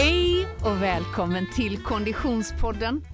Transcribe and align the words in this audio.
Hej 0.00 0.48
och 0.64 0.82
välkommen 0.82 1.46
till 1.54 1.82
Konditionspodden. 1.82 3.04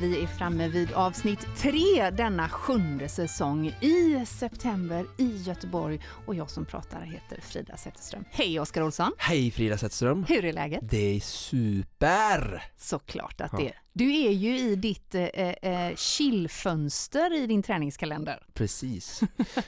Vi 0.00 0.22
är 0.22 0.26
framme 0.26 0.68
vid 0.68 0.92
avsnitt 0.92 1.46
tre 1.56 2.10
denna 2.10 2.48
sjunde 2.48 3.08
säsong 3.08 3.66
i 3.66 4.24
september 4.26 5.06
i 5.18 5.36
Göteborg 5.36 6.00
och 6.26 6.34
jag 6.34 6.50
som 6.50 6.64
pratar 6.64 7.00
heter 7.00 7.40
Frida 7.40 7.76
Zetterström. 7.76 8.24
Hej 8.30 8.60
Oskar 8.60 8.82
Olsson! 8.82 9.12
Hej 9.18 9.50
Frida 9.50 9.78
Zetterström! 9.78 10.24
Hur 10.28 10.44
är 10.44 10.52
läget? 10.52 10.80
Det 10.90 11.16
är 11.16 11.20
super! 11.20 12.62
Såklart 12.76 13.40
att 13.40 13.56
det 13.56 13.68
är. 13.68 13.78
Du 13.92 14.16
är 14.26 14.32
ju 14.32 14.58
i 14.58 14.76
ditt 14.76 15.14
eh, 15.14 15.24
eh, 15.24 15.94
chillfönster 15.96 17.42
i 17.42 17.46
din 17.46 17.62
träningskalender. 17.62 18.46
Precis. 18.54 19.20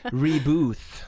Rebooth. 0.02 1.04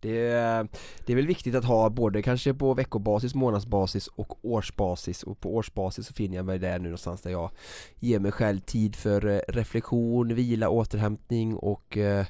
Det 0.00 0.26
är, 0.26 0.68
det 1.06 1.12
är 1.12 1.16
väl 1.16 1.26
viktigt 1.26 1.54
att 1.54 1.64
ha 1.64 1.90
både 1.90 2.22
kanske 2.22 2.54
på 2.54 2.74
veckobasis, 2.74 3.34
månadsbasis 3.34 4.06
och 4.06 4.44
årsbasis 4.44 5.22
och 5.22 5.40
på 5.40 5.54
årsbasis 5.54 6.06
så 6.06 6.14
finner 6.14 6.36
jag 6.36 6.46
mig 6.46 6.58
där 6.58 6.78
nu 6.78 6.84
någonstans 6.84 7.20
där 7.22 7.30
jag 7.30 7.50
ger 7.98 8.18
mig 8.18 8.32
själv 8.32 8.60
tid 8.60 8.96
för 8.96 9.26
eh, 9.26 9.40
reflektion, 9.48 10.34
vila, 10.34 10.68
återhämtning 10.68 11.56
och 11.56 11.96
eh, 11.96 12.26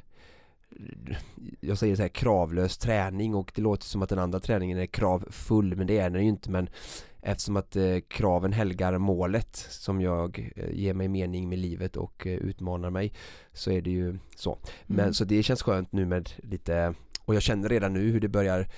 jag 1.61 1.79
säger 1.79 1.97
så 1.97 2.03
här 2.03 2.09
kravlös 2.09 2.79
träning 2.79 3.35
och 3.35 3.53
det 3.55 3.63
låter 3.63 3.85
som 3.85 4.03
att 4.03 4.09
den 4.09 4.19
andra 4.19 4.41
träningen 4.41 4.79
är 4.79 4.87
kravfull 4.87 5.77
men 5.77 5.87
det 5.87 5.99
är 5.99 6.11
den 6.11 6.23
ju 6.23 6.29
inte 6.29 6.51
men 6.51 6.69
eftersom 7.23 7.57
att 7.57 7.77
eh, 7.77 7.97
kraven 8.09 8.53
helgar 8.53 8.99
målet 8.99 9.57
som 9.57 10.01
jag 10.01 10.53
ger 10.73 10.95
mig 10.95 11.09
mening 11.09 11.49
med 11.49 11.59
livet 11.59 11.97
och 11.97 12.23
utmanar 12.27 12.91
mig 12.91 13.13
så 13.53 13.71
är 13.71 13.81
det 13.81 13.91
ju 13.91 14.19
så. 14.37 14.59
Men 14.87 15.01
Mm. 15.01 15.15
så 15.15 15.25
det 15.25 15.43
känns 15.43 15.63
skönt 15.63 15.93
nu 15.93 16.07
med 16.07 16.31
lite 16.37 16.95
och 17.29 17.35
jag 17.35 17.43
känner 17.43 17.69
redan 17.69 17.93
nu 17.93 18.11
hur 18.11 18.21
det 18.21 18.29
börjar 18.29 18.69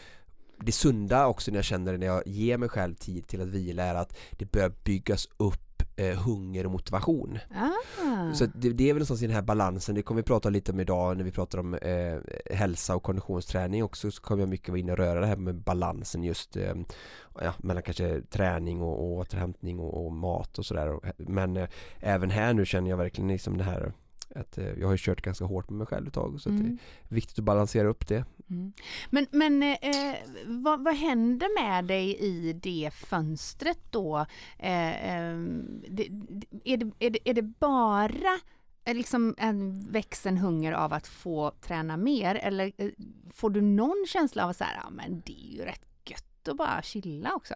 det 0.59 0.73
sunda 0.73 1.27
också 1.27 1.51
när 1.51 1.59
jag 1.59 1.65
känner 1.65 1.93
det 1.93 1.99
när 1.99 2.07
jag 2.07 2.27
ger 2.27 2.59
mig 2.59 2.69
själv 2.69 2.95
tid 2.95 3.27
till 3.27 3.41
att 3.41 3.49
vila 3.49 3.83
är 3.83 3.95
att 3.95 4.17
det 4.31 4.53
börjar 4.53 4.73
byggas 4.85 5.29
upp 5.37 5.83
eh, 5.97 6.19
hunger 6.19 6.67
och 6.67 6.73
motivation. 6.73 7.39
Ah. 7.55 8.33
Så 8.35 8.47
det, 8.55 8.73
det 8.73 8.85
är 8.85 8.95
väl 8.95 8.99
någonstans 8.99 9.23
i 9.23 9.27
den 9.27 9.35
här 9.35 9.43
balansen, 9.43 9.95
det 9.95 10.03
kommer 10.03 10.21
vi 10.21 10.27
prata 10.27 10.49
lite 10.49 10.73
om 10.73 10.81
idag 10.81 11.17
när 11.17 11.25
vi 11.25 11.31
pratar 11.31 11.59
om 11.59 11.75
eh, 11.75 12.19
hälsa 12.57 12.97
och 12.97 13.03
konditionsträning 13.03 13.85
också 13.85 14.11
så 14.11 14.23
kommer 14.23 14.43
jag 14.43 14.49
mycket 14.49 14.69
vara 14.69 14.79
inne 14.79 14.93
och 14.93 14.99
röra 14.99 15.21
det 15.21 15.27
här 15.27 15.37
med 15.37 15.55
balansen 15.55 16.23
just 16.23 16.57
eh, 16.57 16.75
ja, 17.41 17.53
mellan 17.59 17.83
kanske 17.83 18.21
träning 18.31 18.83
och, 18.83 18.99
och 18.99 19.13
återhämtning 19.13 19.81
och, 19.81 20.07
och 20.07 20.13
mat 20.13 20.59
och 20.59 20.67
sådär 20.67 21.01
men 21.17 21.57
eh, 21.57 21.69
även 22.01 22.31
här 22.31 22.55
nu 22.55 22.67
känner 22.67 22.91
jag 22.91 22.97
verkligen 22.97 23.29
liksom 23.29 23.59
det 23.59 23.65
här 23.65 23.93
att 24.35 24.59
eh, 24.59 24.69
jag 24.81 24.89
har 24.89 24.97
kört 24.97 25.23
ganska 25.23 25.45
hårt 25.45 25.71
med 25.71 25.79
mig 25.79 25.87
själv 25.87 26.07
ett 26.09 26.15
tag 26.15 26.41
så 26.41 26.49
att 26.49 26.57
det 26.57 26.63
Mm. 26.65 26.79
är 27.09 27.15
viktigt 27.15 27.39
att 27.39 27.45
balansera 27.45 27.89
upp 27.89 28.09
det. 28.09 28.25
Mm. 28.51 28.73
Men, 29.11 29.27
men 29.31 29.63
eh, 29.63 30.17
vad, 30.47 30.85
vad 30.85 30.95
händer 30.95 31.63
med 31.65 31.85
dig 31.85 32.17
i 32.21 32.53
det 32.53 32.91
fönstret 32.95 33.79
då? 33.91 34.27
Eh, 34.59 35.15
eh, 35.17 35.39
det, 35.89 36.07
är, 36.65 36.77
det, 36.77 36.93
är, 36.99 37.11
det, 37.11 37.29
är 37.31 37.35
det 37.35 37.43
bara 37.43 38.39
eh, 38.85 38.95
liksom 38.95 39.35
en 39.39 39.81
växen 39.93 40.37
hunger 40.37 40.73
av 40.73 40.93
att 40.93 41.07
få 41.07 41.51
träna 41.61 41.97
mer 41.97 42.35
eller 42.35 42.73
eh, 42.77 42.91
får 43.31 43.51
du 43.51 43.61
någon 43.61 44.05
känsla 44.09 44.45
av 44.45 44.51
att 44.51 44.57
så 44.57 44.65
här, 44.65 44.81
ja 44.85 44.91
men 44.91 45.23
det 45.27 45.33
är 45.51 45.57
ju 45.57 45.65
rätt 45.65 45.87
gött 46.05 46.49
att 46.49 46.57
bara 46.57 46.83
chilla 46.83 47.35
också? 47.35 47.55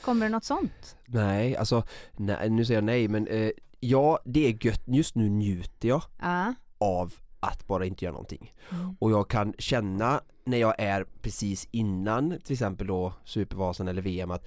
Kommer 0.00 0.26
det 0.26 0.32
något 0.32 0.44
sånt? 0.44 0.96
Nej, 1.06 1.56
alltså 1.56 1.84
nej, 2.16 2.50
nu 2.50 2.64
säger 2.64 2.78
jag 2.78 2.84
nej 2.84 3.08
men 3.08 3.26
eh, 3.26 3.50
ja 3.80 4.18
det 4.24 4.46
är 4.46 4.66
gött, 4.66 4.82
just 4.86 5.14
nu 5.14 5.28
njuter 5.28 5.88
jag 5.88 6.02
Ja. 6.20 6.54
av 6.78 7.14
att 7.40 7.66
bara 7.66 7.86
inte 7.86 8.04
göra 8.04 8.12
någonting. 8.12 8.54
Mm. 8.72 8.96
Och 8.98 9.10
jag 9.10 9.30
kan 9.30 9.54
känna 9.58 10.20
när 10.44 10.58
jag 10.58 10.74
är 10.78 11.04
precis 11.22 11.68
innan 11.70 12.40
till 12.44 12.52
exempel 12.52 12.86
då 12.86 13.12
Supervasan 13.24 13.88
eller 13.88 14.02
VM 14.02 14.30
att 14.30 14.46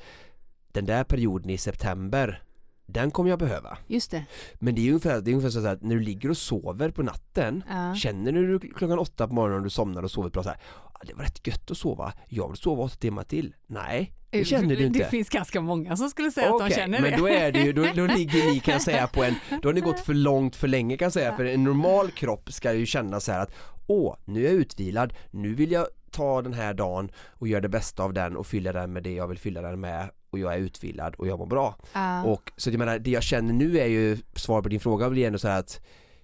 den 0.71 0.85
där 0.85 1.03
perioden 1.03 1.49
i 1.49 1.57
september 1.57 2.43
den 2.85 3.11
kommer 3.11 3.29
jag 3.29 3.39
behöva. 3.39 3.77
Just 3.87 4.11
det. 4.11 4.25
Men 4.55 4.75
det 4.75 4.81
är 4.81 4.87
ungefär, 4.87 5.21
det 5.21 5.31
är 5.31 5.33
ungefär 5.35 5.49
så 5.61 5.67
att 5.67 5.81
när 5.81 5.95
du 5.95 6.01
ligger 6.01 6.29
och 6.29 6.37
sover 6.37 6.89
på 6.91 7.03
natten 7.03 7.63
Ja. 7.69 7.95
Känner 7.95 8.31
du 8.31 8.59
klockan 8.59 8.99
åtta 8.99 9.27
på 9.27 9.33
morgonen 9.33 9.57
och 9.57 9.63
du 9.63 9.69
somnar 9.69 10.03
och 10.03 10.11
sover 10.11 10.29
bra 10.29 10.43
så 10.43 10.49
här, 10.49 10.57
"Ah, 10.92 10.92
Det 11.05 11.13
var 11.13 11.23
rätt 11.23 11.47
gött 11.47 11.71
att 11.71 11.77
sova, 11.77 12.13
jag 12.27 12.47
vill 12.47 12.57
sova 12.57 12.83
åtta 12.83 12.95
timmar 12.95 13.23
till 13.23 13.55
Nej, 13.67 14.13
det 14.29 14.45
känner 14.45 14.75
du 14.75 14.85
inte 14.85 14.99
Det 14.99 15.09
finns 15.09 15.29
ganska 15.29 15.61
många 15.61 15.97
som 15.97 16.09
skulle 16.09 16.31
säga 16.31 16.55
att 16.55 16.69
de 16.69 16.75
känner 16.75 17.01
det. 17.01 17.09
men 17.09 17.19
då 17.19 17.29
är 17.29 17.51
det 17.51 17.59
ju, 17.59 17.73
då, 17.73 17.85
då 17.95 18.05
ligger 18.17 18.51
ni 18.51 18.59
kan 18.59 18.79
säga 18.79 19.07
på 19.07 19.23
en, 19.23 19.35
då 19.61 19.69
har 19.69 19.73
ni 19.73 19.81
gått 19.81 19.99
för 19.99 20.13
långt 20.13 20.55
för 20.55 20.67
länge 20.67 20.97
kan 20.97 21.05
jag 21.05 21.13
säga 21.13 21.35
för 21.35 21.45
en 21.45 21.63
normal 21.63 22.11
kropp 22.11 22.51
ska 22.51 22.73
ju 22.73 22.85
känna 22.85 23.19
så 23.19 23.31
här 23.31 23.39
att 23.39 23.51
Åh, 23.87 24.15
nu 24.25 24.45
är 24.45 24.49
jag 24.49 24.53
utvilad, 24.53 25.13
nu 25.31 25.53
vill 25.53 25.71
jag 25.71 25.87
ta 26.11 26.41
den 26.41 26.53
här 26.53 26.73
dagen 26.73 27.11
och 27.27 27.47
göra 27.47 27.61
det 27.61 27.69
bästa 27.69 28.03
av 28.03 28.13
den 28.13 28.37
och 28.37 28.47
fylla 28.47 28.71
den 28.71 28.93
med 28.93 29.03
det 29.03 29.13
jag 29.13 29.27
vill 29.27 29.37
fylla 29.37 29.61
den 29.61 29.79
med 29.79 30.09
och 30.29 30.39
jag 30.39 30.53
är 30.53 30.57
utvilad 30.57 31.15
och 31.15 31.27
jag 31.27 31.39
mår 31.39 31.45
bra. 31.45 31.75
Ja. 31.93 32.23
Och 32.23 32.51
så 32.57 32.69
jag 32.69 32.77
menar, 32.79 32.99
det 32.99 33.11
jag 33.11 33.23
känner 33.23 33.53
nu 33.53 33.79
är 33.79 33.85
ju, 33.85 34.17
svar 34.35 34.61
på 34.61 34.69
din 34.69 34.79
fråga 34.79 35.09
blir 35.09 35.27
ändå 35.27 35.39
så 35.39 35.47
här 35.47 35.59
att 35.59 35.81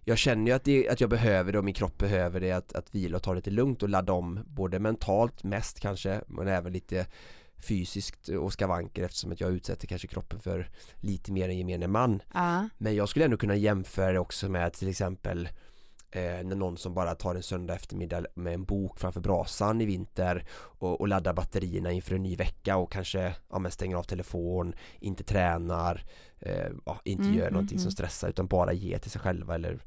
jag 0.09 0.17
känner 0.17 0.45
ju 0.45 0.51
att, 0.51 0.63
det, 0.63 0.89
att 0.89 1.01
jag 1.01 1.09
behöver 1.09 1.51
det 1.51 1.57
och 1.57 1.65
min 1.65 1.73
kropp 1.73 1.97
behöver 1.97 2.39
det 2.39 2.51
att, 2.51 2.73
att 2.73 2.95
vila 2.95 3.17
och 3.17 3.23
ta 3.23 3.31
det 3.31 3.35
lite 3.35 3.51
lugnt 3.51 3.83
och 3.83 3.89
ladda 3.89 4.13
om 4.13 4.39
både 4.45 4.79
mentalt 4.79 5.43
mest 5.43 5.79
kanske 5.79 6.21
men 6.27 6.47
även 6.47 6.73
lite 6.73 7.05
fysiskt 7.57 8.29
och 8.29 8.53
skavanker 8.53 9.03
eftersom 9.03 9.31
att 9.31 9.41
jag 9.41 9.51
utsätter 9.51 9.87
kanske 9.87 10.07
kroppen 10.07 10.39
för 10.39 10.69
lite 10.99 11.31
mer 11.31 11.49
än 11.49 11.57
gemene 11.57 11.87
man. 11.87 12.21
Ja. 12.33 12.69
Men 12.77 12.95
jag 12.95 13.09
skulle 13.09 13.25
ändå 13.25 13.37
kunna 13.37 13.55
jämföra 13.55 14.11
det 14.11 14.19
också 14.19 14.49
med 14.49 14.73
till 14.73 14.87
exempel 14.87 15.49
eh, 16.11 16.21
när 16.21 16.55
någon 16.55 16.77
som 16.77 16.93
bara 16.93 17.15
tar 17.15 17.35
en 17.35 17.43
söndag 17.43 17.75
eftermiddag 17.75 18.25
med 18.33 18.53
en 18.53 18.63
bok 18.63 18.99
framför 18.99 19.21
brasan 19.21 19.81
i 19.81 19.85
vinter 19.85 20.45
och, 20.51 21.01
och 21.01 21.07
laddar 21.07 21.33
batterierna 21.33 21.91
inför 21.91 22.15
en 22.15 22.23
ny 22.23 22.35
vecka 22.35 22.77
och 22.77 22.91
kanske 22.91 23.35
ja, 23.49 23.59
men 23.59 23.71
stänger 23.71 23.97
av 23.97 24.03
telefon, 24.03 24.73
inte 24.99 25.23
tränar, 25.23 26.03
eh, 26.39 26.71
ja, 26.85 27.01
inte 27.03 27.23
Mm, 27.23 27.35
gör 27.35 27.43
mm, 27.43 27.53
någonting 27.53 27.79
som 27.79 27.85
mm. 27.85 27.91
stressar 27.91 28.29
utan 28.29 28.47
bara 28.47 28.73
ger 28.73 28.97
till 28.97 29.11
sig 29.11 29.21
själva 29.21 29.55
eller 29.55 29.79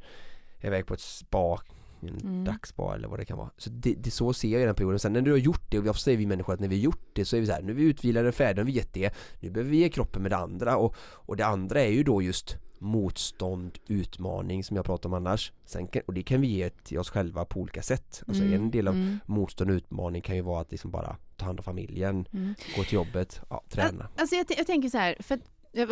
är 0.61 0.67
iväg 0.67 0.87
på 0.87 0.95
ett 0.95 1.01
spa 1.01 1.61
en 2.03 2.19
Mm. 2.21 2.45
dagsspa 2.45 2.95
eller 2.95 3.09
vad 3.09 3.19
det 3.19 3.25
kan 3.25 3.39
vara. 3.39 3.51
Så 3.57 3.71
det, 3.71 3.95
det 3.95 4.11
så 4.11 4.33
ser 4.33 4.49
jag 4.49 4.63
i 4.63 4.65
den 4.65 4.75
perioden. 4.75 4.99
Sen 4.99 5.13
när 5.13 5.21
du 5.21 5.31
har 5.31 5.39
gjort 5.39 5.71
det, 5.71 5.79
och 5.79 5.87
ofta 5.87 6.01
säger 6.01 6.19
vi 6.19 6.27
människor 6.27 6.55
att 6.55 6.61
när 6.61 6.69
vi 6.69 6.77
har 6.77 6.83
gjort 6.83 7.11
det 7.13 7.25
så 7.25 7.37
är 7.37 7.41
vi 7.41 7.47
så 7.47 7.53
här, 7.53 7.63
nu 7.63 7.73
är 7.73 7.77
vi 7.77 7.83
utvilade, 7.83 8.33
färdiga, 8.33 8.55
nu 8.55 8.61
har 8.61 8.67
vi 8.67 8.79
gett 8.79 8.93
det, 8.93 9.15
nu 9.41 9.51
behöver 9.51 9.71
vi 9.71 9.77
ge 9.77 9.89
kroppen 9.89 10.23
med 10.23 10.31
det 10.31 10.37
andra 10.37 10.77
och, 10.77 10.97
och 10.99 11.37
det 11.37 11.47
andra 11.47 11.81
är 11.81 11.91
ju 11.91 12.03
då 12.03 12.23
just 12.23 12.57
motstånd, 12.83 13.79
utmaning 13.89 14.65
som 14.65 14.77
jag 14.77 14.85
pratar 14.87 15.09
om 15.09 15.15
annars. 15.15 15.53
Sen 15.65 15.87
kan, 15.87 16.03
och 16.07 16.15
det 16.15 16.23
kan 16.23 16.41
vi 16.41 16.47
ge 16.47 16.71
till 16.71 16.99
oss 16.99 17.11
själva 17.11 17.45
på 17.45 17.61
olika 17.61 17.83
sätt. 17.83 18.23
Alltså 18.29 18.43
Mm, 18.43 18.55
en 18.55 18.71
del 18.71 18.89
av 18.89 18.95
mm, 18.95 19.19
motstånd 19.27 19.71
och 19.71 19.75
utmaning 19.77 20.23
kan 20.23 20.37
ju 20.37 20.43
vara 20.43 20.61
att 20.61 20.71
liksom 20.71 20.91
bara 20.91 21.17
ta 21.37 21.45
hand 21.47 21.59
om 21.61 21.65
familjen, 21.65 22.27
mm. 22.33 22.55
gå 22.77 22.85
till 22.85 22.95
jobbet, 22.95 23.41
ja, 23.51 23.63
träna. 23.69 24.09
Alltså 24.17 24.37
jag, 24.37 24.47
jag 24.59 24.67
tänker 24.67 24.89
så 24.89 24.99
här, 24.99 25.17
för, 25.21 25.39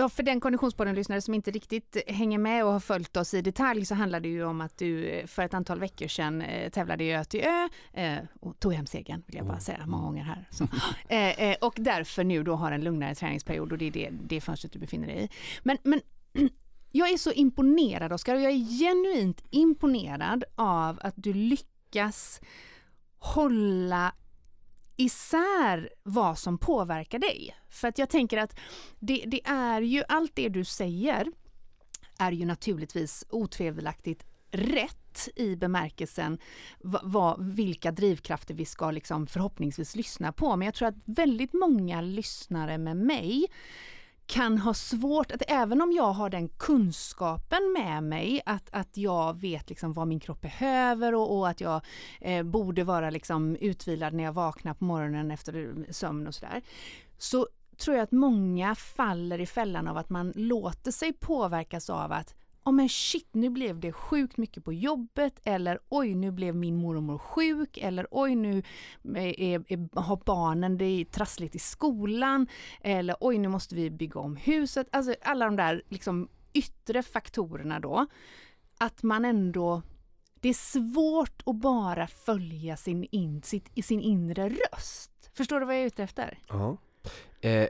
för 0.08 0.22
den 0.22 0.40
konditionspodden-lyssnare 0.40 1.20
som 1.20 1.34
inte 1.34 1.50
riktigt 1.50 1.96
hänger 2.06 2.38
med 2.38 2.64
och 2.64 2.72
har 2.72 2.80
följt 2.80 3.16
oss 3.16 3.34
i 3.34 3.42
detalj 3.42 3.84
så 3.86 3.94
handlar 3.94 4.20
det 4.20 4.28
ju 4.28 4.44
om 4.44 4.60
att 4.60 4.78
du 4.78 5.04
eh, 5.08 5.26
för 5.26 5.42
ett 5.42 5.54
antal 5.54 5.80
veckor 5.80 6.08
sedan 6.08 6.42
eh, 6.42 6.70
tävlade 6.70 7.04
i 7.04 7.14
Ötö 7.16 7.68
eh, 7.92 8.16
och 8.40 8.60
tog 8.60 8.74
hem 8.74 8.86
segern 8.86 9.22
vill 9.26 9.36
jag 9.36 9.44
bara 9.46 9.52
Mm. 9.52 9.60
säga 9.60 9.86
många 9.86 10.02
gånger 10.04 10.24
här. 10.24 10.48
Och 11.66 11.74
därför 11.76 12.24
nu 12.24 12.42
då 12.42 12.54
har 12.54 12.72
en 12.72 12.80
lugnare 12.84 13.14
träningsperiod 13.14 13.72
och 13.72 13.78
det 13.78 13.84
är 13.86 13.90
det, 13.90 14.10
det 14.28 14.40
fönstret 14.40 14.72
du 14.72 14.78
befinner 14.78 15.06
dig 15.06 15.24
i. 15.24 15.28
Men, 15.62 15.78
men 15.82 16.00
jag 16.92 17.10
är 17.10 17.16
så 17.16 17.32
imponerad 17.32 18.12
Oskar 18.12 18.34
och 18.34 18.40
jag 18.40 18.52
är 18.52 18.78
genuint 18.78 19.42
imponerad 19.50 20.44
av 20.54 20.98
att 21.02 21.14
du 21.16 21.32
lyckas 21.32 22.40
hålla 23.18 24.14
isär 24.96 25.90
vad 26.02 26.38
som 26.38 26.58
påverkar 26.58 27.18
dig. 27.18 27.56
För 27.70 27.88
att 27.88 27.98
jag 27.98 28.10
tänker 28.10 28.38
att 28.38 28.58
det, 28.98 29.24
det 29.26 29.40
är 29.44 29.80
ju 29.80 30.02
allt 30.08 30.32
det 30.34 30.48
du 30.48 30.64
säger 30.64 31.32
är 32.18 32.32
ju 32.32 32.44
naturligtvis 32.44 33.24
otvivelaktigt 33.30 34.26
rätt 34.50 35.28
i 35.36 35.56
bemärkelsen 35.56 36.38
vad, 36.80 37.44
vilka 37.54 37.92
drivkrafter 37.92 38.54
vi 38.54 38.64
ska 38.64 38.90
liksom 38.90 39.26
förhoppningsvis 39.26 39.96
lyssna 39.96 40.32
på. 40.32 40.56
Men 40.56 40.66
jag 40.66 40.74
tror 40.74 40.88
att 40.88 41.02
väldigt 41.04 41.52
många 41.52 42.00
lyssnare 42.00 42.78
med 42.78 42.96
mig 42.96 43.46
kan 44.30 44.58
ha 44.58 44.74
svårt 44.74 45.32
att, 45.32 45.42
även 45.48 45.80
om 45.80 45.92
jag 45.92 46.12
har 46.12 46.30
den 46.30 46.48
kunskapen 46.48 47.72
med 47.72 48.02
mig, 48.02 48.40
att, 48.46 48.68
att 48.72 48.96
jag 48.96 49.40
vet 49.40 49.68
liksom 49.68 49.92
vad 49.92 50.08
min 50.08 50.20
kropp 50.20 50.40
behöver 50.40 51.14
och, 51.14 51.38
och 51.38 51.48
att 51.48 51.60
jag 51.60 51.80
eh, 52.20 52.42
borde 52.42 52.84
vara 52.84 53.10
liksom 53.10 53.56
utvilad 53.56 54.14
när 54.14 54.24
jag 54.24 54.32
vaknar 54.32 54.74
på 54.74 54.84
morgonen 54.84 55.30
efter 55.30 55.56
eh, 55.56 55.92
sömn 55.92 56.26
och 56.26 56.34
sådär. 56.34 56.62
Så 57.18 57.48
tror 57.76 57.96
jag 57.96 58.04
att 58.04 58.12
många 58.12 58.74
faller 58.74 59.40
i 59.40 59.46
fällan 59.46 59.88
av 59.88 59.96
att 59.96 60.10
man 60.10 60.32
låter 60.36 60.90
sig 60.90 61.12
påverkas 61.12 61.90
av 61.90 62.12
att 62.12 62.34
oh 62.64 62.72
men 62.72 62.88
shit, 62.88 63.28
nu 63.32 63.50
blev 63.50 63.80
det 63.80 63.92
sjukt 63.92 64.36
mycket 64.36 64.64
på 64.64 64.72
jobbet 64.72 65.40
eller 65.44 65.78
oj, 65.88 66.14
nu 66.14 66.30
blev 66.30 66.54
min 66.54 66.76
mormor 66.76 67.18
sjuk 67.18 67.78
eller 67.78 68.06
oj, 68.10 68.34
nu 68.34 68.62
är, 69.14 69.40
är, 69.42 70.00
har 70.00 70.20
barnen 70.24 70.78
det 70.78 70.84
är 70.84 71.04
trassligt 71.04 71.54
i 71.54 71.58
skolan 71.58 72.46
eller 72.80 73.16
oj, 73.20 73.38
nu 73.38 73.48
måste 73.48 73.74
vi 73.74 73.90
bygga 73.90 74.20
om 74.20 74.36
huset. 74.36 74.88
Alltså 74.92 75.14
alla 75.22 75.44
de 75.44 75.56
där 75.56 75.82
liksom 75.88 76.28
yttre 76.52 77.02
faktorerna 77.02 77.80
då. 77.80 78.06
Att 78.78 79.02
man 79.02 79.24
ändå 79.24 79.82
det 80.40 80.48
är 80.48 80.54
svårt 80.54 81.42
att 81.46 81.56
bara 81.56 82.06
följa 82.06 82.76
sin, 82.76 83.04
in, 83.10 83.42
sitt, 83.42 83.84
sin 83.84 84.00
inre 84.00 84.48
röst. 84.48 85.30
Förstår 85.32 85.60
du 85.60 85.66
vad 85.66 85.74
jag 85.74 85.82
är 85.82 85.86
ute 85.86 86.02
efter? 86.02 86.38
Ja. 86.48 86.76
Eh, 87.40 87.68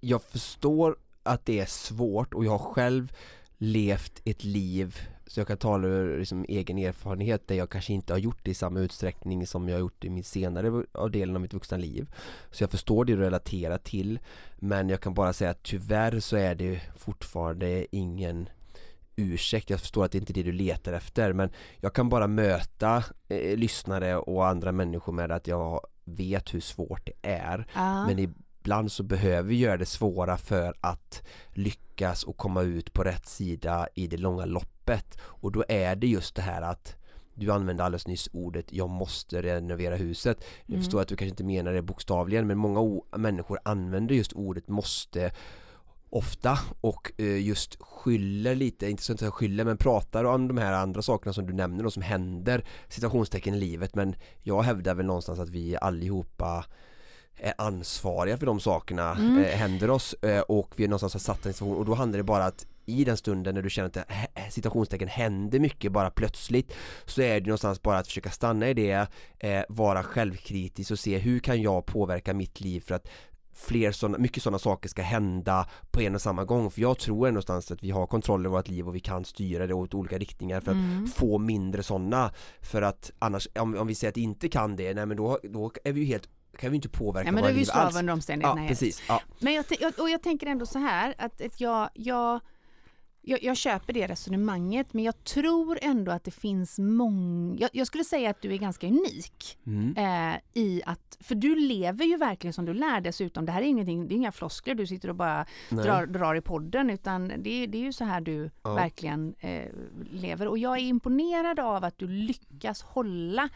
jag 0.00 0.22
förstår 0.22 0.96
att 1.22 1.46
det 1.46 1.60
är 1.60 1.66
svårt 1.66 2.34
och 2.34 2.44
jag 2.44 2.50
har 2.50 2.72
själv 2.72 3.12
levt 3.58 4.20
ett 4.24 4.44
liv 4.44 4.98
så 5.26 5.40
jag 5.40 5.46
kan 5.46 5.56
tala 5.56 5.88
ur 5.88 6.18
liksom 6.18 6.44
egen 6.48 6.78
erfarenhet 6.78 7.48
där 7.48 7.54
jag 7.54 7.70
kanske 7.70 7.92
inte 7.92 8.12
har 8.12 8.18
gjort 8.18 8.38
det 8.42 8.50
i 8.50 8.54
samma 8.54 8.80
utsträckning 8.80 9.46
som 9.46 9.68
jag 9.68 9.76
har 9.76 9.80
gjort 9.80 10.04
i 10.04 10.10
min 10.10 10.24
senare 10.24 10.84
delen 11.10 11.34
av 11.36 11.42
mitt 11.42 11.54
vuxna 11.54 11.76
liv. 11.76 12.10
Så 12.50 12.62
jag 12.62 12.70
förstår 12.70 13.04
det 13.04 13.16
du 13.16 13.22
relaterar 13.22 13.78
till 13.78 14.18
Men 14.56 14.88
jag 14.88 15.00
kan 15.00 15.14
bara 15.14 15.32
säga 15.32 15.50
att 15.50 15.62
tyvärr 15.62 16.20
så 16.20 16.36
är 16.36 16.54
det 16.54 16.80
fortfarande 16.96 17.96
ingen 17.96 18.48
ursäkt. 19.16 19.70
Jag 19.70 19.80
förstår 19.80 20.04
att 20.04 20.12
det 20.12 20.18
inte 20.18 20.32
är 20.32 20.34
det 20.34 20.42
du 20.42 20.52
letar 20.52 20.92
efter 20.92 21.32
men 21.32 21.50
jag 21.80 21.94
kan 21.94 22.08
bara 22.08 22.26
möta 22.26 23.04
eh, 23.28 23.56
lyssnare 23.56 24.16
och 24.16 24.46
andra 24.46 24.72
människor 24.72 25.12
med 25.12 25.32
att 25.32 25.46
jag 25.46 25.80
vet 26.04 26.54
hur 26.54 26.60
svårt 26.60 27.06
det 27.06 27.28
är. 27.28 27.66
Ah. 27.72 28.06
Men 28.06 28.34
ibland 28.66 28.92
så 28.92 29.02
behöver 29.02 29.48
vi 29.48 29.56
göra 29.56 29.76
det 29.76 29.86
svåra 29.86 30.36
för 30.36 30.74
att 30.80 31.22
lyckas 31.52 32.24
och 32.24 32.36
komma 32.36 32.62
ut 32.62 32.92
på 32.92 33.04
rätt 33.04 33.26
sida 33.26 33.88
i 33.94 34.06
det 34.06 34.16
långa 34.16 34.44
loppet 34.44 35.18
och 35.22 35.52
då 35.52 35.64
är 35.68 35.96
det 35.96 36.06
just 36.06 36.34
det 36.34 36.42
här 36.42 36.62
att 36.62 36.96
du 37.34 37.52
använde 37.52 37.84
alldeles 37.84 38.06
nyss 38.06 38.28
ordet 38.32 38.72
jag 38.72 38.90
måste 38.90 39.42
renovera 39.42 39.96
huset. 39.96 40.44
Jag 40.66 40.74
mm. 40.74 40.80
förstår 40.82 41.00
att 41.00 41.08
du 41.08 41.16
kanske 41.16 41.30
inte 41.30 41.44
menar 41.44 41.72
det 41.72 41.82
bokstavligen 41.82 42.46
men 42.46 42.58
många 42.58 43.00
människor 43.16 43.58
använder 43.62 44.14
just 44.14 44.32
ordet 44.32 44.68
måste 44.68 45.32
ofta 46.10 46.58
och 46.80 47.12
eh, 47.16 47.46
just 47.46 47.82
skyller 47.82 48.54
lite, 48.54 48.90
inte 48.90 49.02
så 49.02 49.12
att 49.12 49.20
jag 49.20 49.34
skyller 49.34 49.64
men 49.64 49.76
pratar 49.76 50.24
om 50.24 50.48
de 50.48 50.58
här 50.58 50.72
andra 50.72 51.02
sakerna 51.02 51.32
som 51.32 51.46
du 51.46 51.52
nämner 51.52 51.86
och 51.86 51.92
som 51.92 52.02
händer 52.02 52.64
situationstecken 52.88 53.54
i 53.54 53.58
livet 53.58 53.94
men 53.94 54.14
jag 54.42 54.62
hävdar 54.62 54.94
väl 54.94 55.06
någonstans 55.06 55.38
att 55.38 55.50
vi 55.50 55.76
allihopa 55.76 56.64
är 57.36 57.54
ansvariga 57.58 58.36
för 58.36 58.46
de 58.46 58.60
sakerna 58.60 59.12
mm. 59.12 59.38
eh, 59.38 59.50
händer 59.50 59.90
oss 59.90 60.14
eh, 60.14 60.40
och 60.40 60.72
vi 60.76 60.88
någonstans 60.88 61.12
har 61.12 61.20
satt 61.20 61.46
en 61.46 61.52
situation 61.52 61.76
och 61.76 61.84
då 61.84 61.94
handlar 61.94 62.16
det 62.16 62.24
bara 62.24 62.44
att 62.44 62.66
i 62.86 63.04
den 63.04 63.16
stunden 63.16 63.54
när 63.54 63.62
du 63.62 63.70
känner 63.70 63.88
att 63.88 63.96
eh, 63.96 64.48
situationstecken 64.50 65.08
händer 65.08 65.58
mycket 65.58 65.92
bara 65.92 66.10
plötsligt 66.10 66.72
så 67.04 67.22
är 67.22 67.40
det 67.40 67.46
någonstans 67.46 67.82
bara 67.82 67.98
att 67.98 68.06
försöka 68.06 68.30
stanna 68.30 68.68
i 68.68 68.74
det, 68.74 69.06
eh, 69.38 69.62
vara 69.68 70.02
självkritisk 70.02 70.90
och 70.90 70.98
se 70.98 71.18
hur 71.18 71.38
kan 71.38 71.62
jag 71.62 71.86
påverka 71.86 72.34
mitt 72.34 72.60
liv 72.60 72.80
för 72.80 72.94
att 72.94 73.08
fler 73.56 73.92
sådana, 73.92 74.18
mycket 74.18 74.42
sådana 74.42 74.58
saker 74.58 74.88
ska 74.88 75.02
hända 75.02 75.68
på 75.90 76.00
en 76.00 76.14
och 76.14 76.22
samma 76.22 76.44
gång 76.44 76.70
för 76.70 76.80
jag 76.80 76.98
tror 76.98 77.26
någonstans 77.26 77.70
att 77.70 77.82
vi 77.82 77.90
har 77.90 78.06
kontroll 78.06 78.46
över 78.46 78.56
vårt 78.56 78.68
liv 78.68 78.88
och 78.88 78.94
vi 78.94 79.00
kan 79.00 79.24
styra 79.24 79.66
det 79.66 79.74
åt 79.74 79.94
olika 79.94 80.18
riktningar 80.18 80.60
för 80.60 80.70
att 80.70 80.76
mm. 80.76 81.06
få 81.06 81.38
mindre 81.38 81.82
sådana 81.82 82.32
för 82.60 82.82
att 82.82 83.10
annars 83.18 83.48
om, 83.54 83.76
om 83.76 83.86
vi 83.86 83.94
säger 83.94 84.10
att 84.10 84.16
vi 84.16 84.22
inte 84.22 84.48
kan 84.48 84.76
det, 84.76 84.94
nej 84.94 85.06
men 85.06 85.16
då, 85.16 85.38
då 85.42 85.72
är 85.84 85.92
vi 85.92 86.00
ju 86.00 86.06
helt 86.06 86.28
kan 86.56 86.70
vi 86.70 86.76
inte 86.76 86.88
påverka 86.88 87.28
ja, 87.28 87.32
men 87.32 87.42
våra 87.42 87.52
liv 87.52 87.68
alls. 87.72 87.96
under 87.96 88.12
omständigheterna. 88.12 88.62
Ja, 88.62 88.68
precis. 88.68 89.02
Ja. 89.08 89.22
Men 89.38 89.52
jag, 89.52 89.64
och 89.98 90.10
jag 90.10 90.22
tänker 90.22 90.46
ändå 90.46 90.66
så 90.66 90.78
här 90.78 91.14
att, 91.18 91.40
att 91.40 91.60
jag, 91.60 91.88
jag 91.94 92.40
jag, 93.28 93.42
jag, 93.42 93.56
köper 93.56 93.92
det 93.92 94.06
resonemanget 94.06 94.92
men 94.92 95.04
jag 95.04 95.24
tror 95.24 95.78
ändå 95.82 96.12
att 96.12 96.24
det 96.24 96.30
finns 96.30 96.78
många, 96.78 97.56
jag, 97.58 97.70
jag, 97.72 97.86
skulle 97.86 98.04
säga 98.04 98.30
att 98.30 98.42
du 98.42 98.52
är 98.52 98.58
ganska 98.58 98.86
unik 98.86 99.58
mm. 99.66 99.94
eh, 99.96 100.40
i 100.52 100.82
att, 100.86 101.16
för 101.20 101.34
du 101.34 101.54
lever 101.54 102.04
ju 102.04 102.16
verkligen 102.16 102.52
som 102.52 102.64
du 102.64 102.74
lär 102.74 103.00
dessutom, 103.00 103.46
det 103.46 103.52
här 103.52 103.62
är 103.62 103.66
ingenting, 103.66 104.08
det 104.08 104.14
är 104.14 104.16
inga 104.16 104.32
floskler 104.32 104.74
du 104.74 104.86
sitter 104.86 105.08
och 105.08 105.14
bara 105.14 105.46
drar, 105.68 106.06
drar, 106.06 106.34
i 106.34 106.40
podden 106.40 106.90
utan 106.90 107.28
det, 107.28 107.66
det 107.66 107.78
är 107.78 107.82
ju 107.82 107.92
så 107.92 108.04
här 108.04 108.20
du 108.20 108.50
ja. 108.62 108.74
verkligen 108.74 109.34
eh, 109.40 109.68
lever 110.10 110.48
och 110.48 110.58
jag 110.58 110.78
är 110.78 110.82
imponerad 110.82 111.60
av 111.60 111.84
att 111.84 111.98
du 111.98 112.08
lyckas 112.08 112.82
hålla 112.82 113.48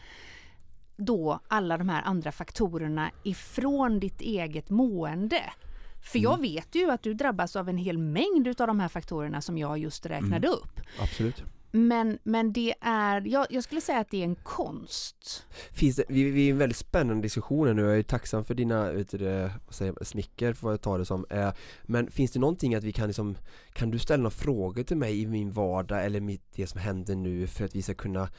då 1.05 1.39
alla 1.47 1.77
de 1.77 1.89
här 1.89 2.01
andra 2.01 2.31
faktorerna 2.31 3.11
ifrån 3.23 3.99
ditt 3.99 4.21
eget 4.21 4.69
mående. 4.69 5.41
För 6.01 6.19
jag 6.19 6.33
mm. 6.33 6.41
vet 6.41 6.75
ju 6.75 6.91
att 6.91 7.03
du 7.03 7.13
drabbas 7.13 7.55
av 7.55 7.69
en 7.69 7.77
hel 7.77 7.97
mängd 7.97 8.47
utav 8.47 8.67
de 8.67 8.79
här 8.79 8.87
faktorerna 8.87 9.41
som 9.41 9.57
jag 9.57 9.77
just 9.77 10.05
räknade 10.05 10.47
mm. 10.47 10.51
upp. 10.51 10.81
Absolut. 11.01 11.43
Men, 11.71 12.19
men 12.23 12.53
det 12.53 12.73
är, 12.81 13.27
jag, 13.27 13.47
jag, 13.49 13.63
skulle 13.63 13.81
säga 13.81 13.99
att 13.99 14.09
det 14.11 14.17
är 14.17 14.23
en 14.23 14.35
konst. 14.35 15.45
Finns 15.71 15.95
det, 15.95 16.03
vi, 16.09 16.23
vi 16.23 16.41
är 16.41 16.47
i 16.47 16.49
en 16.49 16.57
väldigt 16.57 16.77
spännande 16.77 17.21
diskussion 17.21 17.75
nu, 17.75 17.81
jag 17.81 17.97
är 17.97 18.03
tacksam 18.03 18.43
för 18.43 18.53
dina 18.53 18.91
vet 18.91 19.09
du, 19.11 19.49
vad 19.65 19.75
säger, 19.75 20.03
smicker 20.03 20.53
får 20.53 20.71
jag 20.71 20.81
ta 20.81 20.97
det 20.97 21.05
som. 21.05 21.25
Eh, 21.29 21.51
men 21.83 22.11
finns 22.11 22.31
det 22.31 22.39
någonting 22.39 22.75
att 22.75 22.83
vi 22.83 22.91
kan 22.91 23.07
liksom, 23.07 23.37
kan 23.73 23.91
du 23.91 23.99
ställa 23.99 24.23
några 24.23 24.31
frågor 24.31 24.83
till 24.83 24.97
mig 24.97 25.21
i 25.21 25.27
min 25.27 25.51
vardag 25.51 26.05
eller 26.05 26.19
mitt, 26.21 26.43
det 26.55 26.67
som 26.67 26.79
händer 26.79 27.15
nu 27.15 27.47
för 27.47 27.65
att 27.65 27.75
vi 27.75 27.81
ska 27.81 27.93
kunna 27.93 28.29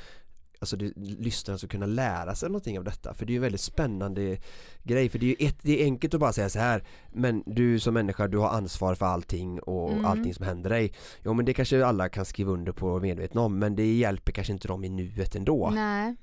alltså 0.63 0.77
det, 0.77 0.93
lyssnarna 0.97 1.59
ska 1.59 1.69
kunna 1.69 1.87
lära 1.87 2.35
sig 2.35 2.49
någonting 2.49 2.79
av 2.79 2.85
detta. 2.85 3.15
För 3.15 3.27
det 3.27 3.31
är 3.31 3.35
ju 3.35 3.39
en 3.39 3.43
väldigt 3.43 3.61
spännande 3.61 4.39
grej. 4.83 5.09
För 5.09 5.19
det 5.19 5.27
är 5.27 5.41
ju 5.41 5.47
ett, 5.49 5.59
det 5.63 5.81
är 5.81 5.85
enkelt 5.85 6.15
att 6.15 6.21
bara 6.21 6.33
säga 6.33 6.49
så 6.49 6.59
här 6.59 6.85
men 7.13 7.43
du 7.47 7.79
som 7.79 7.95
människa 7.95 8.29
du 8.29 8.39
har 8.39 8.49
ansvar 8.49 8.95
för 8.95 9.07
allting 9.07 9.61
och 9.61 9.93
mm. 9.93 10.05
allting 10.05 10.35
som 10.35 10.47
händer 10.47 10.71
dig. 10.71 10.93
Jo 11.25 11.35
men 11.35 11.45
det 11.45 11.55
kanske 11.55 11.87
alla 11.87 12.09
kan 12.09 12.25
skriva 12.25 12.53
under 12.53 12.73
på 12.73 12.89
och 12.89 13.03
medvetna 13.03 13.41
om 13.41 13.59
men 13.59 13.77
det 13.77 13.95
hjälper 13.95 14.33
kanske 14.33 14.53
inte 14.53 14.69
dem 14.69 14.85
i 14.85 14.89
nuet 14.89 15.37
ändå. 15.37 15.71
Nej 15.75 16.17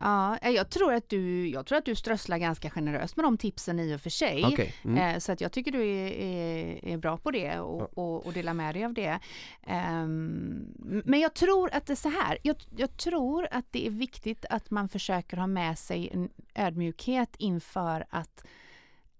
Ja, 0.00 0.38
eh, 0.42 0.50
jag 0.50 0.70
tror 0.70 0.94
att 0.94 1.08
du, 1.08 1.48
jag 1.48 1.66
tror 1.66 1.78
att 1.78 1.84
du 1.84 1.94
strösslar 1.94 2.38
ganska 2.38 2.70
generöst 2.70 3.16
med 3.16 3.24
de 3.24 3.38
tipsen 3.38 3.80
i 3.80 3.96
och 3.96 4.00
för 4.00 4.10
sig. 4.10 4.44
Okay. 4.44 4.72
Mm. 4.84 5.14
Eh, 5.14 5.18
så 5.18 5.32
att 5.32 5.40
jag 5.40 5.52
tycker 5.52 5.72
du 5.72 5.86
är, 5.86 6.10
är, 6.10 6.84
är 6.84 6.96
bra 6.96 7.16
på 7.16 7.30
det 7.30 7.60
och, 7.60 7.80
ja. 7.80 8.02
och, 8.02 8.26
och 8.26 8.32
delar 8.32 8.54
med 8.54 8.74
dig 8.74 8.84
av 8.84 8.94
det. 8.94 9.18
Um, 9.66 11.02
men 11.04 11.20
jag 11.20 11.34
tror 11.34 11.74
att 11.74 11.86
det 11.86 11.92
är 11.92 11.96
så 11.96 12.08
här, 12.08 12.38
jag, 12.42 12.56
jag, 12.76 12.96
tror 12.96 13.48
att 13.50 13.64
det 13.70 13.86
är 13.86 13.90
viktigt 13.90 14.44
att 14.50 14.70
man 14.70 14.88
försöker 14.88 15.36
ha 15.36 15.46
med 15.46 15.78
sig 15.78 16.10
en 16.12 16.28
ödmjukhet 16.54 17.36
inför 17.38 18.04
att 18.10 18.44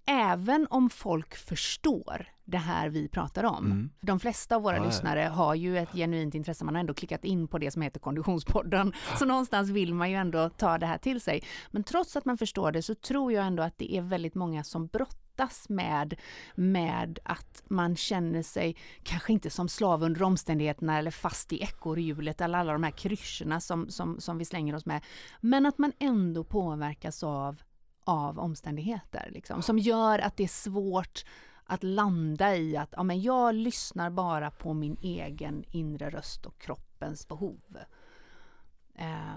även 0.07 0.67
om 0.71 0.91
folk 0.91 1.37
förstår 1.37 2.27
det 2.45 2.59
här 2.59 2.89
vi 2.89 3.09
pratar 3.09 3.45
om. 3.45 3.67
Mm. 3.67 3.91
För 4.01 4.07
de 4.07 4.21
flesta 4.21 4.57
av 4.57 4.63
våra 4.63 4.77
ja, 4.77 4.85
lyssnare 4.85 5.21
har 5.21 5.55
ju 5.55 5.79
ett 5.79 5.93
genuint 5.93 6.35
intresse, 6.35 6.65
man 6.65 6.75
har 6.75 6.81
ändå 6.81 6.95
klickat 6.95 7.25
in 7.25 7.49
på 7.49 7.59
det 7.59 7.71
som 7.71 7.83
heter 7.83 8.01
Konditionspodden. 8.01 8.93
Så 9.19 9.25
någonstans 9.25 9.71
vill 9.71 9.95
man 9.95 10.11
ju 10.11 10.17
ändå 10.17 10.49
ta 10.49 10.79
det 10.79 10.87
här 10.87 10.99
till 10.99 11.21
sig. 11.21 11.43
Men 11.71 11.85
trots 11.85 12.17
att 12.17 12.25
man 12.25 12.39
förstår 12.39 12.73
det 12.73 12.83
så 12.83 12.95
tror 12.95 13.33
jag 13.33 13.47
ändå 13.47 13.63
att 13.63 13.79
det 13.79 13.97
är 13.97 14.03
väldigt 14.03 14.35
många 14.35 14.65
som 14.65 14.87
brottas 14.87 15.69
med, 15.69 16.15
med 16.55 17.19
att 17.25 17.63
man 17.69 17.97
känner 17.97 18.43
sig 18.43 18.77
kanske 19.03 19.33
inte 19.33 19.51
som 19.51 19.69
slav 19.69 20.03
under 20.03 20.23
omständigheterna 20.23 20.99
eller 20.99 21.11
fast 21.11 21.53
i 21.53 21.63
ekorrhjulet 21.63 22.41
eller 22.41 22.59
alla 22.59 22.73
de 22.73 22.83
här 22.83 22.91
kryscherna 22.91 23.61
som, 23.61 23.91
som, 23.91 24.21
som 24.21 24.39
vi 24.39 24.45
slänger 24.45 24.75
oss 24.75 24.87
med. 24.87 25.05
Men 25.41 25.67
att 25.67 25.79
man 25.79 25.93
ändå 25.99 26.45
påverkas 26.45 27.23
av 27.23 27.63
av 28.05 28.39
omständigheter 28.39 29.29
liksom, 29.33 29.63
som 29.63 29.79
gör 29.79 30.19
att 30.19 30.37
det 30.37 30.45
är 30.45 30.49
svårt 30.49 31.25
att 31.67 31.83
landa 31.83 32.57
i 32.57 32.77
att 32.77 32.89
ja, 32.97 33.03
men 33.03 33.23
jag 33.23 33.55
lyssnar 33.55 34.11
bara 34.11 34.51
på 34.51 34.75
min 34.75 34.97
egen 35.01 35.65
inre 35.71 36.11
röst 36.11 36.47
och 36.47 36.59
kroppens 36.59 37.29
behov. 37.29 37.61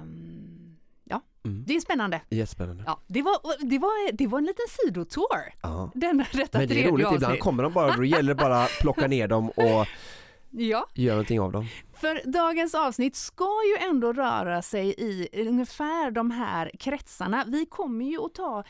Um, 0.02 0.78
ja, 1.04 1.22
mm. 1.46 1.64
det 1.68 1.76
är 1.76 1.80
spännande. 1.80 2.22
Jättespännande. 2.30 2.84
Ja, 2.88 3.00
det, 3.08 3.22
var, 3.22 3.66
det, 3.70 3.80
var, 3.80 4.12
det 4.12 4.28
var 4.28 4.38
en 4.38 4.46
liten 4.46 4.66
sidotour. 4.70 5.54
Ja. 5.62 5.92
Den, 5.96 6.26
detta 6.34 6.58
Men 6.58 6.68
det 6.68 6.84
är 6.84 6.92
roligt, 6.92 7.08
ibland 7.14 7.40
kommer 7.40 7.64
de 7.64 7.74
bara, 7.74 7.96
då 7.96 8.04
gäller 8.04 8.34
det 8.34 8.42
bara 8.44 8.64
att 8.64 8.80
plocka 8.82 9.08
ner 9.08 9.28
dem 9.28 9.50
och 9.50 9.88
ja. 10.52 10.88
göra 10.94 11.16
någonting 11.16 11.40
av 11.40 11.52
dem. 11.52 11.66
För 11.94 12.32
dagens 12.32 12.76
avsnitt 12.76 13.16
ska 13.16 13.44
ju 13.44 13.88
ändå 13.90 14.14
röra 14.14 14.62
sig 14.62 14.96
i 14.98 15.28
ungefär 15.48 16.12
de 16.12 16.32
här 16.32 16.72
kretsarna. 16.80 17.44
Vi 17.48 17.66
kommer 17.66 18.06
ju 18.06 18.26
att 18.26 18.34
ta 18.34 18.64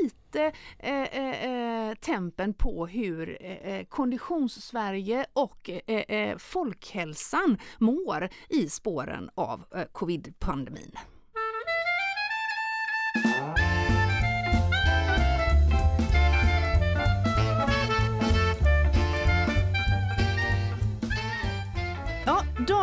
lite 0.00 0.52
eh, 0.78 1.02
eh, 1.02 1.88
eh 1.88 1.94
tempen 1.94 2.54
på 2.54 2.86
hur 2.86 3.38
eh, 3.40 3.52
eh 3.52 3.84
Konditionssverige 3.84 5.26
och 5.32 5.70
eh, 5.70 5.96
eh, 5.96 6.36
folkhälsan 6.38 7.58
mår 7.78 8.28
i 8.48 8.68
spåren 8.68 9.30
av 9.34 9.64
covid-pandemin. 9.92 10.92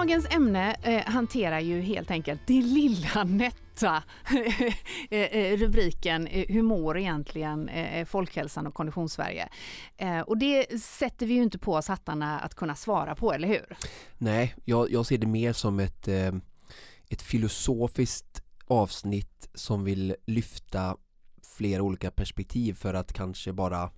Dagens 0.06 0.28
ämne 0.30 0.76
eh, 0.82 1.06
hanterar 1.06 1.60
ju 1.60 1.82
helt 1.82 2.12
enkelt 2.12 2.42
det 2.46 2.62
lilla 2.62 3.24
nätta 3.28 4.04
eh, 5.10 5.20
eh, 5.20 5.58
rubriken 5.58 6.28
eh, 6.28 6.46
Hur 6.50 6.62
mår 6.62 6.98
egentligen 6.98 7.70
eh, 7.70 8.06
folkhälsan 8.06 8.68
och 8.68 8.74
konditionssverige? 8.74 9.50
Eh, 9.98 10.20
och 10.20 10.38
det 10.38 10.82
sätter 10.82 11.26
vi 11.26 11.34
ju 11.34 11.44
inte 11.44 11.58
på 11.58 11.74
oss 11.74 11.88
hattarna 11.88 12.40
att 12.40 12.56
kunna 12.56 12.76
svara 12.76 13.16
på, 13.16 13.34
eller 13.34 13.48
hur? 13.48 13.78
Nej, 14.18 14.56
jag, 14.66 14.92
jag 14.92 15.06
ser 15.06 15.18
det 15.18 15.28
mer 15.28 15.54
som 15.54 15.80
ett, 15.80 16.08
ett 17.10 17.22
filosofiskt 17.22 18.44
avsnitt 18.68 19.50
som 19.54 19.84
vill 19.84 20.16
lyfta 20.26 20.98
flera 21.58 21.84
olika 21.84 22.12
perspektiv 22.12 22.74
för 22.74 22.94
att 22.94 23.14
kanske 23.14 23.54
bara 23.54 23.90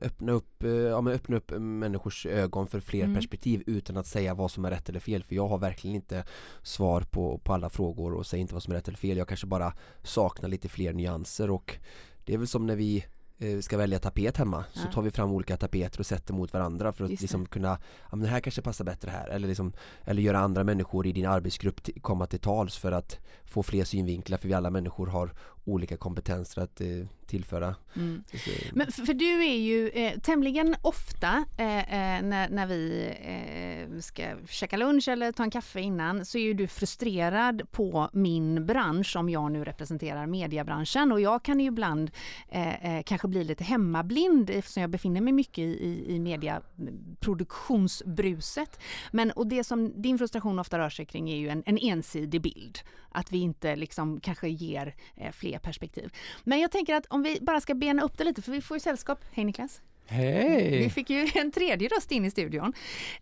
öppna 0.00 0.32
upp, 0.32 0.62
eh, 0.62 0.70
ja, 0.70 1.00
men 1.00 1.12
öppna 1.12 1.36
upp 1.36 1.52
människors 1.58 2.26
ögon 2.26 2.66
för 2.66 2.80
fler 2.80 3.04
mm. 3.04 3.14
perspektiv 3.14 3.62
utan 3.66 3.96
att 3.96 4.06
säga 4.06 4.34
vad 4.34 4.50
som 4.50 4.64
är 4.64 4.70
rätt 4.70 4.88
eller 4.88 5.00
fel 5.00 5.22
för 5.22 5.34
jag 5.34 5.48
har 5.48 5.58
verkligen 5.58 5.96
inte 5.96 6.24
svar 6.62 7.00
på, 7.00 7.38
på 7.38 7.52
alla 7.52 7.70
frågor 7.70 8.14
och 8.14 8.26
säger 8.26 8.42
inte 8.42 8.54
vad 8.54 8.62
som 8.62 8.72
är 8.72 8.76
rätt 8.76 8.88
eller 8.88 8.98
fel. 8.98 9.16
Jag 9.16 9.28
kanske 9.28 9.46
bara 9.46 9.72
saknar 10.02 10.48
lite 10.48 10.68
fler 10.68 10.92
nyanser 10.92 11.50
och 11.50 11.78
det 12.24 12.34
är 12.34 12.38
väl 12.38 12.48
som 12.48 12.66
när 12.66 12.76
vi 12.76 13.04
eh, 13.38 13.58
ska 13.60 13.76
välja 13.76 13.98
tapet 13.98 14.36
hemma. 14.36 14.64
Så 14.72 14.92
tar 14.92 15.02
vi 15.02 15.10
fram 15.10 15.32
olika 15.32 15.56
tapeter 15.56 16.00
och 16.00 16.06
sätter 16.06 16.34
mot 16.34 16.52
varandra 16.52 16.92
för 16.92 17.04
att 17.04 17.20
liksom 17.20 17.46
kunna, 17.46 17.78
ja 18.10 18.16
men 18.16 18.20
det 18.20 18.28
här 18.28 18.40
kanske 18.40 18.62
passar 18.62 18.84
bättre 18.84 19.10
här. 19.10 19.28
Eller 19.28 19.48
liksom, 19.48 19.72
eller 20.04 20.22
göra 20.22 20.38
andra 20.38 20.64
människor 20.64 21.06
i 21.06 21.12
din 21.12 21.26
arbetsgrupp 21.26 22.02
komma 22.02 22.26
till 22.26 22.40
tals 22.40 22.76
för 22.76 22.92
att 22.92 23.18
få 23.44 23.62
fler 23.62 23.84
synvinklar 23.84 24.38
för 24.38 24.48
vi 24.48 24.54
alla 24.54 24.70
människor 24.70 25.06
har 25.06 25.32
olika 25.66 25.96
kompetenser 25.96 26.62
att 26.62 26.80
eh, 26.80 26.86
tillföra. 27.26 27.74
Mm. 27.96 28.24
Men 28.72 28.92
för, 28.92 29.06
för, 29.06 29.14
du 29.14 29.44
är 29.44 29.56
ju 29.56 29.88
eh, 29.88 30.18
tämligen 30.18 30.76
ofta 30.82 31.44
eh, 31.58 31.78
eh, 31.78 32.22
när, 32.22 32.48
när 32.48 32.66
vi 32.66 33.12
eh, 33.20 34.00
ska 34.00 34.22
käka 34.48 34.76
lunch 34.76 35.08
eller 35.08 35.32
ta 35.32 35.42
en 35.42 35.50
kaffe 35.50 35.80
innan 35.80 36.24
så 36.24 36.38
är 36.38 36.42
ju 36.42 36.54
du 36.54 36.66
frustrerad 36.66 37.70
på 37.70 38.10
min 38.12 38.66
bransch 38.66 39.16
om 39.16 39.28
jag 39.28 39.52
nu 39.52 39.64
representerar 39.64 40.26
mediebranschen 40.26 41.12
och 41.12 41.20
jag 41.20 41.42
kan 41.42 41.60
ju 41.60 41.66
ibland 41.66 42.10
eh, 42.48 43.02
kanske 43.06 43.28
bli 43.28 43.44
lite 43.44 43.64
hemmablind 43.64 44.50
eftersom 44.50 44.80
jag 44.80 44.90
befinner 44.90 45.20
mig 45.20 45.32
mycket 45.32 45.58
i, 45.58 46.04
i 46.08 46.18
mediaproduktionsbruset. 46.18 48.80
Men 49.10 49.30
och 49.30 49.46
det 49.46 49.64
som 49.64 50.02
din 50.02 50.18
frustration 50.18 50.58
ofta 50.58 50.78
rör 50.78 50.90
sig 50.90 51.06
kring 51.06 51.30
är 51.30 51.36
ju 51.36 51.48
en, 51.48 51.62
en 51.66 51.78
ensidig 51.78 52.42
bild. 52.42 52.78
Att 53.10 53.32
vi 53.32 53.38
inte 53.38 53.76
liksom 53.76 54.20
kanske 54.20 54.48
ger 54.48 54.94
fler 55.32 55.55
perspektiv. 55.58 56.12
Men 56.44 56.60
jag 56.60 56.70
tänker 56.70 56.94
att 56.94 57.06
om 57.06 57.22
vi 57.22 57.38
bara 57.40 57.60
ska 57.60 57.74
bena 57.74 58.02
upp 58.02 58.18
det 58.18 58.24
lite, 58.24 58.42
för 58.42 58.52
vi 58.52 58.60
får 58.60 58.76
ju 58.76 58.80
sällskap. 58.80 59.24
Hej 59.32 59.44
Niklas! 59.44 59.80
Hej! 60.08 60.78
Vi 60.78 60.90
fick 60.90 61.10
ju 61.10 61.28
en 61.34 61.52
tredje 61.52 61.88
röst 61.88 62.12
in 62.12 62.24
i 62.24 62.30
studion. 62.30 62.72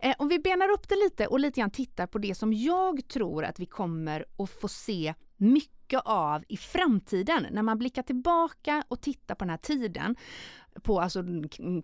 Eh, 0.01 0.15
om 0.19 0.29
vi 0.29 0.39
benar 0.39 0.69
upp 0.69 0.89
det 0.89 0.95
lite 0.95 1.27
och 1.27 1.41
lite 1.41 1.61
grann 1.61 1.71
tittar 1.71 2.07
på 2.07 2.19
det 2.19 2.35
som 2.35 2.53
jag 2.53 3.09
tror 3.09 3.45
att 3.45 3.61
vi 3.61 3.67
kommer 3.67 4.25
att 4.39 4.51
få 4.51 4.69
se 4.69 5.15
mycket 5.37 6.01
av 6.05 6.45
i 6.49 6.57
framtiden. 6.57 7.47
När 7.51 7.63
man 7.63 7.79
blickar 7.79 8.03
tillbaka 8.03 8.85
och 8.89 9.01
tittar 9.01 9.35
på 9.35 9.45
den 9.45 9.51
här 9.51 9.57
tiden, 9.57 10.17
på 10.83 11.01
alltså 11.01 11.25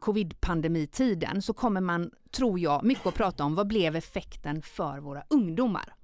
covid-pandemitiden, 0.00 1.42
så 1.42 1.52
kommer 1.52 1.80
man, 1.80 2.10
tror 2.30 2.58
jag, 2.58 2.84
mycket 2.84 3.06
att 3.06 3.14
prata 3.14 3.44
om 3.44 3.54
vad 3.54 3.66
blev 3.66 3.96
effekten 3.96 4.62
för 4.62 4.98
våra 4.98 5.22
ungdomar? 5.30 5.94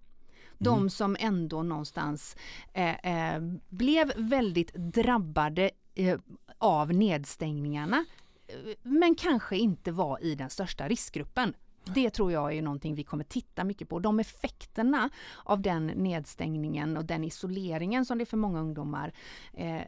De 0.58 0.78
mm. 0.78 0.90
som 0.90 1.16
ändå 1.20 1.62
någonstans 1.62 2.36
eh, 2.72 3.34
eh, 3.34 3.42
blev 3.68 4.12
väldigt 4.16 4.74
drabbade 4.74 5.70
eh, 5.94 6.18
av 6.58 6.92
nedstängningarna 6.92 8.04
eh, 8.48 8.74
men 8.82 9.14
kanske 9.14 9.56
inte 9.56 9.92
var 9.92 10.24
i 10.24 10.34
den 10.34 10.50
största 10.50 10.88
riskgruppen. 10.88 11.54
Det 11.94 12.10
tror 12.10 12.32
jag 12.32 12.52
är 12.52 12.62
någonting 12.62 12.94
vi 12.94 13.04
kommer 13.04 13.24
titta 13.24 13.64
mycket 13.64 13.88
på. 13.88 13.98
De 13.98 14.20
effekterna 14.20 15.10
av 15.44 15.62
den 15.62 15.86
nedstängningen 15.86 16.96
och 16.96 17.04
den 17.04 17.24
isoleringen 17.24 18.04
som 18.04 18.18
det 18.18 18.26
för 18.26 18.36
många 18.36 18.60
ungdomar 18.60 19.12
eh, 19.52 19.80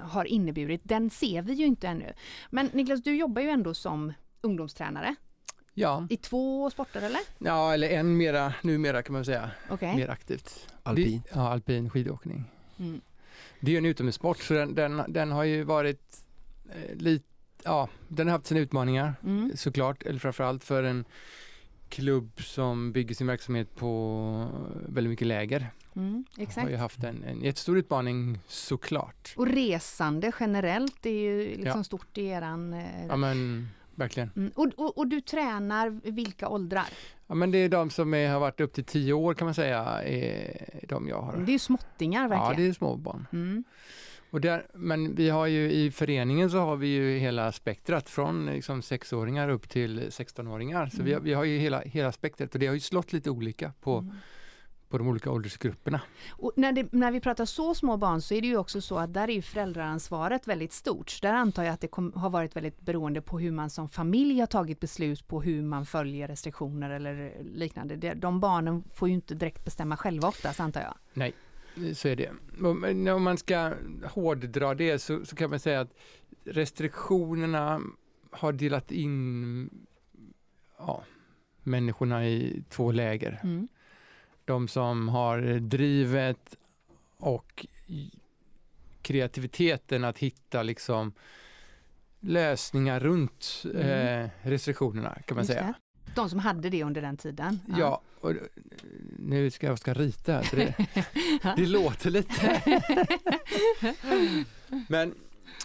har 0.00 0.24
inneburit, 0.24 0.80
den 0.84 1.10
ser 1.10 1.42
vi 1.42 1.52
ju 1.52 1.66
inte 1.66 1.88
ännu. 1.88 2.12
Men 2.50 2.66
Niklas, 2.72 3.02
du 3.02 3.16
jobbar 3.16 3.42
ju 3.42 3.48
ändå 3.48 3.74
som 3.74 4.12
ungdomstränare. 4.40 5.16
Ja. 5.74 6.06
I 6.10 6.16
två 6.16 6.70
sporter 6.70 7.02
eller? 7.02 7.20
Ja, 7.38 7.74
eller 7.74 7.88
en 7.88 8.16
mera, 8.16 8.54
numera 8.62 9.02
kan 9.02 9.12
man 9.12 9.24
säga, 9.24 9.50
okay. 9.70 9.96
mer 9.96 10.08
aktivt. 10.08 10.66
Alpin? 10.82 11.22
ja, 11.34 11.48
alpin 11.48 11.90
skidåkning. 11.90 12.44
Mm. 12.78 13.00
Det 13.60 13.74
är 13.74 13.78
en 13.78 13.86
utomhussport 13.86 14.38
så 14.38 14.54
den, 14.54 14.74
den, 14.74 15.02
den 15.08 15.32
har 15.32 15.44
ju 15.44 15.64
varit 15.64 16.24
eh, 16.68 16.96
lite, 16.96 17.24
ja, 17.64 17.88
den 18.08 18.26
har 18.26 18.32
haft 18.32 18.46
sina 18.46 18.60
utmaningar 18.60 19.14
mm. 19.22 19.52
såklart, 19.56 20.02
eller 20.02 20.18
framförallt 20.18 20.64
för 20.64 20.82
en 20.82 21.04
klubb 21.88 22.42
som 22.42 22.92
bygger 22.92 23.14
sin 23.14 23.26
verksamhet 23.26 23.76
på 23.76 24.48
väldigt 24.88 25.10
mycket 25.10 25.26
läger. 25.26 25.70
Mm, 25.96 26.24
exakt. 26.38 26.64
Har 26.64 26.70
ju 26.70 26.76
haft 26.76 27.04
en, 27.04 27.24
en 27.24 27.40
jättestor 27.40 27.78
utmaning 27.78 28.38
såklart. 28.46 29.34
Och 29.36 29.46
resande 29.46 30.32
generellt 30.40 31.06
är 31.06 31.10
ju 31.10 31.56
liksom 31.56 31.78
ja. 31.78 31.84
stort 31.84 32.18
i 32.18 32.26
eran... 32.26 32.72
Eh, 32.72 33.06
ja 33.08 33.16
men 33.16 33.68
verkligen. 34.02 34.30
Mm. 34.36 34.52
Och, 34.54 34.68
och, 34.76 34.98
och, 34.98 35.06
du 35.06 35.20
tränar 35.20 36.00
vilka 36.02 36.48
åldrar? 36.48 36.86
Ja 37.26 37.34
men 37.34 37.50
det 37.50 37.58
är 37.58 37.68
de 37.68 37.90
som 37.90 38.14
är, 38.14 38.32
har 38.32 38.40
varit 38.40 38.60
upp 38.60 38.72
till 38.72 38.84
tio 38.84 39.12
år 39.12 39.34
kan 39.34 39.44
man 39.44 39.54
säga, 39.54 39.78
är 40.02 40.86
de 40.88 41.08
jag 41.08 41.22
har. 41.22 41.36
Det 41.36 41.50
är 41.50 41.52
ju 41.52 41.58
småttingar 41.58 42.28
verkligen. 42.28 42.50
Ja 42.50 42.56
det 42.56 42.68
är 42.68 42.72
småbarn. 42.72 43.26
Mm. 43.32 43.64
Och 44.30 44.40
där, 44.40 44.66
men 44.74 45.14
vi 45.14 45.28
har 45.30 45.46
ju 45.46 45.72
i 45.72 45.90
föreningen 45.90 46.50
så 46.50 46.58
har 46.58 46.76
vi 46.76 46.86
ju 46.86 47.18
hela 47.18 47.52
spektrat 47.52 48.08
från 48.10 48.46
liksom 48.46 48.82
sexåringar 48.82 49.48
upp 49.48 49.68
till 49.68 50.00
16-åringar. 50.00 50.86
Så 50.86 50.94
mm. 50.94 51.06
vi, 51.06 51.12
har, 51.12 51.20
vi 51.20 51.34
har 51.34 51.44
ju 51.44 51.58
hela, 51.58 51.80
hela 51.80 52.12
spektrat 52.12 52.54
och 52.54 52.60
det 52.60 52.66
har 52.66 52.74
ju 52.74 52.80
slått 52.80 53.12
lite 53.12 53.30
olika 53.30 53.72
på 53.80 53.98
mm 53.98 54.14
på 54.92 54.98
de 54.98 55.08
olika 55.08 55.30
åldersgrupperna. 55.30 56.00
Och 56.30 56.52
när, 56.56 56.72
det, 56.72 56.92
när 56.92 57.12
vi 57.12 57.20
pratar 57.20 57.44
så 57.44 57.74
små 57.74 57.96
barn 57.96 58.20
så 58.20 58.34
är 58.34 58.40
det 58.40 58.46
ju 58.46 58.56
också 58.56 58.80
så 58.80 58.98
att 58.98 59.14
där 59.14 59.28
är 59.28 59.32
ju 59.32 59.42
föräldraansvaret 59.42 60.48
väldigt 60.48 60.72
stort. 60.72 61.22
Där 61.22 61.32
antar 61.32 61.62
jag 61.62 61.72
att 61.72 61.80
det 61.80 61.88
kom, 61.88 62.12
har 62.12 62.30
varit 62.30 62.56
väldigt 62.56 62.80
beroende 62.80 63.22
på 63.22 63.38
hur 63.38 63.52
man 63.52 63.70
som 63.70 63.88
familj 63.88 64.40
har 64.40 64.46
tagit 64.46 64.80
beslut 64.80 65.28
på 65.28 65.42
hur 65.42 65.62
man 65.62 65.86
följer 65.86 66.28
restriktioner 66.28 66.90
eller 66.90 67.42
liknande. 67.54 68.14
De 68.14 68.40
barnen 68.40 68.84
får 68.94 69.08
ju 69.08 69.14
inte 69.14 69.34
direkt 69.34 69.64
bestämma 69.64 69.96
själva 69.96 70.28
oftast 70.28 70.60
antar 70.60 70.80
jag. 70.80 70.94
Nej, 71.14 71.32
så 71.94 72.08
är 72.08 72.16
det. 72.16 72.30
Om 73.12 73.22
man 73.22 73.38
ska 73.38 73.74
hårddra 74.04 74.74
det 74.74 74.98
så, 74.98 75.24
så 75.24 75.36
kan 75.36 75.50
man 75.50 75.58
säga 75.58 75.80
att 75.80 75.94
restriktionerna 76.44 77.80
har 78.30 78.52
delat 78.52 78.92
in 78.92 79.70
ja, 80.78 81.04
människorna 81.62 82.26
i 82.26 82.64
två 82.68 82.92
läger. 82.92 83.40
Mm 83.42 83.68
de 84.44 84.68
som 84.68 85.08
har 85.08 85.60
drivet 85.60 86.56
och 87.16 87.66
kreativiteten 89.02 90.04
att 90.04 90.18
hitta 90.18 90.62
liksom 90.62 91.12
lösningar 92.20 93.00
runt 93.00 93.62
mm. 93.64 94.24
eh, 94.24 94.30
restriktionerna 94.42 95.18
kan 95.26 95.34
man 95.34 95.42
Just 95.42 95.52
säga. 95.52 95.74
Det. 96.06 96.12
De 96.14 96.30
som 96.30 96.38
hade 96.38 96.70
det 96.70 96.84
under 96.84 97.02
den 97.02 97.16
tiden? 97.16 97.60
Ja, 97.68 97.78
ja 97.78 98.02
och 98.20 98.34
nu 99.18 99.50
ska 99.50 99.66
jag 99.66 99.78
ska 99.78 99.94
rita, 99.94 100.42
det, 100.50 100.74
det 101.56 101.66
låter 101.66 102.10
lite. 102.10 102.62
Men, 104.88 105.14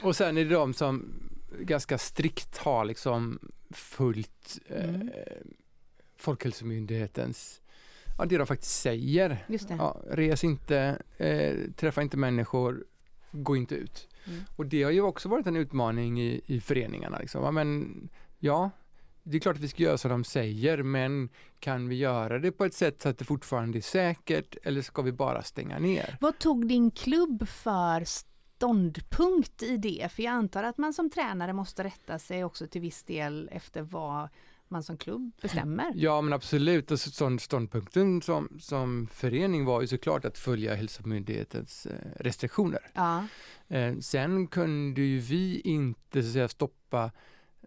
och 0.02 0.16
sen 0.16 0.38
är 0.38 0.46
det 0.46 0.54
de 0.54 0.74
som 0.74 1.14
ganska 1.60 1.98
strikt 1.98 2.58
har 2.58 2.86
liksom 2.86 3.40
följt 3.70 4.60
eh, 4.68 4.90
mm. 4.90 5.10
Folkhälsomyndighetens 6.18 7.62
ja, 8.18 8.26
det 8.26 8.38
de 8.38 8.48
faktiskt 8.48 8.82
säger. 8.82 9.46
Ja, 9.78 10.02
res 10.10 10.44
inte, 10.44 11.02
eh, 11.18 11.56
träffa 11.76 12.02
inte 12.02 12.18
människor, 12.18 12.86
gå 13.32 13.56
inte 13.56 13.76
ut. 13.76 14.08
Mm. 14.26 14.40
Och 14.56 14.66
det 14.66 14.84
har 14.84 14.92
ju 14.92 15.02
också 15.02 15.30
varit 15.30 15.48
en 15.48 15.56
utmaning 15.56 16.22
i, 16.22 16.42
i 16.46 16.62
föreningarna. 16.62 17.20
Liksom. 17.20 17.44
Ja, 17.44 17.52
men, 17.52 18.10
ja, 18.40 18.70
det 19.24 19.38
är 19.38 19.40
klart 19.40 19.56
att 19.56 19.62
vi 19.62 19.68
ska 19.68 19.84
göra 19.84 19.98
som 19.98 20.12
de 20.12 20.24
säger, 20.24 20.84
men 20.84 21.30
kan 21.60 21.88
vi 21.88 21.96
göra 21.96 22.40
det 22.40 22.52
på 22.52 22.66
ett 22.66 22.74
sätt 22.74 23.02
så 23.02 23.10
att 23.10 23.18
det 23.18 23.26
fortfarande 23.26 23.78
är 23.78 23.82
säkert 23.82 24.58
eller 24.64 24.82
ska 24.82 25.02
vi 25.02 25.12
bara 25.12 25.44
stänga 25.44 25.80
ner? 25.80 26.18
Vad 26.22 26.40
tog 26.40 26.68
din 26.68 26.92
klubb 26.92 27.48
för 27.48 28.04
ståndpunkt 28.06 29.64
i 29.64 29.78
det? 29.78 30.12
För 30.12 30.24
jag 30.24 30.34
antar 30.34 30.64
att 30.64 30.78
man 30.78 30.94
som 30.94 31.10
tränare 31.10 31.54
måste 31.54 31.84
rätta 31.84 32.20
sig 32.20 32.44
också 32.44 32.68
till 32.68 32.82
viss 32.82 33.04
del 33.04 33.50
efter 33.52 33.82
vad 33.82 34.30
man 34.70 34.84
som 34.84 34.98
klubb 34.98 35.32
bestämmer. 35.42 35.92
Ja 35.96 36.22
men 36.22 36.34
absolut, 36.34 36.92
och 36.92 37.00
ståndpunkten 37.40 38.22
som, 38.22 38.58
som 38.60 39.08
förening 39.08 39.66
var 39.66 39.82
ju 39.82 39.88
såklart 39.88 40.26
att 40.26 40.38
följa 40.38 40.76
hälsomyndighetens 40.76 41.86
eh, 41.86 42.10
restriktioner. 42.20 42.92
Ja. 42.94 43.28
Eh, 43.68 43.98
sen 43.98 44.48
kunde 44.48 45.02
ju 45.02 45.20
vi 45.20 45.60
inte 45.60 46.22
så 46.22 46.28
att 46.28 46.34
säga, 46.34 46.48
stoppa 46.48 47.12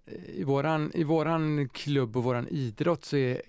eh, 0.06 0.30
i 0.30 0.44
våran, 0.44 0.92
I 0.94 1.04
våran 1.04 1.68
klubb 1.68 2.16
och 2.16 2.24
våran 2.24 2.48
idrott 2.48 3.04
så 3.04 3.16
är 3.16 3.42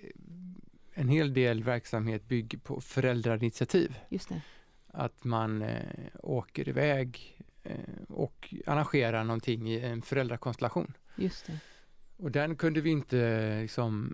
en 0.94 1.08
hel 1.08 1.34
del 1.34 1.64
verksamhet 1.64 2.28
bygger 2.28 2.58
på 2.58 2.82
föräldrainitiativ. 2.82 3.96
Just 4.10 4.30
det. 4.30 4.42
Att 4.88 5.24
man 5.24 5.62
eh, 5.62 5.80
åker 6.24 6.70
iväg 6.70 7.38
eh, 7.64 7.76
och 8.08 8.54
arrangerar 8.68 9.24
någonting 9.24 9.70
i 9.72 9.80
en 9.80 10.02
föräldrakonstellation. 10.02 10.94
Just 11.16 11.46
det. 11.48 11.60
Och 12.22 12.32
den 12.32 12.56
kunde 12.56 12.82
vi 12.82 12.90
inte 12.90 13.62
liksom 13.62 14.14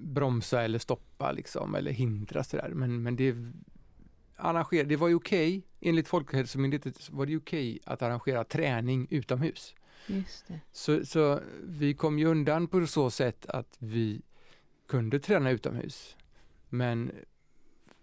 bromsa 0.00 0.62
eller 0.62 0.78
stoppa 0.78 1.32
liksom, 1.32 1.74
eller 1.74 1.90
hindra 1.90 2.44
sådär. 2.44 2.68
Men, 2.74 3.02
men 3.02 3.16
det, 3.16 3.36
arranger, 4.36 4.84
det 4.84 4.96
var 4.96 5.08
ju 5.08 5.14
okej, 5.14 5.58
okay, 5.58 5.62
enligt 5.80 6.08
Folkhälsomyndigheten 6.08 6.92
var 7.10 7.26
det 7.26 7.36
okej 7.36 7.70
okay 7.70 7.80
att 7.84 8.02
arrangera 8.02 8.44
träning 8.44 9.06
utomhus. 9.10 9.74
Just 10.06 10.48
det. 10.48 10.60
Så, 10.72 11.06
så 11.06 11.40
vi 11.62 11.94
kom 11.94 12.18
ju 12.18 12.26
undan 12.26 12.66
på 12.66 12.86
så 12.86 13.10
sätt 13.10 13.46
att 13.46 13.76
vi 13.78 14.22
kunde 14.88 15.18
träna 15.18 15.50
utomhus. 15.50 16.16
Men 16.68 17.12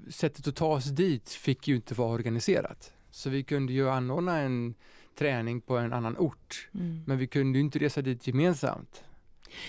sättet 0.10 0.48
att 0.48 0.56
ta 0.56 0.68
oss 0.68 0.86
dit 0.86 1.30
fick 1.30 1.68
ju 1.68 1.76
inte 1.76 1.94
vara 1.94 2.14
organiserat. 2.14 2.94
Så 3.12 3.30
vi 3.30 3.44
kunde 3.44 3.74
ju 3.74 3.90
anordna 3.90 4.38
en 4.38 4.74
träning 5.18 5.62
på 5.62 5.78
en 5.78 5.94
annan 5.94 6.18
ort. 6.18 6.70
Mm. 6.74 7.04
Men 7.08 7.18
vi 7.18 7.28
kunde 7.28 7.60
inte 7.60 7.80
resa 7.80 8.02
dit 8.02 8.28
gemensamt. 8.28 9.04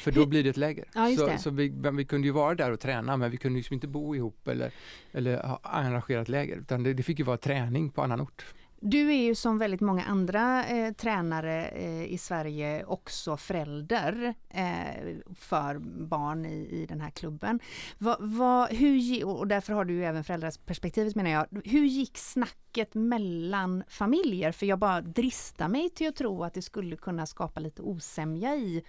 För 0.02 0.10
då 0.10 0.26
blir 0.26 0.44
det 0.44 0.50
ett 0.50 0.56
läger. 0.56 0.84
Ja, 0.94 1.16
så, 1.16 1.38
så 1.38 1.50
vi, 1.50 1.68
vi, 1.92 2.04
kunde 2.04 2.26
ju 2.26 2.32
vara 2.32 2.54
där 2.54 2.70
och 2.70 2.80
träna 2.80 3.16
men 3.16 3.30
vi 3.30 3.36
kunde 3.36 3.56
liksom 3.56 3.74
inte 3.74 3.88
bo 3.88 4.14
ihop 4.14 4.48
eller, 4.48 4.72
eller 5.12 5.42
ha 5.42 5.60
arrangerat 5.62 6.28
läger 6.28 6.56
utan 6.56 6.82
det, 6.82 6.94
det 6.94 7.02
fick 7.02 7.18
ju 7.18 7.24
vara 7.24 7.36
träning 7.36 7.90
på 7.90 8.02
annan 8.02 8.20
ort. 8.20 8.44
Du 8.84 9.12
är 9.12 9.22
ju 9.22 9.34
som 9.34 9.58
väldigt 9.58 9.80
många 9.80 10.04
andra 10.04 10.64
eh, 10.66 10.92
tränare 10.92 11.68
eh, 11.68 12.12
i 12.12 12.18
Sverige 12.18 12.84
också 12.84 13.36
förälder 13.36 14.34
eh, 14.48 15.16
för 15.34 15.78
barn 16.08 16.46
i, 16.46 16.68
i 16.70 16.86
den 16.86 17.00
här 17.00 17.10
klubben. 17.10 17.60
Va, 17.98 18.16
va, 18.20 18.66
hur, 18.66 19.24
och 19.26 19.48
därför 19.48 19.72
har 19.72 19.84
du 19.84 19.94
ju 19.94 20.04
även 20.04 20.24
föräldraperspektivet 20.24 21.14
menar 21.14 21.30
jag. 21.30 21.46
Hur 21.64 21.84
gick 21.84 22.18
snacket 22.18 22.94
mellan 22.94 23.84
familjer? 23.88 24.52
För 24.52 24.66
jag 24.66 24.78
bara 24.78 25.00
dristar 25.00 25.68
mig 25.68 25.90
till 25.90 26.08
att 26.08 26.16
tro 26.16 26.44
att 26.44 26.54
det 26.54 26.62
skulle 26.62 26.96
kunna 26.96 27.26
skapa 27.26 27.60
lite 27.60 27.82
osämja 27.82 28.54
i 28.54 28.82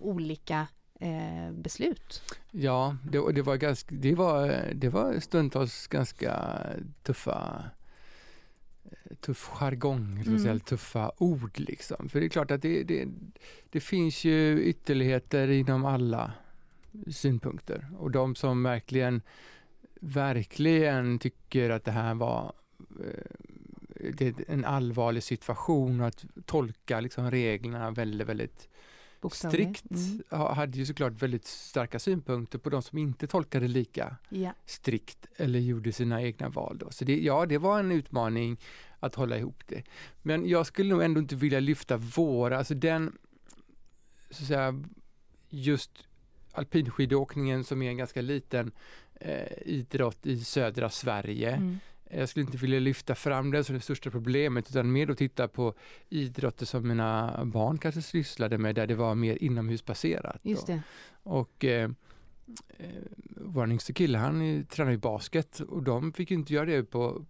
olika 0.00 0.66
eh, 1.00 1.52
beslut. 1.52 2.22
Ja, 2.50 2.96
det, 3.04 3.32
det, 3.32 3.42
var 3.42 3.56
ganska, 3.56 3.94
det, 3.94 4.14
var, 4.14 4.70
det 4.74 4.88
var 4.88 5.20
stundtals 5.20 5.86
ganska 5.86 6.62
tuffa 7.02 7.64
tuff 9.20 9.48
jargong, 9.48 10.22
mm. 10.26 10.60
tuffa 10.60 11.12
ord 11.18 11.58
liksom. 11.58 12.08
För 12.08 12.20
det 12.20 12.26
är 12.26 12.28
klart 12.28 12.50
att 12.50 12.62
det, 12.62 12.82
det, 12.82 13.08
det 13.70 13.80
finns 13.80 14.24
ju 14.24 14.62
ytterligheter 14.62 15.48
inom 15.48 15.84
alla 15.84 16.32
synpunkter 17.10 17.88
och 17.98 18.10
de 18.10 18.34
som 18.34 18.62
verkligen, 18.62 19.22
verkligen 20.00 21.18
tycker 21.18 21.70
att 21.70 21.84
det 21.84 21.92
här 21.92 22.14
var 22.14 22.52
eh, 23.00 24.10
det 24.12 24.26
är 24.26 24.34
en 24.48 24.64
allvarlig 24.64 25.22
situation 25.22 26.00
och 26.00 26.06
att 26.06 26.24
tolka 26.46 27.00
liksom 27.00 27.30
reglerna 27.30 27.90
väldigt, 27.90 28.28
väldigt 28.28 28.68
strikt 29.28 29.90
mm. 29.90 30.22
hade 30.30 30.78
ju 30.78 30.86
såklart 30.86 31.22
väldigt 31.22 31.46
starka 31.46 31.98
synpunkter 31.98 32.58
på 32.58 32.70
de 32.70 32.82
som 32.82 32.98
inte 32.98 33.26
tolkade 33.26 33.68
lika 33.68 34.16
yeah. 34.30 34.54
strikt 34.66 35.26
eller 35.36 35.58
gjorde 35.58 35.92
sina 35.92 36.22
egna 36.22 36.48
val. 36.48 36.78
Då. 36.78 36.90
Så 36.90 37.04
det, 37.04 37.20
ja, 37.20 37.46
det 37.46 37.58
var 37.58 37.78
en 37.80 37.92
utmaning 37.92 38.60
att 39.00 39.14
hålla 39.14 39.38
ihop 39.38 39.62
det. 39.66 39.82
Men 40.22 40.48
jag 40.48 40.66
skulle 40.66 40.90
nog 40.90 41.02
ändå 41.02 41.20
inte 41.20 41.36
vilja 41.36 41.60
lyfta 41.60 41.96
våra, 41.96 42.58
alltså 42.58 42.74
den, 42.74 43.18
så 44.30 44.42
att 44.42 44.48
säga, 44.48 44.82
just 45.48 46.06
alpinskidåkningen 46.52 47.64
som 47.64 47.82
är 47.82 47.90
en 47.90 47.96
ganska 47.96 48.20
liten 48.20 48.72
eh, 49.14 49.52
idrott 49.66 50.26
i 50.26 50.44
södra 50.44 50.90
Sverige. 50.90 51.50
Mm. 51.50 51.78
Jag 52.12 52.28
skulle 52.28 52.44
inte 52.44 52.58
vilja 52.58 52.80
lyfta 52.80 53.14
fram 53.14 53.50
det 53.50 53.64
som 53.64 53.74
det 53.74 53.80
största 53.80 54.10
problemet 54.10 54.70
utan 54.70 54.92
mer 54.92 55.10
att 55.10 55.18
titta 55.18 55.48
på 55.48 55.74
idrotter 56.08 56.66
som 56.66 56.88
mina 56.88 57.40
barn 57.44 57.78
kanske 57.78 58.02
sysslade 58.02 58.58
med 58.58 58.74
där 58.74 58.86
det 58.86 58.94
var 58.94 59.14
mer 59.14 59.42
inomhusbaserat. 59.42 60.40
Just 60.42 60.66
det. 60.66 60.82
Och 61.22 61.64
eh, 61.64 61.90
eh, 62.68 62.86
vår 63.36 63.70
yngste 63.70 63.92
kille 63.92 64.18
han 64.18 64.64
tränar 64.64 64.90
ju 64.90 64.98
basket 64.98 65.60
och 65.60 65.82
de 65.82 66.12
fick 66.12 66.30
inte 66.30 66.52
göra 66.52 66.66
det 66.66 66.82
på, 66.82 67.24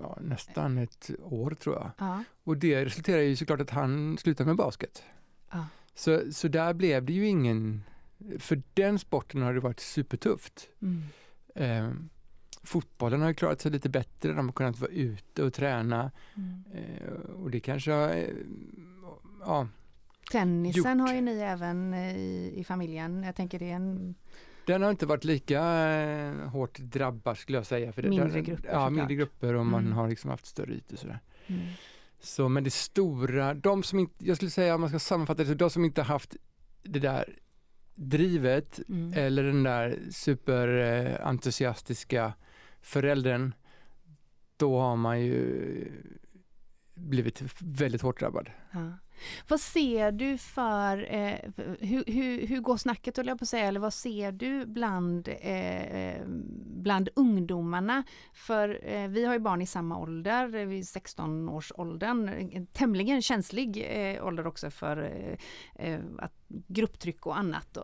ja, 0.00 0.18
nästan 0.20 0.78
ett 0.78 1.10
år 1.22 1.50
tror 1.50 1.74
jag. 1.74 1.90
Ja. 1.98 2.24
Och 2.44 2.56
det 2.56 2.84
resulterade 2.84 3.24
ju 3.24 3.36
såklart 3.36 3.60
att 3.60 3.70
han 3.70 4.18
slutade 4.18 4.46
med 4.46 4.56
basket. 4.56 5.02
Ja. 5.50 5.66
Så, 5.94 6.32
så 6.32 6.48
där 6.48 6.74
blev 6.74 7.04
det 7.04 7.12
ju 7.12 7.26
ingen, 7.26 7.82
för 8.38 8.62
den 8.74 8.98
sporten 8.98 9.42
har 9.42 9.54
det 9.54 9.60
varit 9.60 9.80
supertufft. 9.80 10.68
Mm. 10.82 11.02
Eh, 11.54 11.92
fotbollen 12.66 13.20
har 13.20 13.28
ju 13.28 13.34
klarat 13.34 13.60
sig 13.60 13.72
lite 13.72 13.88
bättre, 13.88 14.32
de 14.32 14.46
har 14.46 14.52
kunnat 14.52 14.80
vara 14.80 14.90
ute 14.90 15.42
och 15.42 15.52
träna. 15.52 16.10
Mm. 16.36 16.64
Eh, 16.74 17.12
och 17.12 17.50
det 17.50 17.60
kanske 17.60 17.92
har, 17.92 18.08
eh, 18.08 18.24
ja, 19.40 19.68
Tennisen 20.32 20.98
gjort. 20.98 21.08
har 21.08 21.14
ju 21.14 21.20
ni 21.20 21.38
även 21.38 21.94
eh, 21.94 22.16
i, 22.16 22.54
i 22.56 22.64
familjen. 22.64 23.22
Jag 23.22 23.36
tänker 23.36 23.58
det 23.58 23.70
är 23.70 23.76
en 23.76 24.14
den 24.66 24.82
har 24.82 24.90
inte 24.90 25.06
varit 25.06 25.24
lika 25.24 25.90
eh, 25.90 26.48
hårt 26.48 26.78
drabbad 26.78 27.38
skulle 27.38 27.58
jag 27.58 27.66
säga. 27.66 27.92
För 27.92 28.02
mindre 28.02 28.28
den, 28.28 28.44
grupper 28.44 28.68
Ja, 28.72 28.90
mindre 28.90 29.14
grupper 29.14 29.54
och 29.54 29.66
man 29.66 29.84
mm. 29.84 29.96
har 29.96 30.08
liksom 30.08 30.30
haft 30.30 30.46
större 30.46 30.72
ytor 30.72 30.96
sådär. 30.96 31.20
Mm. 31.46 31.62
Så 32.20 32.48
men 32.48 32.64
det 32.64 32.72
stora, 32.72 33.54
de 33.54 33.82
som 33.82 33.98
inte, 33.98 34.26
jag 34.26 34.36
skulle 34.36 34.50
säga 34.50 34.74
om 34.74 34.80
man 34.80 34.90
ska 34.90 34.98
sammanfatta 34.98 35.42
det, 35.42 35.48
så 35.48 35.54
de 35.54 35.70
som 35.70 35.84
inte 35.84 36.02
haft 36.02 36.36
det 36.82 36.98
där 36.98 37.34
drivet 37.94 38.80
mm. 38.88 39.12
eller 39.16 39.42
den 39.42 39.62
där 39.62 39.98
superentusiastiska 40.10 42.32
föräldern, 42.86 43.54
då 44.56 44.80
har 44.80 44.96
man 44.96 45.20
ju 45.20 45.92
blivit 46.94 47.42
väldigt 47.60 48.02
hårt 48.02 48.20
drabbad. 48.20 48.50
Ja. 48.72 48.92
Vad 49.48 49.60
ser 49.60 50.12
du 50.12 50.38
för, 50.38 51.14
eh, 51.14 51.38
hur, 51.80 52.04
hur, 52.06 52.46
hur 52.46 52.60
går 52.60 52.76
snacket 52.76 53.16
jag 53.16 53.38
på 53.38 53.42
att 53.42 53.48
säga, 53.48 53.66
eller 53.66 53.80
vad 53.80 53.94
ser 53.94 54.32
du 54.32 54.66
bland, 54.66 55.28
eh, 55.28 55.82
eh, 55.82 56.22
bland 56.66 57.08
ungdomarna? 57.16 58.02
För 58.34 58.80
eh, 58.82 59.08
vi 59.08 59.24
har 59.24 59.32
ju 59.32 59.38
barn 59.38 59.62
i 59.62 59.66
samma 59.66 59.98
ålder, 59.98 60.54
eh, 60.54 60.66
vid 60.66 60.84
16-årsåldern, 60.84 62.66
tämligen 62.72 63.22
känslig 63.22 63.86
eh, 63.88 64.26
ålder 64.26 64.46
också 64.46 64.70
för 64.70 65.02
eh, 65.02 65.38
eh 65.86 66.00
att, 66.18 66.32
grupptryck 66.48 67.26
och 67.26 67.38
annat. 67.38 67.78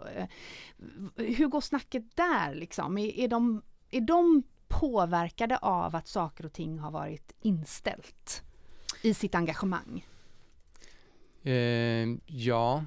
hur 1.16 1.46
går 1.46 1.60
snacket 1.60 2.16
där 2.16 2.54
liksom? 2.54 2.98
Är, 2.98 3.18
är, 3.18 3.28
de, 3.28 3.62
är 3.90 4.00
de 4.00 4.42
påverkade 4.80 5.56
av 5.58 5.96
att 5.96 6.06
saker 6.06 6.46
och 6.46 6.52
ting 6.52 6.78
har 6.78 6.90
varit 6.90 7.32
inställt 7.42 8.42
i 9.02 9.14
sitt 9.14 9.34
engagemang? 9.34 10.06
Eh, 11.42 12.08
ja, 12.26 12.84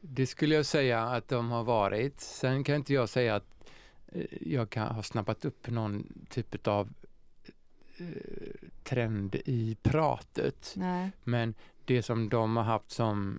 det 0.00 0.26
skulle 0.26 0.54
jag 0.54 0.66
säga 0.66 1.02
att 1.02 1.28
de 1.28 1.50
har 1.50 1.64
varit. 1.64 2.20
Sen 2.20 2.64
kan 2.64 2.74
inte 2.74 2.94
jag 2.94 3.08
säga 3.08 3.34
att 3.34 3.70
eh, 4.06 4.24
jag 4.40 4.70
kan 4.70 4.94
ha 4.94 5.02
snappat 5.02 5.44
upp 5.44 5.70
någon 5.70 6.26
typ 6.30 6.66
av 6.66 6.92
eh, 7.98 8.06
trend 8.84 9.34
i 9.34 9.76
pratet. 9.82 10.72
Nej. 10.76 11.10
Men 11.24 11.54
det 11.84 12.02
som 12.02 12.28
de 12.28 12.56
har 12.56 12.64
haft 12.64 12.90
som 12.90 13.38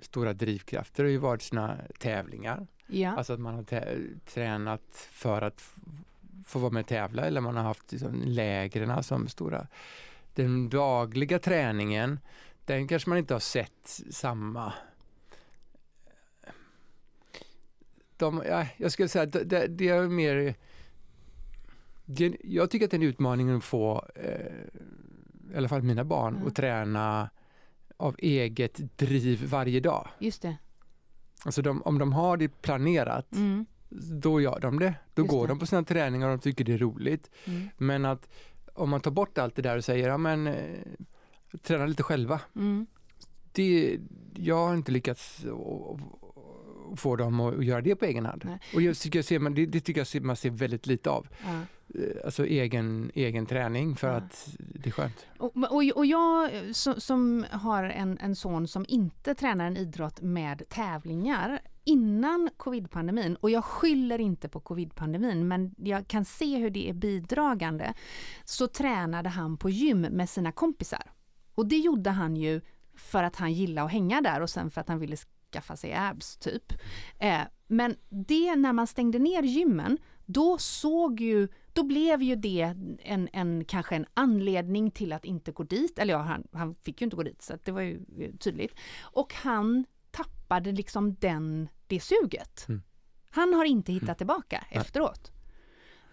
stora 0.00 0.32
drivkrafter 0.32 1.04
har 1.04 1.10
ju 1.10 1.18
varit 1.18 1.42
sina 1.42 1.78
tävlingar. 1.98 2.66
Ja. 2.86 3.16
Alltså 3.16 3.32
att 3.32 3.40
man 3.40 3.54
har 3.54 3.64
tränat 4.26 5.08
för 5.10 5.42
att 5.42 5.74
få 6.48 6.58
vara 6.58 6.72
med 6.72 6.80
och 6.80 6.86
tävla 6.86 7.22
eller 7.22 7.40
man 7.40 7.56
har 7.56 7.62
haft 7.62 7.92
liksom 7.92 8.22
lägren 8.26 9.02
som 9.02 9.28
stora. 9.28 9.66
Den 10.34 10.68
dagliga 10.68 11.38
träningen 11.38 12.20
den 12.64 12.88
kanske 12.88 13.08
man 13.08 13.18
inte 13.18 13.34
har 13.34 13.40
sett 13.40 14.00
samma 14.10 14.72
de, 18.16 18.42
ja, 18.48 18.66
jag 18.76 18.92
skulle 18.92 19.08
säga 19.08 19.22
att 19.22 19.32
det, 19.32 19.66
det, 19.66 19.88
är 19.88 20.08
mer 20.08 20.54
jag 22.44 22.70
tycker 22.70 22.84
att 22.84 22.90
det 22.90 22.96
är 22.96 22.98
en 22.98 23.08
utmaning 23.08 23.50
att 23.50 23.64
få 23.64 24.04
eh, 24.14 25.52
i 25.52 25.56
alla 25.56 25.68
fall 25.68 25.82
mina 25.82 26.04
barn 26.04 26.36
mm. 26.36 26.48
att 26.48 26.54
träna 26.54 27.30
av 27.96 28.16
eget 28.18 28.98
driv 28.98 29.44
varje 29.44 29.80
dag. 29.80 30.08
Just 30.18 30.42
det. 30.42 30.56
Alltså 31.44 31.62
de, 31.62 31.82
om 31.82 31.98
de 31.98 32.12
har 32.12 32.36
det 32.36 32.48
planerat 32.48 33.32
mm. 33.32 33.66
Då 33.90 34.40
gör 34.40 34.60
de 34.60 34.78
det. 34.78 34.94
Då 35.14 35.22
Just 35.22 35.30
går 35.30 35.46
det. 35.46 35.52
de 35.52 35.58
på 35.58 35.66
sina 35.66 35.84
träningar 35.84 36.28
och 36.28 36.38
de 36.38 36.42
tycker 36.42 36.64
det 36.64 36.72
är 36.72 36.78
roligt. 36.78 37.30
Mm. 37.44 37.68
Men 37.76 38.04
att 38.04 38.28
om 38.74 38.90
man 38.90 39.00
tar 39.00 39.10
bort 39.10 39.38
allt 39.38 39.56
det 39.56 39.62
där 39.62 39.76
och 39.76 39.84
säger 39.84 40.08
ja 40.08 40.18
men 40.18 40.46
eh, 40.46 40.78
träna 41.62 41.86
lite 41.86 42.02
själva. 42.02 42.40
Mm. 42.56 42.86
Det, 43.52 43.98
jag 44.34 44.66
har 44.66 44.74
inte 44.74 44.92
lyckats 44.92 45.44
få 46.96 47.16
dem 47.16 47.40
att 47.40 47.64
göra 47.64 47.80
det 47.80 47.96
på 47.96 48.04
egen 48.04 48.26
hand. 48.26 48.42
Nej. 48.44 48.60
Och 48.74 48.82
jag 48.82 48.96
tycker 48.96 49.18
jag 49.18 49.26
ser, 49.26 49.50
det, 49.50 49.66
det 49.66 49.80
tycker 49.80 50.06
jag 50.12 50.22
man 50.22 50.36
ser 50.36 50.50
väldigt 50.50 50.86
lite 50.86 51.10
av. 51.10 51.28
Ja. 51.44 51.60
Eh, 51.94 52.24
alltså 52.24 52.46
egen, 52.46 53.10
egen 53.14 53.46
träning 53.46 53.96
för 53.96 54.08
ja. 54.08 54.14
att 54.14 54.56
det 54.58 54.88
är 54.88 54.92
skönt. 54.92 55.26
Och, 55.38 55.56
och, 55.56 55.82
och 55.96 56.06
jag 56.06 56.50
som, 56.72 57.00
som 57.00 57.46
har 57.50 57.84
en, 57.84 58.18
en 58.18 58.36
son 58.36 58.68
som 58.68 58.84
inte 58.88 59.34
tränar 59.34 59.66
en 59.66 59.76
idrott 59.76 60.20
med 60.20 60.62
tävlingar 60.68 61.60
innan 61.84 62.50
covidpandemin, 62.56 63.36
och 63.36 63.50
jag 63.50 63.64
skyller 63.64 64.18
inte 64.18 64.48
på 64.48 64.60
covidpandemin, 64.60 65.48
men 65.48 65.74
jag 65.78 66.08
kan 66.08 66.24
se 66.24 66.56
hur 66.56 66.70
det 66.70 66.88
är 66.88 66.94
bidragande, 66.94 67.94
så 68.44 68.66
tränade 68.66 69.28
han 69.28 69.56
på 69.56 69.70
gym 69.70 70.00
med 70.00 70.28
sina 70.28 70.52
kompisar. 70.52 71.12
Och 71.54 71.66
det 71.66 71.78
gjorde 71.78 72.10
han 72.10 72.36
ju 72.36 72.60
för 72.94 73.22
att 73.22 73.36
han 73.36 73.52
gillade 73.52 73.86
att 73.86 73.92
hänga 73.92 74.20
där 74.20 74.40
och 74.40 74.50
sen 74.50 74.70
för 74.70 74.80
att 74.80 74.88
han 74.88 74.98
ville 74.98 75.16
skaffa 75.52 75.76
sig 75.76 75.94
abs 75.94 76.36
typ. 76.36 76.72
Eh, 77.18 77.40
men 77.66 77.96
det 78.08 78.56
när 78.56 78.72
man 78.72 78.86
stängde 78.86 79.18
ner 79.18 79.42
gymmen, 79.42 79.98
då 80.26 80.58
såg 80.58 81.20
ju, 81.20 81.48
då 81.78 81.84
blev 81.84 82.22
ju 82.22 82.36
det 82.36 82.74
en, 83.02 83.28
en 83.32 83.64
kanske 83.64 83.96
en 83.96 84.06
anledning 84.14 84.90
till 84.90 85.12
att 85.12 85.24
inte 85.24 85.52
gå 85.52 85.62
dit. 85.62 85.98
Eller 85.98 86.14
ja, 86.14 86.20
han, 86.20 86.48
han 86.52 86.74
fick 86.74 87.00
ju 87.00 87.04
inte 87.04 87.16
gå 87.16 87.22
dit 87.22 87.42
så 87.42 87.58
det 87.64 87.72
var 87.72 87.80
ju 87.80 88.04
tydligt. 88.38 88.74
Och 89.00 89.34
han 89.34 89.84
tappade 90.10 90.72
liksom 90.72 91.14
den, 91.14 91.68
det 91.86 92.00
suget. 92.00 92.68
Mm. 92.68 92.82
Han 93.30 93.54
har 93.54 93.64
inte 93.64 93.92
hittat 93.92 94.08
mm. 94.08 94.16
tillbaka 94.16 94.64
mm. 94.70 94.80
efteråt. 94.80 95.32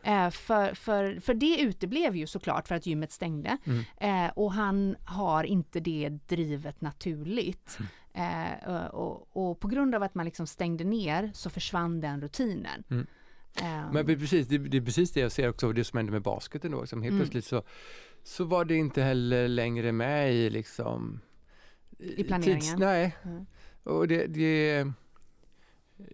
Eh, 0.04 0.30
för, 0.30 0.74
för, 0.74 1.20
för 1.20 1.34
det 1.34 1.62
uteblev 1.62 2.16
ju 2.16 2.28
såklart 2.28 2.68
för 2.68 2.76
att 2.76 2.86
gymmet 2.86 3.12
stängde. 3.12 3.58
Mm. 3.66 3.84
Eh, 3.98 4.32
och 4.36 4.54
han 4.54 4.96
har 5.06 5.44
inte 5.44 5.80
det 5.80 6.10
drivet 6.10 6.82
naturligt. 6.82 7.78
Mm. 8.14 8.52
Eh, 8.68 8.86
och, 8.86 9.38
och, 9.38 9.60
på 9.60 9.68
grund 9.68 9.96
av 9.96 10.04
att 10.04 10.16
man 10.16 10.26
liksom 10.26 10.48
stängde 10.48 10.84
ner 10.84 11.32
så 11.34 11.50
försvann 11.50 12.02
den 12.02 12.22
rutinen. 12.22 12.84
Um. 13.62 13.94
Men 13.94 14.06
precis, 14.06 14.48
det, 14.48 14.58
det, 14.58 14.78
är 14.78 14.82
precis 14.82 15.12
det 15.12 15.20
jag 15.20 15.32
ser 15.32 15.50
också, 15.50 15.72
det 15.72 15.84
som 15.84 15.98
hände 15.98 16.12
med 16.12 16.22
basketen 16.22 16.72
då. 16.72 16.82
Liksom. 16.82 17.02
Helt 17.02 17.12
mm. 17.12 17.22
plötsligt 17.22 17.46
så, 17.46 17.64
så 18.24 18.44
var 18.44 18.66
det 18.66 18.76
inte 18.76 19.02
heller 19.02 19.48
längre 19.48 19.92
med 19.92 20.34
i 20.34 20.50
liksom... 20.50 21.20
I 22.00 22.24
planeringen? 22.24 22.62
Tids, 22.62 22.76
nej. 22.78 23.16
Mm. 23.24 23.46
Och 23.84 24.08
det, 24.08 24.26
det 24.28 24.86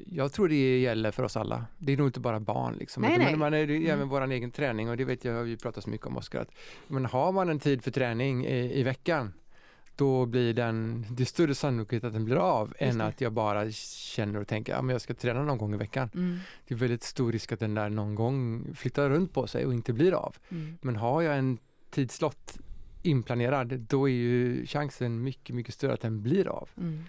jag 0.07 0.33
tror 0.33 0.49
det 0.49 0.79
gäller 0.79 1.11
för 1.11 1.23
oss 1.23 1.37
alla. 1.37 1.65
Det 1.77 1.93
är 1.93 1.97
nog 1.97 2.07
inte 2.07 2.19
bara 2.19 2.39
barn. 2.39 2.75
Liksom. 2.79 3.01
Nej, 3.01 3.17
nej. 3.17 3.35
Man 3.35 3.53
är, 3.53 3.67
det 3.67 3.73
är 3.73 3.81
även 3.81 3.93
mm. 3.93 4.09
vår 4.09 4.31
egen 4.31 4.51
träning 4.51 4.89
och 4.89 4.97
det 4.97 5.05
vet 5.05 5.25
jag, 5.25 5.43
vi 5.43 5.57
pratar 5.57 5.81
så 5.81 5.89
mycket 5.89 6.07
om 6.07 6.17
Oskar. 6.17 6.45
Men 6.87 7.05
har 7.05 7.31
man 7.31 7.49
en 7.49 7.59
tid 7.59 7.83
för 7.83 7.91
träning 7.91 8.45
i, 8.45 8.79
i 8.79 8.83
veckan 8.83 9.33
då 10.01 10.25
blir 10.25 10.53
den, 10.53 11.05
det 11.09 11.23
är 11.23 11.25
större 11.25 11.55
sannolikhet 11.55 12.03
att 12.03 12.13
den 12.13 12.25
blir 12.25 12.35
av 12.35 12.73
än 12.77 13.01
att 13.01 13.21
jag 13.21 13.33
bara 13.33 13.71
känner 13.71 14.39
och 14.39 14.47
tänker 14.47 14.75
att 14.75 14.85
ja, 14.85 14.91
jag 14.91 15.01
ska 15.01 15.13
träna 15.13 15.43
någon 15.43 15.57
gång 15.57 15.73
i 15.73 15.77
veckan. 15.77 16.09
Mm. 16.13 16.39
Det 16.67 16.73
är 16.73 16.77
väldigt 16.77 17.03
stor 17.03 17.31
risk 17.31 17.51
att 17.51 17.59
den 17.59 17.75
där 17.75 17.89
någon 17.89 18.15
gång 18.15 18.65
flyttar 18.75 19.09
runt 19.09 19.33
på 19.33 19.47
sig 19.47 19.65
och 19.65 19.73
inte 19.73 19.93
blir 19.93 20.11
av. 20.11 20.35
Mm. 20.49 20.77
Men 20.81 20.95
har 20.95 21.21
jag 21.21 21.37
en 21.37 21.57
tidslott 21.89 22.57
inplanerad 23.03 23.79
då 23.79 24.09
är 24.09 24.13
ju 24.13 24.65
chansen 24.65 25.23
mycket, 25.23 25.55
mycket 25.55 25.73
större 25.73 25.93
att 25.93 26.01
den 26.01 26.21
blir 26.21 26.47
av. 26.47 26.69
Mm. 26.77 27.03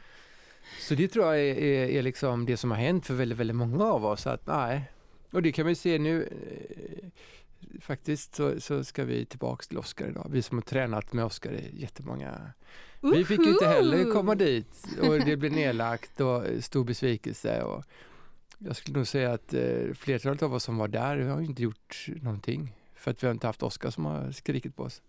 Så 0.80 0.94
det 0.94 1.08
tror 1.08 1.24
jag 1.26 1.40
är, 1.40 1.54
är, 1.54 1.88
är, 1.88 2.02
liksom 2.02 2.46
det 2.46 2.56
som 2.56 2.70
har 2.70 2.78
hänt 2.78 3.06
för 3.06 3.14
väldigt, 3.14 3.38
väldigt 3.38 3.56
många 3.56 3.84
av 3.84 4.04
oss. 4.04 4.26
Att, 4.26 4.46
nej. 4.46 4.90
Och 5.30 5.42
det 5.42 5.52
kan 5.52 5.66
vi 5.66 5.74
se 5.74 5.98
nu. 5.98 6.28
Faktiskt 7.80 8.34
så, 8.34 8.60
så 8.60 8.84
ska 8.84 9.04
vi 9.04 9.26
tillbaks 9.26 9.68
till 9.68 9.78
Oskar 9.78 10.08
idag. 10.08 10.26
Vi 10.30 10.42
som 10.42 10.58
har 10.58 10.62
tränat 10.62 11.12
med 11.12 11.24
Oskar 11.24 11.52
i 11.52 11.80
jättemånga 11.80 12.52
vi 13.02 13.24
fick 13.24 13.40
ju 13.40 13.52
inte 13.52 13.66
heller 13.66 14.12
komma 14.12 14.34
dit 14.34 14.86
och 15.00 15.18
det 15.18 15.36
blev 15.36 15.52
nedlagt 15.52 16.20
och 16.20 16.44
stor 16.60 16.84
besvikelse. 16.84 17.62
Och 17.62 17.84
jag 18.58 18.76
skulle 18.76 18.96
nog 18.96 19.06
säga 19.06 19.32
att 19.32 19.54
eh, 19.54 19.94
flertalet 19.94 20.42
av 20.42 20.54
oss 20.54 20.64
som 20.64 20.76
var 20.76 20.88
där 20.88 21.18
har 21.18 21.40
inte 21.40 21.62
gjort 21.62 22.06
någonting 22.22 22.76
för 22.94 23.10
att 23.10 23.22
vi 23.22 23.26
har 23.26 23.34
inte 23.34 23.46
haft 23.46 23.62
Oskar 23.62 23.90
som 23.90 24.04
har 24.04 24.32
skrikit 24.32 24.76
på 24.76 24.82
oss. 24.82 25.02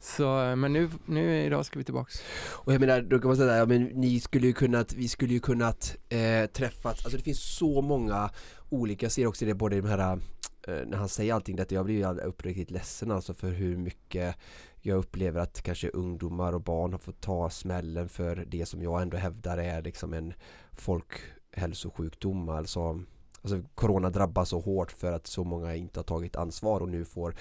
Så, 0.00 0.42
eh, 0.42 0.56
men 0.56 0.72
nu, 0.72 0.90
nu 1.06 1.44
idag 1.44 1.66
ska 1.66 1.78
vi 1.78 1.84
tillbaks. 1.84 2.22
Och 2.52 2.72
jag 2.72 2.80
menar, 2.80 3.02
då 3.02 3.18
kan 3.18 3.28
man 3.28 3.36
säga, 3.36 3.56
ja, 3.56 3.66
men 3.66 3.84
ni 3.84 4.20
skulle 4.20 4.46
ju 4.46 4.52
kunnat, 4.52 4.94
vi 4.94 5.08
skulle 5.08 5.32
ju 5.32 5.40
kunnat 5.40 5.96
eh, 6.08 6.46
träffats, 6.46 7.04
alltså 7.04 7.16
det 7.16 7.24
finns 7.24 7.56
så 7.56 7.82
många 7.82 8.30
olika, 8.68 9.04
jag 9.04 9.12
ser 9.12 9.26
också 9.26 9.44
det 9.44 9.54
både 9.54 9.76
i 9.76 9.80
de 9.80 9.88
här 9.88 10.20
Eh, 10.66 10.86
när 10.86 10.96
han 10.96 11.08
säger 11.08 11.34
allting 11.34 11.56
detta, 11.56 11.74
jag 11.74 11.84
blir 11.84 11.94
ju 11.94 12.20
uppriktigt 12.20 12.70
ledsen 12.70 13.10
alltså 13.10 13.34
för 13.34 13.50
hur 13.50 13.76
mycket 13.76 14.36
jag 14.80 14.98
upplever 14.98 15.40
att 15.40 15.62
kanske 15.62 15.88
ungdomar 15.88 16.52
och 16.52 16.60
barn 16.60 16.92
har 16.92 16.98
fått 16.98 17.20
ta 17.20 17.50
smällen 17.50 18.08
för 18.08 18.44
det 18.48 18.66
som 18.66 18.82
jag 18.82 19.02
ändå 19.02 19.16
hävdar 19.16 19.58
är 19.58 19.82
liksom 19.82 20.12
en 20.12 20.34
folkhälsosjukdom 20.72 22.48
alltså 22.48 23.00
Alltså 23.42 23.62
Corona 23.74 24.10
drabbar 24.10 24.44
så 24.44 24.60
hårt 24.60 24.92
för 24.92 25.12
att 25.12 25.26
så 25.26 25.44
många 25.44 25.74
inte 25.74 25.98
har 25.98 26.04
tagit 26.04 26.36
ansvar 26.36 26.80
och 26.80 26.88
nu 26.88 27.04
får 27.04 27.36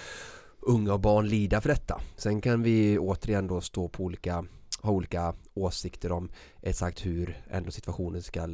unga 0.59 0.93
och 0.93 0.99
barn 0.99 1.27
lida 1.27 1.61
för 1.61 1.69
detta. 1.69 2.01
Sen 2.15 2.41
kan 2.41 2.63
vi 2.63 2.97
återigen 2.97 3.47
då 3.47 3.61
stå 3.61 3.87
på 3.87 4.03
olika, 4.03 4.45
ha 4.81 4.91
olika 4.91 5.33
åsikter 5.53 6.11
om 6.11 6.31
exakt 6.61 7.05
hur 7.05 7.43
ändå 7.49 7.71
situationen 7.71 8.21
ska 8.21 8.49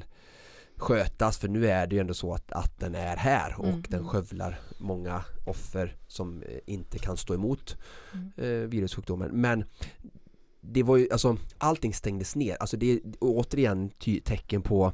skötas 0.82 1.38
för 1.38 1.48
nu 1.48 1.68
är 1.68 1.88
det 1.88 1.96
ju 1.96 2.02
ändå 2.02 2.14
så 2.14 2.34
att, 2.34 2.52
att 2.52 2.80
den 2.80 2.96
är 2.96 3.16
här 3.18 3.56
och 3.60 3.66
mm. 3.66 3.84
den 3.90 4.08
skövlar 4.08 4.60
många 4.78 5.24
offer 5.46 5.96
som 6.08 6.44
eh, 6.44 6.58
inte 6.66 7.00
kan 7.00 7.18
stå 7.18 7.34
emot 7.34 7.78
mm. 8.14 8.32
eh, 8.38 8.68
virussjukdomen 8.70 9.30
men 9.34 9.64
det 10.62 10.84
var 10.84 10.98
ju 10.98 11.08
alltså 11.12 11.38
allting 11.58 11.94
stängdes 11.94 12.36
ner 12.36 12.58
alltså 12.60 12.78
det 12.78 12.92
är 12.92 13.00
återigen 13.20 13.90
tecken 14.24 14.62
på 14.62 14.94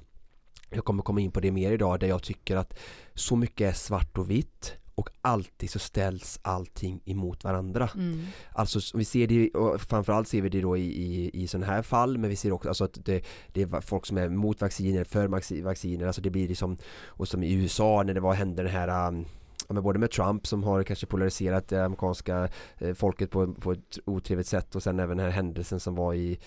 jag 0.70 0.86
kommer 0.86 1.04
komma 1.04 1.22
in 1.22 1.32
på 1.32 1.40
det 1.40 1.52
mer 1.52 1.72
idag 1.72 2.00
där 2.00 2.08
jag 2.08 2.24
tycker 2.24 2.56
att 2.56 2.80
så 3.14 3.36
mycket 3.36 3.70
är 3.70 3.74
svart 3.74 4.18
och 4.18 4.30
vitt 4.30 4.74
och 4.98 5.10
alltid 5.22 5.70
så 5.70 5.80
ställs 5.80 6.40
allting 6.42 7.02
emot 7.06 7.44
varandra. 7.44 7.90
Mm. 7.96 8.26
Alltså 8.52 8.98
vi 8.98 9.06
ser 9.06 9.28
det, 9.28 9.50
och 9.50 9.82
framförallt 9.82 10.28
ser 10.28 10.42
vi 10.42 10.50
det 10.50 10.62
då 10.62 10.78
i, 10.78 10.86
i, 10.86 11.32
i 11.44 11.48
sådana 11.48 11.66
här 11.66 11.82
fall 11.82 12.18
men 12.18 12.30
vi 12.30 12.36
ser 12.36 12.52
också 12.52 12.68
alltså 12.68 12.84
att 12.84 13.06
det, 13.06 13.26
det 13.54 13.62
är 13.62 13.82
folk 13.82 14.06
som 14.06 14.18
är 14.18 14.30
mot 14.30 14.62
vacciner, 14.62 15.04
för 15.04 15.28
vacciner, 15.62 16.08
alltså 16.08 16.22
det 16.22 16.30
blir 16.30 16.48
liksom 16.48 16.78
och 17.06 17.28
som 17.28 17.44
i 17.44 17.54
USA 17.54 18.04
när 18.04 18.14
det 18.14 18.20
var 18.20 18.34
hände 18.34 18.64
den 18.64 18.72
här 18.72 19.08
um, 19.08 19.26
ja, 19.68 19.82
både 19.82 20.00
med 20.00 20.12
Trump 20.12 20.48
som 20.48 20.64
har 20.64 20.84
kanske 20.84 21.06
polariserat 21.06 21.68
det 21.68 21.86
amerikanska 21.86 22.50
eh, 22.78 22.94
folket 22.94 23.32
på, 23.32 23.54
på 23.54 23.72
ett 23.72 24.00
otrevligt 24.06 24.48
sätt 24.48 24.76
och 24.76 24.84
sen 24.84 25.00
även 25.00 25.18
den 25.18 25.26
här 25.26 25.34
händelsen 25.34 25.80
som 25.80 25.96
var 25.96 26.14
i 26.14 26.40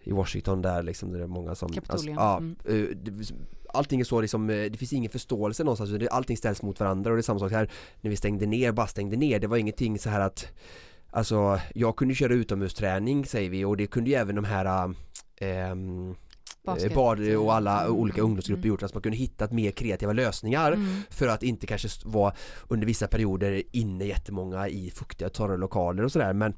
i 0.00 0.12
Washington 0.12 0.62
där 0.62 0.82
liksom, 0.82 1.12
det 1.12 1.22
är 1.22 1.26
många 1.26 1.54
som 1.54 1.70
alltså, 1.86 2.08
ja, 2.08 2.36
mm. 2.36 2.56
Eh, 2.64 3.26
allting 3.68 4.00
är 4.00 4.04
så 4.04 4.20
liksom, 4.20 4.50
eh, 4.50 4.70
det 4.70 4.78
finns 4.78 4.92
ingen 4.92 5.10
förståelse 5.10 5.64
någonstans, 5.64 6.08
allting 6.10 6.36
ställs 6.36 6.62
mot 6.62 6.80
varandra 6.80 7.10
och 7.10 7.16
det 7.16 7.20
är 7.20 7.22
samma 7.22 7.38
sak 7.38 7.52
här 7.52 7.70
när 8.00 8.10
vi 8.10 8.16
stängde 8.16 8.46
ner, 8.46 8.72
bara 8.72 8.86
stängde 8.86 9.16
ner, 9.16 9.38
det 9.40 9.46
var 9.46 9.56
ingenting 9.56 9.98
så 9.98 10.10
här 10.10 10.20
att 10.20 10.46
Alltså 11.10 11.60
jag 11.74 11.96
kunde 11.96 12.14
köra 12.14 12.32
utomhusträning 12.32 13.26
säger 13.26 13.50
vi 13.50 13.64
och 13.64 13.76
det 13.76 13.86
kunde 13.86 14.10
ju 14.10 14.16
även 14.16 14.34
de 14.34 14.44
här 14.44 14.94
ähm, 15.40 16.14
bad 16.94 17.34
och 17.36 17.54
alla 17.54 17.80
mm. 17.80 17.94
olika 17.96 18.22
ungdomsgrupper 18.22 18.60
mm. 18.60 18.68
gjort, 18.68 18.82
att 18.82 18.94
man 18.94 19.02
kunde 19.02 19.18
hitta 19.18 19.48
mer 19.50 19.70
kreativa 19.70 20.12
lösningar 20.12 20.72
mm. 20.72 21.02
för 21.10 21.28
att 21.28 21.42
inte 21.42 21.66
kanske 21.66 21.88
vara 22.04 22.34
under 22.68 22.86
vissa 22.86 23.08
perioder 23.08 23.62
inne 23.72 24.04
jättemånga 24.04 24.68
i 24.68 24.90
fuktiga 24.90 25.28
torra 25.28 25.56
lokaler 25.56 26.04
och 26.04 26.12
sådär 26.12 26.32
men 26.32 26.54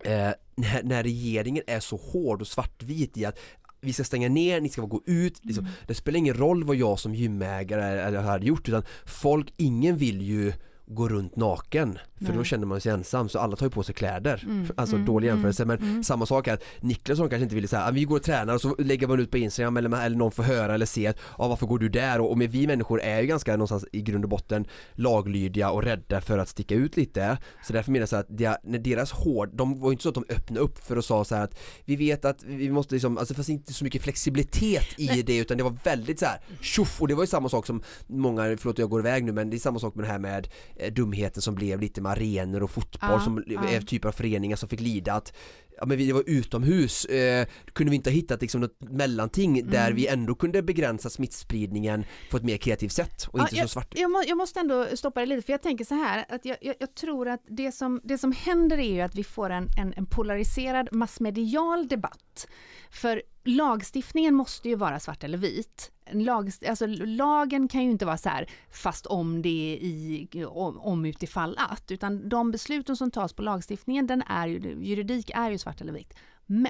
eh, 0.00 0.30
när, 0.58 0.82
när, 0.82 1.02
regeringen 1.02 1.64
är 1.66 1.80
så 1.80 1.96
hård 1.96 2.40
och 2.40 2.46
svartvit 2.46 3.16
i 3.16 3.24
att 3.24 3.38
vi 3.80 3.92
ska 3.92 4.04
stänga 4.04 4.28
ner, 4.28 4.60
ni 4.60 4.68
ska 4.68 4.82
gå 4.82 5.02
ut, 5.06 5.44
liksom. 5.44 5.64
mm. 5.64 5.76
det 5.86 5.94
spelar 5.94 6.18
ingen 6.18 6.34
roll 6.34 6.64
vad 6.64 6.76
jag 6.76 6.98
som 6.98 7.14
gymägare 7.14 8.16
hade 8.16 8.46
gjort 8.46 8.68
utan 8.68 8.82
folk, 9.06 9.52
ingen 9.56 9.96
vill 9.96 10.22
ju 10.22 10.52
gå 10.90 11.08
runt 11.08 11.36
naken 11.36 11.98
för 12.18 12.24
Nej. 12.24 12.36
då 12.36 12.44
känner 12.44 12.66
man 12.66 12.80
sig 12.80 12.92
ensam 12.92 13.28
så 13.28 13.38
alla 13.38 13.56
tar 13.56 13.66
ju 13.66 13.70
på 13.70 13.82
sig 13.82 13.94
kläder 13.94 14.42
mm. 14.46 14.66
Alltså 14.76 14.96
mm. 14.96 15.06
dålig 15.06 15.28
mm, 15.28 15.36
jämförelse 15.36 15.64
men 15.64 15.78
mm. 15.78 16.04
samma 16.04 16.26
sak 16.26 16.48
är 16.48 16.58
Niklas 16.80 17.18
som 17.18 17.28
kanske 17.28 17.42
inte 17.42 17.54
vill 17.54 17.68
säga 17.68 17.82
att 17.82 17.94
vi 17.94 18.04
går 18.04 18.16
och 18.16 18.22
tränar 18.22 18.54
och 18.54 18.60
så 18.60 18.76
lägger 18.78 19.06
man 19.06 19.20
ut 19.20 19.30
på 19.30 19.38
Instagram 19.38 19.76
eller, 19.76 20.04
eller 20.04 20.16
någon 20.16 20.32
får 20.32 20.42
höra 20.42 20.74
eller 20.74 20.86
se 20.86 21.06
att 21.06 21.18
ah, 21.36 21.48
varför 21.48 21.66
går 21.66 21.78
du 21.78 21.88
där 21.88 22.20
och, 22.20 22.30
och 22.30 22.38
med 22.38 22.50
vi 22.50 22.66
människor 22.66 23.00
är 23.00 23.20
ju 23.20 23.26
ganska 23.26 23.52
någonstans 23.52 23.84
i 23.92 24.02
grund 24.02 24.24
och 24.24 24.30
botten 24.30 24.66
laglydiga 24.92 25.70
och 25.70 25.82
rädda 25.82 26.20
för 26.20 26.38
att 26.38 26.48
sticka 26.48 26.74
ut 26.74 26.96
lite 26.96 27.38
så 27.66 27.72
därför 27.72 27.92
menar 27.92 28.08
jag 28.10 28.20
att 28.20 28.26
det, 28.28 28.60
när 28.64 28.78
deras 28.78 29.12
hård, 29.12 29.50
de 29.56 29.80
var 29.80 29.88
ju 29.88 29.92
inte 29.92 30.02
så 30.02 30.08
att 30.08 30.14
de 30.14 30.24
öppnade 30.28 30.60
upp 30.60 30.78
för 30.84 30.96
att 30.96 31.04
sa 31.04 31.24
så 31.24 31.34
att 31.34 31.58
vi 31.84 31.96
vet 31.96 32.24
att 32.24 32.42
vi 32.42 32.70
måste 32.70 32.94
liksom, 32.94 33.18
alltså 33.18 33.34
det 33.34 33.36
fanns 33.36 33.50
inte 33.50 33.72
så 33.72 33.84
mycket 33.84 34.02
flexibilitet 34.02 34.86
i 34.96 35.06
Nej. 35.06 35.22
det 35.22 35.36
utan 35.36 35.56
det 35.56 35.62
var 35.62 35.76
väldigt 35.84 36.18
så 36.18 36.26
här 36.26 36.40
tjoff 36.60 37.02
och 37.02 37.08
det 37.08 37.14
var 37.14 37.22
ju 37.22 37.26
samma 37.26 37.48
sak 37.48 37.66
som 37.66 37.82
många, 38.06 38.56
förlåt 38.58 38.78
jag 38.78 38.90
går 38.90 39.00
iväg 39.00 39.24
nu 39.24 39.32
men 39.32 39.50
det 39.50 39.56
är 39.56 39.58
samma 39.58 39.78
sak 39.78 39.94
med 39.94 40.04
det 40.04 40.08
här 40.08 40.18
med 40.18 40.48
dumheten 40.92 41.42
som 41.42 41.54
blev 41.54 41.80
lite 41.80 42.00
med 42.00 42.12
arenor 42.12 42.62
och 42.62 42.70
fotboll 42.70 43.10
ja, 43.10 43.20
som 43.20 43.44
ja. 43.46 43.68
är 43.68 43.80
typer 43.80 44.08
av 44.08 44.12
föreningar 44.12 44.56
som 44.56 44.68
fick 44.68 44.80
lida 44.80 45.12
att 45.12 45.32
ja 45.80 45.86
men 45.86 45.98
vi 45.98 46.12
var 46.12 46.22
utomhus, 46.26 47.04
eh, 47.04 47.46
kunde 47.72 47.90
vi 47.90 47.96
inte 47.96 48.10
ha 48.10 48.14
hittat 48.14 48.40
liksom 48.40 48.60
något 48.60 48.80
mellanting 48.80 49.58
mm. 49.58 49.70
där 49.70 49.92
vi 49.92 50.06
ändå 50.06 50.34
kunde 50.34 50.62
begränsa 50.62 51.10
smittspridningen 51.10 52.04
på 52.30 52.36
ett 52.36 52.42
mer 52.42 52.56
kreativt 52.56 52.92
sätt 52.92 53.26
och 53.30 53.40
inte 53.40 53.56
jag, 53.56 53.68
så 53.68 53.72
svart. 53.72 53.94
Jag, 53.96 54.10
må, 54.10 54.22
jag, 54.26 54.38
måste 54.38 54.60
ändå 54.60 54.86
stoppa 54.96 55.20
det 55.20 55.26
lite 55.26 55.42
för 55.42 55.52
jag 55.52 55.62
tänker 55.62 55.84
så 55.84 55.94
här 55.94 56.24
att 56.28 56.44
jag, 56.44 56.56
jag, 56.60 56.74
jag, 56.78 56.94
tror 56.94 57.28
att 57.28 57.42
det 57.48 57.72
som, 57.72 58.00
det 58.04 58.18
som 58.18 58.32
händer 58.32 58.78
är 58.78 58.92
ju 58.92 59.00
att 59.00 59.14
vi 59.14 59.24
får 59.24 59.50
en, 59.50 59.68
en, 59.78 59.94
en 59.96 60.06
polariserad 60.06 60.88
massmedial 60.92 61.88
debatt. 61.88 62.48
För 62.90 63.22
lagstiftningen 63.48 64.34
måste 64.34 64.68
ju 64.68 64.74
vara 64.74 65.00
svart 65.00 65.24
eller 65.24 65.38
vit. 65.38 65.92
Lag, 66.12 66.50
alltså, 66.68 66.86
lagen 66.86 67.68
kan 67.68 67.84
ju 67.84 67.90
inte 67.90 68.06
vara 68.06 68.16
så 68.16 68.28
här 68.28 68.50
fast 68.70 69.06
om 69.06 69.42
det 69.42 69.48
är 69.48 69.76
i, 69.76 70.44
om, 70.48 70.78
om 70.78 71.04
utifall 71.04 71.56
att, 71.58 71.90
utan 71.90 72.28
de 72.28 72.50
besluten 72.50 72.96
som 72.96 73.10
tas 73.10 73.32
på 73.32 73.42
lagstiftningen, 73.42 74.06
den 74.06 74.22
är 74.22 74.46
ju, 74.46 74.78
juridik 74.82 75.30
är 75.34 75.50
ju 75.50 75.58
svart 75.58 75.80
eller 75.80 75.92
vitt. 75.92 76.14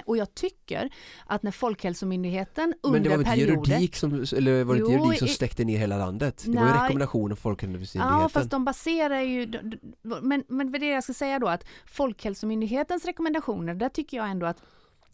Och 0.05 0.17
jag 0.17 0.35
tycker 0.35 0.89
att 1.25 1.43
när 1.43 1.51
Folkhälsomyndigheten 1.51 2.73
under 2.81 2.99
perioder... 2.99 3.17
Men 3.17 3.23
det 3.23 3.45
var 3.47 3.55
inte 3.55 3.71
juridik 3.71 3.95
som, 3.95 4.25
eller 4.37 4.63
var 4.63 4.75
det 4.75 4.79
inte 4.79 4.91
juridik 4.91 5.19
som 5.19 5.27
stäckte 5.27 5.65
ner 5.65 5.77
hela 5.77 5.97
landet? 5.97 6.43
Det 6.45 6.51
nej, 6.51 6.63
var 6.63 6.69
ju 6.69 6.81
rekommendationer 6.81 7.35
från 7.35 7.37
Folkhälsomyndigheten. 7.37 8.21
Ja, 8.21 8.29
fast 8.29 8.49
de 8.49 8.65
baserar 8.65 9.21
ju... 9.21 9.51
Men, 10.01 10.43
men 10.47 10.71
det 10.71 10.85
jag 10.85 11.03
ska 11.03 11.13
säga 11.13 11.39
då 11.39 11.47
att 11.47 11.65
Folkhälsomyndighetens 11.85 13.05
rekommendationer, 13.05 13.75
där 13.75 13.89
tycker 13.89 14.17
jag 14.17 14.29
ändå 14.29 14.45
att 14.45 14.61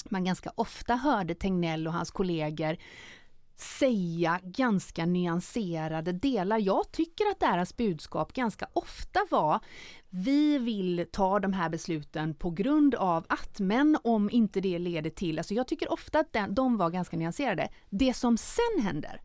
man 0.09 0.23
ganska 0.23 0.51
ofta 0.55 0.95
hörde 0.95 1.35
Tegnell 1.35 1.87
och 1.87 1.93
hans 1.93 2.11
kollegor 2.11 2.77
säga 3.57 4.39
ganska 4.43 5.05
nyanserade 5.05 6.11
delar. 6.11 6.57
Jag 6.57 6.91
tycker 6.91 7.25
att 7.31 7.39
deras 7.39 7.77
budskap 7.77 8.33
ganska 8.33 8.67
ofta 8.73 9.19
var 9.31 9.59
vi 10.09 10.57
vill 10.57 11.05
ta 11.11 11.39
de 11.39 11.53
här 11.53 11.69
besluten 11.69 12.33
på 12.33 12.51
grund 12.51 12.95
av 12.95 13.25
att, 13.29 13.59
men 13.59 13.97
om 14.03 14.29
inte 14.29 14.61
det 14.61 14.79
leder 14.79 15.09
till, 15.09 15.37
alltså 15.37 15.53
jag 15.53 15.67
tycker 15.67 15.91
ofta 15.91 16.19
att 16.19 16.33
den, 16.33 16.55
de 16.55 16.77
var 16.77 16.89
ganska 16.89 17.17
nyanserade. 17.17 17.69
Det 17.89 18.13
som 18.13 18.37
sen 18.37 18.83
händer 18.83 19.21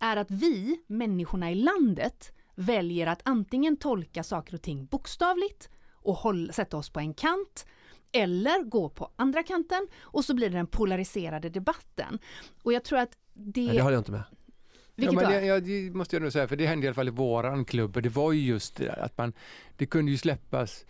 är 0.00 0.16
att 0.16 0.30
vi, 0.30 0.76
människorna 0.86 1.50
i 1.50 1.54
landet, 1.54 2.32
väljer 2.54 3.06
att 3.06 3.20
antingen 3.24 3.76
tolka 3.76 4.22
saker 4.22 4.54
och 4.54 4.62
ting 4.62 4.86
bokstavligt 4.86 5.70
och 5.92 6.14
håll, 6.14 6.52
sätta 6.52 6.76
oss 6.76 6.90
på 6.90 7.00
en 7.00 7.14
kant 7.14 7.66
eller 8.14 8.64
gå 8.64 8.88
på 8.88 9.10
andra 9.16 9.42
kanten 9.42 9.86
och 10.00 10.24
så 10.24 10.34
blir 10.34 10.50
det 10.50 10.56
den 10.56 10.66
polariserade 10.66 11.48
debatten. 11.48 12.18
Och 12.62 12.72
jag 12.72 12.84
tror 12.84 12.98
att 12.98 13.16
det... 13.32 13.66
Nej, 13.66 13.76
det 13.76 13.82
håller 13.82 13.94
jag 13.94 14.00
inte 14.00 14.12
med. 14.12 14.22
Vilket 14.96 15.22
ja, 15.22 15.28
men 15.28 15.46
jag, 15.46 15.68
jag, 15.68 15.94
måste 15.94 16.16
jag 16.16 16.22
nog 16.22 16.32
säga, 16.32 16.48
för 16.48 16.56
det 16.56 16.66
hände 16.66 16.86
i 16.86 16.88
alla 16.88 16.94
fall 16.94 17.08
i 17.08 17.10
våran 17.10 17.64
klubb 17.64 17.96
och 17.96 18.02
det 18.02 18.08
var 18.08 18.32
ju 18.32 18.40
just 18.40 18.76
det 18.76 18.84
där 18.84 18.98
att 19.04 19.18
man, 19.18 19.32
det 19.76 19.86
kunde 19.86 20.10
ju 20.10 20.18
släppas 20.18 20.84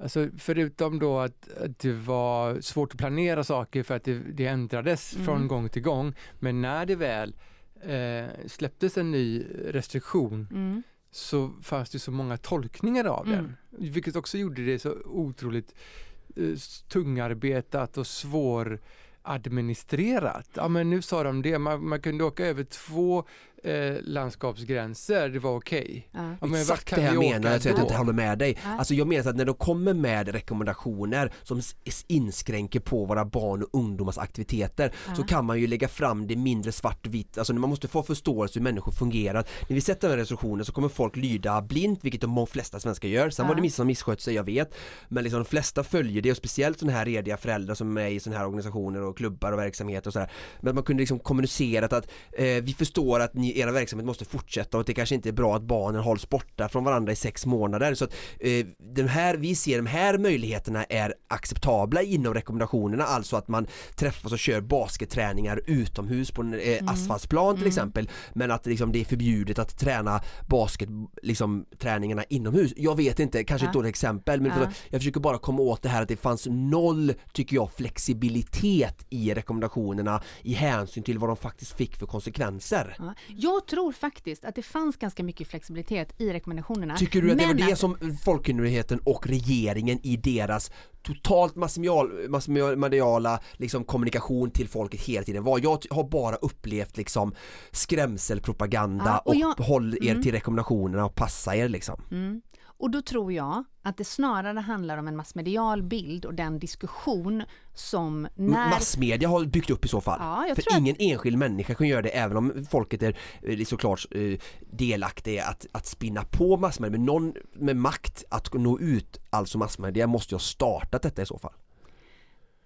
Alltså 0.00 0.28
förutom 0.38 0.98
då 0.98 1.18
att, 1.18 1.48
att, 1.52 1.78
det 1.78 1.92
var 1.92 2.60
svårt 2.60 2.92
att 2.92 2.98
planera 2.98 3.44
saker 3.44 3.82
för 3.82 3.96
att 3.96 4.04
det, 4.04 4.18
det 4.18 4.46
ändrades 4.46 5.14
mm. 5.14 5.26
från 5.26 5.48
gång 5.48 5.68
till 5.68 5.82
gång. 5.82 6.14
Men 6.38 6.62
när 6.62 6.86
det 6.86 6.96
väl 6.96 7.34
eh, 7.80 8.46
släpptes 8.46 8.98
en 8.98 9.10
ny 9.10 9.46
restriktion 9.68 10.48
mm. 10.50 10.82
så 11.10 11.50
fanns 11.62 11.90
det 11.90 11.98
så 11.98 12.10
många 12.10 12.36
tolkningar 12.36 13.04
av 13.04 13.26
mm. 13.26 13.36
den. 13.36 13.56
Vilket 13.92 14.16
också 14.16 14.38
gjorde 14.38 14.64
det 14.64 14.78
så 14.78 14.94
otroligt 15.04 15.74
eh, 15.74 16.07
Eh, 16.36 16.56
tungarbetat 16.88 17.98
och 17.98 18.06
svår 18.06 18.80
administrerat. 19.22 20.48
Ja 20.54 20.68
men 20.68 20.90
nu 20.90 21.02
sa 21.02 21.22
de 21.22 21.42
det, 21.42 21.58
man, 21.58 21.88
man 21.88 22.00
kunde 22.00 22.24
åka 22.24 22.46
över 22.46 22.64
två 22.64 23.24
eh, 23.64 23.96
landskapsgränser, 24.02 25.28
det 25.28 25.38
var 25.38 25.56
okej. 25.56 26.08
Okay. 26.12 26.24
Ja. 26.40 26.48
Ja, 26.52 26.58
Exakt 26.58 26.94
det 26.94 27.02
jag 27.02 27.18
menar, 27.18 27.50
jag, 27.50 27.64
jag 27.64 27.80
inte 27.80 27.94
håller 27.94 28.12
med 28.12 28.38
dig. 28.38 28.58
Ja. 28.64 28.78
Alltså 28.78 28.94
jag 28.94 29.06
menar 29.06 29.30
att 29.30 29.36
när 29.36 29.44
de 29.44 29.54
kommer 29.54 29.94
med 29.94 30.28
rekommendationer 30.28 31.32
som 31.42 31.62
inskränker 32.06 32.80
på 32.80 33.04
våra 33.04 33.24
barn 33.24 33.62
och 33.62 33.68
ungdomars 33.72 34.18
aktiviteter 34.18 34.92
ja. 35.06 35.14
så 35.14 35.22
kan 35.22 35.44
man 35.44 35.60
ju 35.60 35.66
lägga 35.66 35.88
fram 35.88 36.26
det 36.26 36.36
mindre 36.36 36.72
svartvitt, 36.72 37.38
alltså 37.38 37.54
man 37.54 37.70
måste 37.70 37.88
få 37.88 38.02
förståelse 38.02 38.58
hur 38.58 38.64
människor 38.64 38.92
fungerar. 38.92 39.44
När 39.68 39.74
vi 39.74 39.80
sätter 39.80 40.08
den 40.08 40.10
här 40.10 40.18
restriktionen 40.18 40.64
så 40.64 40.72
kommer 40.72 40.88
folk 40.88 41.16
lyda 41.16 41.62
blint, 41.62 41.98
vilket 42.02 42.20
de 42.20 42.46
flesta 42.46 42.80
svenskar 42.80 43.08
gör. 43.08 43.30
Sen 43.30 43.48
var 43.48 43.54
det 43.54 43.62
vissa 43.62 43.76
som 43.76 43.86
misskött 43.86 44.20
sig, 44.20 44.34
jag 44.34 44.44
vet. 44.44 44.74
Men 45.08 45.24
liksom 45.24 45.42
de 45.42 45.48
flesta 45.48 45.84
följer 45.84 46.22
det 46.22 46.30
och 46.30 46.36
speciellt 46.36 46.78
sådana 46.78 46.98
här 46.98 47.04
rediga 47.04 47.36
föräldrar 47.36 47.74
som 47.74 47.96
är 47.96 48.06
i 48.06 48.20
sådana 48.20 48.38
här 48.38 48.46
organisationer 48.46 49.02
och 49.02 49.16
klubbar 49.16 49.52
och 49.52 49.58
verksamheter 49.58 50.08
och 50.08 50.12
sådär. 50.12 50.30
Men 50.60 50.68
att 50.68 50.74
man 50.74 50.84
kunde 50.84 51.00
liksom 51.00 51.18
kommunicera 51.18 51.86
att 51.86 52.10
eh, 52.32 52.46
vi 52.46 52.74
förstår 52.78 53.20
att 53.20 53.34
ni 53.34 53.47
era 53.56 53.72
verksamhet 53.72 54.06
måste 54.06 54.24
fortsätta 54.24 54.76
och 54.76 54.80
att 54.80 54.86
det 54.86 54.94
kanske 54.94 55.14
inte 55.14 55.28
är 55.28 55.32
bra 55.32 55.56
att 55.56 55.62
barnen 55.62 56.02
hålls 56.02 56.28
borta 56.28 56.68
från 56.68 56.84
varandra 56.84 57.12
i 57.12 57.16
sex 57.16 57.46
månader 57.46 57.94
så 57.94 58.04
att 58.04 58.14
eh, 58.40 58.66
de 58.94 59.02
här, 59.02 59.36
vi 59.36 59.54
ser 59.54 59.76
de 59.76 59.86
här 59.86 60.18
möjligheterna 60.18 60.84
är 60.84 61.14
acceptabla 61.28 62.02
inom 62.02 62.34
rekommendationerna 62.34 63.04
alltså 63.04 63.36
att 63.36 63.48
man 63.48 63.66
träffas 63.96 64.32
och 64.32 64.38
kör 64.38 64.60
basketträningar 64.60 65.60
utomhus 65.66 66.30
på 66.30 66.42
en 66.42 66.54
eh, 66.54 66.78
mm. 66.78 66.88
asfaltsplan 66.88 67.54
till 67.54 67.62
mm. 67.62 67.68
exempel 67.68 68.10
men 68.32 68.50
att 68.50 68.66
liksom, 68.66 68.92
det 68.92 69.00
är 69.00 69.04
förbjudet 69.04 69.58
att 69.58 69.78
träna 69.78 70.20
basket 70.48 70.88
liksom, 71.22 71.66
träningarna 71.78 72.24
inomhus 72.24 72.72
jag 72.76 72.96
vet 72.96 73.20
inte, 73.20 73.44
kanske 73.44 73.66
ja. 73.66 73.70
ett 73.70 73.74
dåligt 73.74 73.88
exempel 73.88 74.40
men 74.40 74.52
ja. 74.60 74.70
jag 74.90 75.00
försöker 75.00 75.20
bara 75.20 75.38
komma 75.38 75.62
åt 75.62 75.82
det 75.82 75.88
här 75.88 76.02
att 76.02 76.08
det 76.08 76.16
fanns 76.16 76.46
noll 76.50 77.14
tycker 77.32 77.56
jag 77.56 77.72
flexibilitet 77.72 79.06
i 79.10 79.34
rekommendationerna 79.34 80.22
i 80.42 80.52
hänsyn 80.52 81.02
till 81.02 81.18
vad 81.18 81.30
de 81.30 81.36
faktiskt 81.36 81.72
fick 81.72 81.96
för 81.96 82.06
konsekvenser. 82.06 82.96
Ja. 82.98 83.14
Jag 83.40 83.66
tror 83.66 83.92
faktiskt 83.92 84.44
att 84.44 84.54
det 84.54 84.62
fanns 84.62 84.96
ganska 84.96 85.22
mycket 85.22 85.48
flexibilitet 85.48 86.20
i 86.20 86.32
rekommendationerna. 86.32 86.96
Tycker 86.96 87.22
du 87.22 87.32
att 87.32 87.38
det 87.38 87.46
var 87.46 87.54
det 87.54 87.76
som 87.76 88.16
Folkuniversiteten 88.24 89.00
och 89.04 89.26
regeringen 89.26 89.98
i 90.02 90.16
deras 90.16 90.70
totalt 91.02 91.56
massmedial, 91.56 92.28
massmediala 92.28 93.40
liksom 93.52 93.84
kommunikation 93.84 94.50
till 94.50 94.68
folket 94.68 95.00
hela 95.00 95.24
tiden 95.24 95.44
var. 95.44 95.60
Jag 95.62 95.84
har 95.90 96.08
bara 96.08 96.36
upplevt 96.36 96.96
liksom 96.96 97.34
skrämselpropaganda 97.70 99.04
ja, 99.04 99.22
och, 99.24 99.34
jag, 99.34 99.60
och 99.60 99.64
håll 99.64 99.94
er 99.94 100.10
mm. 100.10 100.22
till 100.22 100.32
rekommendationerna 100.32 101.04
och 101.04 101.14
passa 101.14 101.56
er 101.56 101.68
liksom. 101.68 102.02
Mm. 102.10 102.42
Och 102.78 102.90
då 102.90 103.02
tror 103.02 103.32
jag 103.32 103.64
att 103.82 103.96
det 103.96 104.04
snarare 104.04 104.60
handlar 104.60 104.98
om 104.98 105.08
en 105.08 105.16
massmedial 105.16 105.82
bild 105.82 106.24
och 106.24 106.34
den 106.34 106.58
diskussion 106.58 107.42
som 107.74 108.28
när... 108.34 108.70
Massmedia 108.70 109.28
har 109.28 109.44
byggt 109.44 109.70
upp 109.70 109.84
i 109.84 109.88
så 109.88 110.00
fall. 110.00 110.18
Ja, 110.48 110.54
För 110.54 110.78
ingen 110.78 110.94
att... 110.94 111.00
enskild 111.00 111.38
människa 111.38 111.74
kan 111.74 111.88
göra 111.88 112.02
det 112.02 112.08
även 112.08 112.36
om 112.36 112.66
folket 112.70 113.02
är 113.02 113.16
eh, 113.42 113.64
såklart 113.64 114.06
eh, 114.10 114.38
delaktiga 114.70 115.44
att, 115.44 115.66
att 115.72 115.86
spinna 115.86 116.24
på 116.24 116.56
massmedia. 116.56 116.90
Men 116.90 117.06
någon 117.06 117.34
med 117.54 117.76
makt 117.76 118.24
att 118.30 118.54
nå 118.54 118.78
ut, 118.78 119.20
alltså 119.30 119.58
massmedia, 119.58 120.06
måste 120.06 120.34
ju 120.34 120.36
ha 120.36 120.40
startat 120.40 121.02
detta 121.02 121.22
i 121.22 121.26
så 121.26 121.38
fall. 121.38 121.54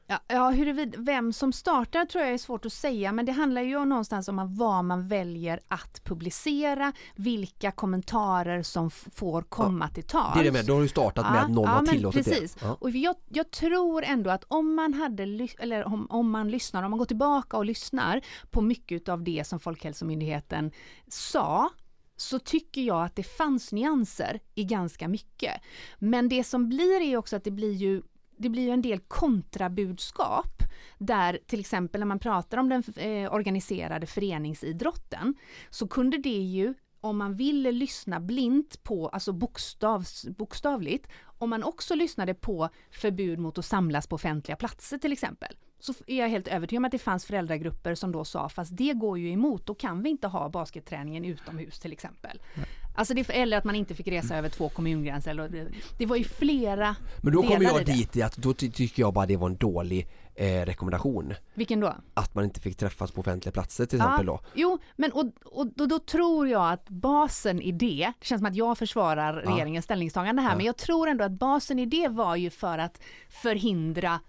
Ja, 0.07 0.19
ja 0.29 0.51
huruvida, 0.51 0.99
vem 0.99 1.33
som 1.33 1.53
startar 1.53 2.05
tror 2.05 2.25
jag 2.25 2.35
är 2.35 2.39
svårt 2.39 2.67
att 2.67 2.73
säga 2.73 3.13
men 3.13 3.27
det 3.27 3.33
handlar 3.33 3.63
ju 3.63 3.85
någonstans 3.85 4.29
om 4.29 4.57
vad 4.57 4.85
man 4.85 5.09
väljer 5.09 5.61
att 5.69 6.05
publicera, 6.05 6.93
vilka 7.15 7.73
kommentarer 7.73 8.63
som 8.63 8.91
får 8.91 9.43
komma 9.43 9.85
ja, 9.89 9.95
till 9.95 10.05
tals. 10.05 10.35
Det 10.35 10.41
är 10.41 10.45
det 10.45 10.53
med, 10.53 10.67
då 10.67 10.75
har 10.75 10.81
du 10.81 10.89
startat 10.89 11.31
med 11.31 11.39
ja, 11.39 11.45
att 11.45 11.51
någon 11.51 11.69
har 11.69 11.87
tillåtit 11.87 12.25
precis. 12.25 12.55
det. 12.55 12.67
Och 12.67 12.91
jag, 12.91 13.17
jag, 13.29 13.51
tror 13.51 14.05
ändå 14.05 14.31
att 14.31 14.45
om 14.49 14.75
man 14.75 14.95
hade, 14.95 15.49
eller 15.59 15.85
om, 15.85 16.07
om 16.11 16.31
man 16.31 16.51
lyssnar, 16.51 16.83
om 16.83 16.91
man 16.91 16.99
går 16.99 17.07
tillbaka 17.07 17.57
och 17.57 17.65
lyssnar 17.65 18.21
på 18.51 18.61
mycket 18.61 19.09
av 19.09 19.23
det 19.23 19.47
som 19.47 19.61
Folkhälsomyndigheten 19.61 20.73
sa 21.09 21.71
så 22.17 22.39
tycker 22.39 22.81
jag 22.81 23.05
att 23.05 23.17
det 23.17 23.23
fanns 23.23 23.73
nyanser 23.73 24.41
i 24.55 24.65
ganska 24.65 25.09
mycket. 25.09 25.61
Men 25.99 26.29
det 26.29 26.45
som 26.45 26.69
blir 26.69 27.01
är 27.01 27.17
också 27.17 27.37
att 27.37 27.45
det 27.45 27.51
blir 27.51 27.73
ju 27.73 28.03
det 28.43 28.49
blir 28.49 28.69
en 28.69 28.83
del 28.83 29.01
kontrabudskap 29.01 30.63
där 30.99 31.39
till 31.47 31.61
exempel 31.61 31.99
när 31.99 32.07
man 32.07 32.19
pratar 32.19 32.59
om 32.59 32.69
den 32.69 32.83
eh, 32.97 33.33
organiserade 33.35 34.07
föreningsidrotten 34.07 35.35
så 35.71 35.89
kunde 35.89 36.19
det 36.19 36.29
ju 36.29 36.75
om 37.01 37.19
man 37.19 37.35
ville 37.35 37.73
lyssna 37.73 38.21
blint 38.21 38.83
på, 38.83 39.09
alltså 39.09 39.33
bokstavs, 39.33 40.25
bokstavligt, 40.25 41.09
om 41.39 41.51
man 41.51 41.65
också 41.65 41.95
lyssnade 41.95 42.35
på 42.35 42.69
förbud 42.91 43.39
mot 43.39 43.59
att 43.59 43.65
samlas 43.65 44.07
på 44.07 44.15
offentliga 44.15 44.57
platser 44.57 44.99
till 44.99 45.13
exempel, 45.13 45.57
så 45.85 45.95
är 46.07 46.19
jag 46.19 46.29
helt 46.29 46.49
övertygad 46.49 46.81
om 46.81 46.85
att 46.85 46.93
det 46.93 46.99
fanns 46.99 47.25
föräldragrupper 47.25 47.95
som 47.95 48.13
då 48.13 48.25
sa, 48.25 48.49
fast 48.49 48.77
det 48.77 48.93
går 48.93 49.19
ju 49.19 49.31
emot, 49.31 49.67
då 49.67 49.75
kan 49.75 50.03
vi 50.03 50.11
inte 50.11 50.27
ha 50.27 50.49
basketträningen 50.49 51.25
utomhus 51.25 51.79
till 51.79 51.93
exempel. 51.93 52.41
Nej. 52.55 52.67
Alltså 52.95 53.15
det, 53.15 53.31
eller 53.31 53.59
att 53.59 53.65
man 53.65 53.75
inte 53.75 53.95
fick 53.95 54.09
resa 54.09 54.37
över 54.37 54.49
två 54.49 54.69
kommungränser. 54.69 55.31
Eller, 55.31 55.69
det 55.99 56.07
var 56.07 56.17
ju 56.17 56.25
flera 56.25 56.97
Men 57.23 57.33
då 57.33 57.43
kommer 57.43 57.65
jag 57.65 57.87
dit 57.87 58.17
i 58.17 58.23
att 58.23 58.37
då 58.37 58.55
ty 58.55 58.71
tycker 58.71 59.03
jag 59.03 59.15
bara 59.15 59.27
det 59.27 59.37
var 59.37 59.49
en 59.49 59.57
dålig 59.57 60.09
eh, 60.35 60.67
rekommendation. 60.67 61.35
Vilken 61.55 61.81
då? 61.81 61.95
Att 62.15 62.35
man 62.35 62.45
inte 62.45 62.61
fick 62.61 62.77
träffas 62.77 63.11
på 63.11 63.21
offentliga 63.21 63.53
platser 63.53 63.87
till 63.87 63.99
ja, 63.99 64.05
exempel 64.05 64.27
då. 64.27 64.41
Jo, 64.55 64.79
men 64.97 65.13
och, 65.13 65.25
och 65.45 65.67
då, 65.67 65.87
då, 65.87 65.99
tror 65.99 66.49
jag 66.49 66.73
att 66.73 66.89
basen 66.89 67.63
i 67.63 67.73
det, 67.73 68.13
det 68.21 68.27
känns 68.27 68.41
som 68.41 68.47
att 68.47 68.57
jag 68.57 68.79
försvarar 68.79 69.35
regeringens 69.35 69.83
ja. 69.83 69.87
ställningstagande 69.87 70.43
här, 70.43 70.51
ja. 70.51 70.57
men 70.57 70.67
jag 70.67 70.77
tror 70.77 71.09
ändå 71.09 71.25
att 71.25 71.33
basen 71.33 71.79
i 71.79 71.87
det 71.87 72.09
var 72.09 72.37
ju 72.37 72.51
för 72.51 72.79
att 72.79 73.01
förhindra 73.29 74.21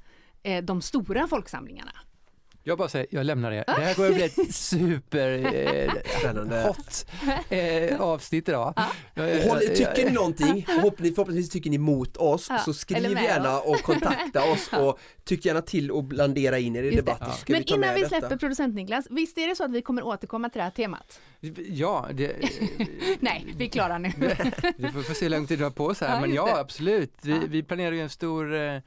eh, 0.43 0.63
de 0.63 0.81
stora 0.81 1.27
folksamlingarna. 1.27 1.93
Jag 2.65 2.77
bara 2.77 2.89
säger, 2.89 3.07
jag 3.09 3.25
lämnar 3.25 3.51
det. 3.51 3.63
Det 3.67 3.71
här 3.71 3.93
kommer 3.93 4.09
att 4.09 4.15
bli 4.15 4.23
ett 4.23 4.55
super 4.55 5.55
eh, 5.55 6.65
hot 6.65 7.05
eh, 7.49 8.01
avsnitt 8.01 8.49
idag. 8.49 8.73
Ja. 8.75 9.23
Håll, 9.49 9.59
tycker 9.59 10.05
ni 10.05 10.11
någonting, 10.11 10.65
förhoppningsvis, 10.67 11.15
förhoppningsvis 11.15 11.49
tycker 11.49 11.69
ni 11.69 11.77
mot 11.77 12.17
oss, 12.17 12.47
ja. 12.49 12.57
så 12.57 12.73
skriv 12.73 13.11
gärna 13.11 13.59
och 13.59 13.81
kontakta 13.81 14.43
oss 14.51 14.69
och 14.73 14.99
tyck 15.23 15.45
gärna 15.45 15.61
till 15.61 15.91
och 15.91 16.03
blandera 16.03 16.59
in 16.59 16.75
er 16.75 16.83
i 16.83 16.95
debatten. 16.95 17.27
Ja. 17.29 17.37
Men 17.47 17.63
vi 17.67 17.73
innan 17.73 17.95
vi 17.95 18.05
släpper 18.05 18.21
detta. 18.21 18.37
producent 18.37 18.75
Niklas, 18.75 19.07
visst 19.09 19.37
är 19.37 19.47
det 19.47 19.55
så 19.55 19.63
att 19.63 19.71
vi 19.71 19.81
kommer 19.81 20.03
återkomma 20.03 20.49
till 20.49 20.59
det 20.59 20.63
här 20.63 20.71
temat? 20.71 21.19
Ja, 21.67 22.07
det, 22.13 22.35
Nej, 23.19 23.53
vi 23.57 23.65
är 23.65 23.69
klara 23.69 23.97
nu. 23.97 24.11
vi 24.77 24.91
får, 24.91 25.01
får 25.01 25.13
se 25.13 25.25
hur 25.25 25.29
lång 25.29 25.47
tid 25.47 25.57
vi 25.57 25.63
har 25.63 25.71
på 25.71 25.85
oss 25.85 26.01
här, 26.01 26.21
men 26.21 26.33
ja 26.33 26.59
absolut. 26.59 27.13
Vi, 27.21 27.39
vi 27.47 27.63
planerar 27.63 27.91
ju 27.91 28.01
en 28.01 28.09
stor 28.09 28.81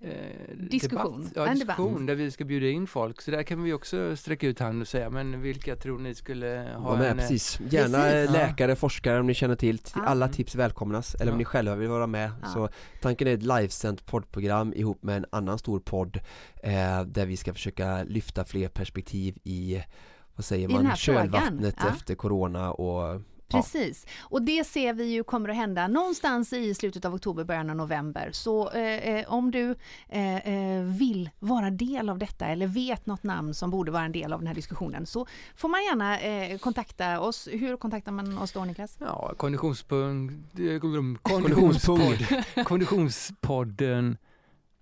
eh, 0.00 0.10
eh, 0.10 0.56
diskussion. 0.56 1.20
Debatt, 1.20 1.32
ja, 1.36 1.46
en 1.46 1.54
diskussion 1.54 1.92
debatt. 1.92 2.06
där 2.06 2.14
vi 2.14 2.30
ska 2.30 2.44
bjuda 2.44 2.66
in 2.68 2.86
folk. 2.86 3.22
Så 3.22 3.30
där 3.30 3.42
kan 3.42 3.62
vi 3.62 3.72
också 3.72 4.16
sträcka 4.16 4.46
ut 4.46 4.58
handen 4.58 4.80
och 4.80 4.88
säga, 4.88 5.10
men 5.10 5.40
vilka 5.40 5.76
tror 5.76 5.98
ni 5.98 6.14
skulle 6.14 6.76
ha 6.76 6.96
med, 6.96 7.10
en... 7.10 7.16
Precis, 7.16 7.60
gärna 7.70 7.98
precis. 7.98 8.32
läkare, 8.32 8.76
forskare 8.76 9.20
om 9.20 9.26
ni 9.26 9.34
känner 9.34 9.56
till. 9.56 9.80
Alla 9.94 10.28
tips 10.28 10.54
välkomnas, 10.54 11.14
eller 11.14 11.32
om 11.32 11.38
ni 11.38 11.44
själva 11.44 11.74
vill 11.74 11.88
vara 11.88 12.06
med. 12.06 12.30
Så 12.54 12.68
tanken 13.00 13.28
är 13.28 13.34
ett 13.34 13.42
livesänt 13.42 14.06
poddprogram 14.06 14.72
ihop 14.76 15.02
med 15.02 15.16
en 15.16 15.26
annan 15.30 15.58
stor 15.58 15.80
podd 15.80 16.20
eh, 16.62 17.02
där 17.02 17.26
vi 17.26 17.36
ska 17.36 17.52
försöka 17.52 18.02
lyfta 18.02 18.44
fler 18.44 18.68
perspektiv 18.68 19.38
i 19.44 19.82
vad 20.38 20.44
säger 20.44 20.68
man, 20.68 20.96
kölvattnet 20.96 21.76
efter 21.90 22.14
corona 22.14 22.72
och 22.72 23.20
Precis, 23.48 24.06
och 24.20 24.42
det 24.42 24.64
ser 24.66 24.92
vi 24.92 25.04
ju 25.04 25.24
kommer 25.24 25.48
att 25.48 25.56
hända 25.56 25.88
någonstans 25.88 26.52
i 26.52 26.74
slutet 26.74 27.04
av 27.04 27.14
oktober, 27.14 27.44
början 27.44 27.70
av 27.70 27.76
november. 27.76 28.30
Så 28.32 28.70
eh, 28.70 29.08
eh, 29.08 29.32
om 29.32 29.50
du 29.50 29.74
eh, 30.08 30.36
eh, 30.36 30.82
vill 30.82 31.30
vara 31.38 31.70
del 31.70 32.08
av 32.08 32.18
detta 32.18 32.46
eller 32.46 32.66
vet 32.66 33.06
något 33.06 33.22
namn 33.22 33.54
som 33.54 33.70
borde 33.70 33.90
vara 33.90 34.04
en 34.04 34.12
del 34.12 34.32
av 34.32 34.40
den 34.40 34.46
här 34.46 34.54
diskussionen 34.54 35.06
så 35.06 35.26
får 35.54 35.68
man 35.68 35.84
gärna 35.84 36.20
eh, 36.20 36.58
kontakta 36.58 37.20
oss. 37.20 37.48
Hur 37.52 37.76
kontaktar 37.76 38.12
man 38.12 38.38
oss 38.38 38.52
då 38.52 38.64
Niklas? 38.64 38.96
Ja, 39.00 39.34
konditionspodd, 39.36 40.32
konditionspodd, 41.22 42.26
konditionspodden 42.64 44.16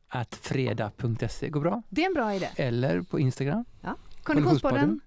att 0.08 0.34
freda.se 0.34 1.48
går 1.48 1.60
bra. 1.60 1.82
Det 1.88 2.02
är 2.02 2.06
en 2.06 2.14
bra 2.14 2.34
idé. 2.34 2.48
Eller 2.56 3.02
på 3.02 3.20
Instagram. 3.20 3.64
Ja. 3.80 3.96
Konditionspodden 4.22 5.00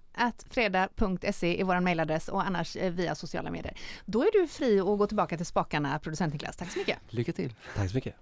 freda.se 0.49 1.61
är 1.61 1.63
vår 1.63 1.79
mejladress 1.79 2.27
och 2.27 2.45
annars 2.45 2.75
eh, 2.75 2.91
via 2.91 3.15
sociala 3.15 3.51
medier. 3.51 3.73
Då 4.05 4.21
är 4.21 4.41
du 4.41 4.47
fri 4.47 4.79
att 4.79 4.97
gå 4.97 5.07
tillbaka 5.07 5.37
till 5.37 5.45
spakarna, 5.45 5.99
producent 5.99 6.33
Niklas. 6.33 6.55
Tack 6.57 6.71
så 6.71 6.79
mycket. 6.79 6.97
Lycka 7.09 7.33
till. 7.33 7.53
Tack 7.75 7.89
så 7.89 7.95
mycket. 7.95 8.15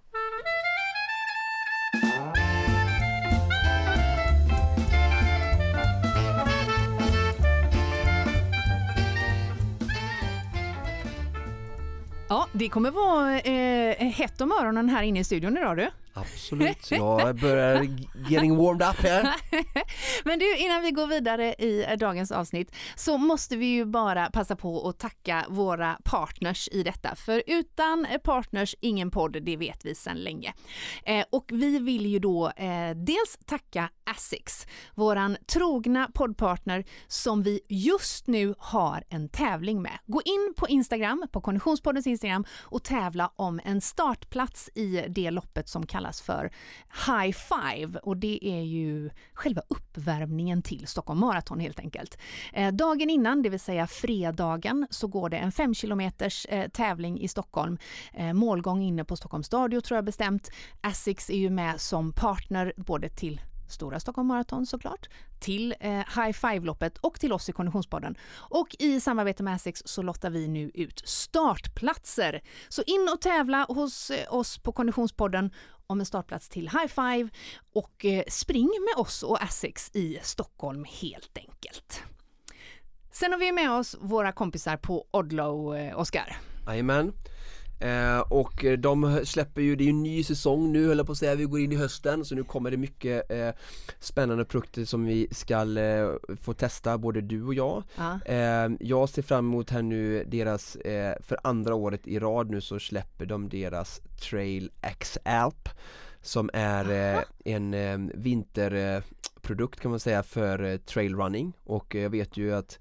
Ja, 12.29 12.46
det 12.53 12.69
kommer 12.69 12.91
vara 12.91 13.39
eh, 13.39 14.07
hett 14.07 14.41
om 14.41 14.51
öronen 14.51 14.89
här 14.89 15.03
inne 15.03 15.19
i 15.19 15.23
studion 15.23 15.57
idag 15.57 15.77
du. 15.77 15.89
Absolut, 16.19 16.91
jag 16.91 17.35
börjar 17.35 17.87
getting 18.29 18.57
warmed 18.57 18.89
up 18.89 18.95
här. 18.95 19.35
Men 20.23 20.39
du, 20.39 20.57
innan 20.57 20.81
vi 20.81 20.91
går 20.91 21.07
vidare 21.07 21.53
i 21.53 21.95
dagens 21.99 22.31
avsnitt 22.31 22.75
så 22.95 23.17
måste 23.17 23.57
vi 23.57 23.65
ju 23.65 23.85
bara 23.85 24.29
passa 24.29 24.55
på 24.55 24.89
att 24.89 24.99
tacka 24.99 25.45
våra 25.49 25.97
partners 26.03 26.69
i 26.71 26.83
detta. 26.83 27.15
För 27.15 27.43
utan 27.47 28.07
partners, 28.23 28.75
ingen 28.81 29.11
podd, 29.11 29.43
det 29.43 29.57
vet 29.57 29.85
vi 29.85 29.95
sedan 29.95 30.17
länge. 30.17 30.53
Eh, 31.05 31.25
och 31.31 31.49
vi 31.53 31.79
vill 31.79 32.05
ju 32.05 32.19
då 32.19 32.51
eh, 32.55 32.95
dels 32.95 33.37
tacka 33.45 33.89
Asics, 34.09 34.67
våran 34.95 35.37
trogna 35.45 36.09
poddpartner 36.13 36.85
som 37.07 37.43
vi 37.43 37.59
just 37.69 38.27
nu 38.27 38.55
har 38.57 39.03
en 39.09 39.29
tävling 39.29 39.81
med. 39.81 39.99
Gå 40.05 40.21
in 40.25 40.53
på 40.57 40.67
Instagram, 40.67 41.27
på 41.31 41.41
Konditionspoddens 41.41 42.07
Instagram 42.07 42.36
och 42.59 42.83
tävla 42.83 43.31
om 43.35 43.59
en 43.63 43.81
startplats 43.81 44.69
i 44.75 45.05
det 45.09 45.31
loppet 45.31 45.69
som 45.69 45.85
kallas 45.85 46.21
för 46.21 46.51
High 47.07 47.37
Five 47.37 47.99
och 47.99 48.17
det 48.17 48.39
är 48.41 48.61
ju 48.61 49.09
själva 49.33 49.61
uppvärmningen 49.67 50.61
till 50.61 50.87
Stockholm 50.87 51.19
Marathon 51.19 51.59
helt 51.59 51.79
enkelt. 51.79 52.17
Eh, 52.53 52.73
dagen 52.73 53.09
innan, 53.09 53.41
det 53.41 53.49
vill 53.49 53.59
säga 53.59 53.87
fredagen, 53.87 54.87
så 54.89 55.07
går 55.07 55.29
det 55.29 55.37
en 55.37 55.51
5 55.51 55.73
kilometers 55.73 56.45
eh, 56.49 56.69
tävling 56.69 57.19
i 57.19 57.27
Stockholm. 57.27 57.77
Eh, 58.13 58.33
målgång 58.33 58.81
inne 58.81 59.03
på 59.03 59.15
Stockholms 59.15 59.47
stadion 59.47 59.81
tror 59.81 59.97
jag 59.97 60.05
bestämt. 60.05 60.51
Asics 60.81 61.29
är 61.29 61.37
ju 61.37 61.49
med 61.49 61.81
som 61.81 62.13
partner 62.13 62.73
både 62.77 63.09
till 63.09 63.41
Stora 63.67 63.99
Stockholm 63.99 64.27
Marathon 64.27 64.65
såklart, 64.65 65.09
till 65.39 65.75
eh, 65.79 65.91
High 65.91 66.31
Five-loppet 66.31 66.97
och 66.97 67.19
till 67.19 67.33
oss 67.33 67.49
i 67.49 67.51
Konditionspodden. 67.51 68.15
Och 68.33 68.75
i 68.79 68.99
samarbete 68.99 69.43
med 69.43 69.53
Asics 69.53 69.81
så 69.85 70.01
lottar 70.01 70.29
vi 70.29 70.47
nu 70.47 70.71
ut 70.73 71.01
startplatser. 71.05 72.41
Så 72.69 72.81
in 72.81 73.09
och 73.13 73.21
tävla 73.21 73.65
hos 73.69 74.09
eh, 74.09 74.33
oss 74.33 74.57
på 74.57 74.71
Konditionspodden 74.71 75.51
om 75.87 75.99
en 75.99 76.05
startplats 76.05 76.49
till 76.49 76.69
High 76.69 76.87
Five 76.87 77.29
och 77.73 78.05
eh, 78.05 78.23
spring 78.27 78.69
med 78.89 79.01
oss 79.01 79.23
och 79.23 79.43
Asics 79.43 79.91
i 79.93 80.19
Stockholm 80.23 80.85
helt 81.01 81.37
enkelt. 81.37 82.01
Sen 83.11 83.31
har 83.31 83.39
vi 83.39 83.51
med 83.51 83.71
oss 83.71 83.95
våra 83.99 84.31
kompisar 84.31 84.77
på 84.77 85.07
Odlow, 85.11 85.75
eh, 85.75 85.99
Oskar. 85.99 86.37
Jajamän. 86.67 87.13
Eh, 87.79 88.19
och 88.19 88.65
de 88.79 89.21
släpper 89.23 89.61
ju, 89.61 89.75
det 89.75 89.83
är 89.83 89.85
ju 89.85 89.89
en 89.89 90.03
ny 90.03 90.23
säsong 90.23 90.71
nu 90.71 90.87
höll 90.87 90.97
jag 90.97 91.05
på 91.05 91.11
att 91.11 91.17
säga, 91.17 91.35
vi 91.35 91.43
går 91.43 91.59
in 91.59 91.71
i 91.71 91.75
hösten 91.75 92.25
så 92.25 92.35
nu 92.35 92.43
kommer 92.43 92.71
det 92.71 92.77
mycket 92.77 93.31
eh, 93.31 93.49
spännande 93.99 94.45
produkter 94.45 94.85
som 94.85 95.05
vi 95.05 95.27
ska 95.31 95.79
eh, 95.79 96.11
få 96.41 96.53
testa 96.53 96.97
både 96.97 97.21
du 97.21 97.43
och 97.43 97.53
jag. 97.53 97.83
Ja. 97.95 98.19
Eh, 98.25 98.69
jag 98.79 99.09
ser 99.09 99.21
fram 99.21 99.45
emot 99.45 99.69
här 99.69 99.81
nu 99.81 100.23
deras, 100.23 100.75
eh, 100.75 101.15
för 101.21 101.37
andra 101.43 101.75
året 101.75 102.07
i 102.07 102.19
rad 102.19 102.49
nu 102.49 102.61
så 102.61 102.79
släpper 102.79 103.25
de 103.25 103.49
deras 103.49 104.01
Trail 104.29 104.71
X 104.81 105.17
Alp 105.23 105.69
som 106.21 106.49
är 106.53 107.15
eh, 107.15 107.23
en 107.45 108.11
vinterprodukt 108.15 109.79
kan 109.79 109.91
man 109.91 109.99
säga 109.99 110.23
för 110.23 110.77
trailrunning 110.77 111.53
och 111.63 111.95
jag 111.95 112.09
vet 112.09 112.37
ju 112.37 112.53
att 112.53 112.79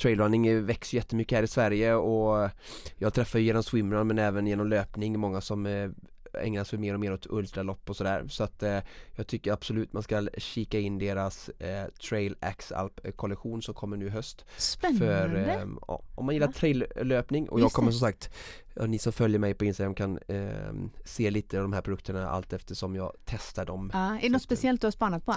trailrunning 0.00 0.64
växer 0.66 0.96
jättemycket 0.96 1.36
här 1.36 1.42
i 1.42 1.46
Sverige 1.46 1.94
och 1.94 2.50
jag 2.98 3.14
träffar 3.14 3.38
genom 3.38 3.62
swimrun 3.62 4.06
men 4.06 4.18
även 4.18 4.46
genom 4.46 4.68
löpning 4.68 5.20
många 5.20 5.40
som 5.40 5.66
eh, 5.66 5.90
ägnar 6.34 6.64
sig 6.64 6.78
mer 6.78 6.94
och 6.94 7.00
mer 7.00 7.12
åt 7.12 7.26
ultralopp 7.26 7.90
och 7.90 7.96
sådär 7.96 8.24
så 8.28 8.44
att 8.44 8.62
eh, 8.62 8.78
jag 9.16 9.26
tycker 9.26 9.52
absolut 9.52 9.92
man 9.92 10.02
ska 10.02 10.28
kika 10.36 10.80
in 10.80 10.98
deras 10.98 11.48
eh, 11.48 11.86
Trail 12.08 12.36
Alp 12.70 13.16
kollektion 13.16 13.62
som 13.62 13.74
kommer 13.74 13.96
nu 13.96 14.06
i 14.06 14.10
höst 14.10 14.44
Spännande! 14.56 14.98
För, 14.98 15.36
eh, 15.36 15.66
ja, 15.88 16.02
om 16.14 16.26
man 16.26 16.34
gillar 16.34 16.46
ja. 16.46 16.52
traillöpning 16.52 17.48
och 17.48 17.60
jag 17.60 17.72
kommer 17.72 17.90
som 17.90 18.00
sagt 18.00 18.30
ja, 18.74 18.86
ni 18.86 18.98
som 18.98 19.12
följer 19.12 19.38
mig 19.38 19.54
på 19.54 19.64
Instagram 19.64 19.94
kan 19.94 20.18
eh, 20.28 20.72
se 21.04 21.30
lite 21.30 21.56
av 21.56 21.62
de 21.62 21.72
här 21.72 21.82
produkterna 21.82 22.28
allt 22.28 22.52
eftersom 22.52 22.96
jag 22.96 23.12
testar 23.24 23.66
dem. 23.66 23.90
Ja, 23.92 24.16
är 24.16 24.22
det 24.22 24.28
något 24.28 24.42
speciellt 24.42 24.80
du 24.80 24.86
har 24.86 24.92
spanat 24.92 25.26
på? 25.26 25.34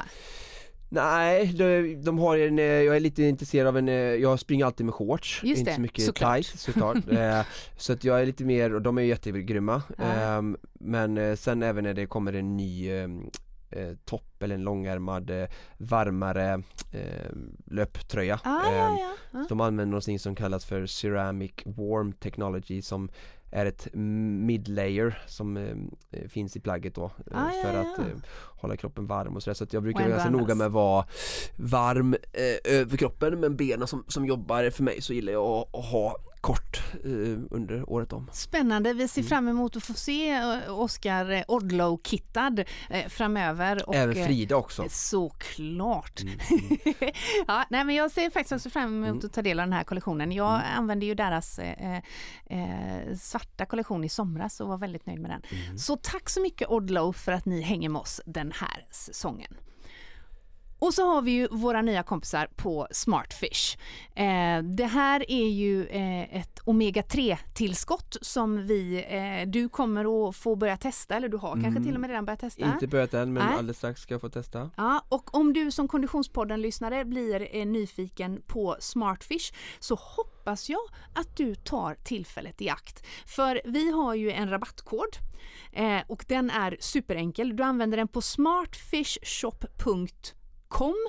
Nej, 0.89 1.54
de, 1.54 1.95
de, 1.95 2.19
har 2.19 2.38
en, 2.38 2.60
eh, 2.60 2.65
jag 2.65 2.95
är 2.95 3.00
lite 3.00 3.24
intresserad 3.24 3.67
av 3.67 3.78
en, 3.78 3.89
eh, 3.89 3.95
jag 3.95 4.39
springer 4.39 4.65
alltid 4.65 4.86
med 4.86 4.95
shorts, 4.95 5.41
Just 5.43 5.60
inte 5.60 5.71
det, 5.71 5.76
så 5.76 5.82
mycket 5.82 6.06
såklart. 6.06 6.36
tight 6.36 6.60
såklart 6.60 6.98
eh, 7.12 7.41
Så 7.78 7.93
att 7.93 8.04
jag 8.04 8.21
är 8.21 8.26
lite 8.26 8.45
mer, 8.45 8.74
och 8.76 8.82
de 8.82 8.98
är 8.98 9.02
jättegrymma 9.02 9.82
ja. 9.98 10.38
eh, 10.38 10.41
Men 10.74 11.17
eh, 11.17 11.36
sen 11.36 11.63
även 11.63 11.84
när 11.84 11.93
det 11.93 12.06
kommer 12.06 12.34
en 12.34 12.58
ny 12.58 12.91
eh, 12.91 13.10
topp 14.06 14.43
eller 14.43 14.56
en 14.56 14.63
långärmad 14.63 15.32
varmare 15.78 16.62
löptröja 17.65 18.39
ah, 18.43 18.71
ja, 18.71 19.00
ja. 19.32 19.45
De 19.50 19.62
använder 19.62 19.91
någonting 19.91 20.19
som 20.19 20.36
kallas 20.36 20.65
för 20.65 20.86
Ceramic 20.86 21.52
Warm 21.65 22.13
Technology 22.13 22.82
som 22.82 23.10
är 23.56 23.65
ett 23.65 23.88
midlayer 23.93 25.24
som 25.28 25.58
eh, 25.58 26.28
finns 26.28 26.56
i 26.56 26.60
plagget 26.60 26.95
då 26.95 27.06
eh, 27.06 27.45
ah, 27.45 27.50
för 27.63 27.74
ja, 27.74 27.84
ja. 27.84 27.91
att 27.91 28.00
eh, 28.00 28.15
hålla 28.65 28.78
kroppen 28.78 29.08
varm 29.08 29.36
och 29.36 29.43
sådär 29.43 29.56
så 29.56 29.63
att 29.63 29.73
jag 29.73 29.84
brukar 29.84 29.99
vara 29.99 30.10
ganska 30.10 30.30
noga 30.30 30.56
med 30.56 30.67
att 30.67 30.73
vara 30.73 31.06
varm 31.56 32.13
eh, 32.13 32.73
över 32.73 32.97
kroppen 32.97 33.39
men 33.39 33.56
benen 33.56 33.88
som, 33.88 34.04
som 34.08 34.25
jobbar 34.25 34.69
för 34.69 34.84
mig 34.84 35.01
så 35.01 35.13
gillar 35.13 35.34
jag 35.34 35.45
att, 35.45 35.75
att 35.75 35.86
ha 35.86 36.17
kort 36.45 36.82
eh, 37.04 37.12
under 37.51 37.89
året 37.89 38.13
om. 38.13 38.30
Spännande, 38.34 38.93
vi 38.93 39.08
ser 39.08 39.21
mm. 39.21 39.30
fram 39.30 39.47
emot 39.47 39.75
att 39.75 39.84
få 39.84 39.93
se 39.93 40.30
eh, 40.32 40.80
Oskar 40.80 41.43
Odlow-kittad 41.47 42.65
eh, 42.89 43.08
framöver. 43.10 43.89
Och, 43.89 43.95
Även 43.95 44.25
Frida 44.25 44.56
också. 44.56 44.86
Såklart! 44.89 46.21
Mm. 46.21 46.38
ja, 47.47 47.65
nej, 47.69 47.84
men 47.84 47.95
jag 47.95 48.12
ser 48.12 48.30
faktiskt 48.30 48.51
också 48.51 48.69
fram 48.69 48.95
emot 48.95 49.10
mm. 49.10 49.25
att 49.25 49.34
ta 49.34 49.41
del 49.41 49.60
av 49.60 49.65
den 49.65 49.73
här 49.73 49.84
kollektionen. 49.84 50.32
Jag 50.32 50.56
mm. 50.56 50.65
använde 50.78 51.06
ju 51.06 51.15
deras 51.15 51.60
eh, 51.60 51.97
eh, 52.45 53.15
svarta 53.19 53.65
kollektion 53.65 54.04
i 54.04 54.10
somras 54.10 54.60
och 54.60 54.67
var 54.67 54.78
väldigt 54.78 55.06
nöjd 55.06 55.19
med 55.19 55.32
den. 55.32 55.41
Mm. 55.65 55.78
Så 55.78 55.95
tack 55.95 56.30
så 56.30 56.41
mycket 56.41 56.69
Odlow 56.69 57.13
för 57.13 57.32
att 57.32 57.45
ni 57.45 57.62
hänger 57.62 57.89
med 57.89 58.01
oss 58.01 58.21
den 58.25 58.51
här 58.60 58.86
säsongen. 58.91 59.58
Och 60.79 60.93
så 60.93 61.13
har 61.13 61.21
vi 61.21 61.31
ju 61.31 61.47
våra 61.47 61.81
nya 61.81 62.03
kompisar 62.03 62.47
på 62.55 62.88
Smartfish. 62.91 63.77
Eh, 64.15 64.63
det 64.63 64.85
här 64.85 65.31
är 65.31 65.47
ju 65.47 65.85
eh, 65.85 66.35
ett 66.35 66.59
omega-3 66.59 67.38
tillskott 67.53 68.17
som 68.21 68.67
vi, 68.67 69.05
eh, 69.07 69.49
du 69.49 69.69
kommer 69.69 70.29
att 70.29 70.35
få 70.35 70.55
börja 70.55 70.77
testa 70.77 71.15
eller 71.15 71.29
du 71.29 71.38
har 71.38 71.51
mm. 71.51 71.63
kanske 71.63 71.83
till 71.83 71.95
och 71.95 72.01
med 72.01 72.09
redan 72.09 72.25
börjat 72.25 72.39
testa? 72.39 72.65
Inte 72.65 72.88
börjat 72.88 73.13
än 73.13 73.33
men 73.33 73.45
Nej. 73.45 73.55
alldeles 73.57 73.77
strax 73.77 74.01
ska 74.01 74.13
jag 74.13 74.21
få 74.21 74.29
testa. 74.29 74.69
Ja, 74.77 75.05
och 75.09 75.35
om 75.35 75.53
du 75.53 75.71
som 75.71 75.88
Konditionspodden-lyssnare 75.88 77.05
blir 77.05 77.55
eh, 77.55 77.65
nyfiken 77.65 78.41
på 78.47 78.77
Smartfish 78.79 79.53
så 79.79 79.95
hoppas 79.95 80.69
jag 80.69 80.81
att 81.13 81.38
du 81.38 81.55
tar 81.55 81.95
tillfället 82.03 82.61
i 82.61 82.69
akt. 82.69 83.05
För 83.25 83.61
vi 83.65 83.91
har 83.91 84.15
ju 84.15 84.31
en 84.31 84.49
rabattkod 84.49 85.17
eh, 85.71 85.99
och 86.07 86.25
den 86.27 86.49
är 86.49 86.77
superenkel. 86.79 87.55
Du 87.55 87.63
använder 87.63 87.97
den 87.97 88.07
på 88.07 88.21
smartfishshop.com 88.21 90.44
kom 90.75 91.07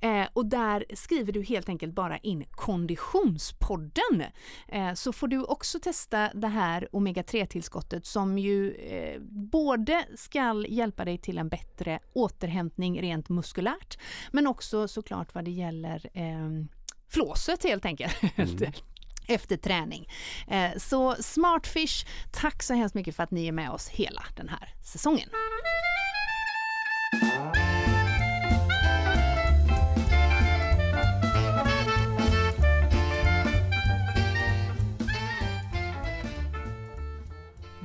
Eh, 0.00 0.26
och 0.32 0.46
där 0.46 0.84
skriver 0.94 1.32
du 1.32 1.42
helt 1.42 1.68
enkelt 1.68 1.94
bara 1.94 2.18
in 2.18 2.44
Konditionspodden. 2.50 4.24
Eh, 4.68 4.94
så 4.94 5.12
får 5.12 5.28
du 5.28 5.44
också 5.44 5.80
testa 5.80 6.30
det 6.34 6.48
här 6.48 6.88
omega-3 6.92 7.46
tillskottet 7.46 8.06
som 8.06 8.38
ju 8.38 8.72
eh, 8.72 9.20
både 9.52 10.04
ska 10.16 10.64
hjälpa 10.68 11.04
dig 11.04 11.18
till 11.18 11.38
en 11.38 11.48
bättre 11.48 11.98
återhämtning 12.12 13.02
rent 13.02 13.28
muskulärt 13.28 13.98
men 14.32 14.46
också 14.46 14.88
såklart 14.88 15.34
vad 15.34 15.44
det 15.44 15.50
gäller 15.50 16.10
eh, 16.12 16.64
flåset 17.08 17.62
helt 17.64 17.84
enkelt. 17.84 18.22
Mm 18.36 18.72
efter 19.28 19.56
träning. 19.56 20.08
Eh, 20.48 20.78
så 20.78 21.16
Smartfish, 21.20 22.06
tack 22.32 22.62
så 22.62 22.74
hemskt 22.74 22.94
mycket 22.94 23.16
för 23.16 23.22
att 23.22 23.30
ni 23.30 23.46
är 23.46 23.52
med 23.52 23.70
oss 23.70 23.88
hela 23.88 24.24
den 24.36 24.48
här 24.48 24.74
säsongen. 24.84 25.28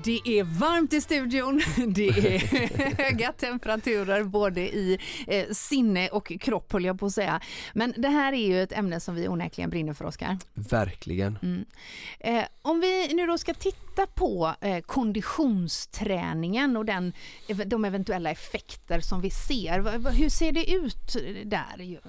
Det 0.04 0.22
är 0.26 0.44
varmt 0.44 0.94
i 0.94 1.02
studion, 1.02 1.62
det 1.88 2.08
är 2.08 2.38
höga 3.04 3.32
temperaturer 3.32 4.24
både 4.24 4.62
i 4.62 5.00
eh, 5.28 5.46
sinne 5.52 6.10
och 6.10 6.32
kropp 6.40 6.72
höll 6.72 6.86
jag 6.86 7.00
på 7.00 7.06
att 7.06 7.14
säga. 7.14 7.42
Men 7.74 7.94
det 7.98 8.08
här 8.08 8.34
är 8.34 8.48
ju 8.48 8.64
ett 8.64 8.72
ämne 8.72 9.00
som 9.00 9.16
vi 9.16 9.28
onekligen 9.28 9.70
brinner 9.70 9.94
för 9.94 10.06
Oskar. 10.06 10.38
Verkligen. 10.54 11.38
Mm. 11.42 11.66
Eh, 12.20 12.46
om 12.62 12.80
vi 12.80 13.14
nu 13.14 13.28
då 13.28 13.38
ska 13.38 13.54
titta 13.54 14.08
på 14.08 14.56
eh, 14.62 14.82
konditionsträningen 14.82 16.78
och 16.78 16.86
den, 16.86 17.14
de 17.66 17.86
eventuella 17.86 18.32
effekter 18.32 19.00
som 19.00 19.22
vi 19.22 19.30
ser. 19.30 20.12
Hur 20.12 20.30
ser 20.30 20.52
det 20.52 20.72
ut 20.72 21.16
där? 21.46 22.00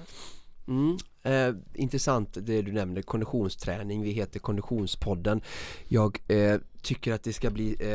Mm. 0.67 0.97
Eh, 1.23 1.55
intressant 1.73 2.37
det 2.41 2.61
du 2.61 2.71
nämnde, 2.71 3.01
konditionsträning, 3.01 4.01
vi 4.01 4.11
heter 4.11 4.39
Konditionspodden 4.39 5.41
Jag 5.87 6.19
eh, 6.27 6.57
tycker 6.83 7.13
att 7.13 7.23
det 7.23 7.33
ska 7.33 7.49
bli, 7.49 7.75
eh, 7.79 7.89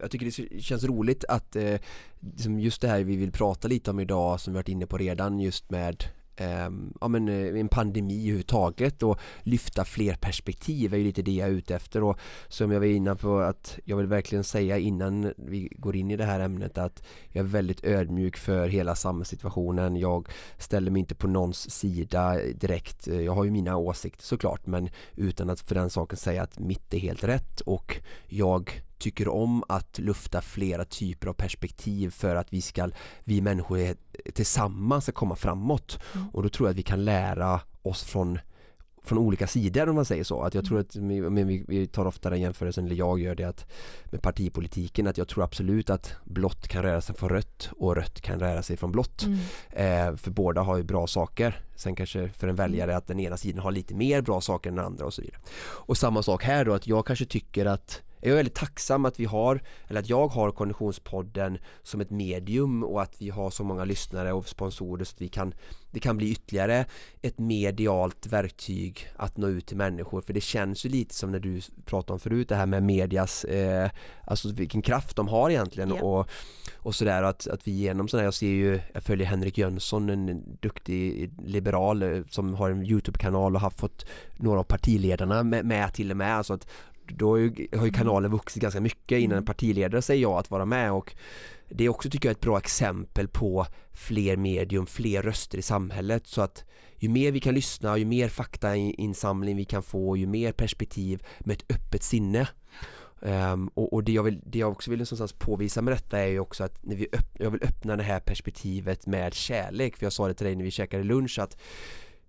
jag 0.00 0.10
tycker 0.10 0.26
det 0.26 0.62
känns 0.62 0.84
roligt 0.84 1.24
att 1.28 1.56
eh, 1.56 1.78
liksom 2.20 2.60
just 2.60 2.80
det 2.80 2.88
här 2.88 3.04
vi 3.04 3.16
vill 3.16 3.32
prata 3.32 3.68
lite 3.68 3.90
om 3.90 4.00
idag 4.00 4.40
som 4.40 4.52
vi 4.52 4.54
varit 4.54 4.68
inne 4.68 4.86
på 4.86 4.98
redan 4.98 5.40
just 5.40 5.70
med 5.70 6.04
eh, 6.40 6.70
ja, 7.00 7.08
men, 7.08 7.28
eh, 7.28 7.60
en 7.60 7.68
pandemi 7.68 8.22
överhuvudtaget 8.22 9.02
och 9.02 9.18
lyfta 9.42 9.84
fler 9.84 10.14
perspektiv 10.14 10.94
är 10.94 10.98
ju 10.98 11.04
lite 11.04 11.22
det 11.22 11.32
jag 11.32 11.48
är 11.48 11.52
ute 11.52 11.74
efter 11.74 12.02
och 12.02 12.18
som 12.48 12.72
jag 12.72 12.80
var 12.80 12.86
inne 12.86 13.14
på 13.14 13.38
att 13.38 13.78
jag 13.84 13.96
vill 13.96 14.06
verkligen 14.06 14.44
säga 14.44 14.78
innan 14.78 15.32
vi 15.36 15.68
går 15.76 15.96
in 15.96 16.10
i 16.10 16.16
det 16.16 16.24
här 16.24 16.40
ämnet 16.40 16.78
att 16.78 17.02
jag 17.28 17.44
är 17.44 17.48
väldigt 17.48 17.84
ödmjuk 17.84 18.36
för 18.36 18.68
hela 18.68 18.94
samhällssituationen. 18.94 19.96
Jag 19.96 20.28
ställer 20.58 20.90
mig 20.90 21.00
inte 21.00 21.14
på 21.14 21.26
någons 21.26 21.70
sida 21.70 22.36
direkt. 22.54 23.06
Jag 23.06 23.32
har 23.32 23.44
ju 23.44 23.50
mina 23.50 23.76
åsikter 23.76 24.24
såklart 24.24 24.66
men 24.66 24.88
utan 25.16 25.50
att 25.50 25.60
för 25.60 25.74
den 25.74 25.90
saken 25.90 26.16
säga 26.16 26.42
att 26.42 26.58
mitt 26.58 26.94
är 26.94 26.98
helt 26.98 27.24
rätt 27.24 27.60
och 27.60 27.96
jag 28.26 28.82
tycker 28.98 29.28
om 29.28 29.64
att 29.68 29.98
lufta 29.98 30.40
flera 30.40 30.84
typer 30.84 31.28
av 31.28 31.32
perspektiv 31.32 32.10
för 32.10 32.36
att 32.36 32.52
vi 32.52 32.60
ska, 32.60 32.90
vi 33.24 33.40
människor 33.40 33.94
tillsammans 34.32 35.04
ska 35.04 35.12
komma 35.12 35.36
framåt. 35.36 35.98
Mm. 36.14 36.28
Och 36.28 36.42
då 36.42 36.48
tror 36.48 36.68
jag 36.68 36.70
att 36.72 36.78
vi 36.78 36.82
kan 36.82 37.04
lära 37.04 37.60
oss 37.82 38.04
från 38.04 38.38
från 39.08 39.18
olika 39.18 39.46
sidor 39.46 39.88
om 39.88 39.94
man 39.94 40.04
säger 40.04 40.24
så. 40.24 40.42
Att 40.42 40.54
jag 40.54 40.64
tror 40.64 40.84
mm. 40.94 41.38
att, 41.38 41.48
vi, 41.48 41.64
vi 41.68 41.86
tar 41.86 42.06
ofta 42.06 42.30
den 42.30 42.40
jämförelsen, 42.40 42.84
eller 42.84 42.96
jag 42.96 43.20
gör 43.20 43.34
det 43.34 43.44
att 43.44 43.66
med 44.04 44.22
partipolitiken 44.22 45.06
att 45.06 45.18
jag 45.18 45.28
tror 45.28 45.44
absolut 45.44 45.90
att 45.90 46.14
blått 46.24 46.68
kan 46.68 46.82
röra 46.82 47.00
sig 47.00 47.14
från 47.14 47.28
rött 47.28 47.70
och 47.76 47.96
rött 47.96 48.20
kan 48.20 48.40
röra 48.40 48.62
sig 48.62 48.76
från 48.76 48.92
blått. 48.92 49.22
Mm. 49.22 49.38
Eh, 49.70 50.16
för 50.16 50.30
båda 50.30 50.60
har 50.60 50.76
ju 50.76 50.82
bra 50.82 51.06
saker. 51.06 51.60
Sen 51.76 51.96
kanske 51.96 52.28
för 52.28 52.48
en 52.48 52.56
väljare 52.56 52.96
att 52.96 53.06
den 53.06 53.20
ena 53.20 53.36
sidan 53.36 53.62
har 53.62 53.70
lite 53.70 53.94
mer 53.94 54.22
bra 54.22 54.40
saker 54.40 54.70
än 54.70 54.76
den 54.76 54.84
andra 54.84 55.04
och 55.04 55.14
så 55.14 55.22
vidare. 55.22 55.40
Och 55.60 55.96
samma 55.96 56.22
sak 56.22 56.44
här 56.44 56.64
då 56.64 56.74
att 56.74 56.86
jag 56.86 57.06
kanske 57.06 57.24
tycker 57.24 57.66
att 57.66 58.02
jag 58.20 58.30
är 58.30 58.36
väldigt 58.36 58.54
tacksam 58.54 59.04
att 59.04 59.20
vi 59.20 59.24
har, 59.24 59.62
eller 59.88 60.00
att 60.00 60.08
jag 60.08 60.28
har 60.28 60.50
Konditionspodden 60.50 61.58
som 61.82 62.00
ett 62.00 62.10
medium 62.10 62.84
och 62.84 63.02
att 63.02 63.22
vi 63.22 63.30
har 63.30 63.50
så 63.50 63.64
många 63.64 63.84
lyssnare 63.84 64.32
och 64.32 64.48
sponsorer 64.48 65.04
så 65.04 65.14
att 65.14 65.20
vi 65.20 65.28
kan 65.28 65.54
Det 65.90 66.00
kan 66.00 66.16
bli 66.16 66.30
ytterligare 66.30 66.84
ett 67.22 67.38
medialt 67.38 68.26
verktyg 68.26 69.08
att 69.16 69.36
nå 69.36 69.48
ut 69.48 69.66
till 69.66 69.76
människor 69.76 70.20
för 70.20 70.32
det 70.32 70.40
känns 70.40 70.86
ju 70.86 70.88
lite 70.88 71.14
som 71.14 71.32
när 71.32 71.38
du 71.38 71.60
pratade 71.84 72.12
om 72.12 72.20
förut 72.20 72.48
det 72.48 72.56
här 72.56 72.66
med 72.66 72.82
medias 72.82 73.44
eh, 73.44 73.90
Alltså 74.24 74.52
vilken 74.52 74.82
kraft 74.82 75.16
de 75.16 75.28
har 75.28 75.50
egentligen 75.50 75.90
yeah. 75.90 76.04
och 76.04 76.30
Och 76.82 76.94
sådär 76.94 77.22
att, 77.22 77.46
att 77.46 77.68
vi 77.68 77.72
genom 77.72 78.08
sådär, 78.08 78.24
jag 78.24 78.34
ser 78.34 78.46
ju 78.46 78.80
Jag 78.94 79.02
följer 79.02 79.26
Henrik 79.26 79.58
Jönsson, 79.58 80.10
en 80.10 80.56
duktig 80.60 81.30
liberal 81.44 82.02
eh, 82.02 82.22
som 82.30 82.54
har 82.54 82.70
en 82.70 82.86
Youtube-kanal 82.86 83.54
och 83.54 83.60
har 83.60 83.70
fått 83.70 84.06
Några 84.36 84.60
av 84.60 84.64
partiledarna 84.64 85.42
med, 85.42 85.64
med 85.64 85.94
till 85.94 86.10
och 86.10 86.16
med 86.16 86.36
alltså 86.36 86.54
att 86.54 86.68
då 87.14 87.30
har 87.30 87.36
ju, 87.36 87.68
har 87.76 87.86
ju 87.86 87.92
kanalen 87.92 88.30
vuxit 88.30 88.62
ganska 88.62 88.80
mycket 88.80 89.18
innan 89.18 89.32
en 89.32 89.38
mm. 89.38 89.44
partiledare 89.44 90.02
säger 90.02 90.22
ja 90.22 90.40
att 90.40 90.50
vara 90.50 90.64
med 90.64 90.92
och 90.92 91.14
det 91.70 91.84
är 91.84 91.88
också 91.88 92.10
tycker 92.10 92.28
jag 92.28 92.34
ett 92.34 92.40
bra 92.40 92.58
exempel 92.58 93.28
på 93.28 93.66
fler 93.92 94.36
medium, 94.36 94.86
fler 94.86 95.22
röster 95.22 95.58
i 95.58 95.62
samhället. 95.62 96.26
Så 96.26 96.42
att 96.42 96.64
ju 96.96 97.08
mer 97.08 97.32
vi 97.32 97.40
kan 97.40 97.54
lyssna, 97.54 97.98
ju 97.98 98.04
mer 98.04 98.28
faktainsamling 98.28 99.56
vi 99.56 99.64
kan 99.64 99.82
få, 99.82 100.16
ju 100.16 100.26
mer 100.26 100.52
perspektiv 100.52 101.22
med 101.38 101.56
ett 101.56 101.72
öppet 101.74 102.02
sinne. 102.02 102.48
Um, 103.20 103.68
och, 103.68 103.92
och, 103.92 104.04
det, 104.04 104.12
jag 104.12 104.22
vill, 104.22 104.40
det 104.46 104.58
jag 104.58 104.72
också 104.72 104.90
vill 104.90 104.98
någonstans 104.98 105.32
påvisa 105.32 105.82
med 105.82 105.94
detta 105.94 106.18
är 106.18 106.26
ju 106.26 106.40
också 106.40 106.64
att 106.64 106.84
när 106.84 106.96
vi 106.96 107.08
öpp, 107.12 107.38
jag 107.38 107.50
vill 107.50 107.62
öppna 107.62 107.96
det 107.96 108.02
här 108.02 108.20
perspektivet 108.20 109.06
med 109.06 109.34
kärlek. 109.34 109.96
För 109.96 110.06
jag 110.06 110.12
sa 110.12 110.28
det 110.28 110.34
till 110.34 110.46
dig 110.46 110.56
när 110.56 110.64
vi 110.64 110.70
käkade 110.70 111.04
lunch 111.04 111.38
att 111.38 111.56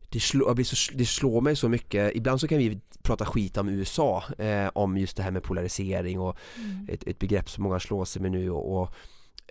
det, 0.09 0.19
slår, 0.19 0.63
så, 0.63 0.93
det 0.95 1.05
slår 1.05 1.41
mig 1.41 1.55
så 1.55 1.69
mycket, 1.69 2.15
ibland 2.15 2.41
så 2.41 2.47
kan 2.47 2.57
vi 2.57 2.79
prata 3.01 3.25
skit 3.25 3.57
om 3.57 3.69
USA 3.69 4.23
eh, 4.37 4.67
om 4.73 4.97
just 4.97 5.17
det 5.17 5.23
här 5.23 5.31
med 5.31 5.43
polarisering 5.43 6.19
och 6.19 6.37
mm. 6.57 6.87
ett, 6.89 7.07
ett, 7.07 7.19
begrepp 7.19 7.49
som 7.49 7.63
många 7.63 7.79
slår 7.79 8.05
sig 8.05 8.21
med 8.21 8.31
nu 8.31 8.51
och, 8.51 8.81
och 8.81 8.93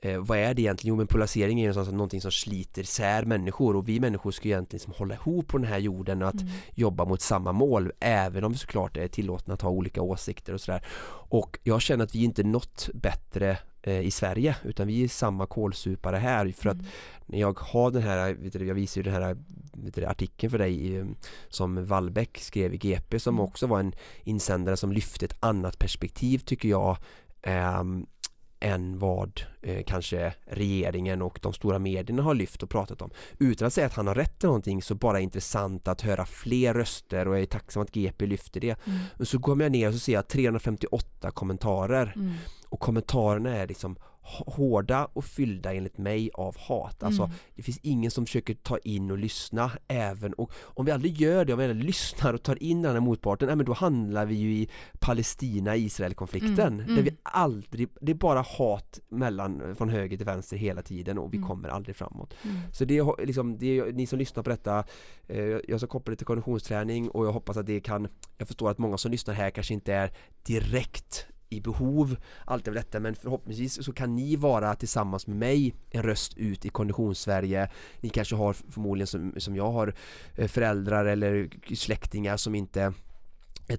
eh, 0.03 0.19
vad 0.21 0.39
är 0.39 0.55
det 0.55 0.63
egentligen? 0.63 0.95
Jo 0.95 0.97
men 0.97 1.07
polarisering 1.07 1.61
är 1.61 1.73
ju 1.73 1.93
någonting 1.93 2.21
som 2.21 2.31
sliter 2.31 2.83
isär 2.83 3.25
människor 3.25 3.77
och 3.77 3.89
vi 3.89 4.01
människor 4.01 4.31
ska 4.31 4.49
egentligen 4.49 4.79
liksom 4.79 4.93
hålla 4.97 5.15
ihop 5.15 5.47
på 5.47 5.59
den 5.59 5.67
här 5.67 5.79
jorden 5.79 6.23
och 6.23 6.29
att 6.29 6.41
mm. 6.41 6.53
jobba 6.75 7.05
mot 7.05 7.21
samma 7.21 7.53
mål 7.53 7.93
även 8.01 8.45
om 8.45 8.53
vi 8.53 8.59
såklart 8.59 8.97
är 8.97 9.09
tillåtna 9.09 9.55
att 9.55 9.63
ha 9.63 9.71
olika 9.71 10.03
åsikter 10.03 10.55
och 10.55 10.61
sådär 10.61 10.85
och 11.31 11.59
jag 11.63 11.83
känner 11.83 12.05
att 12.05 12.15
vi 12.15 12.25
inte 12.25 12.43
nått 12.43 12.89
bättre 12.95 13.59
i 13.93 14.11
Sverige 14.11 14.57
utan 14.64 14.86
vi 14.86 15.05
är 15.05 15.09
samma 15.09 15.47
kolsupare 15.47 16.16
här 16.16 16.53
för 16.57 16.70
mm. 16.70 16.80
att 16.80 16.86
när 17.26 17.41
jag 17.41 17.59
har 17.59 17.91
den 17.91 18.03
här, 18.03 18.34
vet 18.34 18.53
du, 18.53 18.66
jag 18.66 18.74
visar 18.74 18.99
ju 18.99 19.03
den 19.03 19.22
här 19.22 19.36
du, 19.72 20.05
artikeln 20.05 20.51
för 20.51 20.59
dig 20.59 20.97
eh, 20.97 21.07
som 21.49 21.86
Wallbäck 21.86 22.39
skrev 22.39 22.74
i 22.74 22.78
GP 22.78 23.20
som 23.20 23.34
mm. 23.34 23.45
också 23.45 23.66
var 23.66 23.80
en 23.80 23.93
insändare 24.24 24.76
som 24.76 24.93
lyfte 24.93 25.24
ett 25.24 25.36
annat 25.41 25.78
perspektiv 25.78 26.39
tycker 26.39 26.68
jag 26.68 26.97
eh, 27.43 27.82
än 28.61 28.99
vad 28.99 29.41
eh, 29.63 29.83
kanske 29.87 30.35
regeringen 30.47 31.23
och 31.23 31.39
de 31.43 31.53
stora 31.53 31.79
medierna 31.79 32.23
har 32.23 32.35
lyft 32.35 32.63
och 32.63 32.71
pratat 32.71 33.03
om. 33.03 33.11
Utan 33.39 33.67
att 33.67 33.73
säga 33.73 33.87
att 33.87 33.95
han 33.95 34.07
har 34.07 34.15
rätt 34.15 34.39
till 34.39 34.47
någonting 34.47 34.83
så 34.83 34.95
bara 34.95 35.21
intressant 35.21 35.89
att 35.89 36.01
höra 36.01 36.27
fler 36.27 36.75
röster 36.75 37.29
och 37.29 37.35
jag 37.35 37.43
är 37.43 37.47
tacksam 37.47 37.83
att 37.83 37.93
GP 37.95 38.27
lyfter 38.27 38.61
det. 38.61 38.87
Mm. 38.87 38.99
Men 39.17 39.27
så 39.27 39.39
går 39.39 39.63
jag 39.63 39.73
ner 39.73 39.89
och 39.89 39.95
så 39.95 40.01
ser 40.01 40.13
jag 40.13 40.29
358 40.29 41.31
kommentarer 41.31 42.13
mm. 42.17 42.35
och 42.69 42.81
kommentarerna 42.81 43.57
är 43.57 43.67
liksom 43.67 43.97
hårda 44.29 45.09
och 45.12 45.24
fyllda 45.24 45.74
enligt 45.74 45.99
mig 45.99 46.31
av 46.35 46.57
hat. 46.59 47.03
Alltså 47.03 47.22
mm. 47.22 47.37
det 47.55 47.62
finns 47.62 47.79
ingen 47.83 48.11
som 48.11 48.26
försöker 48.26 48.55
ta 48.55 48.79
in 48.79 49.11
och 49.11 49.18
lyssna 49.18 49.70
även 49.89 50.33
och 50.33 50.53
om 50.62 50.85
vi 50.85 50.93
aldrig 50.93 51.20
gör 51.20 51.45
det, 51.45 51.53
om 51.53 51.59
vi 51.59 51.64
aldrig 51.64 51.85
lyssnar 51.85 52.35
och 52.35 52.43
tar 52.43 52.62
in 52.62 52.83
den 52.83 52.93
här 52.93 53.01
motparten, 53.01 53.59
men 53.59 53.66
då 53.66 53.72
handlar 53.72 54.26
vi 54.26 54.35
ju 54.35 54.53
i 54.53 54.68
Palestina-Israel 54.99 56.14
konflikten 56.14 56.59
mm. 56.59 56.81
mm. 56.81 56.97
där 56.97 57.03
vi 57.03 57.16
aldrig, 57.22 57.89
det 58.01 58.12
är 58.12 58.16
bara 58.16 58.41
hat 58.41 59.01
mellan, 59.09 59.76
från 59.76 59.89
höger 59.89 60.16
till 60.16 60.26
vänster 60.26 60.57
hela 60.57 60.83
tiden 60.83 61.18
och 61.18 61.33
vi 61.33 61.37
mm. 61.37 61.49
kommer 61.49 61.68
aldrig 61.68 61.97
framåt. 61.97 62.35
Mm. 62.43 62.57
Så 62.72 62.85
det 62.85 62.99
är 62.99 63.26
liksom, 63.26 63.59
det 63.59 63.79
är, 63.79 63.93
ni 63.93 64.07
som 64.07 64.18
lyssnar 64.18 64.43
på 64.43 64.51
detta, 64.51 64.85
eh, 65.26 65.59
jag 65.68 65.81
ska 65.81 65.87
koppla 65.87 66.11
det 66.11 66.16
till 66.16 66.26
konditionsträning 66.26 67.11
och 67.11 67.26
jag 67.26 67.33
hoppas 67.33 67.57
att 67.57 67.66
det 67.66 67.81
kan, 67.81 68.09
jag 68.39 68.49
förstår 68.49 68.70
att 68.70 68.79
många 68.79 68.99
som 68.99 69.11
lyssnar 69.11 69.35
här 69.35 69.51
kanske 69.51 69.74
inte 69.74 69.95
är 69.95 70.11
direkt 70.43 71.26
i 71.49 71.61
behov 71.61 72.16
allt 72.44 72.68
av 72.68 72.74
detta 72.74 73.01
men 73.01 73.14
förhoppningsvis 73.14 73.84
så 73.84 73.92
kan 73.92 74.16
ni 74.16 74.36
vara 74.36 74.74
tillsammans 74.74 75.26
med 75.26 75.36
mig 75.36 75.74
en 75.90 76.03
röst 76.03 76.36
ut 76.36 76.64
i 76.64 76.68
konditionssverige 76.68 77.68
Ni 78.01 78.09
kanske 78.09 78.36
har 78.36 78.53
förmodligen 78.53 79.07
som, 79.07 79.34
som 79.36 79.57
jag 79.57 79.72
har 79.72 79.94
eh, 80.34 80.49
föräldrar 80.49 81.05
eller 81.05 81.51
släktingar 81.74 82.36
som 82.36 82.55
inte 82.55 82.92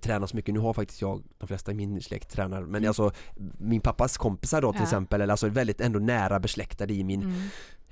tränar 0.02 0.28
så 0.28 0.36
mycket, 0.36 0.54
nu 0.54 0.60
har 0.60 0.74
faktiskt 0.74 1.02
jag, 1.02 1.24
de 1.38 1.48
flesta 1.48 1.72
i 1.72 1.76
min 1.76 2.02
släkt 2.02 2.30
tränar 2.32 2.62
men 2.62 2.76
mm. 2.76 2.88
alltså 2.88 3.12
Min 3.58 3.82
pappas 3.82 4.18
kompisar 4.18 4.62
då 4.62 4.72
till 4.72 4.80
ja. 4.80 4.84
exempel, 4.84 5.22
eller 5.22 5.34
alltså 5.34 5.50
väldigt 5.50 5.82
ändå 5.82 6.00
nära 6.00 6.40
besläktade 6.40 6.94
i 6.94 7.04
min 7.04 7.22
mm. 7.22 7.42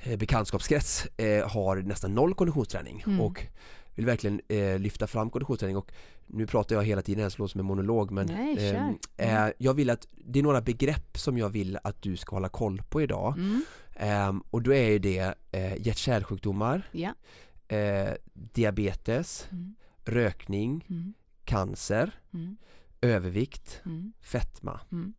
Eh, 0.04 0.18
bekantskapskrets 0.18 1.06
eh, 1.18 1.50
har 1.50 1.76
nästan 1.76 2.16
noll 2.16 2.34
konditionsträning 2.34 3.04
mm. 3.08 3.22
och 3.22 3.48
vill 3.98 4.06
verkligen 4.06 4.42
eh, 4.48 4.80
lyfta 4.80 5.08
fram 5.08 5.30
konditionsträning 5.30 5.78
och 5.78 5.92
nu 6.28 6.48
pratar 6.48 6.76
jag 6.76 6.84
hela 6.84 7.02
tiden, 7.02 7.24
det 7.24 7.30
som 7.30 7.60
en 7.60 7.66
monolog 7.66 8.12
men 8.12 8.28
Nej, 8.28 8.98
eh, 9.18 9.46
eh, 9.46 9.52
jag 9.58 9.74
vill 9.74 9.90
att 9.90 10.08
det 10.12 10.40
är 10.40 10.44
några 10.44 10.62
begrepp 10.62 11.18
som 11.18 11.38
jag 11.38 11.50
vill 11.50 11.78
att 11.84 12.02
du 12.02 12.18
ska 12.18 12.36
hålla 12.36 12.50
koll 12.50 12.82
på 12.90 13.02
idag 13.02 13.34
mm. 13.38 13.64
eh, 13.94 14.42
och 14.52 14.62
då 14.62 14.74
är 14.74 15.00
det 15.00 15.34
eh, 15.52 15.78
hjärt-kärlsjukdomar 15.78 16.90
ja. 16.92 17.14
eh, 17.76 18.14
diabetes 18.34 19.48
mm. 19.52 19.76
rökning 20.06 20.86
mm. 20.90 21.14
cancer 21.46 22.20
mm. 22.34 22.58
övervikt 23.02 23.82
mm. 23.86 24.14
fetma 24.22 24.80
mm. 24.92 25.14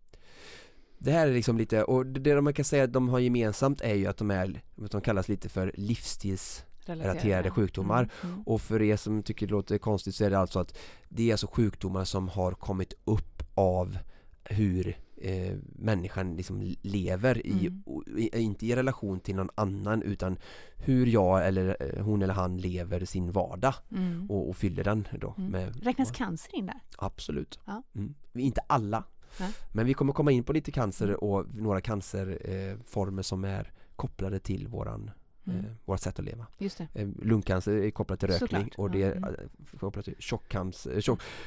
det 0.98 1.12
här 1.12 1.28
är 1.28 1.32
liksom 1.32 1.58
lite, 1.58 1.84
och 1.84 2.06
det 2.06 2.40
man 2.40 2.54
kan 2.54 2.64
säga 2.64 2.84
att 2.84 2.92
de 2.92 3.08
har 3.08 3.18
gemensamt 3.18 3.80
är 3.80 3.94
ju 3.94 4.06
att 4.06 4.16
de 4.16 4.30
är, 4.30 4.62
de 4.76 5.00
kallas 5.00 5.28
lite 5.28 5.48
för 5.48 5.72
livsstils 5.74 6.64
relaterade 6.96 7.50
sjukdomar. 7.50 8.10
Mm, 8.22 8.34
mm. 8.34 8.42
Och 8.46 8.60
för 8.60 8.82
er 8.82 8.96
som 8.96 9.22
tycker 9.22 9.46
det 9.46 9.52
låter 9.52 9.78
konstigt 9.78 10.14
så 10.14 10.24
är 10.24 10.30
det 10.30 10.38
alltså 10.38 10.58
att 10.58 10.78
det 11.08 11.28
är 11.28 11.32
alltså 11.32 11.46
sjukdomar 11.46 12.04
som 12.04 12.28
har 12.28 12.52
kommit 12.52 12.92
upp 13.04 13.42
av 13.54 13.98
hur 14.44 14.96
eh, 15.16 15.56
människan 15.62 16.36
liksom 16.36 16.74
lever 16.82 17.46
i, 17.46 17.66
mm. 17.66 17.82
i, 18.16 18.38
inte 18.38 18.66
i 18.66 18.76
relation 18.76 19.20
till 19.20 19.36
någon 19.36 19.50
annan 19.54 20.02
utan 20.02 20.38
hur 20.76 21.06
jag 21.06 21.46
eller 21.46 21.76
eh, 21.80 22.04
hon 22.04 22.22
eller 22.22 22.34
han 22.34 22.56
lever 22.56 23.04
sin 23.04 23.32
vardag 23.32 23.74
mm. 23.90 24.30
och, 24.30 24.48
och, 24.48 24.56
fyller 24.56 24.84
den 24.84 25.08
då. 25.20 25.34
Mm. 25.38 25.50
Med, 25.50 25.84
Räknas 25.84 26.10
cancer 26.10 26.54
in 26.54 26.66
där? 26.66 26.80
Absolut. 26.98 27.60
Ja. 27.64 27.82
Mm. 27.94 28.14
Inte 28.34 28.60
alla. 28.66 29.04
Ja. 29.38 29.46
Men 29.72 29.86
vi 29.86 29.94
kommer 29.94 30.12
komma 30.12 30.32
in 30.32 30.44
på 30.44 30.52
lite 30.52 30.70
cancer 30.70 31.24
och 31.24 31.54
några 31.54 31.80
cancerformer 31.80 33.18
eh, 33.18 33.22
som 33.22 33.44
är 33.44 33.72
kopplade 33.96 34.38
till 34.38 34.68
våran 34.68 35.10
mm. 35.50 35.64
eh, 35.64 35.70
vårt 35.84 36.00
sätt 36.00 36.18
att 36.18 36.24
leva. 36.24 36.46
Just 36.58 36.78
det. 36.78 36.88
Eh, 36.94 37.08
lungcancer 37.22 37.72
är 37.72 37.90
kopplat 37.90 38.20
till 38.20 38.28
rökning 38.28 38.48
Såklart. 38.48 38.74
och 38.78 38.90
det 38.90 39.02
är 39.02 39.12
mm. 39.12 39.24
Eh, 39.24 39.78
kopplat 39.80 40.04
till 40.04 40.14
tjock, 40.18 40.54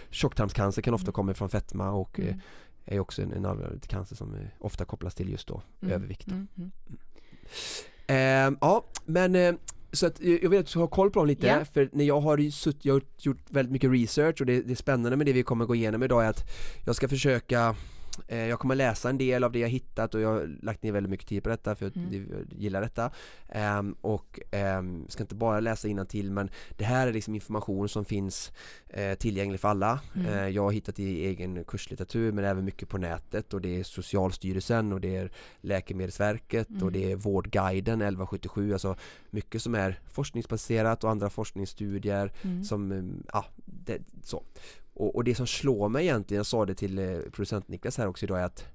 tjocktarmscancer 0.09 0.81
kan 0.81 0.93
ofta 0.93 1.05
mm. 1.05 1.13
komma 1.13 1.33
från 1.33 1.49
fetma 1.49 1.91
och 1.91 2.19
eh, 2.19 2.25
mm. 2.25 2.39
är 2.85 2.99
också 2.99 3.21
en, 3.21 3.33
en 3.33 3.45
allvarlig 3.45 3.81
cancer 3.81 4.15
som 4.15 4.35
ofta 4.59 4.85
kopplas 4.85 5.15
till 5.15 5.29
just 5.29 5.47
då 5.47 5.61
mm. 5.81 5.93
övervikt. 5.93 6.27
Mm. 6.27 6.71
Ja, 8.61 8.85
men 9.05 9.57
så 9.91 10.07
att 10.07 10.21
jag 10.21 10.49
vill 10.49 10.59
att 10.59 10.73
du 10.73 10.79
har 10.79 10.87
koll 10.87 11.11
på 11.11 11.19
dem 11.19 11.27
lite, 11.27 11.47
yeah. 11.47 11.63
för 11.63 11.89
när 11.91 12.05
jag 12.05 12.21
har 12.21 12.51
sutt, 12.51 12.85
jag 12.85 12.93
har 12.93 13.01
gjort 13.17 13.37
väldigt 13.49 13.71
mycket 13.71 13.91
research 13.91 14.41
och 14.41 14.45
det, 14.45 14.61
det 14.61 14.71
är 14.71 14.75
spännande 14.75 15.17
med 15.17 15.25
det 15.25 15.33
vi 15.33 15.43
kommer 15.43 15.65
gå 15.65 15.75
igenom 15.75 16.03
idag 16.03 16.25
är 16.25 16.29
att 16.29 16.49
jag 16.85 16.95
ska 16.95 17.07
försöka 17.07 17.75
jag 18.27 18.59
kommer 18.59 18.75
läsa 18.75 19.09
en 19.09 19.17
del 19.17 19.43
av 19.43 19.51
det 19.51 19.59
jag 19.59 19.69
hittat 19.69 20.15
och 20.15 20.21
jag 20.21 20.29
har 20.29 20.57
lagt 20.61 20.83
ner 20.83 20.91
väldigt 20.91 21.09
mycket 21.09 21.27
tid 21.27 21.43
på 21.43 21.49
detta 21.49 21.75
för 21.75 21.85
jag 21.85 21.97
mm. 21.97 22.47
gillar 22.51 22.81
detta 22.81 23.11
um, 23.79 23.95
och 24.01 24.39
um, 24.79 25.05
ska 25.09 25.23
inte 25.23 25.35
bara 25.35 25.59
läsa 25.59 26.05
till 26.05 26.31
men 26.31 26.49
det 26.77 26.83
här 26.83 27.07
är 27.07 27.13
liksom 27.13 27.35
information 27.35 27.89
som 27.89 28.05
finns 28.05 28.51
uh, 28.97 29.13
tillgänglig 29.13 29.59
för 29.59 29.67
alla 29.67 29.99
mm. 30.15 30.27
uh, 30.27 30.49
jag 30.49 30.63
har 30.63 30.71
hittat 30.71 30.99
i 30.99 31.25
egen 31.25 31.63
kurslitteratur 31.63 32.31
men 32.31 32.45
även 32.45 32.65
mycket 32.65 32.89
på 32.89 32.97
nätet 32.97 33.53
och 33.53 33.61
det 33.61 33.79
är 33.79 33.83
Socialstyrelsen 33.83 34.93
och 34.93 35.01
det 35.01 35.15
är 35.15 35.31
Läkemedelsverket 35.61 36.69
mm. 36.69 36.83
och 36.83 36.91
det 36.91 37.11
är 37.11 37.15
Vårdguiden 37.15 38.01
1177 38.01 38.73
alltså 38.73 38.95
mycket 39.29 39.61
som 39.61 39.75
är 39.75 39.99
forskningsbaserat 40.09 41.03
och 41.03 41.09
andra 41.09 41.29
forskningsstudier 41.29 42.33
mm. 42.41 42.63
som, 42.63 43.13
ja, 43.33 43.45
det, 43.65 44.01
så 44.23 44.43
och, 45.01 45.15
och, 45.15 45.23
det 45.23 45.35
som 45.35 45.47
slår 45.47 45.89
mig 45.89 46.03
egentligen, 46.05 46.39
jag 46.39 46.45
sa 46.45 46.65
det 46.65 46.75
till 46.75 46.99
eh, 46.99 47.19
producent 47.31 47.67
Niklas 47.67 47.97
här 47.97 48.07
också 48.07 48.25
idag 48.25 48.39
är 48.39 48.43
att 48.43 48.65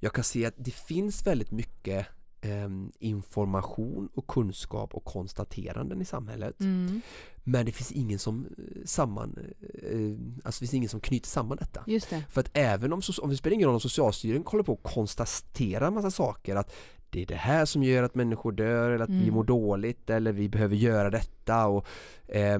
jag 0.00 0.12
kan 0.12 0.24
se 0.24 0.46
att 0.46 0.54
det 0.56 0.70
finns 0.70 1.26
väldigt 1.26 1.50
mycket 1.50 2.06
eh, 2.40 2.68
information 2.98 4.08
och 4.14 4.26
kunskap 4.26 4.94
och 4.94 5.04
konstateranden 5.04 6.02
i 6.02 6.04
samhället 6.04 6.60
mm. 6.60 7.00
Men 7.44 7.66
det 7.66 7.72
finns 7.72 7.92
ingen 7.92 8.18
som 8.18 8.46
eh, 8.46 8.84
samman, 8.84 9.38
eh, 9.60 10.44
alltså 10.44 10.58
det 10.58 10.66
finns 10.66 10.74
ingen 10.74 10.88
som 10.88 11.00
knyter 11.00 11.28
samman 11.28 11.56
detta. 11.60 11.82
För 12.28 12.40
att 12.40 12.50
även 12.52 12.92
om, 12.92 13.02
om 13.22 13.30
det 13.30 13.36
spelar 13.36 13.54
ingen 13.54 13.66
roll 13.66 13.74
om 13.74 13.80
Socialstyrelsen 13.80 14.46
håller 14.46 14.64
på 14.64 14.72
att 14.72 14.92
konstatera 14.92 15.86
en 15.86 15.94
massa 15.94 16.10
saker 16.10 16.56
att 16.56 16.72
det 17.12 17.22
är 17.22 17.26
det 17.26 17.34
här 17.34 17.64
som 17.64 17.82
gör 17.82 18.02
att 18.02 18.14
människor 18.14 18.52
dör 18.52 18.90
eller 18.90 19.04
att 19.04 19.10
mm. 19.10 19.24
vi 19.24 19.30
mår 19.30 19.44
dåligt 19.44 20.10
eller 20.10 20.32
vi 20.32 20.48
behöver 20.48 20.76
göra 20.76 21.10
detta 21.10 21.66
och 21.66 21.86
eh, 22.28 22.58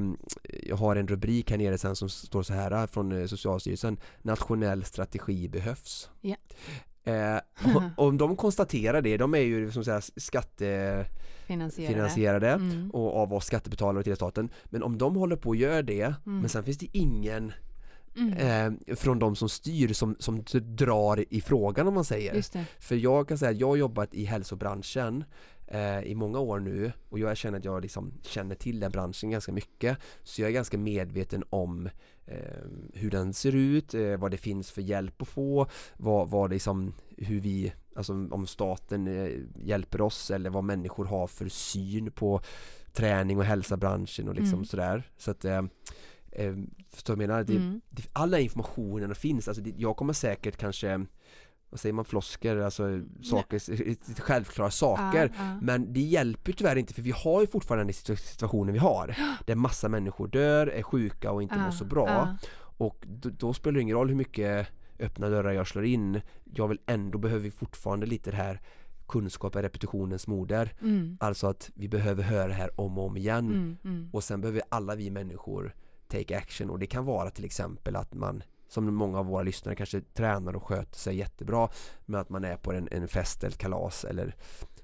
Jag 0.62 0.76
har 0.76 0.96
en 0.96 1.09
rubrik 1.09 1.50
här 1.50 1.59
nere 1.59 1.78
sen 1.78 1.96
som 1.96 2.09
står 2.09 2.42
så 2.42 2.53
här 2.53 2.86
från 2.86 3.12
eh, 3.12 3.26
Socialstyrelsen 3.26 3.96
Nationell 4.22 4.84
strategi 4.84 5.48
behövs 5.48 6.11
yeah. 6.22 7.36
eh, 7.36 7.40
och, 7.76 8.07
Om 8.07 8.18
de 8.18 8.36
konstaterar 8.36 9.03
det, 9.03 9.16
de 9.16 9.34
är 9.34 9.38
ju 9.38 9.70
som 9.70 9.84
säga 9.84 10.00
skattefinansierade 10.00 11.94
finansierade 11.94 12.50
mm. 12.50 12.90
och 12.90 13.16
av 13.16 13.34
oss 13.34 13.44
skattebetalare 13.46 14.05
till 14.05 14.16
staten 14.16 14.48
Men 14.64 14.82
om 14.82 14.98
de 14.98 15.16
håller 15.16 15.36
på 15.36 15.50
att 15.50 15.59
göra 15.59 15.82
det 15.82 16.03
mm. 16.03 16.40
men 16.40 16.48
sen 16.48 16.64
finns 16.64 16.78
det 16.78 16.88
ingen 16.92 17.53
Mm. 18.16 18.78
Eh, 18.88 18.96
från 18.96 19.18
de 19.18 19.36
som 19.36 19.48
styr 19.48 19.92
som, 19.92 20.16
som 20.18 20.44
drar 20.62 21.24
i 21.34 21.40
frågan 21.40 21.88
om 21.88 21.94
man 21.94 22.04
säger. 22.04 22.34
För 22.80 22.94
jag 22.94 23.28
kan 23.28 23.38
säga 23.38 23.50
att 23.50 23.60
jag 23.60 23.68
har 23.68 23.76
jobbat 23.76 24.14
i 24.14 24.24
hälsobranschen 24.24 25.24
eh, 25.66 26.00
i 26.02 26.14
många 26.14 26.38
år 26.38 26.60
nu 26.60 26.92
och 27.08 27.18
jag 27.18 27.36
känner 27.36 27.58
att 27.58 27.64
jag 27.64 27.82
liksom 27.82 28.12
känner 28.22 28.54
till 28.54 28.80
den 28.80 28.90
branschen 28.90 29.30
ganska 29.30 29.52
mycket. 29.52 29.98
Så 30.22 30.42
jag 30.42 30.48
är 30.48 30.54
ganska 30.54 30.78
medveten 30.78 31.44
om 31.50 31.88
eh, 32.26 32.36
hur 32.94 33.10
den 33.10 33.34
ser 33.34 33.54
ut, 33.54 33.94
eh, 33.94 34.16
vad 34.16 34.30
det 34.30 34.36
finns 34.36 34.70
för 34.70 34.82
hjälp 34.82 35.22
att 35.22 35.28
få, 35.28 35.66
vad, 35.96 36.30
vad 36.30 36.50
liksom, 36.50 36.94
hur 37.16 37.40
vi, 37.40 37.72
alltså 37.96 38.12
om 38.12 38.46
staten 38.46 39.06
eh, 39.06 39.38
hjälper 39.56 40.00
oss 40.00 40.30
eller 40.30 40.50
vad 40.50 40.64
människor 40.64 41.04
har 41.04 41.26
för 41.26 41.48
syn 41.48 42.10
på 42.10 42.40
träning 42.92 43.38
och 43.38 43.44
hälsobranschen 43.44 44.28
och 44.28 44.34
liksom 44.34 44.54
mm. 44.54 44.64
sådär. 44.64 45.10
Så 45.16 45.30
att 45.30 45.44
eh, 46.33 46.55
förstår 46.91 47.16
du 47.16 47.22
jag 47.22 47.28
menar? 47.28 47.45
Det, 47.45 47.57
mm. 47.57 47.80
det, 47.91 48.03
alla 48.12 48.39
informationen 48.39 49.14
finns, 49.14 49.49
alltså 49.49 49.62
det, 49.62 49.74
jag 49.76 49.97
kommer 49.97 50.12
säkert 50.12 50.57
kanske 50.57 51.07
vad 51.72 51.80
säger 51.80 51.93
man, 51.93 52.05
flosker, 52.05 52.57
alltså 52.57 53.01
saker, 53.22 54.20
självklara 54.20 54.70
saker 54.70 55.33
ah, 55.39 55.43
ah. 55.43 55.59
Men 55.62 55.93
det 55.93 56.01
hjälper 56.01 56.53
tyvärr 56.53 56.76
inte 56.76 56.95
för 56.95 57.03
vi 57.03 57.11
har 57.11 57.41
ju 57.41 57.47
fortfarande 57.47 57.93
den 58.07 58.16
situationen 58.16 58.72
vi 58.72 58.78
har 58.78 59.16
Där 59.47 59.55
massa 59.55 59.89
människor 59.89 60.28
dör, 60.28 60.66
är 60.66 60.83
sjuka 60.83 61.33
och 61.33 61.43
inte 61.43 61.55
ah, 61.55 61.64
mår 61.64 61.70
så 61.70 61.85
bra 61.85 62.37
Och 62.78 63.05
då, 63.07 63.30
då, 63.30 63.53
spelar 63.53 63.74
det 63.74 63.80
ingen 63.80 63.97
roll 63.97 64.09
hur 64.09 64.16
mycket 64.16 64.68
öppna 64.99 65.28
dörrar 65.28 65.53
jag 65.53 65.68
slår 65.68 65.85
in 65.85 66.20
Jag 66.55 66.68
vill 66.68 66.78
ändå, 66.87 67.18
behöver 67.18 67.43
vi 67.43 67.51
fortfarande 67.51 68.07
lite 68.07 68.30
det 68.30 68.37
här 68.37 68.61
kunskap 69.09 69.57
är 69.57 69.62
repetitionens 69.62 70.26
moder 70.26 70.74
mm. 70.80 71.16
Alltså 71.20 71.47
att 71.47 71.70
vi 71.74 71.89
behöver 71.89 72.22
höra 72.22 72.49
det 72.49 72.55
här 72.55 72.80
om 72.80 72.99
och 72.99 73.05
om 73.05 73.16
igen 73.16 73.47
mm, 73.47 73.76
mm. 73.85 74.09
Och 74.12 74.24
sen 74.24 74.41
behöver 74.41 74.62
alla 74.68 74.95
vi 74.95 75.11
människor 75.11 75.74
take 76.12 76.36
action 76.36 76.70
och 76.70 76.78
det 76.78 76.86
kan 76.86 77.04
vara 77.04 77.30
till 77.30 77.44
exempel 77.44 77.96
att 77.96 78.14
man 78.14 78.42
som 78.68 78.94
många 78.94 79.18
av 79.18 79.26
våra 79.26 79.42
lyssnare 79.42 79.76
kanske 79.76 80.00
tränar 80.00 80.56
och 80.56 80.62
sköter 80.62 80.98
sig 80.98 81.16
jättebra 81.16 81.68
med 82.06 82.20
att 82.20 82.28
man 82.28 82.44
är 82.44 82.56
på 82.56 82.72
en, 82.72 82.88
en 82.90 83.08
fest 83.08 83.44
eller 83.44 83.56
kalas 83.56 84.04
eller 84.04 84.36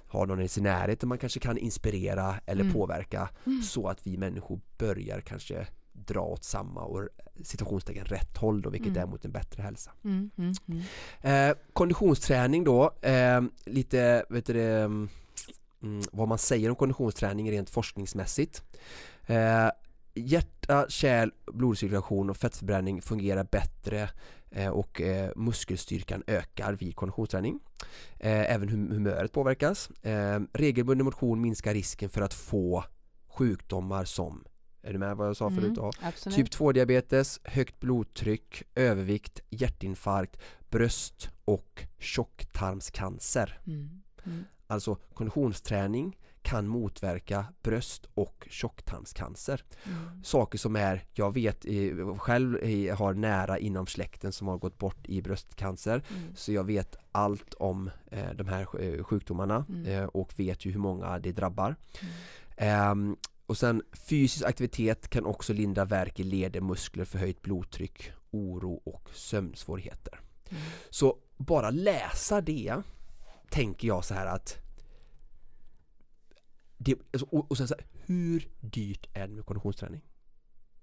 har 0.07 0.27
någon 0.27 0.41
i 0.41 0.49
sin 0.49 0.65
närhet 0.65 1.03
och 1.03 1.09
man 1.09 1.19
kanske 1.19 1.41
kan 1.41 1.59
inspirera 1.59 2.35
eller 2.47 2.63
mm. 2.63 2.75
påverka 2.75 3.29
mm. 3.47 3.63
så 3.63 3.89
att 3.89 4.07
vi 4.07 4.17
människor 4.17 4.61
börjar 4.79 5.21
kanske 5.21 5.67
dra 5.93 6.21
åt 6.21 6.45
samma 6.45 6.81
och 6.81 7.09
situationstecken 7.43 8.05
rätt 8.05 8.37
håll 8.37 8.63
då 8.63 8.71
vilket 8.71 8.89
mm. 8.89 9.03
är 9.03 9.07
mot 9.07 9.25
en 9.25 9.33
bättre 9.33 9.63
hälsa. 9.63 9.91
Mm, 10.05 10.31
mm, 10.39 10.55
mm. 10.67 11.51
Eh, 11.51 11.57
konditionsträning 11.73 12.65
då, 12.65 12.91
eh, 13.03 13.41
lite 13.67 14.25
vet 14.29 14.47
du 14.47 14.53
det, 14.53 14.91
vad 16.13 16.29
man 16.29 16.39
säger 16.39 16.71
om 16.71 16.77
konditionsträning 16.77 17.51
rent 17.51 17.71
forskningsmässigt. 17.71 18.63
Eh, 19.27 19.71
hjärta, 20.21 20.87
kärl, 20.89 21.31
blodcirkulation 21.47 22.31
och 22.31 22.37
fettförbränning 22.37 23.03
fungerar 23.03 23.45
bättre 23.45 24.11
eh, 24.51 24.69
och 24.69 25.01
eh, 25.01 25.31
muskelstyrkan 25.37 26.23
ökar 26.27 26.73
vid 26.73 26.97
konditionsträning. 26.97 27.61
Eh, 28.19 28.55
även 28.55 28.69
humöret 28.69 29.33
påverkas. 29.33 29.91
Regelbunden 30.53 31.05
motion 31.05 31.41
minskar 31.41 31.75
risken 31.75 32.09
för 32.09 32.21
att 32.21 32.35
få 32.35 32.85
sjukdomar 33.29 34.05
som 34.05 34.45
är 34.83 34.93
du 34.93 34.99
med 34.99 35.17
vad 35.17 35.29
jag 35.29 35.37
sa 35.37 35.47
mm, 35.47 35.61
förut? 35.61 35.79
Ja. 36.03 36.31
Typ 36.31 36.51
2 36.51 36.73
diabetes, 36.73 37.41
högt 37.45 37.81
blodtryck, 37.81 38.63
övervikt, 38.75 39.41
hjärtinfarkt, 39.51 40.37
bröst 40.71 41.31
och 41.45 41.85
tjocktarmscancer. 41.99 43.61
Mm, 43.67 44.03
mm. 44.25 44.45
Alltså 44.67 44.95
konditionsträning 44.95 46.17
kan 46.49 46.69
motverka 46.69 47.47
bröst 47.63 48.07
och 48.15 48.47
tjocktarmscancer. 48.51 49.65
Mm. 49.85 50.25
Saker 50.25 50.59
som 50.59 50.77
är, 50.77 51.05
jag 51.13 51.35
vet 51.35 51.67
själv 52.19 52.59
har 52.97 53.15
nära 53.15 53.59
inom 53.59 53.87
släkten 53.87 54.33
som 54.33 54.49
har 54.49 54.59
gått 54.59 54.79
bort 54.79 55.09
i 55.09 55.23
bröstcancer 55.23 56.03
mm. 56.11 56.37
så 56.37 56.53
jag 56.53 56.65
vet 56.65 56.97
allt 57.13 57.55
om 57.55 57.91
eh, 58.11 58.31
de 58.35 58.49
här 58.49 58.61
eh, 58.81 59.05
sjukdomarna 59.05 59.65
mm. 59.69 59.87
eh, 59.87 60.05
och 60.05 60.33
vet 60.37 60.65
ju 60.65 60.71
hur 60.71 60.81
många 60.81 61.19
det 61.19 61.33
drabbar. 61.33 61.77
Um, 62.91 63.17
och 63.47 63.59
sen 63.59 63.83
fysisk 63.93 64.45
aktivitet 64.45 65.09
kan 65.09 65.27
också 65.27 65.53
lindra 65.53 65.85
värk 65.85 66.21
i 66.21 66.23
leder, 66.23 66.61
muskler, 66.61 67.05
förhöjt 67.05 67.43
blodtryck, 67.43 68.13
oro 68.31 68.81
och 68.85 69.11
sömnsvårigheter. 69.15 70.21
Mm. 70.49 70.63
Så 70.91 71.17
bara 71.37 71.71
läsa 71.71 72.41
det 72.41 72.83
tänker 73.51 73.89
jag 73.89 74.05
så 74.05 74.15
här 74.15 74.27
att 74.27 74.68
det, 76.79 76.95
alltså, 77.13 77.27
och, 77.27 77.51
och 77.51 77.57
sen 77.57 77.69
så 77.69 77.75
här, 77.75 77.87
hur 78.07 78.49
dyrt 78.61 79.09
är 79.13 79.29
det 79.29 79.35
med 79.35 79.47
konditionsträning? 79.47 80.01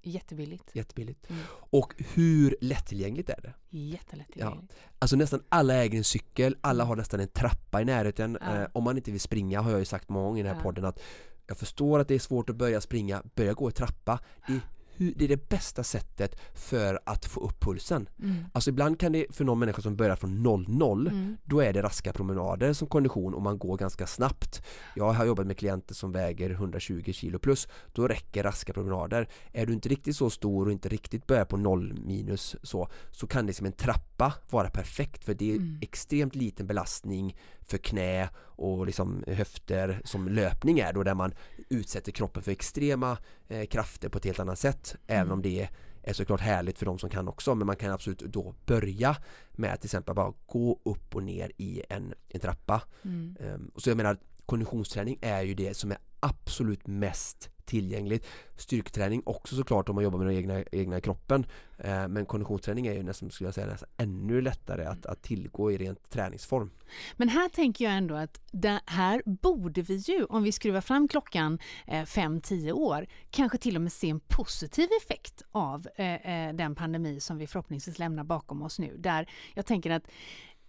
Jättebilligt. 0.01 0.75
Jättebilligt. 0.75 1.29
Mm. 1.29 1.41
Och 1.51 1.93
hur 2.13 2.55
lättillgängligt 2.61 3.29
är 3.29 3.41
det? 3.41 3.53
Jättelättillgängligt. 3.69 4.73
Ja. 4.75 4.89
Alltså 4.99 5.15
nästan 5.15 5.43
alla 5.49 5.73
äger 5.73 5.97
en 5.97 6.03
cykel, 6.03 6.55
alla 6.61 6.83
mm. 6.83 6.87
har 6.87 6.95
nästan 6.95 7.19
en 7.19 7.27
trappa 7.27 7.81
i 7.81 7.85
närheten. 7.85 8.37
Ja. 8.41 8.61
Eh, 8.61 8.67
om 8.73 8.83
man 8.83 8.97
inte 8.97 9.11
vill 9.11 9.21
springa 9.21 9.61
har 9.61 9.71
jag 9.71 9.79
ju 9.79 9.85
sagt 9.85 10.09
många 10.09 10.25
gånger 10.25 10.39
i 10.39 10.43
den 10.43 10.55
här 10.55 10.59
ja. 10.59 10.63
podden 10.63 10.85
att 10.85 10.99
jag 11.47 11.57
förstår 11.57 11.99
att 11.99 12.07
det 12.07 12.15
är 12.15 12.19
svårt 12.19 12.49
att 12.49 12.55
börja 12.55 12.81
springa, 12.81 13.23
börja 13.35 13.53
gå 13.53 13.69
i 13.69 13.71
trappa. 13.71 14.19
Det 14.47 14.53
är 14.53 14.59
hur, 14.97 15.13
det 15.15 15.25
är 15.25 15.29
det 15.29 15.49
bästa 15.49 15.83
sättet 15.83 16.35
för 16.53 16.99
att 17.05 17.25
få 17.25 17.39
upp 17.39 17.59
pulsen. 17.59 18.09
Mm. 18.21 18.35
Alltså 18.53 18.69
ibland 18.69 18.99
kan 18.99 19.11
det 19.11 19.25
för 19.29 19.43
någon 19.43 19.59
människa 19.59 19.81
som 19.81 19.95
börjar 19.95 20.15
från 20.15 20.47
0-0 20.47 21.09
mm. 21.09 21.37
då 21.43 21.59
är 21.59 21.73
det 21.73 21.81
raska 21.81 22.13
promenader 22.13 22.73
som 22.73 22.87
kondition 22.87 23.33
och 23.33 23.41
man 23.41 23.57
går 23.57 23.77
ganska 23.77 24.07
snabbt. 24.07 24.65
Jag 24.95 25.13
har 25.13 25.25
jobbat 25.25 25.47
med 25.47 25.57
klienter 25.57 25.95
som 25.95 26.11
väger 26.11 26.49
120 26.49 27.11
kilo 27.11 27.39
plus 27.39 27.67
då 27.93 28.07
räcker 28.07 28.43
raska 28.43 28.73
promenader. 28.73 29.27
Är 29.51 29.65
du 29.65 29.73
inte 29.73 29.89
riktigt 29.89 30.15
så 30.15 30.29
stor 30.29 30.65
och 30.65 30.71
inte 30.71 30.89
riktigt 30.89 31.27
börjar 31.27 31.45
på 31.45 31.57
0 31.57 31.93
minus 31.93 32.55
så 32.63 32.89
så 33.11 33.27
kan 33.27 33.45
det 33.45 33.53
som 33.53 33.65
en 33.65 33.71
trappa 33.71 34.33
vara 34.49 34.69
perfekt 34.69 35.23
för 35.23 35.33
det 35.33 35.51
är 35.51 35.55
mm. 35.55 35.77
extremt 35.81 36.35
liten 36.35 36.67
belastning 36.67 37.35
för 37.65 37.77
knä 37.77 38.29
och 38.37 38.85
liksom 38.85 39.23
höfter 39.27 40.01
som 40.03 40.27
löpning 40.27 40.79
är 40.79 40.93
då 40.93 41.03
där 41.03 41.13
man 41.13 41.33
utsätter 41.69 42.11
kroppen 42.11 42.43
för 42.43 42.51
extrema 42.51 43.17
eh, 43.47 43.65
krafter 43.65 44.09
på 44.09 44.17
ett 44.17 44.25
helt 44.25 44.39
annat 44.39 44.59
sätt 44.59 44.95
mm. 45.07 45.21
även 45.21 45.31
om 45.31 45.41
det 45.41 45.69
är 46.03 46.13
såklart 46.13 46.41
härligt 46.41 46.77
för 46.77 46.85
de 46.85 46.99
som 46.99 47.09
kan 47.09 47.27
också 47.27 47.55
men 47.55 47.67
man 47.67 47.75
kan 47.75 47.91
absolut 47.91 48.19
då 48.19 48.55
börja 48.65 49.17
med 49.51 49.73
att 49.73 49.81
till 49.81 49.87
exempel 49.87 50.15
bara 50.15 50.33
gå 50.45 50.79
upp 50.83 51.15
och 51.15 51.23
ner 51.23 51.51
i 51.57 51.81
en, 51.89 52.13
en 52.29 52.39
trappa. 52.39 52.81
Mm. 53.01 53.35
Um, 53.39 53.71
och 53.75 53.81
så 53.81 53.89
jag 53.89 53.97
menar 53.97 54.17
konditionsträning 54.45 55.17
är 55.21 55.41
ju 55.41 55.53
det 55.53 55.77
som 55.77 55.91
är 55.91 55.97
absolut 56.19 56.87
mest 56.87 57.49
tillgängligt. 57.65 58.27
Styrketräning 58.55 59.21
också 59.25 59.55
såklart 59.55 59.89
om 59.89 59.95
man 59.95 60.03
jobbar 60.03 60.19
med 60.19 60.27
den 60.27 60.35
egna, 60.37 60.63
egna 60.71 61.01
kroppen. 61.01 61.45
Eh, 61.77 62.07
men 62.07 62.25
konditionsträning 62.25 62.87
är 62.87 62.93
ju 62.93 63.03
nästan, 63.03 63.31
skulle 63.31 63.47
jag 63.47 63.55
säga, 63.55 63.67
nästan 63.67 63.89
ännu 63.97 64.41
lättare 64.41 64.85
att, 64.85 65.05
att 65.05 65.21
tillgå 65.21 65.71
i 65.71 65.77
rent 65.77 66.09
träningsform. 66.09 66.71
Men 67.13 67.29
här 67.29 67.49
tänker 67.49 67.85
jag 67.85 67.93
ändå 67.93 68.15
att 68.15 68.41
det 68.51 68.81
här 68.85 69.21
borde 69.25 69.81
vi 69.81 69.95
ju, 69.95 70.25
om 70.25 70.43
vi 70.43 70.51
skruvar 70.51 70.81
fram 70.81 71.07
klockan 71.07 71.59
5-10 71.87 72.67
eh, 72.67 72.75
år, 72.75 73.07
kanske 73.29 73.57
till 73.57 73.75
och 73.75 73.81
med 73.81 73.91
se 73.91 74.09
en 74.09 74.19
positiv 74.19 74.89
effekt 75.03 75.41
av 75.51 75.87
eh, 75.95 76.47
eh, 76.47 76.55
den 76.55 76.75
pandemi 76.75 77.19
som 77.19 77.37
vi 77.37 77.47
förhoppningsvis 77.47 77.99
lämnar 77.99 78.23
bakom 78.23 78.61
oss 78.61 78.79
nu. 78.79 78.97
Där 78.97 79.29
jag 79.53 79.65
tänker 79.65 79.91
att 79.91 80.03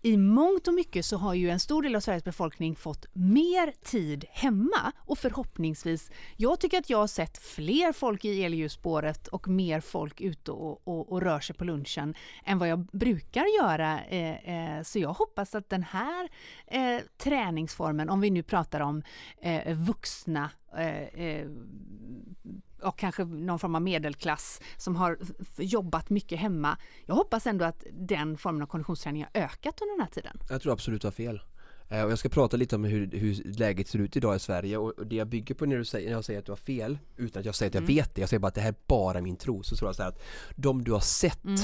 i 0.06 0.16
mångt 0.16 0.68
och 0.68 0.74
mycket 0.74 1.04
så 1.04 1.16
har 1.16 1.34
ju 1.34 1.50
en 1.50 1.60
stor 1.60 1.82
del 1.82 1.96
av 1.96 2.00
Sveriges 2.00 2.24
befolkning 2.24 2.76
fått 2.76 3.06
mer 3.12 3.72
tid 3.82 4.24
hemma 4.30 4.92
och 4.96 5.18
förhoppningsvis, 5.18 6.10
jag 6.36 6.60
tycker 6.60 6.78
att 6.78 6.90
jag 6.90 6.98
har 6.98 7.06
sett 7.06 7.38
fler 7.38 7.92
folk 7.92 8.24
i 8.24 8.44
elljusspåret 8.44 9.28
och 9.28 9.48
mer 9.48 9.80
folk 9.80 10.20
ute 10.20 10.50
och, 10.52 10.88
och, 10.88 11.12
och, 11.12 11.22
rör 11.22 11.40
sig 11.40 11.56
på 11.56 11.64
lunchen 11.64 12.14
än 12.44 12.58
vad 12.58 12.68
jag 12.68 12.78
brukar 12.78 13.44
göra. 13.62 14.00
Eh, 14.04 14.76
eh, 14.76 14.82
så 14.82 14.98
jag 14.98 15.12
hoppas 15.12 15.54
att 15.54 15.68
den 15.68 15.82
här 15.82 16.28
eh, 16.66 17.00
träningsformen, 17.18 18.10
om 18.10 18.20
vi 18.20 18.30
nu 18.30 18.42
pratar 18.42 18.80
om 18.80 19.02
eh, 19.42 19.74
vuxna 19.74 20.50
eh, 20.76 21.02
eh, 21.02 21.46
och 22.82 22.98
kanske 22.98 23.24
någon 23.24 23.58
form 23.58 23.74
av 23.74 23.82
medelklass 23.82 24.60
som 24.76 24.96
har 24.96 25.18
jobbat 25.56 26.10
mycket 26.10 26.38
hemma. 26.38 26.78
Jag 27.06 27.14
hoppas 27.14 27.46
ändå 27.46 27.64
att 27.64 27.84
den 27.92 28.38
formen 28.38 28.62
av 28.62 28.66
konditionsträning 28.66 29.22
har 29.22 29.42
ökat 29.42 29.80
under 29.80 29.94
den 29.94 30.00
här 30.00 30.10
tiden. 30.10 30.38
Jag 30.48 30.62
tror 30.62 30.72
absolut 30.72 31.02
du 31.02 31.06
har 31.06 31.12
fel. 31.12 31.40
Eh, 31.88 32.02
och 32.02 32.10
jag 32.10 32.18
ska 32.18 32.28
prata 32.28 32.56
lite 32.56 32.76
om 32.76 32.84
hur, 32.84 33.10
hur 33.10 33.58
läget 33.58 33.88
ser 33.88 33.98
ut 33.98 34.16
idag 34.16 34.36
i 34.36 34.38
Sverige 34.38 34.76
och 34.76 35.06
det 35.06 35.16
jag 35.16 35.28
bygger 35.28 35.54
på 35.54 35.66
när, 35.66 35.76
du 35.76 35.84
säger, 35.84 36.08
när 36.08 36.14
jag 36.16 36.24
säger 36.24 36.38
att 36.38 36.46
du 36.46 36.52
har 36.52 36.56
fel 36.56 36.98
utan 37.16 37.40
att 37.40 37.46
jag 37.46 37.54
säger 37.54 37.70
att 37.70 37.74
jag 37.74 37.82
mm. 37.82 37.96
vet 37.96 38.14
det, 38.14 38.20
jag 38.20 38.28
säger 38.30 38.40
bara 38.40 38.48
att 38.48 38.54
det 38.54 38.60
här 38.60 38.68
är 38.68 38.74
bara 38.86 39.20
min 39.20 39.36
tro 39.36 39.62
så 39.62 39.76
tror 39.76 39.88
jag 39.88 39.96
så 39.96 40.02
här 40.02 40.08
att 40.08 40.22
de 40.56 40.84
du 40.84 40.92
har 40.92 41.00
sett, 41.00 41.44
mm. 41.44 41.60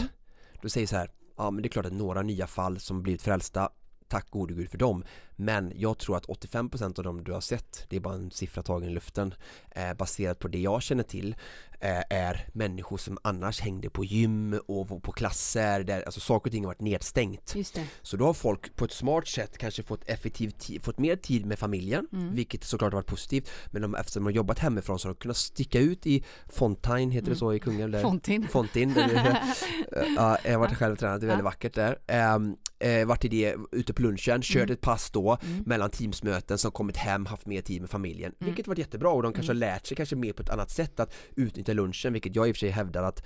du 0.62 0.68
säger 0.68 0.86
så 0.86 0.96
här, 0.96 1.10
ja 1.36 1.50
men 1.50 1.62
det 1.62 1.66
är 1.66 1.70
klart 1.70 1.86
att 1.86 1.92
några 1.92 2.22
nya 2.22 2.46
fall 2.46 2.80
som 2.80 3.02
blivit 3.02 3.22
frälsta 3.22 3.70
tack 4.08 4.30
gode 4.30 4.54
gud 4.54 4.70
för 4.70 4.78
dem 4.78 5.04
men 5.36 5.72
jag 5.74 5.98
tror 5.98 6.16
att 6.16 6.26
85% 6.26 6.98
av 6.98 7.04
dem 7.04 7.24
du 7.24 7.32
har 7.32 7.40
sett, 7.40 7.86
det 7.88 7.96
är 7.96 8.00
bara 8.00 8.14
en 8.14 8.30
siffra 8.30 8.62
tagen 8.62 8.88
i 8.88 8.92
luften 8.92 9.34
eh, 9.70 9.94
baserat 9.94 10.38
på 10.38 10.48
det 10.48 10.58
jag 10.58 10.82
känner 10.82 11.02
till 11.02 11.36
eh, 11.80 12.02
är 12.10 12.48
människor 12.52 12.96
som 12.96 13.18
annars 13.22 13.60
hängde 13.60 13.90
på 13.90 14.04
gym 14.04 14.60
och 14.66 15.02
på 15.02 15.12
klasser 15.12 15.84
där 15.84 16.02
alltså 16.02 16.20
saker 16.20 16.48
och 16.48 16.52
ting 16.52 16.64
har 16.64 16.68
varit 16.68 16.80
nedstängt. 16.80 17.54
Så 18.02 18.16
då 18.16 18.26
har 18.26 18.34
folk 18.34 18.76
på 18.76 18.84
ett 18.84 18.92
smart 18.92 19.28
sätt 19.28 19.58
kanske 19.58 19.82
fått 19.82 20.08
effektiv 20.08 20.54
fått 20.82 20.98
mer 20.98 21.16
tid 21.16 21.46
med 21.46 21.58
familjen 21.58 22.06
mm. 22.12 22.34
vilket 22.34 22.64
såklart 22.64 22.92
har 22.92 22.98
varit 22.98 23.06
positivt 23.06 23.50
men 23.70 23.82
de, 23.82 23.94
eftersom 23.94 24.22
de 24.22 24.26
har 24.26 24.32
jobbat 24.32 24.58
hemifrån 24.58 24.98
så 24.98 25.08
har 25.08 25.14
de 25.14 25.18
kunnat 25.18 25.36
sticka 25.36 25.80
ut 25.80 26.06
i 26.06 26.24
Fontaine, 26.46 27.10
heter 27.10 27.26
mm. 27.26 27.34
det 27.34 27.38
så 27.38 27.52
i 27.52 27.58
Kungälv? 27.58 28.00
Fontin. 28.02 28.48
Fontin. 28.48 28.94
ja, 30.16 30.38
jag 30.44 30.52
har 30.52 30.58
varit 30.58 30.76
själv 30.76 30.96
tränat, 30.96 31.20
det 31.20 31.26
är 31.26 31.28
väldigt 31.28 31.44
vackert 31.44 31.74
där. 31.74 31.98
Um, 32.34 32.56
eh, 32.78 33.06
varit 33.06 33.24
i 33.24 33.28
det 33.28 33.56
ute 33.72 33.92
på 33.92 34.02
lunchen, 34.02 34.42
kört 34.42 34.62
mm. 34.62 34.72
ett 34.72 34.80
pass 34.80 35.10
då 35.22 35.38
mm. 35.42 35.62
mellan 35.66 35.90
teamsmöten 35.90 36.58
som 36.58 36.72
kommit 36.72 36.96
hem, 36.96 37.26
haft 37.26 37.46
mer 37.46 37.62
tid 37.62 37.80
med 37.80 37.90
familjen 37.90 38.32
mm. 38.40 38.46
vilket 38.46 38.66
varit 38.66 38.78
jättebra 38.78 39.10
och 39.10 39.22
de 39.22 39.32
kanske 39.32 39.50
har 39.50 39.56
mm. 39.56 39.68
lärt 39.68 39.86
sig 39.86 39.96
kanske 39.96 40.16
mer 40.16 40.32
på 40.32 40.42
ett 40.42 40.50
annat 40.50 40.70
sätt 40.70 41.00
att 41.00 41.14
utnyttja 41.36 41.72
lunchen 41.72 42.12
vilket 42.12 42.36
jag 42.36 42.48
i 42.48 42.52
och 42.52 42.56
för 42.56 42.60
sig 42.60 42.70
hävdar 42.70 43.02
att 43.02 43.22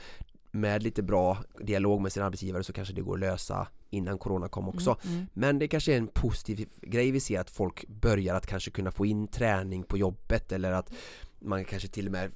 med 0.50 0.82
lite 0.82 1.02
bra 1.02 1.38
dialog 1.60 2.00
med 2.00 2.12
sin 2.12 2.22
arbetsgivare 2.22 2.64
så 2.64 2.72
kanske 2.72 2.94
det 2.94 3.02
går 3.02 3.14
att 3.14 3.20
lösa 3.20 3.68
innan 3.90 4.18
corona 4.18 4.48
kom 4.48 4.68
också. 4.68 4.96
Mm, 5.04 5.14
mm. 5.14 5.26
Men 5.32 5.58
det 5.58 5.68
kanske 5.68 5.92
är 5.92 5.98
en 5.98 6.08
positiv 6.08 6.68
grej 6.82 7.10
vi 7.10 7.20
ser 7.20 7.40
att 7.40 7.50
folk 7.50 7.88
börjar 7.88 8.34
att 8.34 8.46
kanske 8.46 8.70
kunna 8.70 8.90
få 8.90 9.06
in 9.06 9.28
träning 9.28 9.82
på 9.82 9.98
jobbet 9.98 10.52
eller 10.52 10.72
att 10.72 10.92
man 11.46 11.64
kanske 11.64 11.88
till 11.88 12.06
och 12.06 12.12
med, 12.12 12.30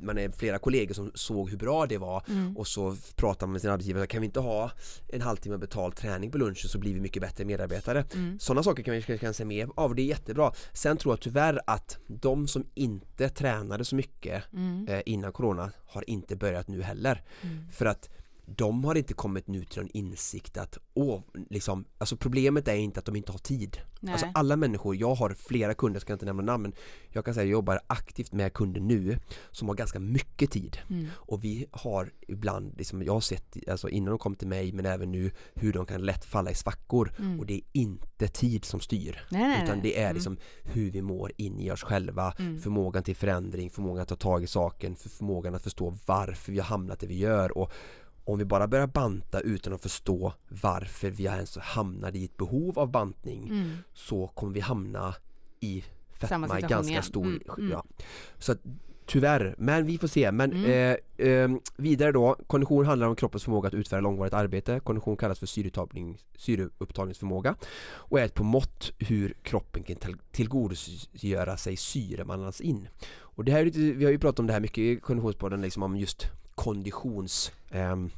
man 0.00 0.18
är 0.18 0.30
flera 0.30 0.58
kollegor 0.58 0.94
som 0.94 1.10
såg 1.14 1.50
hur 1.50 1.56
bra 1.56 1.86
det 1.86 1.98
var 1.98 2.24
mm. 2.28 2.56
och 2.56 2.66
så 2.66 2.96
pratar 3.16 3.46
man 3.46 3.52
med 3.52 3.60
sin 3.60 3.70
arbetsgivare, 3.70 4.06
kan 4.06 4.20
vi 4.20 4.26
inte 4.26 4.40
ha 4.40 4.70
en 5.08 5.20
halvtimme 5.20 5.58
betald 5.58 5.96
träning 5.96 6.30
på 6.30 6.38
lunchen 6.38 6.68
så 6.68 6.78
blir 6.78 6.94
vi 6.94 7.00
mycket 7.00 7.22
bättre 7.22 7.44
medarbetare. 7.44 8.04
Mm. 8.14 8.38
Sådana 8.38 8.62
saker 8.62 8.82
kan 8.82 8.94
vi 8.94 9.02
kanske 9.02 9.32
se 9.32 9.44
mer 9.44 9.68
av, 9.76 9.94
det 9.94 10.02
är 10.02 10.06
jättebra. 10.06 10.52
Sen 10.72 10.96
tror 10.96 11.12
jag 11.12 11.20
tyvärr 11.20 11.60
att 11.66 11.98
de 12.06 12.48
som 12.48 12.66
inte 12.74 13.28
tränade 13.28 13.84
så 13.84 13.96
mycket 13.96 14.52
mm. 14.52 14.88
eh, 14.88 15.02
innan 15.06 15.32
corona 15.32 15.72
har 15.86 16.10
inte 16.10 16.36
börjat 16.36 16.68
nu 16.68 16.82
heller. 16.82 17.22
Mm. 17.42 17.70
För 17.72 17.86
att 17.86 18.10
de 18.46 18.84
har 18.84 18.94
inte 18.94 19.14
kommit 19.14 19.48
nu 19.48 19.64
till 19.64 19.82
någon 19.82 19.90
insikt 19.94 20.56
att 20.56 20.78
åh, 20.94 21.20
liksom, 21.50 21.84
alltså 21.98 22.16
problemet 22.16 22.68
är 22.68 22.74
inte 22.74 23.00
att 23.00 23.06
de 23.06 23.16
inte 23.16 23.32
har 23.32 23.38
tid. 23.38 23.78
Nej. 24.00 24.12
Alltså 24.12 24.26
alla 24.34 24.56
människor, 24.56 24.96
jag 24.96 25.14
har 25.14 25.30
flera 25.30 25.74
kunder, 25.74 25.96
jag 25.96 26.02
ska 26.02 26.12
inte 26.12 26.24
nämna 26.24 26.42
namn, 26.42 26.62
men 26.62 26.72
jag 27.08 27.24
kan 27.24 27.34
säga 27.34 27.42
att 27.42 27.48
jag 27.48 27.52
jobbar 27.52 27.80
aktivt 27.86 28.32
med 28.32 28.52
kunder 28.52 28.80
nu 28.80 29.18
som 29.50 29.68
har 29.68 29.74
ganska 29.74 30.00
mycket 30.00 30.50
tid. 30.50 30.78
Mm. 30.90 31.06
Och 31.14 31.44
vi 31.44 31.66
har 31.70 32.12
ibland, 32.28 32.74
liksom, 32.78 33.02
jag 33.02 33.12
har 33.12 33.20
sett, 33.20 33.56
alltså 33.68 33.88
innan 33.88 34.10
de 34.10 34.18
kom 34.18 34.34
till 34.34 34.48
mig 34.48 34.72
men 34.72 34.86
även 34.86 35.12
nu, 35.12 35.30
hur 35.54 35.72
de 35.72 35.86
kan 35.86 36.02
lätt 36.02 36.24
falla 36.24 36.50
i 36.50 36.54
svackor. 36.54 37.14
Mm. 37.18 37.40
Och 37.40 37.46
det 37.46 37.54
är 37.54 37.62
inte 37.72 38.28
tid 38.28 38.64
som 38.64 38.80
styr. 38.80 39.26
Nej, 39.30 39.64
utan 39.64 39.80
det 39.82 39.98
är 39.98 40.04
mm. 40.04 40.14
liksom 40.14 40.36
hur 40.62 40.90
vi 40.90 41.02
mår 41.02 41.32
in 41.36 41.60
i 41.60 41.70
oss 41.70 41.82
själva, 41.82 42.34
mm. 42.38 42.60
förmågan 42.60 43.02
till 43.02 43.16
förändring, 43.16 43.70
förmågan 43.70 44.02
att 44.02 44.08
ta 44.08 44.16
tag 44.16 44.42
i 44.42 44.46
saken, 44.46 44.96
förmågan 44.96 45.54
att 45.54 45.62
förstå 45.62 45.94
varför 46.06 46.52
vi 46.52 46.58
har 46.58 46.66
hamnat 46.66 47.00
där 47.00 47.08
vi 47.08 47.18
gör. 47.18 47.58
Och 47.58 47.72
om 48.24 48.38
vi 48.38 48.44
bara 48.44 48.68
börjar 48.68 48.86
banta 48.86 49.40
utan 49.40 49.72
att 49.72 49.82
förstå 49.82 50.32
varför 50.48 51.10
vi 51.10 51.24
ens 51.24 51.58
hamnade 51.58 52.18
i 52.18 52.24
ett 52.24 52.36
behov 52.36 52.78
av 52.78 52.90
bantning 52.90 53.48
mm. 53.48 53.70
så 53.92 54.26
kommer 54.26 54.52
vi 54.52 54.60
hamna 54.60 55.14
i 55.60 55.84
fetma 56.12 56.58
i 56.58 56.62
ganska 56.62 57.02
stor 57.02 57.26
mm. 57.26 57.42
mm. 57.58 57.70
Ja. 57.70 57.84
Så 58.38 58.52
att, 58.52 58.58
Tyvärr, 59.06 59.54
men 59.58 59.86
vi 59.86 59.98
får 59.98 60.08
se. 60.08 60.32
Men 60.32 60.52
mm. 60.52 60.96
eh, 61.18 61.26
eh, 61.28 61.50
vidare 61.76 62.12
då, 62.12 62.36
kondition 62.46 62.86
handlar 62.86 63.06
om 63.06 63.16
kroppens 63.16 63.44
förmåga 63.44 63.68
att 63.68 63.74
utföra 63.74 64.00
långvarigt 64.00 64.34
arbete. 64.34 64.80
Kondition 64.80 65.16
kallas 65.16 65.38
för 65.38 65.46
syreupptagningsförmåga 66.38 67.54
och 67.84 68.20
är 68.20 68.24
ett 68.24 68.34
på 68.34 68.44
mått 68.44 68.92
hur 68.98 69.34
kroppen 69.42 69.82
kan 69.82 69.96
tillgodogöra 70.30 71.56
sig 71.56 71.76
syre 71.76 72.24
man 72.24 72.40
andas 72.40 72.60
in. 72.60 72.88
Och 73.18 73.44
det 73.44 73.52
här 73.52 73.64
vi 73.94 74.04
har 74.04 74.12
ju 74.12 74.18
pratat 74.18 74.38
om 74.38 74.46
det 74.46 74.52
här 74.52 74.60
mycket 74.60 74.78
i 74.78 74.96
Konditionspodden, 74.96 75.62
liksom 75.62 75.82
om 75.82 75.96
just 75.96 76.26
konditions 76.54 77.52
ehm, 77.70 78.10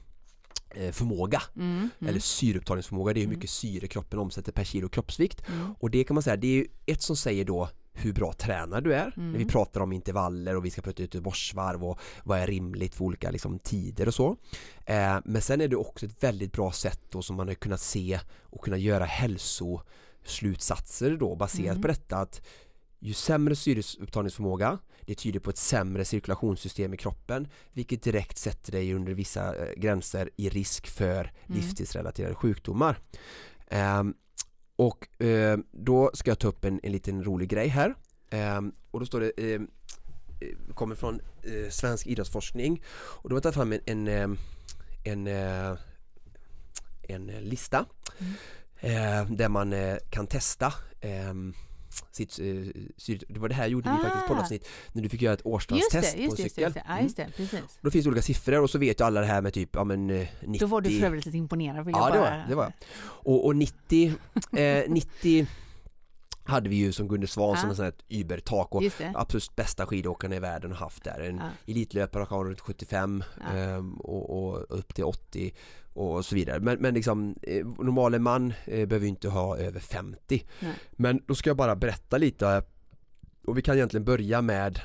eh, 0.70 0.92
förmåga 0.92 1.42
mm, 1.56 1.76
mm. 1.76 1.90
eller 2.00 2.20
syreupptagningsförmåga, 2.20 3.12
det 3.12 3.20
är 3.20 3.22
hur 3.22 3.26
mm. 3.26 3.38
mycket 3.38 3.50
syre 3.50 3.88
kroppen 3.88 4.18
omsätter 4.18 4.52
per 4.52 4.64
kilo 4.64 4.88
kroppsvikt 4.88 5.48
mm. 5.48 5.74
och 5.78 5.90
det 5.90 6.04
kan 6.04 6.14
man 6.14 6.22
säga, 6.22 6.36
det 6.36 6.60
är 6.60 6.66
ett 6.86 7.02
som 7.02 7.16
säger 7.16 7.44
då 7.44 7.68
hur 7.96 8.12
bra 8.12 8.32
tränare 8.32 8.80
du 8.80 8.94
är 8.94 9.12
mm. 9.16 9.32
när 9.32 9.38
vi 9.38 9.44
pratar 9.44 9.80
om 9.80 9.92
intervaller 9.92 10.56
och 10.56 10.64
vi 10.64 10.70
ska 10.70 10.82
prata 10.82 11.02
ut 11.02 11.14
Göteborgsvarv 11.14 11.84
och 11.84 12.00
vad 12.24 12.38
är 12.38 12.46
rimligt 12.46 12.94
för 12.94 13.04
olika 13.04 13.30
liksom, 13.30 13.58
tider 13.58 14.08
och 14.08 14.14
så 14.14 14.36
eh, 14.86 15.18
men 15.24 15.42
sen 15.42 15.60
är 15.60 15.68
det 15.68 15.76
också 15.76 16.06
ett 16.06 16.22
väldigt 16.22 16.52
bra 16.52 16.72
sätt 16.72 17.00
då 17.10 17.22
som 17.22 17.36
man 17.36 17.48
har 17.48 17.54
kunnat 17.54 17.80
se 17.80 18.20
och 18.42 18.64
kunna 18.64 18.76
göra 18.76 19.04
hälsoslutsatser 19.04 21.16
då 21.16 21.36
baserat 21.36 21.70
mm. 21.70 21.82
på 21.82 21.88
detta 21.88 22.16
att 22.16 22.46
ju 22.98 23.14
sämre 23.14 23.56
syreupptagningsförmåga 23.56 24.78
det 25.06 25.14
tyder 25.14 25.40
på 25.40 25.50
ett 25.50 25.58
sämre 25.58 26.04
cirkulationssystem 26.04 26.94
i 26.94 26.96
kroppen 26.96 27.48
vilket 27.72 28.02
direkt 28.02 28.38
sätter 28.38 28.72
dig 28.72 28.94
under 28.94 29.14
vissa 29.14 29.56
eh, 29.56 29.72
gränser 29.76 30.30
i 30.36 30.48
risk 30.48 30.86
för 30.86 31.20
mm. 31.20 31.32
livstidsrelaterade 31.46 32.34
sjukdomar. 32.34 32.98
Um, 33.70 34.14
och 34.76 35.08
uh, 35.22 35.56
då 35.72 36.10
ska 36.14 36.30
jag 36.30 36.38
ta 36.38 36.48
upp 36.48 36.64
en, 36.64 36.80
en 36.82 36.92
liten 36.92 37.24
rolig 37.24 37.48
grej 37.48 37.68
här 37.68 37.94
um, 38.58 38.74
och 38.90 39.00
då 39.00 39.06
står 39.06 39.20
det 39.20 39.42
uh, 39.42 39.62
kommer 40.74 40.94
från 40.94 41.20
uh, 41.46 41.70
svensk 41.70 42.06
idrottsforskning 42.06 42.82
och 42.94 43.30
då 43.30 43.34
har 43.34 43.36
jag 43.36 43.42
tagit 43.42 43.54
fram 43.54 43.72
en, 43.72 44.08
en, 44.08 44.38
en, 45.04 45.26
en 47.08 47.26
lista 47.26 47.86
mm. 48.80 49.36
där 49.36 49.48
man 49.48 49.74
kan 50.10 50.26
testa 50.26 50.74
sitt 52.12 52.38
eh, 52.38 52.46
Det 53.28 53.38
var 53.38 53.48
det 53.48 53.54
här 53.54 53.66
gjorde 53.66 53.90
ah. 53.90 53.96
vi 53.96 54.02
faktiskt 54.02 54.26
på 54.26 54.34
avsnitt 54.34 54.68
när 54.92 55.02
du 55.02 55.08
fick 55.08 55.22
göra 55.22 55.34
ett 55.34 55.46
årsdagstest 55.46 56.12
på 56.14 56.36
cykel. 56.36 56.62
Just 56.62 56.74
det, 56.74 56.82
ja, 56.88 57.00
just 57.00 57.16
det, 57.16 57.28
precis. 57.36 57.78
Då 57.80 57.90
finns 57.90 58.04
det 58.04 58.08
olika 58.10 58.22
siffror 58.22 58.62
och 58.62 58.70
så 58.70 58.78
vet 58.78 59.00
ju 59.00 59.04
alla 59.04 59.20
det 59.20 59.26
här 59.26 59.42
med 59.42 59.52
typ, 59.52 59.70
ja 59.72 59.84
men 59.84 60.06
90 60.06 60.28
eh, 60.42 60.58
Då 60.58 60.66
var 60.66 60.80
du 60.80 60.98
för 61.00 61.06
övrigt 61.06 61.26
lite 61.26 61.38
imponerad 61.38 61.86
vill 61.86 61.94
ja, 61.98 62.08
jag 62.08 62.18
bara... 62.18 62.30
det 62.30 62.40
var, 62.40 62.48
det 62.48 62.54
var 62.54 62.72
och, 63.04 63.46
och 63.46 63.56
90 63.56 64.14
eh, 64.52 64.84
90 64.88 65.46
hade 66.44 66.68
vi 66.68 66.76
ju 66.76 66.92
som 66.92 67.08
Gunde 67.08 67.26
Svan 67.26 67.58
ja. 67.62 67.74
som 67.74 67.84
ett 67.84 68.02
übertak 68.08 68.74
och 68.74 68.82
absolut 69.14 69.56
bästa 69.56 69.86
skidåkarna 69.86 70.36
i 70.36 70.38
världen 70.38 70.72
har 70.72 70.78
haft 70.78 71.04
där. 71.04 71.20
En 71.20 71.36
ja. 71.36 71.72
elitlöpare 71.72 72.26
har 72.28 72.44
runt 72.44 72.60
75 72.60 73.24
ja. 73.40 73.76
um, 73.76 73.94
och, 73.94 74.48
och, 74.48 74.78
upp 74.78 74.94
till 74.94 75.04
80 75.04 75.54
och 75.92 76.24
så 76.24 76.34
vidare. 76.34 76.60
Men, 76.60 76.78
men 76.78 76.94
liksom 76.94 77.34
eh, 77.42 77.66
normala 77.66 78.18
man 78.18 78.54
eh, 78.64 78.88
behöver 78.88 79.06
inte 79.06 79.28
ha 79.28 79.56
över 79.56 79.80
50. 79.80 80.46
Nej. 80.60 80.74
Men 80.90 81.22
då 81.26 81.34
ska 81.34 81.50
jag 81.50 81.56
bara 81.56 81.76
berätta 81.76 82.18
lite 82.18 82.62
och 83.46 83.58
vi 83.58 83.62
kan 83.62 83.76
egentligen 83.76 84.04
börja 84.04 84.42
med 84.42 84.80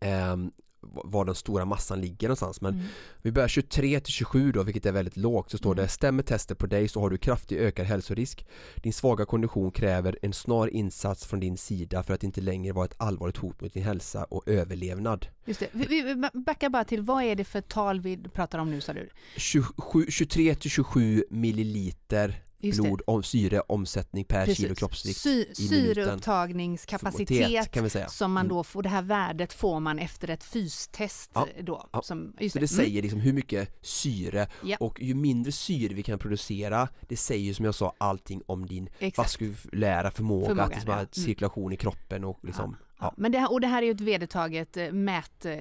eh, 0.00 0.36
var 0.82 1.24
den 1.24 1.34
stora 1.34 1.64
massan 1.64 2.00
ligger 2.00 2.28
någonstans 2.28 2.60
men 2.60 2.74
mm. 2.74 2.86
vi 3.22 3.32
börjar 3.32 3.48
23 3.48 4.00
till 4.00 4.12
27 4.12 4.52
då 4.52 4.62
vilket 4.62 4.86
är 4.86 4.92
väldigt 4.92 5.16
lågt 5.16 5.50
så 5.50 5.58
står 5.58 5.72
mm. 5.72 5.82
det 5.82 5.88
stämmer 5.88 6.22
testet 6.22 6.58
på 6.58 6.66
dig 6.66 6.88
så 6.88 7.00
har 7.00 7.10
du 7.10 7.18
kraftigt 7.18 7.58
ökad 7.58 7.86
hälsorisk 7.86 8.46
din 8.76 8.92
svaga 8.92 9.24
kondition 9.24 9.70
kräver 9.70 10.18
en 10.22 10.32
snar 10.32 10.68
insats 10.68 11.26
från 11.26 11.40
din 11.40 11.56
sida 11.56 12.02
för 12.02 12.14
att 12.14 12.22
inte 12.22 12.40
längre 12.40 12.72
vara 12.72 12.84
ett 12.84 12.94
allvarligt 12.96 13.36
hot 13.36 13.60
mot 13.60 13.74
din 13.74 13.82
hälsa 13.82 14.24
och 14.24 14.48
överlevnad 14.48 15.26
Just 15.44 15.60
det, 15.60 15.68
vi, 15.72 16.02
vi 16.02 16.28
backar 16.32 16.68
bara 16.68 16.84
till 16.84 17.02
vad 17.02 17.24
är 17.24 17.34
det 17.34 17.44
för 17.44 17.60
tal 17.60 18.00
vi 18.00 18.16
pratar 18.16 18.58
om 18.58 18.70
nu 18.70 18.80
sa 18.80 18.92
du? 18.92 19.08
27, 19.36 20.06
23 20.08 20.54
till 20.54 20.70
27 20.70 21.24
milliliter 21.30 22.42
blod, 22.62 23.02
om, 23.06 23.22
syreomsättning 23.22 24.24
per 24.24 24.44
Precis. 24.44 24.58
kilo 24.58 24.74
kroppsvikt 24.74 25.18
Sy 25.18 25.44
Syreupptagningskapacitet 25.54 27.70
kan 27.70 27.84
vi 27.84 27.90
säga. 27.90 28.08
som 28.08 28.32
man 28.32 28.46
mm. 28.46 28.56
då 28.56 28.64
får, 28.64 28.82
det 28.82 28.88
här 28.88 29.02
värdet 29.02 29.52
får 29.52 29.80
man 29.80 29.98
efter 29.98 30.30
ett 30.30 30.44
fystest 30.44 31.30
ja, 31.34 31.48
då. 31.62 31.88
Ja. 31.92 32.02
Som, 32.02 32.32
så 32.32 32.38
det, 32.38 32.60
det 32.60 32.68
säger 32.68 32.90
mm. 32.90 33.02
liksom 33.02 33.20
hur 33.20 33.32
mycket 33.32 33.76
syre 33.80 34.48
ja. 34.62 34.76
och 34.80 35.02
ju 35.02 35.14
mindre 35.14 35.52
syre 35.52 35.94
vi 35.94 36.02
kan 36.02 36.18
producera 36.18 36.88
det 37.08 37.16
säger 37.16 37.54
som 37.54 37.64
jag 37.64 37.74
sa 37.74 37.94
allting 37.98 38.42
om 38.46 38.66
din 38.66 38.88
Exakt. 38.98 39.18
vaskulära 39.18 40.10
förmåga, 40.10 40.46
förmåga 40.46 40.64
att 40.64 40.70
liksom, 40.70 40.90
ja. 40.90 40.96
Mm. 40.96 41.08
cirkulation 41.12 41.72
i 41.72 41.76
kroppen 41.76 42.24
och 42.24 42.38
liksom 42.42 42.76
Ja. 43.02 43.14
Men 43.16 43.32
det 43.32 43.38
här, 43.38 43.52
och 43.52 43.60
det 43.60 43.66
här 43.66 43.82
är 43.82 43.86
ju 43.86 43.92
ett 43.92 44.00
vedertaget 44.00 44.76
eh, 44.76 44.92
mät, 44.92 45.44
eh, 45.44 45.52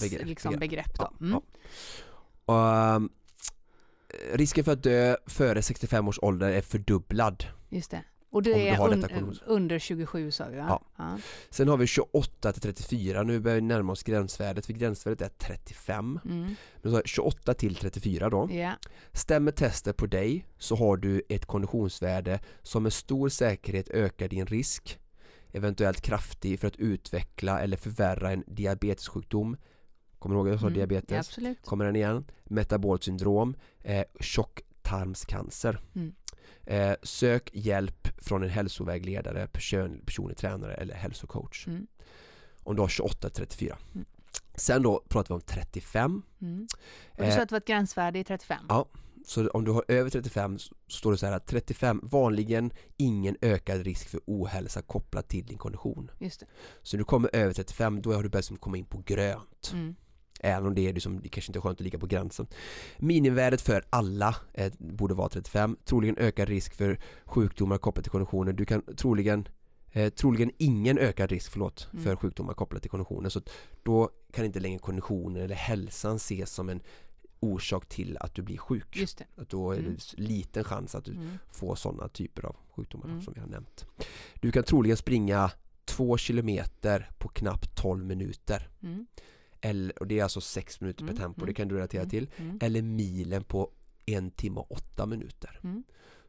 begrepp, 0.00 0.26
liksom, 0.26 0.58
begrepp 0.58 0.98
då. 0.98 1.12
Mm. 1.20 1.40
Um, 2.46 3.10
risken 4.32 4.64
för 4.64 4.72
att 4.72 4.82
dö 4.82 5.16
före 5.26 5.62
65 5.62 6.08
års 6.08 6.18
ålder 6.22 6.50
är 6.50 6.60
fördubblad. 6.60 7.44
Just 7.70 7.90
det. 7.90 8.04
Och 8.32 8.42
det 8.42 8.68
är 8.68 8.88
un 8.88 9.38
under 9.46 9.78
27 9.78 10.30
sa 10.30 10.48
vi 10.48 10.56
va? 10.56 10.66
Ja. 10.68 10.82
ja. 10.96 11.18
Sen 11.50 11.68
har 11.68 11.76
vi 11.76 11.86
28 11.86 12.52
till 12.52 12.62
34, 12.62 13.22
nu 13.22 13.40
börjar 13.40 13.54
vi 13.54 13.60
närma 13.60 13.92
oss 13.92 14.02
gränsvärdet 14.02 14.66
för 14.66 14.72
gränsvärdet 14.72 15.20
är 15.20 15.28
35. 15.28 16.20
Mm. 16.24 16.54
Men 16.82 17.02
28 17.04 17.54
till 17.54 17.76
34 17.76 18.30
då. 18.30 18.50
Yeah. 18.50 18.74
Stämmer 19.12 19.52
testet 19.52 19.96
på 19.96 20.06
dig 20.06 20.46
så 20.58 20.76
har 20.76 20.96
du 20.96 21.22
ett 21.28 21.46
konditionsvärde 21.46 22.40
som 22.62 22.82
med 22.82 22.92
stor 22.92 23.28
säkerhet 23.28 23.88
ökar 23.88 24.28
din 24.28 24.46
risk 24.46 24.98
eventuellt 25.52 26.00
kraftig 26.00 26.60
för 26.60 26.68
att 26.68 26.76
utveckla 26.76 27.60
eller 27.60 27.76
förvärra 27.76 28.32
en 28.32 28.44
diabetessjukdom 28.46 29.56
Kommer 30.22 30.34
du 30.34 30.38
ihåg 30.38 30.48
att 30.48 30.52
jag 30.52 30.60
sa 30.60 30.66
mm, 30.66 30.78
diabetes? 30.78 31.38
Ja, 31.38 31.54
Kommer 31.64 31.84
den 31.84 31.96
igen? 31.96 32.24
Metabolt 32.44 33.04
syndrom, 33.04 33.56
eh, 33.80 34.04
tjocktarmscancer. 34.20 35.80
Mm. 35.94 36.14
Eh, 36.64 36.96
sök 37.02 37.50
hjälp 37.52 38.08
från 38.18 38.42
en 38.42 38.48
hälsovägledare, 38.48 39.46
person, 39.46 40.02
personlig 40.06 40.36
tränare 40.36 40.74
eller 40.74 40.94
hälsocoach. 40.94 41.66
Mm. 41.66 41.86
Om 42.62 42.76
du 42.76 42.82
har 42.82 42.88
28-34. 42.88 43.76
Mm. 43.94 44.06
Sen 44.54 44.82
då 44.82 45.04
pratar 45.08 45.28
vi 45.28 45.34
om 45.34 45.40
35. 45.40 46.22
Mm. 46.40 46.66
Och 47.10 47.24
du 47.24 47.30
sa 47.30 47.36
eh, 47.36 47.42
att 47.42 47.48
det 47.48 47.52
var 47.52 47.60
ett 47.60 47.66
gränsvärde 47.66 48.18
i 48.18 48.24
35? 48.24 48.64
Ja, 48.68 48.88
så 49.26 49.48
om 49.48 49.64
du 49.64 49.70
har 49.70 49.84
över 49.88 50.10
35 50.10 50.58
så 50.58 50.74
står 50.88 51.12
det 51.12 51.18
så 51.18 51.26
här 51.26 51.32
att 51.32 51.46
35, 51.46 52.00
vanligen 52.02 52.72
ingen 52.96 53.36
ökad 53.40 53.82
risk 53.82 54.08
för 54.08 54.20
ohälsa 54.26 54.82
kopplat 54.82 55.28
till 55.28 55.46
din 55.46 55.58
kondition. 55.58 56.10
Just 56.18 56.40
det. 56.40 56.46
Så 56.82 56.96
du 56.96 57.04
kommer 57.04 57.30
över 57.32 57.52
35, 57.52 58.02
då 58.02 58.12
har 58.12 58.22
du 58.22 58.28
börjat 58.28 58.60
komma 58.60 58.76
in 58.76 58.84
på 58.84 59.02
grönt. 59.06 59.70
Mm. 59.72 59.94
Även 60.40 60.66
om 60.66 60.74
det 60.74 60.88
är 60.88 60.92
liksom, 60.92 61.20
det 61.20 61.28
kanske 61.28 61.50
inte 61.50 61.58
är 61.58 61.60
skönt 61.60 61.78
att 61.78 61.84
ligga 61.84 61.98
på 61.98 62.06
gränsen. 62.06 62.46
Minimivärdet 62.98 63.60
för 63.60 63.84
alla 63.90 64.36
eh, 64.54 64.72
borde 64.78 65.14
vara 65.14 65.28
35. 65.28 65.76
Troligen 65.84 66.16
ökad 66.18 66.48
risk 66.48 66.74
för 66.74 67.00
sjukdomar 67.24 67.78
kopplat 67.78 68.04
till 68.04 68.10
konditioner. 68.10 68.52
Du 68.52 68.64
kan 68.64 68.82
troligen 68.96 69.48
eh, 69.92 70.12
troligen 70.12 70.50
ingen 70.58 70.98
ökad 70.98 71.30
risk 71.30 71.52
förlåt, 71.52 71.88
mm. 71.92 72.04
för 72.04 72.16
sjukdomar 72.16 72.54
kopplat 72.54 72.82
till 72.82 72.90
konditioner. 72.90 73.28
Så 73.28 73.40
då 73.82 74.10
kan 74.32 74.44
inte 74.44 74.60
längre 74.60 74.78
konditionen 74.78 75.42
eller 75.42 75.54
hälsan 75.54 76.16
ses 76.16 76.50
som 76.52 76.68
en 76.68 76.82
orsak 77.40 77.88
till 77.88 78.16
att 78.20 78.34
du 78.34 78.42
blir 78.42 78.58
sjuk. 78.58 78.96
Just 78.96 79.18
det. 79.18 79.24
Att 79.36 79.48
då 79.48 79.72
är 79.72 79.76
det 79.76 79.82
mm. 79.82 79.96
liten 80.14 80.64
chans 80.64 80.94
att 80.94 81.04
du 81.04 81.12
mm. 81.12 81.38
får 81.52 81.74
sådana 81.74 82.08
typer 82.08 82.44
av 82.44 82.56
sjukdomar 82.70 83.06
mm. 83.06 83.22
som 83.22 83.34
vi 83.34 83.40
har 83.40 83.48
nämnt. 83.48 83.86
Du 84.34 84.52
kan 84.52 84.62
troligen 84.62 84.96
springa 84.96 85.50
två 85.84 86.16
kilometer 86.16 87.10
på 87.18 87.28
knappt 87.28 87.76
12 87.76 88.04
minuter. 88.04 88.68
Mm 88.82 89.06
eller, 89.62 89.98
och 89.98 90.06
det 90.06 90.18
är 90.18 90.22
alltså 90.22 90.40
6 90.40 90.80
minuter 90.80 91.04
per 91.04 91.12
mm, 91.12 91.22
tempo, 91.22 91.40
det 91.40 91.44
mm, 91.44 91.54
kan 91.54 91.68
du 91.68 91.74
relatera 91.74 92.02
mm, 92.02 92.10
till. 92.10 92.28
eller 92.60 92.82
milen 92.82 93.44
på 93.44 93.70
en 94.06 94.30
timme 94.30 94.60
och 94.60 94.72
åtta 94.72 95.06
minuter. 95.06 95.60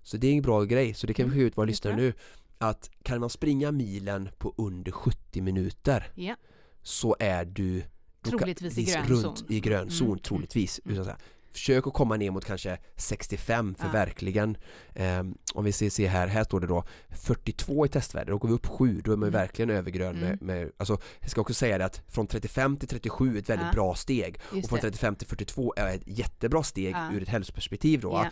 Så 0.02 0.18
det 0.18 0.28
är 0.28 0.34
en 0.34 0.42
bra 0.42 0.64
grej, 0.64 0.94
så 0.94 1.08
det 1.08 1.14
kan 1.14 1.26
vi 1.26 1.32
skicka 1.32 1.46
ut 1.46 1.58
våra 1.58 1.66
lyssnare 1.66 1.96
nu. 1.96 2.14
Att 2.58 2.90
kan 3.04 3.20
man 3.20 3.30
springa 3.30 3.72
milen 3.72 4.30
på 4.38 4.54
under 4.58 4.92
70 4.92 5.42
minuter 5.42 6.12
ja. 6.16 6.36
så 6.82 7.16
är 7.20 7.46
du 7.46 7.84
troligtvis 8.22 8.78
i 8.78 8.84
grön 8.84 9.08
runt 9.08 9.38
zon. 9.38 9.52
i 9.52 9.60
grön 9.60 9.92
zon 9.92 10.20
troligtvis 10.20 10.82
mm. 10.86 11.06
Försök 11.54 11.88
att 11.88 11.94
komma 11.94 12.18
ner 12.18 12.32
mot 12.32 12.46
kanske 12.46 12.78
65 12.96 13.76
för 13.76 13.86
ja. 13.86 13.92
verkligen 13.92 14.58
eh, 14.94 15.24
Om 15.54 15.66
vi 15.66 15.72
ser, 15.72 15.90
ser 15.90 16.08
här, 16.08 16.28
här 16.28 16.44
står 16.44 16.60
det 16.60 16.68
då 16.68 16.84
42 17.10 17.86
i 17.86 17.90
testvärde, 17.90 18.32
då 18.32 18.38
går 18.38 18.50
vi 18.50 18.56
upp 18.56 18.68
7, 18.68 19.02
då 19.04 19.12
är 19.12 19.18
man 19.18 19.30
mm. 19.30 19.40
verkligen 19.40 19.70
övergrön 19.70 20.18
mm. 20.18 20.30
med, 20.30 20.42
med, 20.42 20.72
alltså 20.78 20.98
jag 21.20 21.30
ska 21.30 21.42
också 21.42 21.54
säga 21.54 21.78
det 21.78 21.86
att 21.86 22.02
från 22.08 22.28
35 22.28 22.78
till 22.78 22.88
37 22.88 23.36
är 23.36 23.40
ett 23.40 23.50
väldigt 23.50 23.68
ja. 23.68 23.74
bra 23.74 23.96
steg 23.96 24.40
Just 24.54 24.66
och 24.66 24.70
från 24.70 24.80
35 24.80 25.16
till 25.16 25.28
42 25.28 25.74
är 25.78 25.96
ett 25.96 26.04
jättebra 26.06 26.64
steg 26.64 26.96
ja. 26.96 27.14
ur 27.14 27.22
ett 27.22 27.30
hälsoperspektiv 27.30 28.00
då 28.00 28.28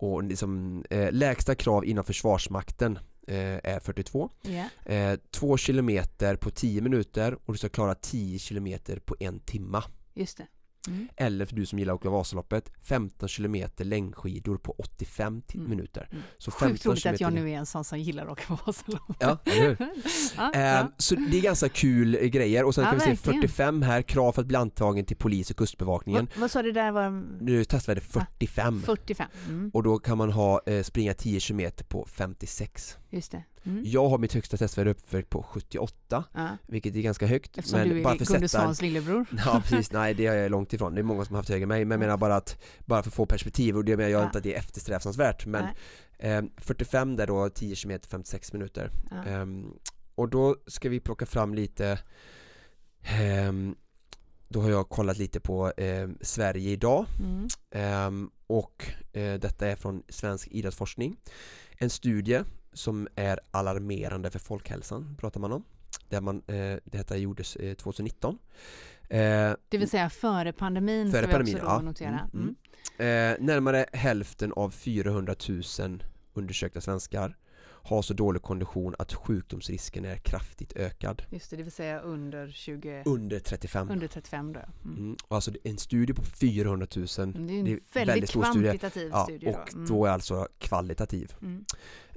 och 0.00 0.22
liksom 0.22 0.84
eh, 0.90 1.12
lägsta 1.12 1.54
krav 1.54 1.84
inom 1.84 2.04
försvarsmakten 2.04 2.98
eh, 3.26 3.36
är 3.64 3.80
42 3.80 4.30
yeah. 4.44 5.12
eh, 5.12 5.18
2 5.30 5.56
kilometer 5.56 6.36
på 6.36 6.50
10 6.50 6.80
minuter 6.80 7.38
och 7.44 7.52
du 7.52 7.58
ska 7.58 7.68
klara 7.68 7.94
10 7.94 8.38
kilometer 8.38 8.98
på 8.98 9.16
en 9.20 9.40
timma 9.40 9.84
Just 10.14 10.38
det 10.38 10.46
Mm. 10.88 11.08
Eller 11.16 11.46
för 11.46 11.56
du 11.56 11.66
som 11.66 11.78
gillar 11.78 11.94
att 11.94 12.00
åka 12.00 12.10
Vasaloppet 12.10 12.72
15 12.82 13.28
km 13.28 13.56
längdskidor 13.76 14.56
på 14.56 14.74
85 14.78 15.42
mm. 15.54 15.70
minuter 15.70 16.08
mm. 16.10 16.22
Så 16.38 16.50
15 16.50 16.68
Sjukt 16.68 16.86
roligt 16.86 17.06
att 17.06 17.20
jag 17.20 17.32
nu 17.32 17.50
är 17.50 17.56
en 17.56 17.66
sån 17.66 17.84
som 17.84 17.98
gillar 17.98 18.26
att 18.26 18.32
åka 18.32 18.58
Vasaloppet 18.66 19.16
Ja, 19.18 19.38
eller 19.44 19.76
ja, 20.36 20.52
eh, 20.54 20.60
ja. 20.60 20.92
Så 20.96 21.14
det 21.14 21.38
är 21.38 21.42
ganska 21.42 21.68
kul 21.68 22.16
grejer 22.16 22.64
och 22.64 22.74
sen 22.74 22.84
ja, 22.84 22.90
kan 22.90 22.98
vi 22.98 23.04
se 23.04 23.16
45 23.16 23.82
här, 23.82 24.02
krav 24.02 24.32
för 24.32 24.42
att 24.42 24.48
bli 24.48 24.56
antagen 24.56 25.04
till 25.04 25.16
polis 25.16 25.50
och 25.50 25.56
kustbevakningen 25.56 26.28
Vad, 26.34 26.40
vad 26.40 26.50
sa 26.50 26.62
du 26.62 26.72
där 26.72 26.92
var? 26.92 27.10
Nu 27.44 27.64
testvärde 27.64 28.00
45 28.00 28.82
45 28.82 29.28
mm. 29.48 29.70
Och 29.74 29.82
då 29.82 29.98
kan 29.98 30.18
man 30.18 30.32
ha 30.32 30.60
eh, 30.66 30.82
springa 30.82 31.14
10 31.14 31.40
km 31.40 31.70
på 31.88 32.06
56 32.10 32.96
Just 33.10 33.32
det 33.32 33.42
Mm. 33.64 33.82
Jag 33.86 34.08
har 34.08 34.18
mitt 34.18 34.32
högsta 34.32 34.56
testvärde 34.56 34.90
uppvägt 34.90 35.30
på 35.30 35.42
78 35.42 36.24
ja. 36.32 36.56
Vilket 36.66 36.96
är 36.96 37.00
ganska 37.00 37.26
högt 37.26 37.58
Eftersom 37.58 37.78
men 37.78 37.88
du 37.88 37.98
är 37.98 38.04
bara 38.04 38.16
Gunde 38.16 38.48
Svans 38.48 38.82
lillebror 38.82 39.26
Ja 39.44 39.62
precis, 39.64 39.92
nej 39.92 40.14
det 40.14 40.26
är 40.26 40.34
jag 40.34 40.50
långt 40.50 40.72
ifrån 40.72 40.94
Det 40.94 41.00
är 41.00 41.02
många 41.02 41.24
som 41.24 41.34
har 41.34 41.38
haft 41.38 41.48
högre 41.48 41.62
än 41.62 41.68
mig 41.68 41.84
Men 41.84 41.90
jag 41.90 42.06
menar 42.06 42.16
bara 42.16 42.36
att 42.36 42.62
Bara 42.78 43.02
för 43.02 43.10
att 43.10 43.14
få 43.14 43.26
perspektiv 43.26 43.76
och 43.76 43.84
det 43.84 43.96
menar 43.96 44.10
jag 44.10 44.20
ja. 44.20 44.26
inte 44.26 44.38
att 44.38 44.44
det 44.44 44.54
är 44.54 44.58
eftersträvansvärt 44.58 45.46
Men 45.46 45.64
eh, 46.18 46.42
45 46.56 47.16
där 47.16 47.26
då 47.26 47.48
10 47.48 47.76
km 47.76 48.00
56 48.08 48.52
minuter 48.52 48.90
ja. 49.10 49.26
eh, 49.26 49.46
Och 50.14 50.28
då 50.28 50.56
ska 50.66 50.88
vi 50.88 51.00
plocka 51.00 51.26
fram 51.26 51.54
lite 51.54 51.98
eh, 53.02 53.52
Då 54.48 54.60
har 54.60 54.70
jag 54.70 54.88
kollat 54.88 55.18
lite 55.18 55.40
på 55.40 55.70
eh, 55.70 56.08
Sverige 56.20 56.70
idag 56.70 57.06
mm. 57.18 57.48
Ehm, 57.70 58.30
och 58.46 58.86
eh, 59.12 59.34
detta 59.34 59.66
är 59.66 59.76
från 59.76 60.02
Svensk 60.08 60.48
idrottsforskning 60.48 61.16
En 61.78 61.90
studie 61.90 62.44
som 62.72 63.08
är 63.14 63.40
alarmerande 63.50 64.30
för 64.30 64.38
folkhälsan 64.38 65.16
pratar 65.20 65.40
man 65.40 65.52
om. 65.52 65.64
Där 66.08 66.20
man, 66.20 66.42
eh, 66.46 66.76
detta 66.84 67.16
gjordes 67.16 67.56
eh, 67.56 67.74
2019. 67.74 68.38
Eh, 69.02 69.18
det 69.68 69.78
vill 69.78 69.90
säga 69.90 70.10
före 70.10 70.52
pandemin 70.52 71.10
före 71.10 71.22
ska 71.22 71.32
pandemin, 71.32 71.54
vi 71.54 71.60
också 71.60 71.72
ja. 71.72 71.80
notera. 71.80 72.08
Mm, 72.08 72.30
mm. 72.34 72.54
Mm. 72.98 73.34
Eh, 73.34 73.46
närmare 73.46 73.86
hälften 73.92 74.52
av 74.52 74.70
400 74.70 75.34
000 75.78 76.04
undersökta 76.34 76.80
svenskar 76.80 77.36
har 77.82 78.02
så 78.02 78.14
dålig 78.14 78.42
kondition 78.42 78.94
att 78.98 79.12
sjukdomsrisken 79.12 80.04
är 80.04 80.16
kraftigt 80.16 80.76
ökad. 80.76 81.22
Just 81.30 81.50
det, 81.50 81.56
det 81.56 81.62
vill 81.62 81.72
säga 81.72 82.00
under 82.00 82.48
20... 82.48 83.02
Under 83.06 83.38
35. 83.38 83.90
Under 83.90 84.08
35 84.08 84.52
då. 84.52 84.60
Mm. 84.84 84.98
Mm. 84.98 85.16
Alltså 85.28 85.50
en 85.64 85.78
studie 85.78 86.12
på 86.12 86.22
400 86.22 86.86
000. 86.96 87.06
Det 87.06 87.20
är 87.20 87.26
en 87.26 87.46
det 87.46 87.54
är 87.54 87.64
väldigt, 87.64 87.84
väldigt 87.94 88.30
kvantitativ 88.30 89.10
studie. 89.10 89.24
studie 89.24 89.46
ja, 89.46 89.62
och 89.62 89.74
mm. 89.74 89.86
då 89.86 90.06
är 90.06 90.10
alltså 90.10 90.48
kvalitativ. 90.58 91.34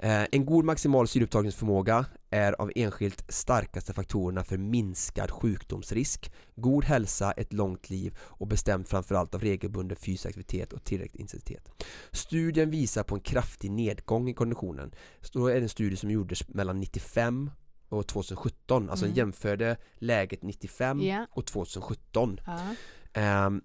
Eh, 0.04 0.26
en 0.32 0.44
god 0.44 0.64
maximal 0.64 1.08
syreupptagningsförmåga 1.08 2.06
är 2.30 2.60
av 2.60 2.72
enskilt 2.74 3.24
starkaste 3.28 3.92
faktorerna 3.92 4.44
för 4.44 4.58
minskad 4.58 5.30
sjukdomsrisk, 5.30 6.32
god 6.54 6.84
hälsa, 6.84 7.32
ett 7.32 7.52
långt 7.52 7.90
liv 7.90 8.16
och 8.20 8.46
bestämt 8.46 8.88
framförallt 8.88 9.34
av 9.34 9.40
regelbunden 9.40 9.96
fysisk 9.96 10.26
aktivitet 10.26 10.72
och 10.72 10.84
tillräcklig 10.84 11.20
intensitet. 11.20 11.84
Studien 12.12 12.70
visar 12.70 13.02
på 13.02 13.14
en 13.14 13.20
kraftig 13.20 13.70
nedgång 13.70 14.28
i 14.28 14.34
konditionen. 14.34 14.94
Så 15.20 15.38
då 15.38 15.46
är 15.46 15.54
det 15.54 15.60
en 15.60 15.68
studie 15.68 15.96
som 15.96 16.10
gjordes 16.10 16.48
mellan 16.48 16.80
95 16.80 17.50
och 17.88 18.06
2017, 18.06 18.90
alltså 18.90 19.04
mm. 19.04 19.16
jämförde 19.16 19.76
läget 19.94 20.42
95 20.42 21.00
yeah. 21.00 21.24
och 21.30 21.46
2017. 21.46 22.40
Uh. 22.48 23.46
Um, 23.46 23.62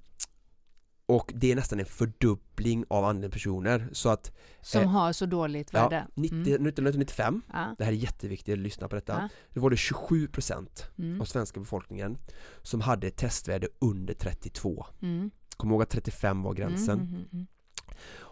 och 1.10 1.32
det 1.36 1.52
är 1.52 1.56
nästan 1.56 1.80
en 1.80 1.86
fördubbling 1.86 2.86
av 2.88 3.06
andelen 3.06 3.32
personer 3.32 3.90
så 3.92 4.10
att 4.10 4.32
Som 4.62 4.82
eh, 4.82 4.90
har 4.90 5.14
så 5.14 5.26
dåligt 5.26 5.74
värde? 5.74 5.96
Ja, 5.96 6.12
90, 6.16 6.36
mm. 6.36 6.48
1995, 6.48 7.42
ja. 7.54 7.76
det 7.78 7.84
här 7.84 7.92
är 7.92 7.96
jätteviktigt 7.96 8.54
att 8.54 8.60
lyssna 8.60 8.88
på 8.88 8.96
detta, 8.96 9.14
ja. 9.14 9.30
då 9.54 9.62
var 9.62 9.70
det 9.70 9.76
27% 9.76 10.68
mm. 10.98 11.22
av 11.22 11.26
svenska 11.26 11.60
befolkningen 11.60 12.18
som 12.62 12.82
hade 12.82 13.08
ett 13.08 13.18
testvärde 13.18 13.68
under 13.80 14.14
32 14.14 14.86
mm. 15.02 15.32
Kom 15.58 15.72
ihåg 15.72 15.82
att 15.82 15.90
35 15.90 16.44
var 16.44 16.54
gränsen 16.54 17.00
mm, 17.00 17.14
mm, 17.14 17.28
mm, 17.34 17.48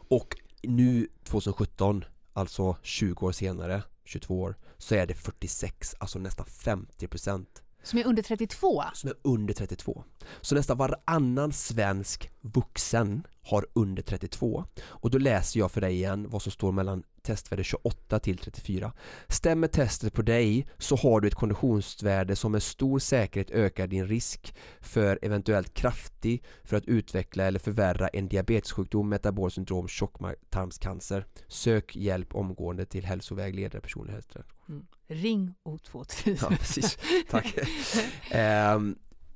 Och 0.09 0.37
nu 0.63 1.07
2017, 1.23 2.05
alltså 2.33 2.77
20 2.81 3.25
år 3.25 3.31
senare, 3.31 3.83
22 4.05 4.41
år, 4.41 4.55
så 4.77 4.95
är 4.95 5.07
det 5.07 5.13
46, 5.13 5.95
alltså 5.99 6.19
nästan 6.19 6.45
50% 6.45 7.45
som 7.87 7.99
är 7.99 8.07
under 8.07 8.23
32? 8.23 8.83
Som 8.93 9.09
är 9.09 9.15
under 9.21 9.53
32. 9.53 10.03
Så 10.41 10.55
nästan 10.55 10.77
varannan 10.77 11.51
svensk 11.53 12.31
vuxen 12.41 13.27
har 13.41 13.65
under 13.73 14.03
32. 14.03 14.65
Och 14.85 15.11
då 15.11 15.17
läser 15.17 15.59
jag 15.59 15.71
för 15.71 15.81
dig 15.81 15.93
igen 15.93 16.29
vad 16.29 16.41
som 16.41 16.51
står 16.51 16.71
mellan 16.71 17.03
testvärde 17.21 17.63
28 17.63 18.19
till 18.19 18.37
34. 18.37 18.93
Stämmer 19.27 19.67
testet 19.67 20.13
på 20.13 20.21
dig 20.21 20.67
så 20.77 20.95
har 20.95 21.21
du 21.21 21.27
ett 21.27 21.35
konditionsvärde 21.35 22.35
som 22.35 22.51
med 22.51 22.63
stor 22.63 22.99
säkerhet 22.99 23.51
ökar 23.51 23.87
din 23.87 24.07
risk 24.07 24.55
för 24.79 25.19
eventuellt 25.21 25.73
kraftig 25.73 26.43
för 26.63 26.77
att 26.77 26.85
utveckla 26.85 27.43
eller 27.43 27.59
förvärra 27.59 28.07
en 28.07 28.27
diabetessjukdom, 28.27 29.09
metabolt 29.09 29.53
syndrom, 29.53 29.87
tjocktarmscancer. 29.87 31.25
Sök 31.47 31.95
hjälp 31.95 32.35
omgående 32.35 32.85
till 32.85 33.05
hälsovägledare 33.05 33.81
personlig 33.81 34.13
hälsa. 34.13 34.43
Mm. 34.69 34.85
Ring 35.07 35.53
O2000. 35.65 36.37
Ja, 36.41 36.49
precis. 36.49 36.97
Tack. 37.29 37.57
eh, 38.31 38.79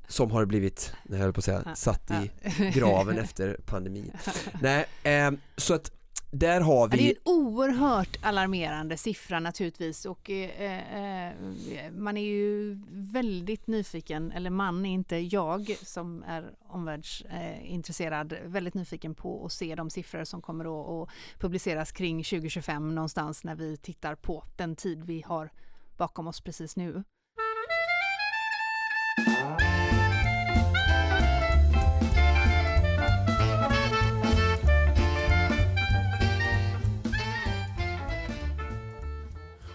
som 0.07 0.31
har 0.31 0.45
blivit, 0.45 0.93
jag 1.09 1.17
höll 1.17 1.33
på 1.33 1.39
att 1.39 1.45
säga, 1.45 1.75
satt 1.75 2.11
i 2.11 2.31
graven 2.73 3.17
efter 3.17 3.57
pandemin. 3.65 4.11
Nej, 4.61 4.85
eh, 5.03 5.31
så 5.57 5.73
att 5.73 5.91
där 6.31 6.61
har 6.61 6.87
vi... 6.87 6.97
Det 6.97 7.03
är 7.03 7.09
en 7.09 7.21
oerhört 7.23 8.17
alarmerande 8.21 8.97
siffra 8.97 9.39
naturligtvis 9.39 10.05
och 10.05 10.29
eh, 10.29 11.29
eh, 11.29 11.91
man 11.91 12.17
är 12.17 12.21
ju 12.21 12.77
väldigt 12.91 13.67
nyfiken, 13.67 14.31
eller 14.31 14.49
man 14.49 14.85
är 14.85 14.93
inte 14.93 15.17
jag 15.17 15.75
som 15.81 16.23
är 16.27 16.51
omvärldsintresserad, 16.67 18.33
eh, 18.33 18.39
väldigt 18.45 18.73
nyfiken 18.73 19.15
på 19.15 19.45
att 19.45 19.51
se 19.51 19.75
de 19.75 19.89
siffror 19.89 20.23
som 20.23 20.41
kommer 20.41 21.03
att 21.03 21.09
publiceras 21.39 21.91
kring 21.91 22.23
2025 22.23 22.95
någonstans 22.95 23.43
när 23.43 23.55
vi 23.55 23.77
tittar 23.77 24.15
på 24.15 24.43
den 24.55 24.75
tid 24.75 25.03
vi 25.03 25.21
har 25.21 25.49
bakom 25.97 26.27
oss 26.27 26.41
precis 26.41 26.75
nu. 26.75 27.03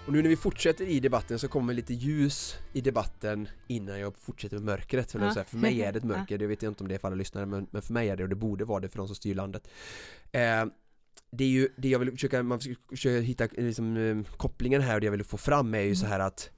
Och 0.06 0.12
nu 0.12 0.22
när 0.22 0.28
vi 0.28 0.36
fortsätter 0.36 0.84
i 0.84 1.00
debatten 1.00 1.38
så 1.38 1.48
kommer 1.48 1.74
lite 1.74 1.94
ljus 1.94 2.56
i 2.72 2.80
debatten 2.80 3.48
innan 3.66 4.00
jag 4.00 4.18
fortsätter 4.18 4.56
med 4.56 4.64
mörkret. 4.64 5.14
Ja. 5.14 5.34
Säga. 5.34 5.44
För 5.44 5.56
mig 5.56 5.82
är 5.82 5.92
det 5.92 5.98
ett 5.98 6.04
mörker, 6.14 6.38
det 6.38 6.46
vet 6.46 6.62
jag 6.62 6.70
inte 6.70 6.84
om 6.84 6.88
det 6.88 6.94
är 6.94 6.98
för 6.98 7.08
alla 7.08 7.16
lyssnare 7.16 7.46
men, 7.46 7.66
men 7.70 7.82
för 7.82 7.92
mig 7.92 8.08
är 8.08 8.16
det 8.16 8.22
och 8.22 8.28
det 8.28 8.34
borde 8.34 8.64
vara 8.64 8.80
det 8.80 8.88
för 8.88 8.98
de 8.98 9.06
som 9.06 9.16
styr 9.16 9.34
landet. 9.34 9.68
Eh, 10.32 10.64
det 11.30 11.44
är 11.44 11.48
ju 11.48 11.68
det 11.76 11.88
jag 11.88 11.98
vill 11.98 12.10
försöka, 12.10 12.42
man 12.42 12.60
försöker 12.60 13.20
hitta 13.20 13.48
liksom, 13.56 13.96
eh, 13.96 14.36
kopplingen 14.36 14.82
här 14.82 14.94
och 14.94 15.00
det 15.00 15.06
jag 15.06 15.12
vill 15.12 15.24
få 15.24 15.36
fram 15.36 15.74
är 15.74 15.78
ju 15.78 15.84
mm. 15.84 15.96
så 15.96 16.06
här 16.06 16.20
att 16.20 16.50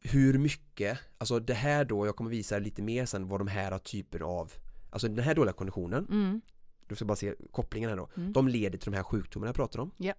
hur 0.00 0.38
mycket, 0.38 0.98
alltså 1.18 1.40
det 1.40 1.54
här 1.54 1.84
då, 1.84 2.06
jag 2.06 2.16
kommer 2.16 2.30
visa 2.30 2.58
lite 2.58 2.82
mer 2.82 3.06
sen 3.06 3.28
vad 3.28 3.40
de 3.40 3.48
här 3.48 3.78
typer 3.78 4.20
av, 4.20 4.52
alltså 4.90 5.08
den 5.08 5.24
här 5.24 5.34
dåliga 5.34 5.52
konditionen, 5.52 6.06
mm. 6.10 6.40
du 6.86 6.96
ska 6.96 7.04
bara 7.04 7.16
se 7.16 7.34
kopplingen 7.50 7.90
här 7.90 7.96
då, 7.96 8.08
mm. 8.16 8.32
de 8.32 8.48
leder 8.48 8.78
till 8.78 8.90
de 8.90 8.96
här 8.96 9.04
sjukdomarna 9.04 9.48
jag 9.48 9.56
pratar 9.56 9.78
om. 9.78 9.90
Yeah. 9.98 10.16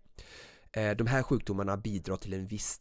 Eh, 0.72 0.91
de 0.91 1.07
här 1.07 1.24
sjukdomarna 1.24 1.78
bidrar 1.78 2.17
till 2.17 2.34
en 2.34 2.47
viss 2.47 2.80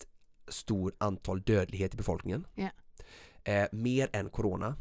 stor 0.48 0.92
antal 0.98 1.40
dödlighet 1.40 1.94
i 1.94 1.96
befolkningen. 1.96 2.46
Yeah. 2.56 3.68
Mer 3.72 4.10
än 4.12 4.30
corona. 4.30 4.76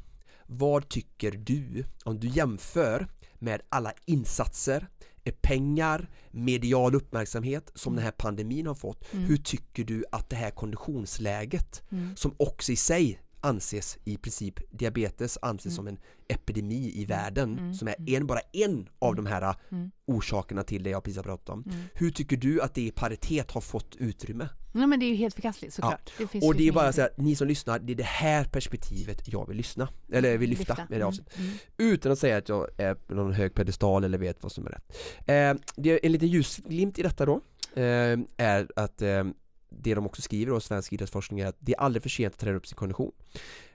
Vad 0.45 0.89
tycker 0.89 1.31
du 1.31 1.85
om 2.03 2.19
du 2.19 2.27
jämför 2.27 3.07
med 3.33 3.61
alla 3.69 3.93
insatser, 4.05 4.87
eh, 5.23 5.33
pengar, 5.41 6.09
medial 6.31 6.95
uppmärksamhet 6.95 7.71
som 7.75 7.93
mm. 7.93 7.95
den 7.95 8.05
här 8.05 8.11
pandemin 8.11 8.67
har 8.67 8.75
fått. 8.75 9.13
Mm. 9.13 9.25
Hur 9.25 9.37
tycker 9.37 9.83
du 9.83 10.05
att 10.11 10.29
det 10.29 10.35
här 10.35 10.51
konditionsläget 10.51 11.83
mm. 11.91 12.15
som 12.15 12.35
också 12.37 12.71
i 12.71 12.75
sig 12.75 13.19
anses 13.41 13.97
i 14.03 14.17
princip 14.17 14.59
diabetes 14.71 15.37
anses 15.41 15.65
mm. 15.65 15.75
som 15.75 15.87
en 15.87 15.97
epidemi 16.27 16.91
i 16.95 17.05
världen 17.05 17.59
mm. 17.59 17.73
som 17.73 17.87
är 17.87 17.95
en, 18.09 18.27
bara 18.27 18.39
en 18.53 18.89
av 18.99 19.15
de 19.15 19.25
här 19.25 19.55
mm. 19.71 19.91
orsakerna 20.05 20.63
till 20.63 20.83
det 20.83 20.89
jag 20.89 21.03
precis 21.03 21.17
har 21.17 21.23
pratat 21.23 21.49
om. 21.49 21.63
Mm. 21.63 21.79
Hur 21.93 22.11
tycker 22.11 22.37
du 22.37 22.61
att 22.61 22.75
det 22.75 22.81
i 22.81 22.91
paritet 22.91 23.51
har 23.51 23.61
fått 23.61 23.95
utrymme? 23.95 24.49
Nej 24.71 24.87
men 24.87 24.99
det 24.99 25.05
är 25.05 25.09
ju 25.09 25.15
helt 25.15 25.35
förkastligt 25.35 25.73
såklart. 25.73 26.11
Ja. 26.19 26.27
Det 26.31 26.47
och 26.47 26.55
det 26.55 26.67
är 26.67 26.71
bara 26.71 26.93
så 26.93 27.01
att 27.01 27.17
ni 27.17 27.35
som 27.35 27.47
lyssnar, 27.47 27.79
det 27.79 27.93
är 27.93 27.95
det 27.95 28.03
här 28.03 28.43
perspektivet 28.43 29.27
jag 29.27 29.47
vill 29.47 29.57
lyssna, 29.57 29.89
eller 30.11 30.37
vill 30.37 30.49
lyfta, 30.49 30.73
lyfta. 30.73 30.85
med 30.89 30.99
det 30.99 31.05
avsnittet. 31.05 31.37
Mm. 31.37 31.49
Mm. 31.49 31.59
Utan 31.93 32.11
att 32.11 32.19
säga 32.19 32.37
att 32.37 32.49
jag 32.49 32.67
är 32.77 32.95
på 32.95 33.15
någon 33.15 33.33
hög 33.33 33.53
pedestal 33.53 34.03
eller 34.03 34.17
vet 34.17 34.43
vad 34.43 34.51
som 34.51 34.65
är 34.67 34.69
rätt. 34.69 34.97
Eh, 35.19 35.61
det 35.75 35.91
är 35.91 35.99
en 36.03 36.11
liten 36.11 36.27
ljusglimt 36.27 36.99
i 36.99 37.03
detta 37.03 37.25
då, 37.25 37.41
eh, 37.73 38.19
är 38.37 38.67
att 38.75 39.01
eh, 39.01 39.23
det 39.69 39.93
de 39.93 40.05
också 40.05 40.21
skriver 40.21 40.51
då, 40.51 40.59
Svensk 40.59 40.93
idrottsforskning 40.93 41.39
är 41.39 41.47
att 41.47 41.57
det 41.59 41.73
är 41.73 41.79
aldrig 41.79 42.03
för 42.03 42.09
sent 42.09 42.33
att 42.33 42.39
träna 42.39 42.57
upp 42.57 42.67
sin 42.67 42.75
kondition. 42.75 43.11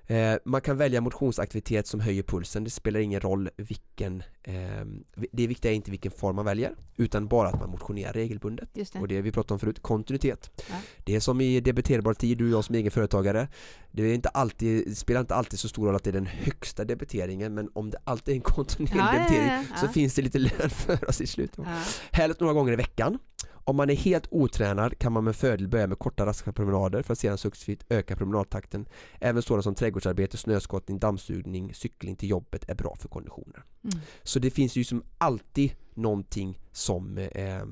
Eh, 0.07 0.37
man 0.45 0.61
kan 0.61 0.77
välja 0.77 1.01
motionsaktivitet 1.01 1.87
som 1.87 2.01
höjer 2.01 2.23
pulsen, 2.23 2.65
det 2.65 2.71
spelar 2.71 3.01
ingen 3.01 3.21
roll 3.21 3.51
vilken 3.57 4.23
eh, 4.43 4.85
Det 5.33 5.47
viktiga 5.47 5.73
är 5.73 5.77
inte 5.77 5.91
vilken 5.91 6.13
form 6.13 6.37
man 6.37 6.45
väljer 6.45 6.75
utan 6.97 7.29
bara 7.29 7.49
att 7.49 7.61
man 7.61 7.71
motionerar 7.71 8.13
regelbundet. 8.13 8.69
Det. 8.73 8.95
Och 8.95 9.09
det 9.09 9.21
vi 9.21 9.33
pratade 9.33 9.55
om 9.55 9.61
förut, 9.61 9.83
kontinuitet. 9.83 10.51
Ja. 10.71 10.75
Det 11.05 11.15
är 11.15 11.21
som 11.21 11.41
i 11.41 11.61
debiterbar 11.61 12.15
tid, 12.15 12.39
du 12.39 12.45
och 12.45 12.51
jag 12.51 12.65
som 12.65 12.75
egen 12.75 12.91
företagare 12.91 13.49
Det 13.91 14.03
är 14.03 14.15
inte 14.15 14.29
alltid, 14.29 14.87
det 14.87 14.95
spelar 14.95 15.21
inte 15.21 15.35
alltid 15.35 15.59
så 15.59 15.69
stor 15.69 15.87
roll 15.87 15.97
att 15.97 16.05
det 16.05 16.11
är 16.11 16.15
den 16.15 16.27
högsta 16.27 16.85
debiteringen 16.85 17.55
men 17.55 17.71
om 17.73 17.91
det 17.91 17.99
alltid 18.05 18.33
är 18.33 18.37
en 18.37 18.43
kontinuerlig 18.43 19.01
ja, 19.01 19.13
debitering 19.13 19.49
ja, 19.49 19.77
så 19.81 19.89
finns 19.89 20.15
det 20.15 20.23
lite 20.23 20.39
lön 20.39 20.71
för 20.71 21.09
oss 21.09 21.21
i 21.21 21.27
slutet. 21.27 21.59
Ja. 21.59 21.83
Helst 22.13 22.41
några 22.41 22.55
gånger 22.55 22.73
i 22.73 22.77
veckan 22.77 23.19
om 23.65 23.77
man 23.77 23.91
är 23.91 23.95
helt 23.95 24.27
otränad 24.31 24.99
kan 24.99 25.13
man 25.13 25.25
med 25.25 25.37
fördel 25.37 25.69
börja 25.69 25.87
med 25.87 25.99
korta 25.99 26.27
raska 26.27 26.53
promenader 26.53 27.03
för 27.03 27.13
att 27.13 27.19
sedan 27.19 27.39
successivt 27.39 27.85
öka 27.89 28.17
promenadtakten. 28.17 28.87
Även 29.21 29.43
sådant 29.43 29.65
som 29.65 29.75
trädgårdsarbete, 29.75 30.37
snöskottning, 30.37 30.99
dammsugning, 30.99 31.75
cykling 31.75 32.17
till 32.17 32.31
jobbet 32.31 32.69
är 32.69 32.75
bra 32.75 32.97
för 33.01 33.09
konditioner. 33.09 33.65
Mm. 33.85 33.99
Så 34.23 34.39
det 34.39 34.51
finns 34.51 34.77
ju 34.77 34.85
som 34.85 35.03
alltid 35.19 35.73
någonting 35.95 36.61
som 36.73 37.19
eh, 37.19 37.65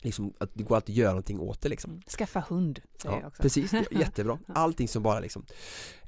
Liksom, 0.00 0.32
att 0.38 0.50
det 0.54 0.62
går 0.62 0.76
alltid 0.76 0.92
att 0.92 0.96
göra 0.96 1.10
någonting 1.10 1.40
åt 1.40 1.60
det 1.60 1.68
liksom. 1.68 1.90
Mm. 1.90 2.02
Skaffa 2.02 2.44
hund, 2.48 2.80
säger 3.02 3.14
ja, 3.14 3.20
jag 3.20 3.28
också. 3.28 3.42
Precis, 3.42 3.72
jättebra. 3.90 4.38
Allting 4.48 4.88
som 4.88 5.02
bara 5.02 5.20
liksom. 5.20 5.46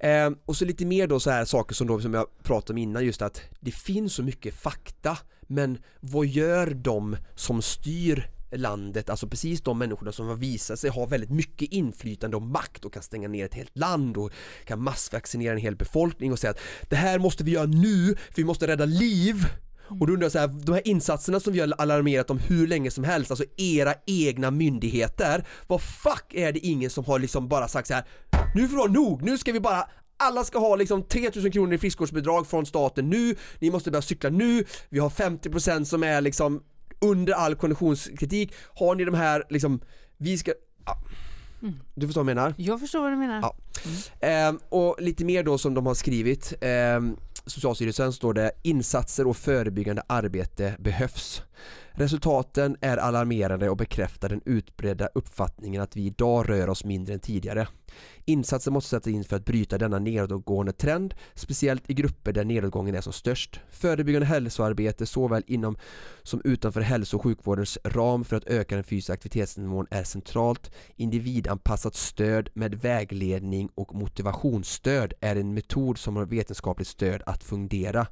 Eh, 0.00 0.30
och 0.44 0.56
så 0.56 0.64
lite 0.64 0.86
mer 0.86 1.06
då 1.06 1.20
så 1.20 1.30
här 1.30 1.44
saker 1.44 1.74
som, 1.74 1.86
då, 1.86 2.00
som 2.00 2.14
jag 2.14 2.26
pratade 2.42 2.72
om 2.72 2.78
innan 2.78 3.04
just 3.04 3.22
att 3.22 3.42
det 3.60 3.70
finns 3.70 4.14
så 4.14 4.22
mycket 4.22 4.54
fakta 4.54 5.18
men 5.42 5.78
vad 6.00 6.26
gör 6.26 6.74
de 6.74 7.16
som 7.34 7.62
styr 7.62 8.30
landet, 8.50 9.10
alltså 9.10 9.28
precis 9.28 9.60
de 9.60 9.78
människorna 9.78 10.12
som 10.12 10.28
har 10.28 10.36
visat 10.36 10.78
sig 10.78 10.90
ha 10.90 11.06
väldigt 11.06 11.30
mycket 11.30 11.72
inflytande 11.72 12.36
och 12.36 12.42
makt 12.42 12.84
och 12.84 12.92
kan 12.92 13.02
stänga 13.02 13.28
ner 13.28 13.44
ett 13.44 13.54
helt 13.54 13.78
land 13.78 14.16
och 14.16 14.32
kan 14.64 14.82
massvaccinera 14.82 15.52
en 15.52 15.58
hel 15.58 15.76
befolkning 15.76 16.32
och 16.32 16.38
säga 16.38 16.50
att 16.50 16.60
det 16.88 16.96
här 16.96 17.18
måste 17.18 17.44
vi 17.44 17.50
göra 17.50 17.66
nu 17.66 18.14
för 18.14 18.36
vi 18.36 18.44
måste 18.44 18.66
rädda 18.66 18.84
liv. 18.84 19.46
Och 20.00 20.06
då 20.06 20.12
undrar 20.12 20.24
jag 20.24 20.32
så 20.32 20.38
här, 20.38 20.48
de 20.48 20.72
här 20.72 20.88
insatserna 20.88 21.40
som 21.40 21.52
vi 21.52 21.60
har 21.60 21.74
alarmerat 21.78 22.30
om 22.30 22.38
hur 22.38 22.66
länge 22.66 22.90
som 22.90 23.04
helst, 23.04 23.30
alltså 23.30 23.44
era 23.56 23.94
egna 24.06 24.50
myndigheter, 24.50 25.46
vad 25.66 25.82
fuck 25.82 26.34
är 26.34 26.52
det 26.52 26.58
ingen 26.58 26.90
som 26.90 27.04
har 27.04 27.18
liksom 27.18 27.48
bara 27.48 27.68
sagt 27.68 27.88
så 27.88 27.94
här, 27.94 28.04
nu 28.54 28.68
får 28.68 28.76
det 28.76 28.82
vara 28.82 28.92
nog, 28.92 29.22
nu 29.22 29.38
ska 29.38 29.52
vi 29.52 29.60
bara 29.60 29.88
alla 30.18 30.44
ska 30.44 30.58
ha 30.58 30.76
liksom 30.76 31.02
3000 31.02 31.52
kronor 31.52 31.74
i 31.74 31.78
friskvårdsbidrag 31.78 32.46
från 32.46 32.66
staten 32.66 33.10
nu, 33.10 33.36
ni 33.58 33.70
måste 33.70 33.90
börja 33.90 34.02
cykla 34.02 34.30
nu, 34.30 34.64
vi 34.88 34.98
har 34.98 35.10
50% 35.10 35.84
som 35.84 36.02
är 36.02 36.20
liksom 36.20 36.62
under 37.00 37.32
all 37.32 37.54
konditionskritik 37.54 38.54
har 38.74 38.94
ni 38.94 39.04
de 39.04 39.14
här 39.14 39.44
liksom, 39.50 39.80
vi 40.16 40.38
ska 40.38 40.52
ja. 40.84 40.96
Mm. 41.62 41.74
Du 41.94 42.06
förstår 42.06 42.24
vad 42.24 42.30
jag 42.30 42.36
menar? 42.36 42.54
Jag 42.56 42.80
förstår 42.80 43.00
vad 43.00 43.12
du 43.12 43.16
menar. 43.16 43.40
Ja. 43.42 43.56
Mm. 44.20 44.56
Eh, 44.56 44.60
och 44.68 44.96
lite 44.98 45.24
mer 45.24 45.42
då 45.42 45.58
som 45.58 45.74
de 45.74 45.86
har 45.86 45.94
skrivit 45.94 46.54
eh, 46.60 47.00
Socialstyrelsen 47.46 48.12
står 48.12 48.34
det 48.34 48.50
insatser 48.62 49.26
och 49.26 49.36
förebyggande 49.36 50.02
arbete 50.06 50.74
behövs. 50.78 51.42
Resultaten 51.98 52.76
är 52.80 52.96
alarmerande 52.96 53.70
och 53.70 53.76
bekräftar 53.76 54.28
den 54.28 54.40
utbredda 54.44 55.08
uppfattningen 55.14 55.82
att 55.82 55.96
vi 55.96 56.06
idag 56.06 56.50
rör 56.50 56.68
oss 56.68 56.84
mindre 56.84 57.14
än 57.14 57.20
tidigare. 57.20 57.68
Insatser 58.24 58.70
måste 58.70 58.90
sättas 58.90 59.12
in 59.12 59.24
för 59.24 59.36
att 59.36 59.44
bryta 59.44 59.78
denna 59.78 59.98
nedåtgående 59.98 60.72
trend, 60.72 61.14
speciellt 61.34 61.90
i 61.90 61.94
grupper 61.94 62.32
där 62.32 62.44
nedåtgången 62.44 62.94
är 62.94 63.00
som 63.00 63.12
störst. 63.12 63.60
Förebyggande 63.70 64.26
hälsoarbete 64.26 65.06
såväl 65.06 65.42
inom 65.46 65.76
som 66.22 66.40
utanför 66.44 66.80
hälso 66.80 67.16
och 67.16 67.22
sjukvårdens 67.22 67.78
ram 67.84 68.24
för 68.24 68.36
att 68.36 68.46
öka 68.46 68.74
den 68.74 68.84
fysiska 68.84 69.12
aktivitetsnivån 69.12 69.86
är 69.90 70.04
centralt. 70.04 70.70
Individanpassat 70.96 71.94
stöd 71.94 72.48
med 72.54 72.74
vägledning 72.74 73.68
och 73.74 73.94
motivationsstöd 73.94 75.12
är 75.20 75.36
en 75.36 75.54
metod 75.54 75.98
som 75.98 76.16
har 76.16 76.26
vetenskapligt 76.26 76.88
stöd 76.88 77.22
att 77.26 77.44
fungera. 77.44 78.06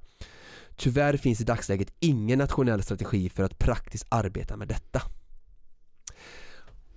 Tyvärr 0.76 1.16
finns 1.16 1.40
i 1.40 1.44
dagsläget 1.44 1.92
ingen 2.00 2.38
nationell 2.38 2.82
strategi 2.82 3.28
för 3.28 3.42
att 3.42 3.58
praktiskt 3.58 4.06
arbeta 4.08 4.56
med 4.56 4.68
detta. 4.68 5.02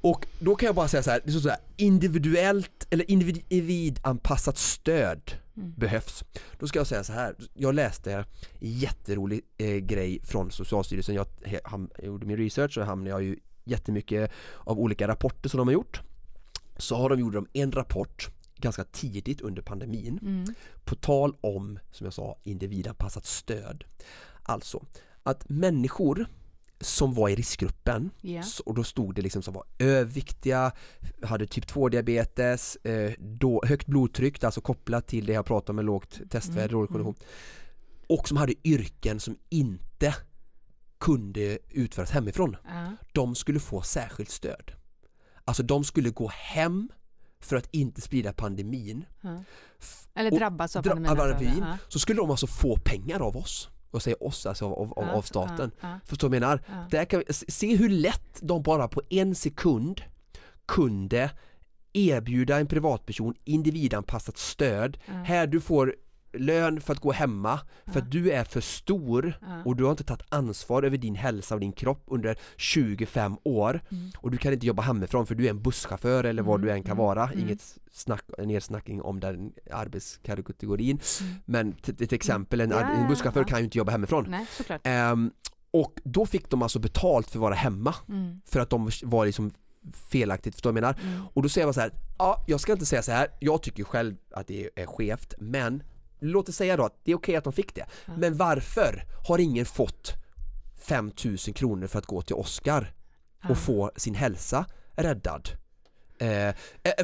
Och 0.01 0.27
då 0.39 0.55
kan 0.55 0.65
jag 0.65 0.75
bara 0.75 0.88
säga 0.88 1.03
så 1.03 1.11
här, 1.11 1.21
det 1.25 1.32
står 1.32 1.41
så 1.41 1.49
här 1.49 1.59
individuellt 1.77 2.88
eller 2.89 3.11
individanpassat 3.11 4.57
stöd 4.57 5.32
mm. 5.57 5.73
behövs. 5.77 6.23
Då 6.59 6.67
ska 6.67 6.80
jag 6.80 6.88
säga 6.88 7.03
så 7.03 7.13
här, 7.13 7.36
jag 7.53 7.75
läste 7.75 8.13
en 8.13 8.25
jätterolig 8.59 9.41
eh, 9.57 9.75
grej 9.75 10.19
från 10.23 10.51
Socialstyrelsen, 10.51 11.15
jag, 11.15 11.25
ham, 11.63 11.89
jag 11.97 12.05
gjorde 12.05 12.25
min 12.25 12.38
research 12.38 12.77
och 12.77 12.86
hamnade 12.86 13.09
jag 13.09 13.23
ju 13.23 13.39
jättemycket 13.63 14.32
av 14.57 14.80
olika 14.80 15.07
rapporter 15.07 15.49
som 15.49 15.57
de 15.57 15.67
har 15.67 15.73
gjort. 15.73 16.01
Så 16.77 16.95
har 16.95 17.09
de 17.09 17.19
gjort 17.19 17.49
en 17.53 17.71
rapport 17.71 18.30
ganska 18.62 18.84
tidigt 18.84 19.41
under 19.41 19.62
pandemin 19.62 20.20
mm. 20.22 20.55
på 20.84 20.95
tal 20.95 21.36
om, 21.41 21.80
som 21.91 22.05
jag 22.05 22.14
sa, 22.14 22.38
individanpassat 22.43 23.26
stöd. 23.26 23.84
Alltså 24.43 24.86
att 25.24 25.49
människor 25.49 26.28
som 26.82 27.14
var 27.14 27.30
i 27.30 27.36
riskgruppen 27.36 28.12
yeah. 28.22 28.45
och 28.66 28.76
då 28.76 28.84
stod 28.84 29.16
det 29.16 29.22
liksom 29.22 29.41
som 29.41 29.53
var 29.53 29.64
överviktiga, 29.80 30.72
hade 31.24 31.47
typ 31.47 31.68
2 31.68 31.89
diabetes, 31.89 32.76
eh, 32.76 33.14
då, 33.20 33.62
högt 33.66 33.88
blodtryck, 33.88 34.43
alltså 34.43 34.62
kopplat 34.62 35.07
till 35.07 35.26
det 35.26 35.34
jag 35.34 35.45
pratade 35.45 35.72
om 35.72 35.76
med 35.76 35.86
lågt 35.86 36.20
testvärde, 36.30 36.62
mm. 36.62 36.72
dålig 36.72 36.89
kondition 36.89 37.16
och 38.10 38.28
som 38.28 38.38
hade 38.38 38.68
yrken 38.68 39.20
som 39.20 39.38
inte 39.49 40.16
kunde 40.99 41.60
utföras 41.70 42.12
hemifrån. 42.12 42.55
Uh. 42.66 42.91
De 43.14 43.36
skulle 43.36 43.60
få 43.60 43.82
särskilt 43.82 44.30
stöd. 44.30 44.72
Alltså 45.45 45.64
de 45.64 45.84
skulle 45.84 46.10
gå 46.10 46.28
hem 46.28 46.89
för 47.41 47.55
att 47.55 47.67
inte 47.71 48.01
sprida 48.01 48.33
pandemin. 48.33 49.05
Uh. 49.25 49.39
Eller 50.15 50.31
drabbas 50.31 50.75
av 50.75 50.83
pandemin. 50.83 51.17
pandemin 51.17 51.63
uh. 51.63 51.75
Så 51.87 51.99
skulle 51.99 52.21
de 52.21 52.29
alltså 52.29 52.47
få 52.47 52.77
pengar 52.77 53.19
av 53.19 53.37
oss 53.37 53.69
och 53.91 54.01
säger 54.01 54.23
oss 54.23 54.45
alltså 54.45 54.65
av, 54.65 54.73
av, 54.73 54.93
ja, 55.07 55.11
av 55.11 55.21
staten. 55.21 55.71
Ja, 55.81 55.89
ja. 55.89 55.99
Förstår 56.05 56.29
du 56.29 56.39
vad 56.39 56.49
jag 56.49 56.57
menar? 56.57 56.81
Ja. 56.81 56.97
Där 56.97 57.05
kan 57.05 57.23
vi, 57.27 57.33
se 57.33 57.75
hur 57.75 57.89
lätt 57.89 58.39
de 58.41 58.63
bara 58.63 58.87
på 58.87 59.01
en 59.09 59.35
sekund 59.35 60.01
kunde 60.65 61.31
erbjuda 61.93 62.59
en 62.59 62.67
privatperson 62.67 63.33
individanpassat 63.43 64.37
stöd. 64.37 64.97
Här 65.05 65.47
du 65.47 65.61
får 65.61 65.95
lön 66.34 66.82
för 66.82 66.93
att 66.93 66.99
gå 66.99 67.11
hemma 67.11 67.59
för 67.86 67.99
att 67.99 68.11
du 68.11 68.32
är 68.32 68.43
för 68.43 68.61
stor 68.61 69.34
och 69.65 69.75
du 69.75 69.84
har 69.84 69.91
inte 69.91 70.03
tagit 70.03 70.25
ansvar 70.30 70.84
över 70.84 70.97
din 70.97 71.15
hälsa 71.15 71.55
och 71.55 71.61
din 71.61 71.71
kropp 71.71 72.03
under 72.05 72.38
25 72.57 73.38
år 73.43 73.82
mm. 73.91 74.11
och 74.17 74.32
du 74.32 74.38
kan 74.38 74.53
inte 74.53 74.65
jobba 74.65 74.82
hemifrån 74.82 75.27
för 75.27 75.36
du 75.36 75.45
är 75.45 75.49
en 75.49 75.61
busschaufför 75.61 76.23
eller 76.23 76.43
vad 76.43 76.55
mm. 76.55 76.67
du 76.67 76.73
än 76.73 76.84
kan 76.84 76.91
mm. 76.91 77.05
vara, 77.05 77.27
mm. 77.27 77.39
inget 77.39 77.80
snack, 77.91 78.23
nedsnackning 78.38 79.01
om 79.01 79.19
den 79.19 79.53
arbetskategorin 79.71 80.99
mm. 81.21 81.34
men 81.45 81.73
till, 81.73 82.03
ett 82.03 82.13
exempel, 82.13 82.61
en, 82.61 82.71
en 82.71 83.07
busschaufför 83.07 83.43
kan 83.43 83.59
ju 83.59 83.65
inte 83.65 83.77
jobba 83.77 83.91
hemifrån 83.91 84.36
Nej, 84.84 85.11
um, 85.11 85.32
och 85.71 85.99
då 86.03 86.25
fick 86.25 86.49
de 86.49 86.61
alltså 86.61 86.80
betalt 86.80 87.30
för 87.30 87.39
att 87.39 87.41
vara 87.41 87.55
hemma 87.55 87.95
mm. 88.09 88.41
för 88.45 88.59
att 88.59 88.69
de 88.69 88.89
var 89.03 89.25
liksom 89.25 89.51
felaktigt, 89.93 90.53
förstår 90.55 90.73
du 90.73 90.82
vad 90.82 90.89
jag 90.89 90.95
menar? 90.97 91.13
Mm. 91.13 91.27
Och 91.34 91.43
då 91.43 91.49
säger 91.49 91.67
bara 91.67 91.73
så 91.73 91.80
här, 91.80 91.93
ja, 92.17 92.43
jag 92.47 92.59
ska 92.59 92.71
inte 92.71 92.86
säga 92.86 93.01
så 93.01 93.11
här, 93.11 93.27
jag 93.39 93.63
tycker 93.63 93.84
själv 93.84 94.15
att 94.32 94.47
det 94.47 94.69
är 94.75 94.86
skevt, 94.86 95.34
men 95.39 95.84
låt 96.20 96.49
oss 96.49 96.55
säga 96.55 96.78
då 96.78 96.86
att 96.86 96.99
det 97.03 97.11
är 97.11 97.15
okej 97.15 97.32
okay 97.32 97.36
att 97.36 97.43
de 97.43 97.53
fick 97.53 97.76
det, 97.76 97.86
ja. 98.05 98.13
men 98.17 98.38
varför 98.38 99.05
har 99.28 99.39
ingen 99.39 99.65
fått 99.65 100.13
5000 100.80 101.53
kronor 101.53 101.88
för 101.88 101.99
att 101.99 102.05
gå 102.05 102.22
till 102.22 102.36
Oscar 102.36 102.93
och 103.43 103.49
ja. 103.49 103.55
få 103.55 103.91
sin 103.95 104.15
hälsa 104.15 104.65
räddad? 104.95 105.49
Eh, 106.20 106.47
eh 106.47 106.53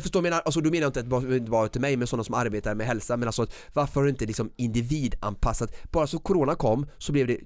förstår 0.01 0.21
menar, 0.21 0.41
alltså 0.45 0.61
då 0.61 0.69
menar 0.69 0.81
jag 0.81 0.89
inte 0.89 0.99
att 0.99 1.05
bara, 1.05 1.39
bara 1.39 1.67
till 1.67 1.81
mig 1.81 1.97
men 1.97 2.07
sådana 2.07 2.23
som 2.23 2.35
arbetar 2.35 2.75
med 2.75 2.87
hälsa 2.87 3.17
men 3.17 3.27
alltså 3.27 3.47
varför 3.73 3.95
har 3.95 4.03
du 4.03 4.09
inte 4.09 4.25
liksom 4.25 4.51
individanpassat, 4.55 5.91
bara 5.91 6.07
så 6.07 6.19
corona 6.19 6.55
kom 6.55 6.87
så 6.97 7.11
blev 7.11 7.27
det 7.27 7.39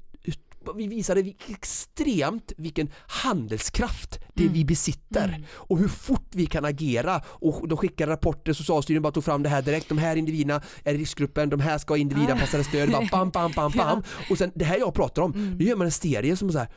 vi 0.76 0.88
visade 0.88 1.34
extremt 1.48 2.52
vilken 2.58 2.90
handelskraft 3.08 4.20
det 4.34 4.44
mm. 4.44 4.54
vi 4.54 4.66
besitter 4.66 5.28
mm. 5.28 5.44
och 5.54 5.78
hur 5.78 5.88
fort 5.88 6.28
vi 6.32 6.46
kan 6.46 6.66
agera 6.66 7.22
och 7.26 7.68
de 7.68 7.78
skickade 7.78 8.12
rapporter, 8.12 8.54
Socialstyrelsen 8.54 9.02
bara 9.02 9.14
tog 9.14 9.24
fram 9.24 9.44
det 9.44 9.50
här 9.50 9.62
direkt, 9.62 9.90
de 9.90 9.98
här 9.98 10.16
individerna 10.16 10.62
är 10.84 10.94
i 10.94 10.98
riskgruppen, 10.98 11.50
de 11.50 11.60
här 11.60 11.78
ska 11.78 11.94
ha 11.94 11.98
individanpassade 11.98 12.64
stöd, 12.64 12.92
bara 12.92 13.08
bam, 13.12 13.30
bam, 13.30 13.52
bam, 13.56 13.72
bam. 13.72 14.04
Och 14.30 14.38
sen 14.38 14.52
det 14.56 14.66
här 14.66 14.78
jag 14.78 14.94
pratar 14.94 15.22
om, 15.22 15.34
mm. 15.34 15.58
nu 15.58 15.66
gör 15.66 15.76
man 15.76 15.86
en 15.86 15.92
serie 15.92 16.38
som 16.38 16.52
så 16.52 16.58
här 16.58 16.70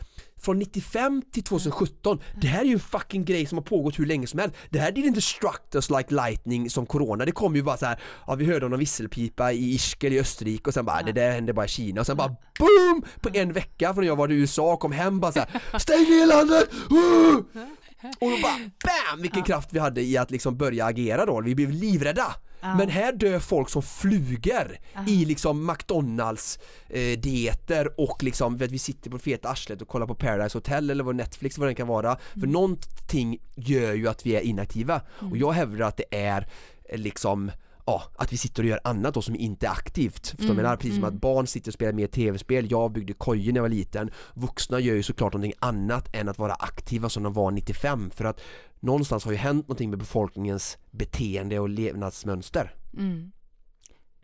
från 0.43 0.59
95 0.59 1.23
till 1.33 1.43
2017, 1.43 2.21
det 2.41 2.47
här 2.47 2.61
är 2.61 2.65
ju 2.65 2.73
en 2.73 2.81
fucking 2.81 3.25
grej 3.25 3.47
som 3.47 3.59
har 3.59 3.63
pågått 3.63 3.99
hur 3.99 4.07
länge 4.07 4.27
som 4.27 4.39
helst. 4.41 4.57
Det 4.71 4.79
här 4.79 4.93
did 4.93 5.05
inte 5.05 5.21
struck 5.21 5.75
us 5.75 5.91
like 5.91 6.15
lightning 6.15 6.71
som 6.71 6.87
corona, 6.87 7.25
det 7.25 7.33
kom 7.33 7.57
ju 7.57 7.63
bara 7.63 7.77
så 7.77 7.87
här, 7.87 8.01
ja 8.27 8.35
vi 8.35 8.45
hörde 8.45 8.67
om 8.67 8.71
någon 8.71 8.81
visselpipa 8.81 9.53
i 9.53 9.75
Ischgl 9.75 10.13
i 10.13 10.21
Österrike 10.21 10.71
och 10.71 10.75
sen 10.75 10.85
bara 10.85 11.03
det 11.03 11.13
där 11.13 11.31
hände 11.31 11.53
bara 11.53 11.67
i 11.67 11.69
Kina 11.69 12.01
och 12.01 12.07
sen 12.07 12.17
bara 12.17 12.37
BOOM! 12.59 13.03
På 13.21 13.31
en 13.33 13.53
vecka 13.53 13.95
från 13.95 14.07
jag 14.07 14.17
var 14.17 14.33
i 14.33 14.35
USA 14.35 14.73
och 14.73 14.81
kom 14.81 14.93
hem 14.93 15.21
bara 15.21 15.33
så 15.33 15.39
här, 15.39 15.49
stäng 15.79 15.99
ner 15.99 16.27
landet! 16.27 16.69
Och 18.21 18.31
då 18.31 18.37
bara 18.43 18.59
BAM! 18.59 19.23
Vilken 19.23 19.43
kraft 19.43 19.69
vi 19.73 19.79
hade 19.79 20.03
i 20.03 20.17
att 20.17 20.31
liksom 20.31 20.57
börja 20.57 20.87
agera 20.87 21.27
då, 21.27 21.41
vi 21.41 21.55
blev 21.55 21.71
livrädda. 21.71 22.35
Men 22.63 22.89
här 22.89 23.13
dör 23.13 23.39
folk 23.39 23.69
som 23.71 23.83
fluger 23.83 24.81
i 25.09 25.25
liksom 25.25 25.67
McDonalds 25.67 26.59
eh, 26.89 27.19
dieter 27.19 28.01
och 28.01 28.23
liksom 28.23 28.57
vet, 28.57 28.71
vi 28.71 28.79
sitter 28.79 29.11
på 29.11 29.19
feta 29.19 29.49
arslet 29.49 29.83
och 29.83 29.89
kollar 29.89 30.07
på 30.07 30.15
Paradise 30.15 30.59
Hotel 30.59 30.91
eller 30.91 31.05
vad 31.05 31.17
Netflix 31.17 31.59
vad 31.59 31.69
det 31.69 31.75
kan 31.75 31.89
vara. 31.89 32.09
Mm. 32.09 32.41
För 32.41 32.47
någonting 32.47 33.39
gör 33.55 33.93
ju 33.93 34.09
att 34.09 34.27
vi 34.27 34.37
är 34.37 34.41
inaktiva 34.41 35.01
mm. 35.21 35.33
och 35.33 35.39
jag 35.39 35.53
hävdar 35.53 35.87
att 35.87 35.97
det 35.97 36.05
är 36.11 36.47
eh, 36.89 36.99
liksom 36.99 37.51
ja, 37.85 38.03
att 38.17 38.33
vi 38.33 38.37
sitter 38.37 38.63
och 38.63 38.69
gör 38.69 38.81
annat 38.85 39.15
då 39.15 39.23
som 39.23 39.37
inte 39.37 39.67
är 39.67 39.71
aktivt. 39.71 40.27
Förstår 40.27 40.45
mm, 40.45 40.57
menar? 40.57 40.77
Precis 40.77 40.95
som 40.95 41.05
mm. 41.05 41.15
att 41.15 41.21
barn 41.21 41.47
sitter 41.47 41.71
och 41.71 41.75
spelar 41.75 41.93
mer 41.93 42.07
tv-spel, 42.07 42.71
jag 42.71 42.93
byggde 42.93 43.13
kojor 43.13 43.53
när 43.53 43.59
jag 43.59 43.63
var 43.63 43.69
liten. 43.69 44.11
Vuxna 44.35 44.81
gör 44.81 44.95
ju 44.95 45.03
såklart 45.03 45.33
någonting 45.33 45.59
annat 45.59 46.17
än 46.17 46.29
att 46.29 46.39
vara 46.39 46.55
aktiva 46.55 47.09
som 47.09 47.23
de 47.23 47.33
var 47.33 47.51
95 47.51 48.11
för 48.11 48.25
att 48.25 48.41
någonstans 48.81 49.25
har 49.25 49.33
ju 49.33 49.39
hänt 49.39 49.69
någonting 49.69 49.91
med 49.91 49.99
befolkningens 49.99 50.79
beteende 50.91 51.59
och 51.59 51.69
levnadsmönster. 51.69 52.75
Mm. 52.99 53.33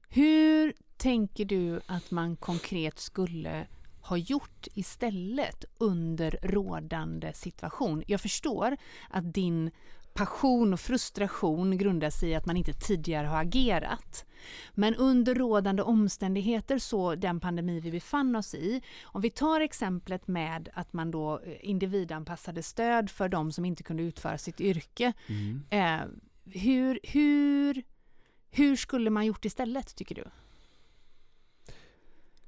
Hur 0.09 0.73
tänker 0.97 1.45
du 1.45 1.81
att 1.87 2.11
man 2.11 2.37
konkret 2.37 2.99
skulle 2.99 3.67
ha 4.01 4.17
gjort 4.17 4.67
istället 4.75 5.65
under 5.79 6.39
rådande 6.43 7.33
situation? 7.33 8.03
Jag 8.07 8.21
förstår 8.21 8.77
att 9.11 9.35
din 9.35 9.71
passion 10.19 10.73
och 10.73 10.81
frustration 10.81 11.79
grundar 11.79 12.11
sig 12.11 12.29
i 12.29 12.35
att 12.35 12.47
man 12.47 12.57
inte 12.57 12.73
tidigare 12.73 13.27
har 13.27 13.41
agerat. 13.41 14.25
Men 14.75 14.95
under 14.95 15.35
rådande 15.35 15.83
omständigheter, 15.83 16.79
så 16.79 17.15
den 17.15 17.41
pandemi 17.41 17.81
vi 17.81 17.91
befann 17.91 18.37
oss 18.37 18.55
i, 18.55 18.83
om 19.03 19.23
vi 19.23 19.31
tar 19.31 19.61
exemplet 19.61 20.29
med 20.29 20.69
att 20.75 20.93
man 20.93 21.11
då 21.11 21.41
eh, 21.45 21.57
individanpassade 21.61 22.63
stöd 22.63 23.11
för 23.11 23.29
de 23.29 23.53
som 23.53 23.65
inte 23.65 23.83
kunde 23.83 24.03
utföra 24.03 24.39
sitt 24.39 24.61
yrke. 24.61 25.13
Mm. 25.27 25.63
Eh, 25.71 26.07
hur, 26.61 27.01
hur, 27.03 27.83
hur 28.51 28.77
skulle 28.77 29.11
man 29.11 29.27
gjort 29.27 29.45
istället, 29.45 29.97
tycker 29.97 30.15
du? 30.15 30.25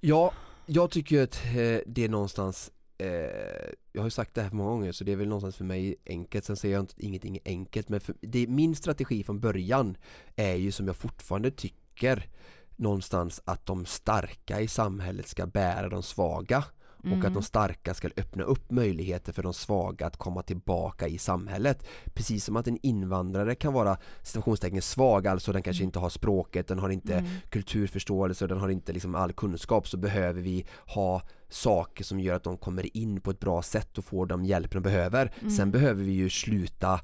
Ja, 0.01 0.33
jag 0.67 0.91
tycker 0.91 1.23
att 1.23 1.45
eh, 1.45 1.81
det 1.87 2.05
är 2.05 2.09
någonstans 2.09 2.71
Eh, 3.01 3.73
jag 3.93 4.01
har 4.01 4.07
ju 4.07 4.11
sagt 4.11 4.35
det 4.35 4.43
här 4.43 4.51
många 4.51 4.71
gånger 4.71 4.93
så 4.93 5.05
det 5.05 5.13
är 5.13 5.17
väl 5.17 5.29
någonstans 5.29 5.57
för 5.57 5.65
mig 5.65 5.97
enkelt, 6.07 6.45
sen 6.45 6.57
säger 6.57 6.75
jag 6.75 6.83
inte 6.83 6.95
ingenting 6.99 7.37
är 7.37 7.41
enkelt 7.45 7.89
men 7.89 8.01
för, 8.01 8.15
det, 8.21 8.47
min 8.47 8.75
strategi 8.75 9.23
från 9.25 9.41
början 9.41 9.97
är 10.37 10.55
ju 10.55 10.73
som 10.73 10.87
jag 10.87 10.97
fortfarande 10.97 11.51
tycker 11.51 12.29
någonstans 12.77 13.43
att 13.45 13.67
de 13.67 13.87
starka 13.87 14.61
i 14.61 14.69
samhället 14.69 15.29
ska 15.29 15.47
bära 15.47 15.89
de 15.89 16.03
svaga 16.03 16.65
mm. 17.05 17.19
och 17.19 17.25
att 17.25 17.33
de 17.33 17.33
mm. 17.33 17.43
starka 17.43 17.95
ska 17.95 18.09
öppna 18.17 18.45
upp 18.45 18.71
möjligheter 18.71 19.33
för 19.33 19.43
de 19.43 19.55
svaga 19.55 20.07
att 20.07 20.17
komma 20.17 20.43
tillbaka 20.43 21.09
i 21.09 21.19
samhället. 21.19 21.87
Precis 22.15 22.45
som 22.45 22.57
att 22.57 22.67
en 22.67 22.79
invandrare 22.83 23.55
kan 23.55 23.73
vara 23.73 23.97
situationstecken 24.23 24.83
svag, 24.83 25.27
alltså 25.27 25.53
den 25.53 25.63
kanske 25.63 25.83
mm. 25.83 25.89
inte 25.89 25.99
har 25.99 26.11
språket, 26.11 26.69
den 26.69 26.79
har 26.79 26.91
inte 26.91 27.15
mm. 27.15 27.31
kulturförståelse, 27.49 28.47
den 28.47 28.59
har 28.59 28.69
inte 28.69 28.93
liksom 28.93 29.15
all 29.15 29.33
kunskap 29.33 29.89
så 29.89 29.97
behöver 29.97 30.43
vi 30.43 30.67
ha 30.87 31.23
saker 31.49 32.05
som 32.05 32.21
gör 32.21 32.35
att 32.35 32.45
de 32.45 32.57
kommer 32.57 32.97
in 32.97 33.21
på 33.21 33.31
ett 33.31 33.41
bra 33.41 33.63
sätt 33.63 33.99
och 33.99 34.05
får 34.05 34.27
de 34.27 34.45
hjälp 34.45 34.73
de 34.73 34.83
behöver. 34.83 35.33
Mm. 35.41 35.51
Sen 35.51 35.71
behöver 35.71 36.05
vi 36.05 36.13
ju 36.13 36.31
sluta 36.31 37.01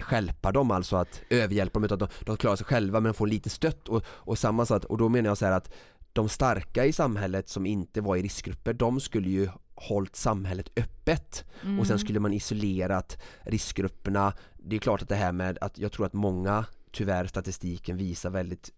skälpa 0.00 0.52
dem, 0.52 0.70
alltså 0.70 0.96
att 0.96 1.20
överhjälpa 1.30 1.72
dem 1.72 1.84
utan 1.84 2.02
att 2.02 2.10
de, 2.10 2.24
de 2.24 2.36
klarar 2.36 2.56
sig 2.56 2.66
själva 2.66 3.00
men 3.00 3.14
får 3.14 3.26
lite 3.26 3.50
stött 3.50 3.88
och, 3.88 4.04
och 4.06 4.38
samma 4.38 4.66
sak, 4.66 4.84
och 4.84 4.98
då 4.98 5.08
menar 5.08 5.30
jag 5.30 5.38
så 5.38 5.46
att 5.46 5.70
de 6.12 6.28
starka 6.28 6.84
i 6.84 6.92
samhället 6.92 7.48
som 7.48 7.66
inte 7.66 8.00
var 8.00 8.16
i 8.16 8.22
riskgrupper, 8.22 8.72
de 8.72 9.00
skulle 9.00 9.30
ju 9.30 9.48
hållit 9.74 10.16
samhället 10.16 10.70
öppet 10.76 11.44
mm. 11.62 11.80
och 11.80 11.86
sen 11.86 11.94
mm. 11.94 11.98
skulle 11.98 12.20
man 12.20 12.32
isolerat 12.32 13.18
riskgrupperna. 13.40 14.32
Det 14.58 14.76
är 14.76 14.80
klart 14.80 15.02
att 15.02 15.08
det 15.08 15.14
här 15.14 15.32
med 15.32 15.58
att 15.60 15.78
jag 15.78 15.92
tror 15.92 16.06
att 16.06 16.12
många, 16.12 16.64
tyvärr 16.92 17.26
statistiken 17.26 17.96
visar 17.96 18.30
väldigt 18.30 18.70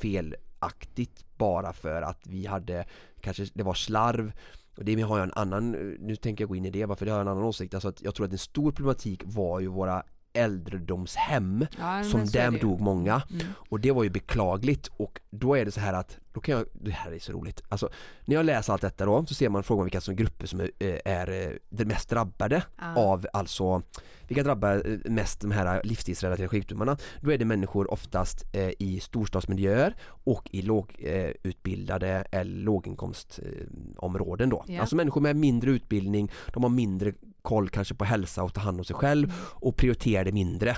felaktigt 0.00 1.24
bara 1.36 1.72
för 1.72 2.02
att 2.02 2.26
vi 2.26 2.46
hade, 2.46 2.84
kanske 3.20 3.46
det 3.54 3.62
var 3.62 3.74
slarv 3.74 4.32
och 4.76 4.84
det 4.84 5.02
har 5.02 5.18
jag 5.18 5.24
en 5.24 5.32
annan, 5.34 5.70
nu 6.00 6.16
tänker 6.16 6.42
jag 6.42 6.48
gå 6.48 6.56
in 6.56 6.66
i 6.66 6.70
det 6.70 6.86
bara 6.86 6.96
för 6.96 7.06
det 7.06 7.12
har 7.12 7.18
jag 7.18 7.26
en 7.26 7.32
annan 7.32 7.44
åsikt, 7.44 7.74
alltså 7.74 7.88
att 7.88 8.02
jag 8.02 8.14
tror 8.14 8.26
att 8.26 8.32
en 8.32 8.38
stor 8.38 8.72
problematik 8.72 9.22
var 9.24 9.60
ju 9.60 9.66
våra 9.66 10.02
äldredomshem 10.36 11.66
ja, 11.78 12.04
som 12.04 12.24
där 12.26 12.50
dog 12.50 12.80
många 12.80 13.22
mm. 13.30 13.46
och 13.56 13.80
det 13.80 13.92
var 13.92 14.04
ju 14.04 14.10
beklagligt 14.10 14.90
och 14.96 15.20
då 15.30 15.54
är 15.54 15.64
det 15.64 15.72
så 15.72 15.80
här 15.80 15.92
att 15.92 16.18
då 16.32 16.40
kan 16.40 16.54
jag, 16.54 16.66
det 16.72 16.90
här 16.90 17.12
är 17.12 17.18
så 17.18 17.32
roligt, 17.32 17.62
alltså 17.68 17.88
när 18.24 18.34
jag 18.34 18.46
läser 18.46 18.72
allt 18.72 18.82
detta 18.82 19.06
då 19.06 19.26
så 19.26 19.34
ser 19.34 19.48
man 19.48 19.62
frågan 19.62 19.84
vilka 19.84 20.00
som 20.00 20.16
grupper 20.16 20.46
som 20.46 20.60
är, 20.60 20.70
är, 20.78 21.00
är 21.04 21.58
de 21.68 21.84
mest 21.84 22.08
drabbade 22.08 22.62
ah. 22.76 22.94
av 22.94 23.26
alltså 23.32 23.82
vilka 24.28 24.42
drabbar 24.42 24.82
eh, 24.86 25.10
mest 25.10 25.40
de 25.40 25.50
här 25.50 25.80
livsstilsrelaterade 25.84 26.48
sjukdomarna? 26.48 26.96
Då 27.20 27.32
är 27.32 27.38
det 27.38 27.44
människor 27.44 27.92
oftast 27.92 28.44
eh, 28.52 28.70
i 28.78 29.00
storstadsmiljöer 29.00 29.96
och 30.06 30.48
i 30.52 30.62
lågutbildade 30.62 32.08
eh, 32.08 32.40
eller 32.40 32.60
låginkomstområden 32.60 34.48
då. 34.48 34.64
Yeah. 34.68 34.80
Alltså 34.80 34.96
människor 34.96 35.20
med 35.20 35.36
mindre 35.36 35.70
utbildning, 35.70 36.30
de 36.52 36.62
har 36.62 36.70
mindre 36.70 37.12
koll 37.46 37.68
kanske 37.68 37.94
på 37.94 38.04
hälsa 38.04 38.42
och 38.42 38.54
ta 38.54 38.60
hand 38.60 38.78
om 38.78 38.84
sig 38.84 38.96
själv 38.96 39.28
mm. 39.28 39.40
och 39.52 39.76
prioriterar 39.76 40.24
det 40.24 40.32
mindre. 40.32 40.76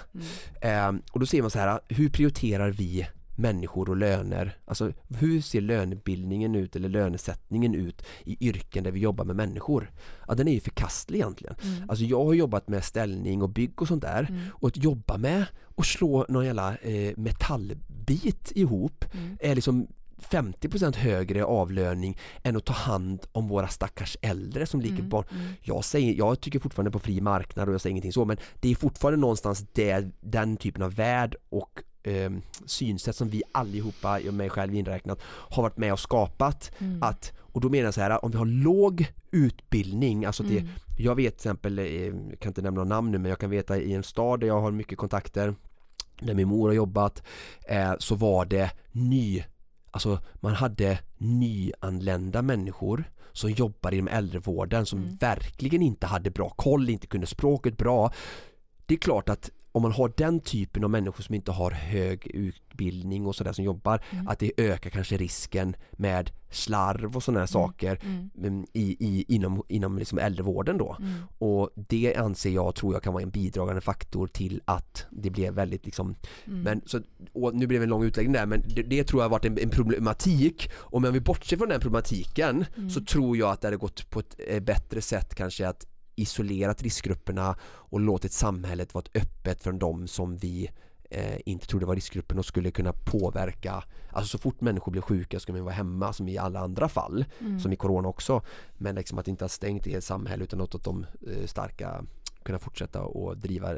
Eh, 0.60 0.92
och 1.12 1.20
då 1.20 1.26
ser 1.26 1.42
man 1.42 1.50
så 1.50 1.58
här, 1.58 1.80
hur 1.88 2.08
prioriterar 2.08 2.70
vi 2.70 3.06
människor 3.38 3.88
och 3.90 3.96
löner. 3.96 4.56
Alltså 4.64 4.92
hur 5.08 5.40
ser 5.40 5.60
lönebildningen 5.60 6.54
ut 6.54 6.76
eller 6.76 6.88
lönesättningen 6.88 7.74
ut 7.74 8.02
i 8.24 8.48
yrken 8.48 8.84
där 8.84 8.90
vi 8.90 9.00
jobbar 9.00 9.24
med 9.24 9.36
människor? 9.36 9.90
Ja, 10.28 10.34
den 10.34 10.48
är 10.48 10.52
ju 10.52 10.60
förkastlig 10.60 11.18
egentligen. 11.18 11.54
Mm. 11.62 11.90
Alltså 11.90 12.04
jag 12.04 12.24
har 12.24 12.34
jobbat 12.34 12.68
med 12.68 12.84
ställning 12.84 13.42
och 13.42 13.50
bygg 13.50 13.82
och 13.82 13.88
sånt 13.88 14.02
där 14.02 14.26
mm. 14.30 14.40
och 14.52 14.68
att 14.68 14.76
jobba 14.76 15.18
med 15.18 15.44
och 15.62 15.86
slå 15.86 16.26
någon 16.28 16.44
jävla 16.44 16.76
eh, 16.76 17.12
metallbit 17.16 18.52
ihop 18.54 19.04
mm. 19.12 19.36
är 19.40 19.54
liksom 19.54 19.86
50% 20.18 20.96
högre 20.96 21.44
avlöning 21.44 22.18
än 22.42 22.56
att 22.56 22.64
ta 22.64 22.72
hand 22.72 23.26
om 23.32 23.48
våra 23.48 23.68
stackars 23.68 24.16
äldre 24.22 24.66
som 24.66 24.80
ligger 24.80 24.98
mm, 24.98 25.08
barn. 25.08 25.24
Mm. 25.30 25.46
Jag, 25.62 25.84
säger, 25.84 26.14
jag 26.14 26.40
tycker 26.40 26.58
fortfarande 26.58 26.90
på 26.90 26.98
fri 26.98 27.20
marknad 27.20 27.68
och 27.68 27.74
jag 27.74 27.80
säger 27.80 27.90
ingenting 27.90 28.12
så 28.12 28.24
men 28.24 28.36
det 28.60 28.70
är 28.70 28.74
fortfarande 28.74 29.20
någonstans 29.20 29.66
det, 29.72 30.06
den 30.20 30.56
typen 30.56 30.82
av 30.82 30.94
värld 30.94 31.36
och 31.48 31.82
eh, 32.02 32.30
synsätt 32.66 33.16
som 33.16 33.28
vi 33.28 33.42
allihopa, 33.52 34.20
jag 34.20 34.34
mig 34.34 34.50
själv 34.50 34.74
inräknat, 34.74 35.20
har 35.24 35.62
varit 35.62 35.76
med 35.76 35.92
och 35.92 36.00
skapat. 36.00 36.72
Mm. 36.78 37.02
Att, 37.02 37.32
och 37.38 37.60
då 37.60 37.68
menar 37.68 37.84
jag 37.84 37.94
så 37.94 38.00
här, 38.00 38.24
om 38.24 38.30
vi 38.30 38.38
har 38.38 38.46
låg 38.46 39.06
utbildning, 39.30 40.24
alltså 40.24 40.42
det, 40.42 40.58
mm. 40.58 40.68
jag 40.98 41.14
vet 41.14 41.38
till 41.38 41.48
exempel, 41.48 41.78
jag 41.78 42.06
eh, 42.06 42.12
kan 42.38 42.50
inte 42.50 42.62
nämna 42.62 42.84
några 42.84 42.96
namn 42.96 43.10
nu 43.10 43.18
men 43.18 43.28
jag 43.28 43.38
kan 43.38 43.50
veta 43.50 43.78
i 43.78 43.94
en 43.94 44.02
stad 44.02 44.40
där 44.40 44.46
jag 44.46 44.60
har 44.60 44.70
mycket 44.70 44.98
kontakter 44.98 45.54
där 46.20 46.34
min 46.34 46.48
mor 46.48 46.68
har 46.68 46.74
jobbat 46.74 47.22
eh, 47.68 47.92
så 47.98 48.14
var 48.14 48.44
det 48.44 48.70
ny 48.92 49.44
Alltså 49.90 50.18
man 50.34 50.54
hade 50.54 50.98
nyanlända 51.16 52.42
människor 52.42 53.04
som 53.32 53.50
jobbade 53.50 53.96
inom 53.96 54.08
äldrevården 54.08 54.86
som 54.86 54.98
mm. 54.98 55.16
verkligen 55.16 55.82
inte 55.82 56.06
hade 56.06 56.30
bra 56.30 56.48
koll, 56.48 56.90
inte 56.90 57.06
kunde 57.06 57.26
språket 57.26 57.76
bra. 57.76 58.12
Det 58.86 58.94
är 58.94 58.98
klart 58.98 59.28
att 59.28 59.50
om 59.78 59.82
man 59.82 59.92
har 59.92 60.12
den 60.16 60.40
typen 60.40 60.84
av 60.84 60.90
människor 60.90 61.22
som 61.22 61.34
inte 61.34 61.52
har 61.52 61.70
hög 61.70 62.26
utbildning 62.26 63.26
och 63.26 63.36
sådär 63.36 63.52
som 63.52 63.64
jobbar 63.64 64.00
mm. 64.10 64.28
att 64.28 64.38
det 64.38 64.52
ökar 64.56 64.90
kanske 64.90 65.16
risken 65.16 65.76
med 65.92 66.30
slarv 66.50 67.16
och 67.16 67.22
sådana 67.22 67.40
mm. 67.40 67.48
saker 67.48 68.00
mm. 68.02 68.30
mm. 68.38 68.66
i, 68.72 68.96
i, 69.06 69.24
inom, 69.28 69.62
inom 69.68 69.98
liksom 69.98 70.18
äldrevården 70.18 70.78
då 70.78 70.96
mm. 71.00 71.12
och 71.38 71.70
det 71.74 72.14
anser 72.16 72.50
jag 72.50 72.74
tror 72.74 72.94
jag 72.94 73.02
kan 73.02 73.12
vara 73.12 73.22
en 73.22 73.30
bidragande 73.30 73.80
faktor 73.80 74.26
till 74.26 74.60
att 74.64 75.06
det 75.10 75.30
blev 75.30 75.54
väldigt 75.54 75.84
liksom 75.84 76.14
mm. 76.46 76.60
men 76.60 76.80
så, 76.86 77.00
nu 77.52 77.66
blev 77.66 77.80
det 77.80 77.84
en 77.84 77.90
lång 77.90 78.04
utläggning 78.04 78.32
där 78.32 78.46
men 78.46 78.62
det, 78.74 78.82
det 78.82 79.04
tror 79.04 79.22
jag 79.22 79.24
har 79.24 79.30
varit 79.30 79.44
en, 79.44 79.58
en, 79.58 79.70
problematik 79.70 80.70
och 80.74 80.94
om 80.94 81.12
vi 81.12 81.20
bortser 81.20 81.56
från 81.56 81.68
den 81.68 81.80
problematiken 81.80 82.64
så 82.90 83.04
tror 83.04 83.36
jag 83.36 83.50
att 83.50 83.60
det 83.60 83.66
hade 83.66 83.76
gått 83.76 84.10
på 84.10 84.20
ett 84.20 84.36
eh, 84.48 84.60
bättre 84.60 85.00
sätt 85.00 85.34
kanske 85.34 85.68
att 85.68 85.86
isolerat 86.18 86.82
riskgrupperna 86.82 87.56
och 87.62 88.00
låtit 88.00 88.32
samhället 88.32 88.94
vara 88.94 89.04
öppet 89.14 89.62
för 89.62 89.72
de 89.72 90.08
som 90.08 90.36
vi 90.36 90.70
eh, 91.10 91.38
inte 91.46 91.66
trodde 91.66 91.86
var 91.86 91.94
riskgruppen 91.94 92.38
och 92.38 92.46
skulle 92.46 92.70
kunna 92.70 92.92
påverka 92.92 93.84
Alltså 94.10 94.38
så 94.38 94.42
fort 94.42 94.60
människor 94.60 94.92
blir 94.92 95.02
sjuka 95.02 95.40
ska 95.40 95.52
man 95.52 95.64
vara 95.64 95.74
hemma 95.74 96.12
som 96.12 96.28
i 96.28 96.38
alla 96.38 96.60
andra 96.60 96.88
fall 96.88 97.24
mm. 97.40 97.60
Som 97.60 97.72
i 97.72 97.76
Corona 97.76 98.08
också 98.08 98.42
Men 98.78 98.94
liksom 98.94 99.18
att 99.18 99.28
inte 99.28 99.44
ha 99.44 99.48
stängt 99.48 99.86
i 99.86 99.94
ett 99.94 100.04
samhälle 100.04 100.44
utan 100.44 100.58
låtit 100.58 100.84
de 100.84 101.06
eh, 101.28 101.46
starka 101.46 102.04
kunna 102.42 102.58
fortsätta 102.58 103.02
och 103.02 103.38
driva 103.38 103.74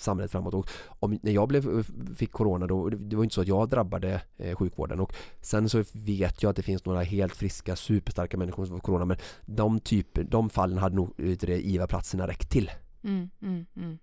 samhället 0.00 0.32
framåt. 0.32 0.54
Och 0.54 0.68
om, 0.88 1.18
när 1.22 1.32
jag 1.32 1.48
blev, 1.48 1.84
fick 2.16 2.32
corona 2.32 2.66
då, 2.66 2.88
det 2.88 3.16
var 3.16 3.24
inte 3.24 3.34
så 3.34 3.40
att 3.40 3.48
jag 3.48 3.68
drabbade 3.68 4.22
eh, 4.36 4.56
sjukvården 4.56 5.00
och 5.00 5.12
sen 5.40 5.68
så 5.68 5.84
vet 5.92 6.42
jag 6.42 6.50
att 6.50 6.56
det 6.56 6.62
finns 6.62 6.84
några 6.84 7.02
helt 7.02 7.36
friska 7.36 7.76
superstarka 7.76 8.36
människor 8.36 8.64
som 8.66 8.76
får 8.76 8.80
corona 8.80 9.04
men 9.04 9.16
de, 9.46 9.80
typ, 9.80 10.08
de 10.30 10.50
fallen 10.50 10.78
hade 10.78 10.96
nog 10.96 11.14
IVA-platserna 11.46 12.26
räckt 12.26 12.50
till. 12.50 12.70
Mm, 13.04 13.30
mm, 13.42 13.66
mm. 13.76 13.98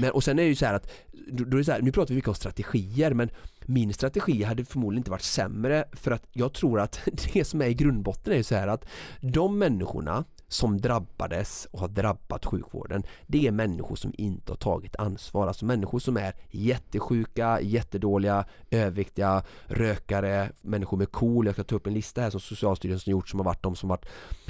Men, 0.00 0.10
och 0.10 0.24
sen 0.24 0.38
är 0.38 0.42
det 0.42 0.48
ju 0.48 0.54
så 0.54 0.66
här 0.66 0.74
att, 0.74 0.90
då 1.28 1.58
är 1.58 1.62
så 1.62 1.72
här, 1.72 1.82
nu 1.82 1.92
pratar 1.92 2.08
vi 2.08 2.14
mycket 2.14 2.28
om 2.28 2.34
strategier 2.34 3.14
men 3.14 3.30
min 3.66 3.92
strategi 3.92 4.42
hade 4.42 4.64
förmodligen 4.64 5.00
inte 5.00 5.10
varit 5.10 5.22
sämre 5.22 5.84
för 5.92 6.10
att 6.10 6.28
jag 6.32 6.52
tror 6.52 6.80
att 6.80 7.00
det 7.32 7.44
som 7.44 7.62
är 7.62 7.66
i 7.66 7.74
grundbotten 7.74 8.32
är 8.32 8.36
ju 8.36 8.42
så 8.42 8.54
här 8.54 8.68
att 8.68 8.84
de 9.20 9.58
människorna 9.58 10.24
som 10.52 10.80
drabbades 10.80 11.68
och 11.70 11.80
har 11.80 11.88
drabbat 11.88 12.44
sjukvården 12.44 13.02
det 13.26 13.46
är 13.46 13.52
människor 13.52 13.96
som 13.96 14.12
inte 14.18 14.52
har 14.52 14.56
tagit 14.56 14.96
ansvar, 14.96 15.46
alltså 15.46 15.64
människor 15.64 15.98
som 15.98 16.16
är 16.16 16.34
jättesjuka, 16.50 17.60
jättedåliga, 17.60 18.44
överviktiga, 18.70 19.42
rökare, 19.66 20.50
människor 20.60 20.96
med 20.96 21.12
KOL, 21.12 21.46
jag 21.46 21.54
ska 21.54 21.64
ta 21.64 21.76
upp 21.76 21.86
en 21.86 21.94
lista 21.94 22.20
här 22.20 22.30
som 22.30 22.40
Socialstyrelsen 22.40 23.10
gjort 23.10 23.28
som 23.28 23.38
har 23.38 23.44
varit 23.44 23.62
de 23.62 23.76
som 23.76 23.88
varit 23.88 24.06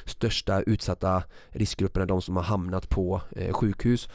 största 0.06 0.62
utsatta 0.62 1.22
riskgrupperna, 1.48 2.06
de 2.06 2.22
som 2.22 2.36
har 2.36 2.42
hamnat 2.42 2.88
på 2.88 3.20
eh, 3.36 3.52
sjukhus 3.52 4.08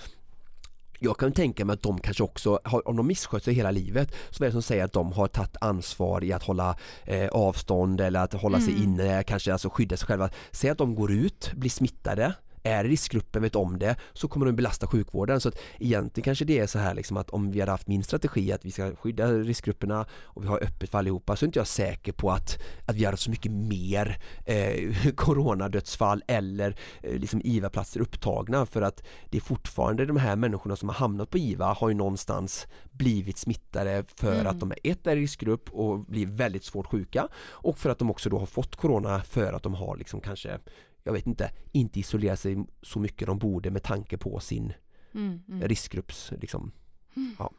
jag 1.00 1.18
kan 1.18 1.32
tänka 1.32 1.66
mig 1.66 1.74
att 1.74 1.82
de 1.82 2.00
kanske 2.00 2.24
också, 2.24 2.60
om 2.86 2.96
de 2.96 3.08
misskött 3.08 3.44
sig 3.44 3.54
hela 3.54 3.72
livet, 3.72 4.16
så 4.30 4.44
är 4.44 4.48
det 4.48 4.52
som 4.52 4.62
säger 4.62 4.84
att 4.84 4.94
de 4.94 5.12
har 5.12 5.28
tagit 5.28 5.56
ansvar 5.62 6.24
i 6.24 6.34
att 6.34 6.44
hålla 6.44 6.76
eh, 7.06 7.28
avstånd 7.28 8.02
eller 8.02 8.20
att 8.20 8.34
hålla 8.34 8.58
mm. 8.58 8.70
sig 8.70 8.84
inne, 8.84 9.24
kanske 9.24 9.52
alltså 9.52 9.70
skydda 9.70 9.98
sig 9.98 10.08
själva. 10.08 10.30
Säg 10.52 10.70
att 10.70 10.78
de 10.78 10.96
går 10.96 11.12
ut, 11.12 11.52
blir 11.54 11.70
smittade, 11.70 12.34
är 12.64 12.84
riskgruppen, 12.84 13.42
vet 13.42 13.56
om 13.56 13.80
det, 13.80 13.96
så 14.14 14.28
kommer 14.28 14.46
de 14.46 14.52
belasta 14.52 14.88
sjukvården. 14.88 15.42
Så 15.42 15.50
att 15.50 15.60
egentligen 15.80 16.24
kanske 16.24 16.46
det 16.46 16.60
är 16.60 16.68
så 16.68 16.80
här 16.80 16.94
liksom 16.94 17.18
att 17.18 17.30
om 17.30 17.52
vi 17.52 17.60
hade 17.60 17.72
haft 17.72 17.88
min 17.88 18.04
strategi 18.04 18.52
att 18.52 18.66
vi 18.66 18.72
ska 18.72 18.96
skydda 18.96 19.32
riskgrupperna 19.32 20.06
och 20.24 20.44
vi 20.44 20.48
har 20.48 20.64
öppet 20.64 20.90
för 20.90 20.98
allihopa 20.98 21.36
så 21.36 21.46
är 21.46 21.48
inte 21.48 21.60
jag 21.60 21.68
säker 21.68 22.12
på 22.12 22.32
att, 22.32 22.60
att 22.86 22.96
vi 22.96 23.06
hade 23.06 23.18
så 23.18 23.30
mycket 23.30 23.52
mer 23.52 24.20
eh, 24.46 24.96
coronadödsfall 25.16 26.24
eller 26.28 26.76
eh, 27.04 27.20
liksom 27.20 27.42
IVA-platser 27.44 28.00
upptagna 28.00 28.66
för 28.66 28.82
att 28.82 29.04
det 29.30 29.38
är 29.38 29.42
fortfarande 29.42 30.06
de 30.06 30.18
här 30.18 30.36
människorna 30.36 30.76
som 30.76 30.90
har 30.90 30.96
hamnat 30.96 31.30
på 31.30 31.38
IVA 31.38 31.74
har 31.74 31.90
ju 31.90 31.96
någonstans 31.96 32.68
blivit 32.92 33.38
smittade 33.38 34.04
för 34.16 34.34
mm. 34.34 34.48
att 34.48 34.60
de 34.60 34.72
är 34.72 34.78
ett 34.84 35.08
är 35.08 35.16
riskgrupp 35.16 35.70
och 35.70 36.00
blir 36.00 36.26
väldigt 36.26 36.64
svårt 36.64 36.88
sjuka 36.88 37.28
och 37.38 37.78
för 37.78 37.90
att 37.90 38.00
de 38.00 38.12
också 38.12 38.30
då 38.30 38.40
har 38.40 38.46
fått 38.46 38.76
corona 38.76 39.22
för 39.22 39.54
att 39.54 39.64
de 39.64 39.74
har 39.74 39.98
liksom 39.98 40.22
kanske 40.22 40.60
jag 41.08 41.14
vet 41.14 41.28
inte, 41.28 41.52
inte 41.72 42.00
isolera 42.00 42.36
sig 42.36 42.58
så 42.82 43.00
mycket 43.00 43.28
de 43.28 43.40
borde 43.40 43.72
med 43.72 43.84
tanke 43.84 44.18
på 44.18 44.40
sin 44.40 44.74
mm, 45.14 45.40
mm. 45.48 45.68
riskgrupps 45.68 46.32
liksom, 46.42 46.72
mm. 47.16 47.36
ja. 47.40 47.52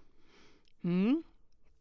Mm. 0.82 1.22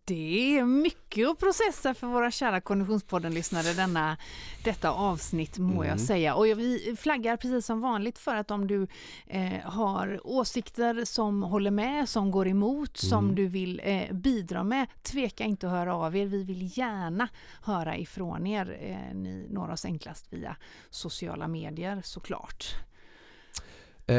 Det 0.07 0.57
är 0.57 0.65
mycket 0.65 1.27
att 1.27 1.39
processa 1.39 1.93
för 1.93 2.07
våra 2.07 2.31
kära 2.31 2.61
Konditionspodden-lyssnare 2.61 3.73
denna, 3.73 4.17
detta 4.63 4.89
avsnitt 4.91 5.57
må 5.57 5.73
mm. 5.73 5.87
jag 5.87 5.99
säga. 5.99 6.35
Och 6.35 6.45
vi 6.45 6.95
flaggar 6.99 7.37
precis 7.37 7.65
som 7.65 7.81
vanligt 7.81 8.19
för 8.19 8.35
att 8.35 8.51
om 8.51 8.67
du 8.67 8.87
eh, 9.27 9.59
har 9.63 10.19
åsikter 10.23 11.05
som 11.05 11.43
håller 11.43 11.71
med, 11.71 12.09
som 12.09 12.31
går 12.31 12.47
emot, 12.47 13.03
mm. 13.03 13.09
som 13.09 13.35
du 13.35 13.47
vill 13.47 13.81
eh, 13.83 14.13
bidra 14.13 14.63
med, 14.63 14.87
tveka 15.03 15.43
inte 15.43 15.67
att 15.67 15.73
höra 15.73 15.95
av 15.95 16.15
er. 16.15 16.25
Vi 16.25 16.43
vill 16.43 16.77
gärna 16.77 17.27
höra 17.63 17.97
ifrån 17.97 18.47
er. 18.47 18.77
Eh, 18.81 19.15
ni 19.15 19.47
når 19.49 19.71
oss 19.71 19.85
enklast 19.85 20.33
via 20.33 20.55
sociala 20.89 21.47
medier 21.47 22.01
såklart. 22.05 22.75
Eh, 24.09 24.15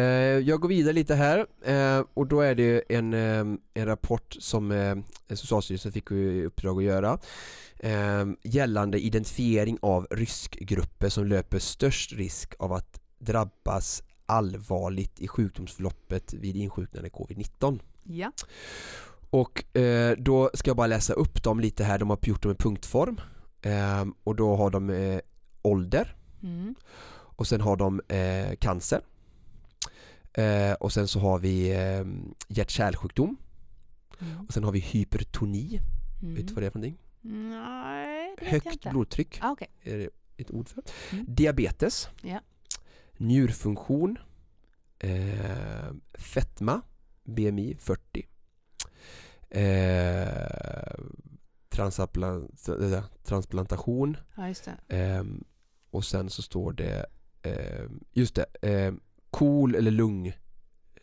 jag 0.49 0.61
går 0.61 0.69
vidare 0.69 0.93
lite 0.93 1.15
här 1.15 1.47
eh, 1.65 2.05
och 2.15 2.27
då 2.27 2.41
är 2.41 2.55
det 2.55 2.83
en, 2.89 3.15
eh, 3.15 3.59
en 3.75 3.87
rapport 3.87 4.37
som 4.41 5.05
Socialstyrelsen 5.29 5.93
fick 5.93 6.11
i 6.11 6.45
uppdrag 6.45 6.79
att 6.79 6.85
göra 6.85 7.19
gällande 8.43 9.01
identifiering 9.01 9.79
av 9.83 10.07
riskgrupper 10.11 11.09
som 11.09 11.27
löper 11.27 11.59
störst 11.59 12.13
risk 12.13 12.55
av 12.59 12.73
att 12.73 13.01
drabbas 13.19 14.03
allvarligt 14.27 15.21
i 15.21 15.29
sjukdomsförloppet 15.29 16.35
vid 16.35 16.57
insjuknande 16.57 17.09
covid-19. 17.09 17.81
Ja. 18.03 18.33
Och 19.31 19.65
då 20.19 20.51
ska 20.55 20.71
jag 20.71 20.77
bara 20.77 20.87
läsa 20.87 21.13
upp 21.13 21.43
dem 21.43 21.61
lite 21.61 21.85
här, 21.85 21.99
de 21.99 22.11
har 22.11 22.19
gjort 22.23 22.43
dem 22.43 22.53
i 22.53 22.55
punktform 22.55 23.21
och 24.25 24.37
då 24.37 24.57
har 24.57 24.71
de 24.71 25.21
ålder 25.63 26.17
mm. 26.43 26.75
och 27.11 27.47
sen 27.47 27.61
har 27.61 27.77
de 27.77 28.01
cancer 28.59 29.01
Eh, 30.33 30.73
och 30.73 30.93
sen 30.93 31.09
så 31.09 31.21
har 31.21 31.39
vi 31.39 31.71
eh, 31.71 32.05
hjärt-kärlsjukdom. 32.49 33.37
Mm. 34.21 34.47
Och 34.47 34.53
sen 34.53 34.65
har 34.65 34.73
vi 34.73 34.79
hypertoni. 34.79 35.81
Mm. 36.23 36.35
Vet 36.35 36.49
du 36.49 36.55
vad 36.55 36.63
det 36.63 36.67
är 36.67 36.71
för 36.71 36.79
någonting? 36.79 37.03
Nej, 37.51 38.35
det 38.39 38.47
Högt 38.47 38.67
inte. 38.67 38.91
blodtryck 38.91 39.39
ah, 39.43 39.51
okay. 39.51 39.69
är 39.83 39.99
det 39.99 40.11
ett 40.37 40.51
ord 40.51 40.69
för. 40.69 40.83
Mm. 41.13 41.25
Diabetes. 41.29 42.09
Ja. 42.23 42.41
Njurfunktion. 43.17 44.19
Eh, 44.99 45.93
fetma. 46.15 46.83
BMI 47.25 47.77
40 47.79 48.27
eh, 49.51 50.95
transplantation 53.25 54.17
ja, 54.35 54.55
eh, 54.89 55.25
och 55.91 56.05
sen 56.05 56.31
så 56.31 56.43
står 56.43 56.73
det 56.73 57.07
eh, 57.43 57.91
just 58.13 58.35
det, 58.35 58.47
eh, 58.63 58.93
KOL 59.31 59.75
eller 59.75 59.91
lung 59.91 60.27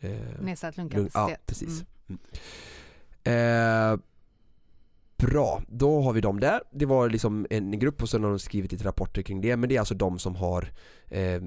eh, 0.00 0.10
Nedsatt 0.40 0.76
lungkapacitet. 0.76 1.14
ja, 1.14 1.36
precis. 1.46 1.84
Mm. 2.08 2.20
mm. 3.24 4.00
Bra, 5.16 5.62
då 5.68 6.02
har 6.02 6.12
vi 6.12 6.20
dem 6.20 6.40
där. 6.40 6.60
Det 6.72 6.86
var 6.86 7.10
liksom 7.10 7.46
en 7.50 7.78
grupp 7.78 8.02
och 8.02 8.08
sen 8.08 8.22
har 8.22 8.30
de 8.30 8.38
skrivit 8.38 8.72
lite 8.72 8.84
rapporter 8.84 9.22
kring 9.22 9.40
det 9.40 9.56
men 9.56 9.68
det 9.68 9.76
är 9.76 9.78
alltså 9.78 9.94
de 9.94 10.18
som 10.18 10.36
har 10.36 10.72
eh, 11.08 11.42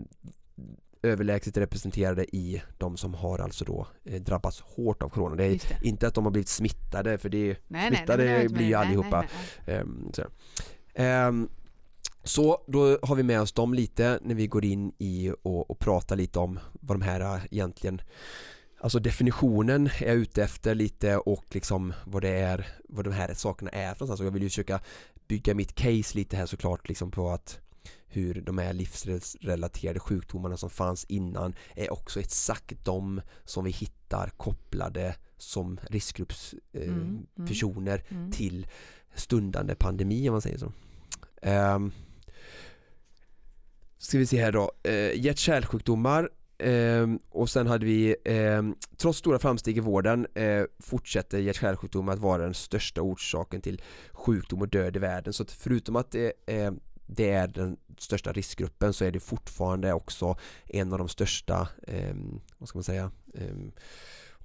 överlägset 1.04 1.58
representerade 1.58 2.36
i 2.36 2.62
de 2.78 2.98
som 2.98 3.14
har 3.14 3.40
alltså 3.40 3.66
då 3.66 3.88
eh, 4.06 4.22
drabbats 4.22 4.62
hårt 4.62 5.04
av 5.04 5.10
corona. 5.10 5.36
Det 5.36 5.46
är 5.46 5.50
det. 5.50 5.88
inte 5.88 6.08
att 6.08 6.14
de 6.14 6.24
har 6.24 6.32
blivit 6.32 6.50
smittade 6.50 7.18
för 7.18 7.30
det 7.30 7.58
nej, 7.68 7.88
smittade 7.88 8.26
nej, 8.26 8.44
det 8.44 8.54
blir 8.54 8.66
ju 8.66 8.74
allihopa. 8.74 9.26
Nej, 9.66 9.80
um, 9.80 10.12
så. 10.14 10.24
Um, 11.02 11.50
så 12.24 12.64
då 12.68 12.98
har 13.02 13.16
vi 13.16 13.24
med 13.24 13.42
oss 13.42 13.52
dem 13.52 13.74
lite 13.74 14.20
när 14.22 14.36
vi 14.36 14.48
går 14.48 14.66
in 14.66 14.92
i 14.98 15.32
och, 15.42 15.72
och 15.72 15.80
pratar 15.80 16.16
lite 16.16 16.40
om 16.40 16.60
vad 16.74 17.00
de 17.00 17.02
här 17.02 17.36
eh, 17.36 17.42
egentligen 17.52 18.02
Alltså 18.82 19.00
definitionen 19.00 19.88
är 19.88 20.08
jag 20.08 20.16
ute 20.16 20.44
efter 20.44 20.76
lite 20.76 21.18
och 21.18 21.46
liksom 21.50 21.94
vad 22.06 22.22
det 22.22 22.30
är, 22.30 22.68
vad 22.90 23.06
de 23.06 23.14
här 23.14 23.34
sakerna 23.34 23.72
är 23.72 23.94
för 23.94 24.00
någonstans 24.00 24.20
och 24.20 24.26
jag 24.26 24.32
vill 24.32 24.44
ju 24.44 24.50
försöka 24.50 24.82
bygga 25.28 25.54
mitt 25.54 25.76
case 25.76 26.18
lite 26.18 26.38
här 26.38 26.46
såklart 26.46 26.90
liksom 26.90 27.12
på 27.12 27.30
att 27.30 27.60
hur 28.08 28.42
de 28.42 28.58
här 28.58 28.74
livsrelaterade 28.74 30.00
sjukdomarna 30.00 30.58
som 30.58 30.70
fanns 30.70 31.06
innan 31.06 31.56
är 31.76 31.94
också 31.94 32.20
exakt 32.20 32.86
de 32.86 33.22
som 33.46 33.64
vi 33.64 33.72
hittar 33.72 34.30
kopplade 34.38 35.16
som 35.38 35.80
riskgruppspersoner 35.90 37.98
eh, 37.98 38.12
mm, 38.12 38.22
mm. 38.22 38.32
till 38.32 38.68
stundande 39.16 39.76
pandemi 39.76 40.30
om 40.30 40.34
man 40.34 40.42
säger 40.42 40.58
så. 40.58 40.72
Um, 41.42 41.92
ska 44.00 44.18
vi 44.18 44.26
se 44.26 44.42
här 44.42 44.52
då, 44.52 44.72
eh, 44.84 45.20
hjärt-kärlsjukdomar 45.20 46.30
eh, 46.58 47.08
och 47.30 47.50
sen 47.50 47.68
hade 47.68 47.86
vi, 47.86 48.16
eh, 48.26 48.64
trots 48.98 49.20
stora 49.20 49.40
framsteg 49.40 49.78
i 49.78 49.80
vården 49.80 50.28
eh, 50.34 50.64
fortsätter 50.80 51.40
hjärt-kärlsjukdomar 51.40 52.14
att 52.14 52.20
vara 52.20 52.44
den 52.44 52.54
största 52.54 53.02
orsaken 53.02 53.62
till 53.62 53.82
sjukdom 54.12 54.62
och 54.62 54.68
död 54.68 54.96
i 54.96 55.00
världen. 55.00 55.34
Så 55.34 55.44
att 55.44 55.52
förutom 55.52 55.96
att 55.96 56.12
det, 56.12 56.34
eh, 56.46 56.72
det 57.08 57.30
är 57.30 57.48
den 57.48 57.78
största 57.98 58.32
riskgruppen 58.32 58.94
så 58.94 59.06
är 59.06 59.12
det 59.12 59.20
fortfarande 59.20 59.94
också 59.94 60.38
en 60.68 60.94
av 60.94 61.00
de 61.00 61.10
största, 61.10 61.68
ehm, 61.88 62.42
vad 62.58 62.70
ska 62.70 62.78
man 62.78 62.84
säga, 62.84 63.12
ehm, 63.34 63.72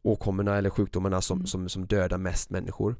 åkommorna 0.04 0.56
eller 0.56 0.70
sjukdomarna 0.70 1.20
som, 1.20 1.38
mm. 1.38 1.46
som, 1.46 1.68
som 1.68 1.86
dödar 1.86 2.18
mest 2.18 2.50
människor. 2.50 2.96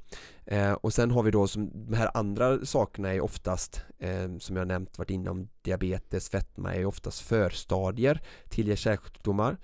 Eh, 0.47 0.73
och 0.73 0.93
sen 0.93 1.11
har 1.11 1.23
vi 1.23 1.31
då 1.31 1.47
som 1.47 1.71
de 1.91 1.97
här 1.97 2.11
andra 2.15 2.65
sakerna 2.67 3.15
är 3.15 3.21
oftast 3.21 3.83
eh, 3.99 4.37
som 4.39 4.57
jag 4.57 4.69
nämnt 4.69 4.99
varit 4.99 5.11
inom 5.11 5.49
diabetes, 5.63 6.29
fetma 6.29 6.75
är 6.75 6.87
oftast 6.87 7.21
förstadier 7.21 8.21
till 8.49 8.69
hjärt-kärlsjukdomar. 8.69 9.57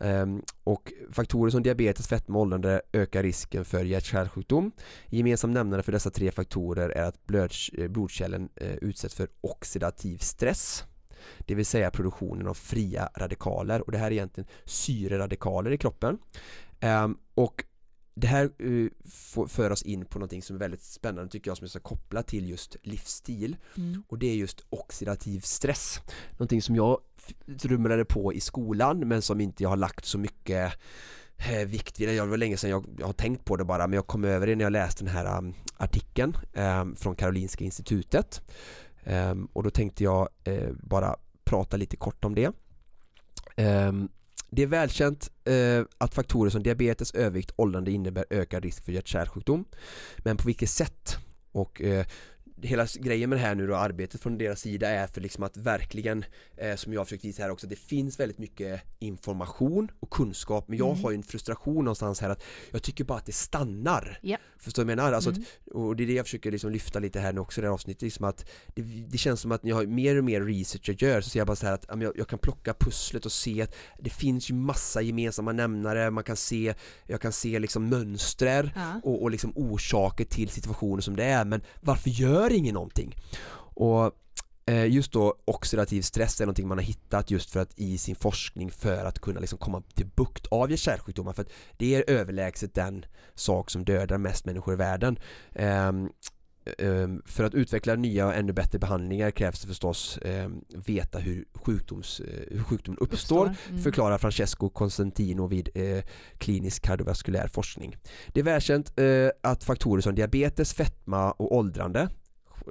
Eh, 0.00 0.26
och 0.64 0.92
faktorer 1.12 1.50
som 1.50 1.62
diabetes, 1.62 2.08
fetma 2.08 2.38
och 2.38 2.42
åldrande 2.42 2.82
ökar 2.92 3.22
risken 3.22 3.64
för 3.64 3.84
hjärt-kärlsjukdom. 3.84 4.72
Gemensam 5.06 5.52
nämnare 5.52 5.82
för 5.82 5.92
dessa 5.92 6.10
tre 6.10 6.30
faktorer 6.30 6.88
är 6.88 7.02
att 7.02 7.30
eh, 7.72 7.88
blodkärlen 7.88 8.48
eh, 8.56 8.74
utsätts 8.74 9.14
för 9.14 9.28
oxidativ 9.40 10.18
stress 10.18 10.84
det 11.38 11.54
vill 11.54 11.66
säga 11.66 11.90
produktionen 11.90 12.46
av 12.46 12.54
fria 12.54 13.10
radikaler 13.16 13.80
och 13.80 13.92
det 13.92 13.98
här 13.98 14.06
är 14.06 14.12
egentligen 14.12 14.48
syreradikaler 14.64 15.70
i 15.70 15.78
kroppen 15.78 16.18
Um, 16.82 17.18
och 17.34 17.64
det 18.14 18.26
här 18.26 18.50
uh, 18.62 18.90
för 19.48 19.70
oss 19.70 19.82
in 19.82 20.04
på 20.04 20.18
någonting 20.18 20.42
som 20.42 20.56
är 20.56 20.60
väldigt 20.60 20.82
spännande 20.82 21.30
tycker 21.30 21.50
jag 21.50 21.56
som 21.56 21.64
jag 21.64 21.70
ska 21.70 21.80
koppla 21.80 22.22
till 22.22 22.48
just 22.48 22.76
livsstil 22.82 23.56
mm. 23.76 24.02
och 24.08 24.18
det 24.18 24.26
är 24.26 24.34
just 24.34 24.60
oxidativ 24.70 25.40
stress 25.40 26.00
någonting 26.32 26.62
som 26.62 26.76
jag 26.76 26.98
rumlade 27.62 28.04
på 28.04 28.32
i 28.32 28.40
skolan 28.40 29.08
men 29.08 29.22
som 29.22 29.40
inte 29.40 29.62
jag 29.62 29.70
har 29.70 29.76
lagt 29.76 30.04
så 30.04 30.18
mycket 30.18 30.72
eh, 31.36 31.66
vikt 31.66 32.00
vid 32.00 32.08
det. 32.08 32.20
Var 32.20 32.36
länge 32.36 32.56
sedan 32.56 32.70
jag, 32.70 32.86
jag, 32.98 33.06
har 33.06 33.12
tänkt 33.12 33.44
på 33.44 33.56
det 33.56 33.64
bara 33.64 33.86
men 33.86 33.96
jag 33.96 34.06
kom 34.06 34.24
över 34.24 34.46
det 34.46 34.56
när 34.56 34.64
jag 34.64 34.72
läste 34.72 35.04
den 35.04 35.14
här 35.14 35.38
um, 35.38 35.54
artikeln 35.76 36.36
um, 36.52 36.96
från 36.96 37.16
Karolinska 37.16 37.64
institutet 37.64 38.42
um, 39.04 39.48
och 39.52 39.62
då 39.62 39.70
tänkte 39.70 40.04
jag 40.04 40.28
uh, 40.48 40.72
bara 40.82 41.16
prata 41.44 41.76
lite 41.76 41.96
kort 41.96 42.24
om 42.24 42.34
det 42.34 42.52
det 44.50 44.62
är 44.62 44.66
välkänt 44.66 45.30
eh, 45.44 45.84
att 45.98 46.14
faktorer 46.14 46.50
som 46.50 46.62
diabetes, 46.62 47.14
övervikt, 47.14 47.52
åldrande 47.56 47.90
innebär 47.90 48.24
ökad 48.30 48.64
risk 48.64 48.84
för 48.84 48.92
hjärt-kärlsjukdom. 48.92 49.64
Men 50.18 50.36
på 50.36 50.46
vilket 50.46 50.70
sätt? 50.70 51.16
Och 51.52 51.82
eh, 51.82 52.06
hela 52.62 52.86
grejen 52.94 53.30
med 53.30 53.38
det 53.38 53.42
här 53.42 53.54
nu 53.54 53.66
då, 53.66 53.76
arbetet 53.76 54.20
från 54.20 54.38
deras 54.38 54.60
sida 54.60 54.88
är 54.88 55.06
för 55.06 55.20
liksom 55.20 55.44
att 55.44 55.56
verkligen, 55.56 56.24
eh, 56.56 56.76
som 56.76 56.92
jag 56.92 57.00
har 57.00 57.04
försökt 57.04 57.24
visa 57.24 57.42
här 57.42 57.50
också, 57.50 57.66
det 57.66 57.76
finns 57.76 58.20
väldigt 58.20 58.38
mycket 58.38 58.82
information 58.98 59.90
och 60.00 60.10
kunskap 60.10 60.68
men 60.68 60.78
jag 60.78 60.90
mm. 60.90 61.02
har 61.02 61.10
ju 61.10 61.16
en 61.16 61.22
frustration 61.22 61.84
någonstans 61.84 62.20
här 62.20 62.30
att 62.30 62.42
jag 62.70 62.82
tycker 62.82 63.04
bara 63.04 63.18
att 63.18 63.26
det 63.26 63.32
stannar. 63.32 64.20
Yep. 64.22 64.40
Förstår 64.58 64.82
du 64.82 64.86
vad 64.86 64.92
jag 64.92 64.96
menar? 64.96 65.12
Alltså 65.12 65.30
mm. 65.30 65.42
att, 65.42 65.72
och 65.74 65.96
det 65.96 66.04
är 66.04 66.06
det 66.06 66.12
jag 66.12 66.26
försöker 66.26 66.50
liksom 66.50 66.70
lyfta 66.70 66.98
lite 66.98 67.20
här 67.20 67.32
nu 67.32 67.40
också 67.40 67.60
i 67.60 67.62
det 67.62 67.68
här 67.68 67.74
avsnittet, 67.74 68.02
liksom 68.02 68.24
att 68.24 68.50
det, 68.74 68.82
det, 68.82 69.18
känns 69.18 69.40
som 69.40 69.52
att 69.52 69.62
när 69.62 69.70
jag 69.70 69.76
har 69.76 69.86
mer 69.86 70.18
och 70.18 70.24
mer 70.24 70.40
research 70.40 70.88
jag 70.88 71.02
gör 71.02 71.20
så 71.20 71.30
ser 71.30 71.40
jag 71.40 71.46
bara 71.46 71.56
så 71.56 71.66
här 71.66 71.74
att 71.74 71.86
jag, 72.02 72.18
jag 72.18 72.28
kan 72.28 72.38
plocka 72.38 72.74
pusslet 72.74 73.26
och 73.26 73.32
se 73.32 73.62
att 73.62 73.74
det 73.98 74.10
finns 74.10 74.50
ju 74.50 74.54
massa 74.54 75.02
gemensamma 75.02 75.52
nämnare, 75.52 76.10
man 76.10 76.24
kan 76.24 76.36
se, 76.36 76.74
jag 77.06 77.20
kan 77.20 77.32
se 77.32 77.58
liksom 77.58 77.88
mönster 77.88 78.72
ja. 78.76 79.00
och, 79.04 79.22
och 79.22 79.30
liksom 79.30 79.52
orsaker 79.54 80.24
till 80.24 80.48
situationer 80.48 81.02
som 81.02 81.16
det 81.16 81.24
är 81.24 81.44
men 81.44 81.62
varför 81.80 82.10
gör 82.10 82.49
ingen 82.54 82.74
någonting? 82.74 83.16
Och 83.74 84.12
eh, 84.66 84.86
just 84.86 85.12
då 85.12 85.34
oxidativ 85.44 86.02
stress 86.02 86.40
är 86.40 86.44
någonting 86.44 86.68
man 86.68 86.78
har 86.78 86.84
hittat 86.84 87.30
just 87.30 87.50
för 87.50 87.60
att 87.60 87.78
i 87.78 87.98
sin 87.98 88.14
forskning 88.14 88.70
för 88.70 89.04
att 89.04 89.18
kunna 89.18 89.40
liksom 89.40 89.58
komma 89.58 89.82
till 89.94 90.06
bukt 90.06 90.46
av 90.46 90.70
hjärt-kärlsjukdomar 90.70 91.32
för 91.32 91.42
att 91.42 91.52
det 91.76 91.94
är 91.94 92.10
överlägset 92.10 92.74
den 92.74 93.04
sak 93.34 93.70
som 93.70 93.84
dödar 93.84 94.18
mest 94.18 94.44
människor 94.44 94.74
i 94.74 94.76
världen 94.76 95.18
um, 95.54 96.10
um, 96.78 97.22
för 97.26 97.44
att 97.44 97.54
utveckla 97.54 97.94
nya 97.94 98.26
och 98.26 98.34
ännu 98.34 98.52
bättre 98.52 98.78
behandlingar 98.78 99.30
krävs 99.30 99.60
det 99.60 99.68
förstås 99.68 100.18
um, 100.24 100.64
veta 100.68 101.18
hur, 101.18 101.44
sjukdoms, 101.54 102.20
uh, 102.20 102.26
hur 102.50 102.62
sjukdomen 102.62 102.98
uppstår, 103.00 103.46
uppstår. 103.46 103.70
Mm. 103.70 103.82
förklarar 103.82 104.18
Francesco 104.18 104.68
Constantino 104.68 105.46
vid 105.46 105.68
uh, 105.76 106.02
klinisk 106.38 106.82
kardiovaskulär 106.82 107.48
forskning. 107.48 107.96
Det 108.28 108.40
är 108.40 108.44
välkänt 108.44 109.00
uh, 109.00 109.30
att 109.42 109.64
faktorer 109.64 110.00
som 110.00 110.14
diabetes, 110.14 110.74
fetma 110.74 111.32
och 111.32 111.56
åldrande 111.56 112.08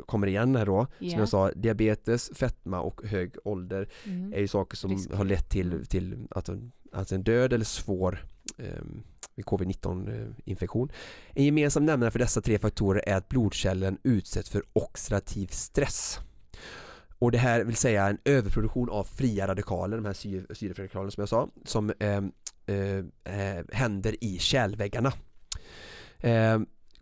kommer 0.05 0.27
igen 0.27 0.55
här 0.55 0.65
då 0.65 0.87
yeah. 0.99 1.11
Som 1.11 1.19
jag 1.19 1.29
sa, 1.29 1.51
diabetes, 1.51 2.31
fetma 2.35 2.79
och 2.79 3.01
hög 3.05 3.35
ålder 3.43 3.89
mm. 4.05 4.33
är 4.33 4.39
ju 4.39 4.47
saker 4.47 4.77
som 4.77 4.91
Risk. 4.91 5.13
har 5.13 5.25
lett 5.25 5.49
till, 5.49 5.71
mm. 5.73 5.85
till 5.85 6.27
att, 6.31 6.49
alltså 6.91 7.15
en 7.15 7.23
död 7.23 7.53
eller 7.53 7.65
svår 7.65 8.25
eh, 8.57 8.83
covid-19 9.43 10.33
infektion. 10.45 10.91
En 11.33 11.45
gemensam 11.45 11.85
nämnare 11.85 12.11
för 12.11 12.19
dessa 12.19 12.41
tre 12.41 12.59
faktorer 12.59 13.09
är 13.09 13.15
att 13.15 13.29
blodkärlen 13.29 13.97
utsätts 14.03 14.49
för 14.49 14.63
oxidativ 14.73 15.47
stress. 15.47 16.19
Och 17.19 17.31
det 17.31 17.37
här 17.37 17.63
vill 17.63 17.75
säga 17.75 18.07
en 18.07 18.17
överproduktion 18.25 18.89
av 18.89 19.03
fria 19.03 19.47
radikaler, 19.47 19.97
de 19.97 20.05
här 20.05 20.13
syreradikalerna 20.53 21.11
som 21.11 21.21
jag 21.21 21.29
sa, 21.29 21.49
som 21.65 21.93
eh, 21.99 22.23
eh, 22.65 23.63
händer 23.71 24.23
i 24.23 24.39
kärlväggarna. 24.39 25.13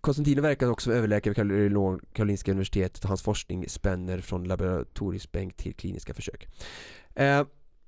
Konstantino 0.07 0.41
verkar 0.41 0.69
också 0.69 0.93
överläkare 0.93 1.43
vid 1.43 1.71
Karolinska 2.13 2.51
universitetet 2.51 3.03
och 3.03 3.07
hans 3.07 3.21
forskning 3.21 3.69
spänner 3.69 4.21
från 4.21 4.43
laboratoriebänk 4.43 5.57
till 5.57 5.73
kliniska 5.73 6.13
försök. 6.13 6.47
Eh, 7.15 7.43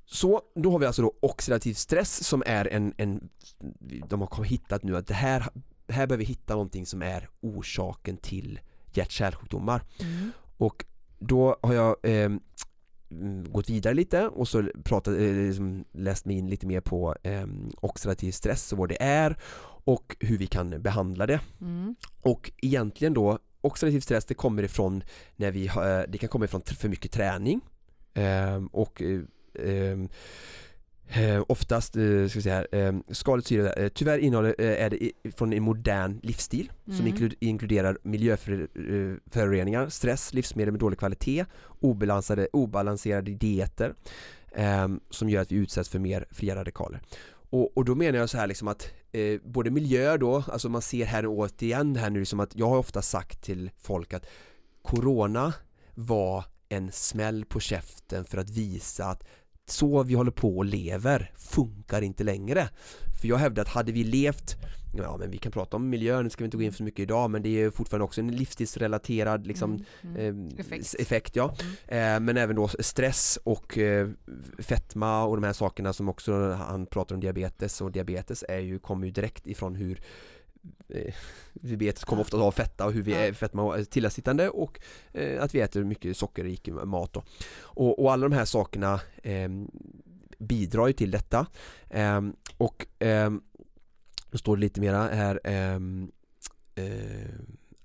så 0.05 0.41
då 0.55 0.71
har 0.71 0.79
vi 0.79 0.85
alltså 0.85 1.01
då 1.01 1.13
oxidativ 1.19 1.73
stress 1.73 2.23
som 2.23 2.43
är 2.45 2.65
en, 2.65 2.93
en 2.97 3.29
de 4.09 4.21
har 4.21 4.43
hittat 4.43 4.83
nu 4.83 4.97
att 4.97 5.07
det 5.07 5.13
här, 5.13 5.39
här 5.87 6.07
behöver 6.07 6.17
vi 6.17 6.23
hitta 6.23 6.53
någonting 6.53 6.85
som 6.85 7.01
är 7.01 7.29
orsaken 7.41 8.17
till 8.17 8.59
hjärt-kärlsjukdomar. 8.93 9.81
Mm. 9.99 10.31
Och 10.57 10.85
då 11.19 11.57
har 11.61 11.73
jag 11.73 11.95
eh, 12.03 12.29
gått 13.49 13.69
vidare 13.69 13.93
lite 13.93 14.27
och 14.27 14.47
så 14.47 14.69
pratat, 14.83 15.13
eh, 15.13 15.33
liksom 15.33 15.85
läst 15.91 16.25
mig 16.25 16.37
in 16.37 16.49
lite 16.49 16.67
mer 16.67 16.81
på 16.81 17.15
eh, 17.23 17.47
oxidativ 17.81 18.31
stress 18.31 18.71
och 18.71 18.77
vad 18.77 18.89
det 18.89 19.03
är 19.03 19.37
och 19.83 20.15
hur 20.19 20.37
vi 20.37 20.47
kan 20.47 20.81
behandla 20.81 21.25
det. 21.25 21.39
Mm. 21.61 21.95
Och 22.21 22.51
egentligen 22.61 23.13
då 23.13 23.39
oxidativ 23.61 23.99
stress 23.99 24.25
det 24.25 24.33
kommer 24.33 24.63
ifrån 24.63 25.03
när 25.35 25.51
vi 25.51 25.67
har, 25.67 26.07
det 26.07 26.17
kan 26.17 26.29
komma 26.29 26.45
ifrån 26.45 26.61
för 26.61 26.89
mycket 26.89 27.11
träning 27.11 27.61
eh, 28.13 28.63
och 28.71 29.01
eh, 29.01 29.97
Eh, 31.11 31.43
oftast, 31.47 31.95
eh, 31.95 32.27
ska 32.27 32.39
vi 32.39 32.41
säga 32.41 32.55
här, 32.55 32.67
eh, 32.71 32.93
skadligt 33.11 33.47
syre, 33.47 33.73
eh, 33.73 33.89
tyvärr 33.89 34.17
innehåller, 34.17 34.55
eh, 34.59 34.85
är 34.85 34.89
det 34.89 35.11
från 35.37 35.53
en 35.53 35.63
modern 35.63 36.19
livsstil 36.23 36.71
mm. 36.85 36.97
som 36.97 37.07
inklud, 37.07 37.33
inkluderar 37.39 37.97
miljöföroreningar, 38.03 39.89
stress, 39.89 40.33
livsmedel 40.33 40.71
med 40.71 40.79
dålig 40.79 40.99
kvalitet, 40.99 41.45
obalanserade, 41.79 42.47
obalanserade 42.53 43.31
dieter 43.31 43.93
eh, 44.51 44.87
som 45.09 45.29
gör 45.29 45.41
att 45.41 45.51
vi 45.51 45.55
utsätts 45.55 45.89
för 45.89 45.99
mer 45.99 46.25
fria 46.31 46.55
radikaler. 46.55 47.01
Och, 47.49 47.77
och 47.77 47.85
då 47.85 47.95
menar 47.95 48.19
jag 48.19 48.29
så 48.29 48.37
här 48.37 48.47
liksom 48.47 48.67
att 48.67 48.87
eh, 49.11 49.39
både 49.43 49.71
miljö 49.71 50.17
då, 50.17 50.43
alltså 50.47 50.69
man 50.69 50.81
ser 50.81 51.05
här 51.05 51.25
återigen 51.27 51.95
här 51.95 52.09
nu 52.09 52.25
som 52.25 52.39
att 52.39 52.55
jag 52.55 52.69
har 52.69 52.77
ofta 52.77 53.01
sagt 53.01 53.41
till 53.41 53.71
folk 53.77 54.13
att 54.13 54.25
Corona 54.81 55.53
var 55.95 56.45
en 56.69 56.91
smäll 56.91 57.45
på 57.45 57.59
käften 57.59 58.25
för 58.25 58.37
att 58.37 58.49
visa 58.49 59.05
att 59.05 59.23
så 59.65 60.03
vi 60.03 60.13
håller 60.13 60.31
på 60.31 60.57
och 60.57 60.65
lever 60.65 61.31
funkar 61.35 62.01
inte 62.01 62.23
längre. 62.23 62.69
För 63.21 63.27
jag 63.27 63.37
hävdar 63.37 63.61
att 63.61 63.69
hade 63.69 63.91
vi 63.91 64.03
levt 64.03 64.57
Ja 64.93 65.17
men 65.17 65.31
vi 65.31 65.37
kan 65.37 65.51
prata 65.51 65.77
om 65.77 65.89
miljön, 65.89 66.23
det 66.23 66.29
ska 66.29 66.43
vi 66.43 66.45
inte 66.45 66.57
gå 66.57 66.63
in 66.63 66.71
för 66.71 66.77
så 66.77 66.83
mycket 66.83 66.99
idag 66.99 67.31
men 67.31 67.41
det 67.41 67.61
är 67.61 67.69
fortfarande 67.69 68.05
också 68.05 68.21
en 68.21 68.31
livsstilsrelaterad 68.31 69.47
liksom, 69.47 69.85
mm. 70.01 70.49
Eh, 70.49 70.59
effekt. 70.59 70.95
effekt. 70.99 71.35
ja. 71.35 71.55
Mm. 71.87 72.15
Eh, 72.15 72.19
men 72.25 72.37
även 72.37 72.55
då 72.55 72.67
stress 72.67 73.39
och 73.43 73.77
eh, 73.77 74.09
fetma 74.59 75.23
och 75.23 75.35
de 75.35 75.43
här 75.43 75.53
sakerna 75.53 75.93
som 75.93 76.09
också 76.09 76.51
han 76.51 76.85
pratar 76.85 77.15
om 77.15 77.21
diabetes 77.21 77.81
och 77.81 77.91
diabetes 77.91 78.43
är 78.49 78.59
ju, 78.59 78.79
kommer 78.79 79.05
ju 79.05 79.11
direkt 79.11 79.47
ifrån 79.47 79.75
hur 79.75 80.01
eh, 80.89 81.13
diabetes 81.53 82.03
kommer 82.03 82.21
ofta 82.21 82.37
av 82.37 82.51
fetta 82.51 82.85
och 82.85 82.93
hur 82.93 83.01
vi 83.01 83.13
är 83.13 83.33
fetma 83.33 83.83
tillasittande 83.89 84.49
och 84.49 84.79
eh, 85.11 85.43
att 85.43 85.55
vi 85.55 85.59
äter 85.61 85.83
mycket 85.83 86.17
sockerrik 86.17 86.69
mat 86.83 87.13
då. 87.13 87.23
Och, 87.61 88.03
och 88.03 88.13
alla 88.13 88.29
de 88.29 88.35
här 88.35 88.45
sakerna 88.45 88.99
eh, 89.23 89.49
bidrar 90.39 90.87
ju 90.87 90.93
till 90.93 91.11
detta 91.11 91.47
eh, 91.89 92.21
och 92.57 93.03
eh, 93.03 93.31
då 94.31 94.37
står 94.37 94.57
det 94.57 94.61
lite 94.61 94.81
mera 94.81 95.07
här 95.07 95.39
ehm, 95.43 96.11
eh, 96.75 96.85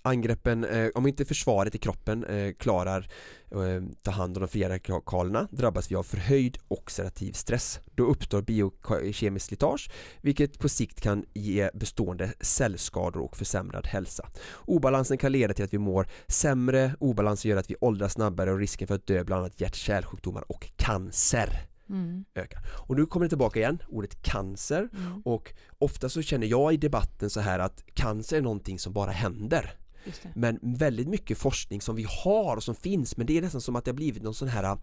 Angreppen, 0.07 0.65
eh, 0.65 0.89
om 0.95 1.07
inte 1.07 1.25
försvaret 1.25 1.75
i 1.75 1.79
kroppen 1.79 2.25
eh, 2.25 2.53
klarar 2.53 3.09
eh, 3.51 3.83
ta 4.03 4.11
hand 4.11 4.37
om 4.37 4.41
de 4.41 4.49
fria 4.49 4.69
radikalerna 4.69 5.49
drabbas 5.51 5.91
vi 5.91 5.95
av 5.97 6.03
förhöjd 6.03 6.59
oxidativ 6.69 7.33
stress. 7.33 7.81
Då 7.95 8.05
uppstår 8.05 8.43
biokemiskt 8.43 9.49
slitage 9.49 9.91
vilket 10.21 10.59
på 10.59 10.69
sikt 10.69 11.01
kan 11.01 11.25
ge 11.35 11.71
bestående 11.75 12.33
cellskador 12.41 13.21
och 13.21 13.37
försämrad 13.37 13.87
hälsa. 13.87 14.29
Obalansen 14.67 15.19
kan 15.19 15.33
leda 15.33 15.55
till 15.55 15.65
att 15.65 15.75
vi 15.75 15.79
mår 15.79 16.09
sämre, 16.27 16.95
obalansen 17.01 17.51
gör 17.51 17.59
att 17.59 17.71
vi 17.71 17.77
åldras 17.81 18.13
snabbare 18.13 18.53
och 18.53 18.59
risken 18.59 18.89
för 18.89 18.95
att 18.95 19.07
dö 19.07 19.25
bland 19.25 19.41
annat 19.41 19.61
hjärt-kärlsjukdomar 19.61 20.45
och 20.53 20.71
cancer 20.77 21.67
mm. 21.89 22.25
ökar. 22.35 22.61
Och 22.67 22.97
nu 22.97 23.07
kommer 23.07 23.27
det 23.27 23.29
tillbaka 23.29 23.59
igen, 23.59 23.83
ordet 23.89 24.23
cancer 24.23 24.89
mm. 24.93 25.23
och 25.25 25.55
ofta 25.79 26.09
så 26.09 26.23
känner 26.23 26.47
jag 26.47 26.75
i 26.75 26.77
debatten 26.77 27.31
så 27.31 27.41
här 27.41 27.59
att 27.59 27.85
cancer 27.95 28.37
är 28.37 28.43
någonting 28.43 28.79
som 28.79 28.93
bara 28.93 29.11
händer. 29.11 29.75
Men 30.35 30.59
väldigt 30.63 31.09
mycket 31.09 31.39
forskning 31.39 31.81
som 31.81 31.97
vi 31.97 32.07
har 32.25 32.57
och 32.57 32.63
som 32.63 32.75
finns 32.75 33.17
men 33.17 33.27
det 33.27 33.39
är 33.39 33.43
nästan 33.43 33.61
som 33.61 33.77
att 33.77 33.85
det 33.85 33.91
har 33.91 33.97
blivit 33.97 34.23
någon 34.23 34.35
sån 34.35 34.49
här 34.49 34.77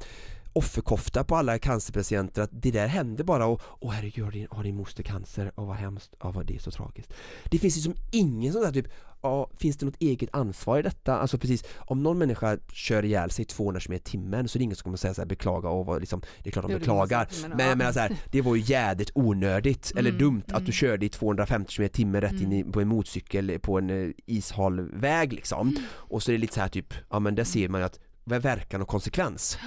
offerkofta 0.53 1.23
på 1.23 1.35
alla 1.35 1.59
cancerpatienter 1.59 2.41
att 2.41 2.49
det 2.53 2.71
där 2.71 2.87
händer 2.87 3.23
bara 3.23 3.45
och 3.45 3.61
åh 3.79 3.91
herregud 3.91 4.25
har 4.25 4.31
din, 4.31 4.47
har 4.51 4.63
din 4.63 4.75
moster 4.75 5.03
cancer 5.03 5.51
och 5.55 5.67
vad 5.67 5.75
hemskt, 5.75 6.15
ja 6.19 6.31
vad 6.31 6.45
det 6.45 6.55
är 6.55 6.59
så 6.59 6.71
tragiskt. 6.71 7.13
Det 7.51 7.59
finns 7.59 7.75
liksom 7.75 7.95
ingen 8.11 8.53
sån 8.53 8.61
där 8.61 8.71
typ 8.71 8.87
ja, 9.21 9.49
finns 9.57 9.77
det 9.77 9.85
något 9.85 10.01
eget 10.01 10.29
ansvar 10.33 10.79
i 10.79 10.81
detta? 10.81 11.17
Alltså 11.17 11.37
precis, 11.37 11.63
om 11.77 12.03
någon 12.03 12.17
människa 12.17 12.57
kör 12.73 13.05
ihjäl 13.05 13.31
sig 13.31 13.45
200 13.45 13.79
km 13.79 13.93
i 13.93 13.99
timmen 13.99 14.47
så 14.47 14.57
är 14.57 14.59
det 14.59 14.63
ingen 14.63 14.75
som 14.75 14.83
kommer 14.83 14.97
säga 14.97 15.13
så 15.13 15.21
här, 15.21 15.27
beklaga 15.27 15.69
och 15.69 15.85
vad, 15.85 15.99
liksom, 15.99 16.21
det 16.43 16.49
är 16.49 16.51
klart 16.51 16.67
de 16.67 16.73
beklagar 16.73 17.27
men, 17.41 17.57
men, 17.57 17.77
men 17.77 17.93
så 17.93 17.99
här, 17.99 18.17
det 18.31 18.41
var 18.41 18.55
ju 18.55 18.61
jädrigt 18.61 19.11
onödigt 19.15 19.91
eller 19.95 20.09
mm, 20.09 20.19
dumt 20.19 20.43
mm. 20.47 20.57
att 20.57 20.65
du 20.65 20.71
körde 20.71 21.05
i 21.05 21.09
250 21.09 21.75
km 21.75 21.85
i 21.85 21.89
timmen 21.89 22.21
rätt 22.21 22.31
mm. 22.31 22.43
in 22.43 22.53
i, 22.53 22.63
på 22.63 22.81
en 22.81 22.87
motorcykel 22.87 23.59
på 23.59 23.77
en 23.77 23.89
uh, 23.89 24.11
ishal 24.25 24.81
väg 24.81 25.33
liksom 25.33 25.69
mm. 25.69 25.83
och 25.91 26.23
så 26.23 26.31
är 26.31 26.33
det 26.33 26.41
lite 26.41 26.53
så 26.53 26.61
här 26.61 26.67
typ, 26.67 26.93
ja 27.09 27.19
men 27.19 27.35
där 27.35 27.43
ser 27.43 27.69
man 27.69 27.81
ju 27.81 27.85
att 27.85 27.99
verkan 28.23 28.81
och 28.81 28.87
konsekvens 28.87 29.57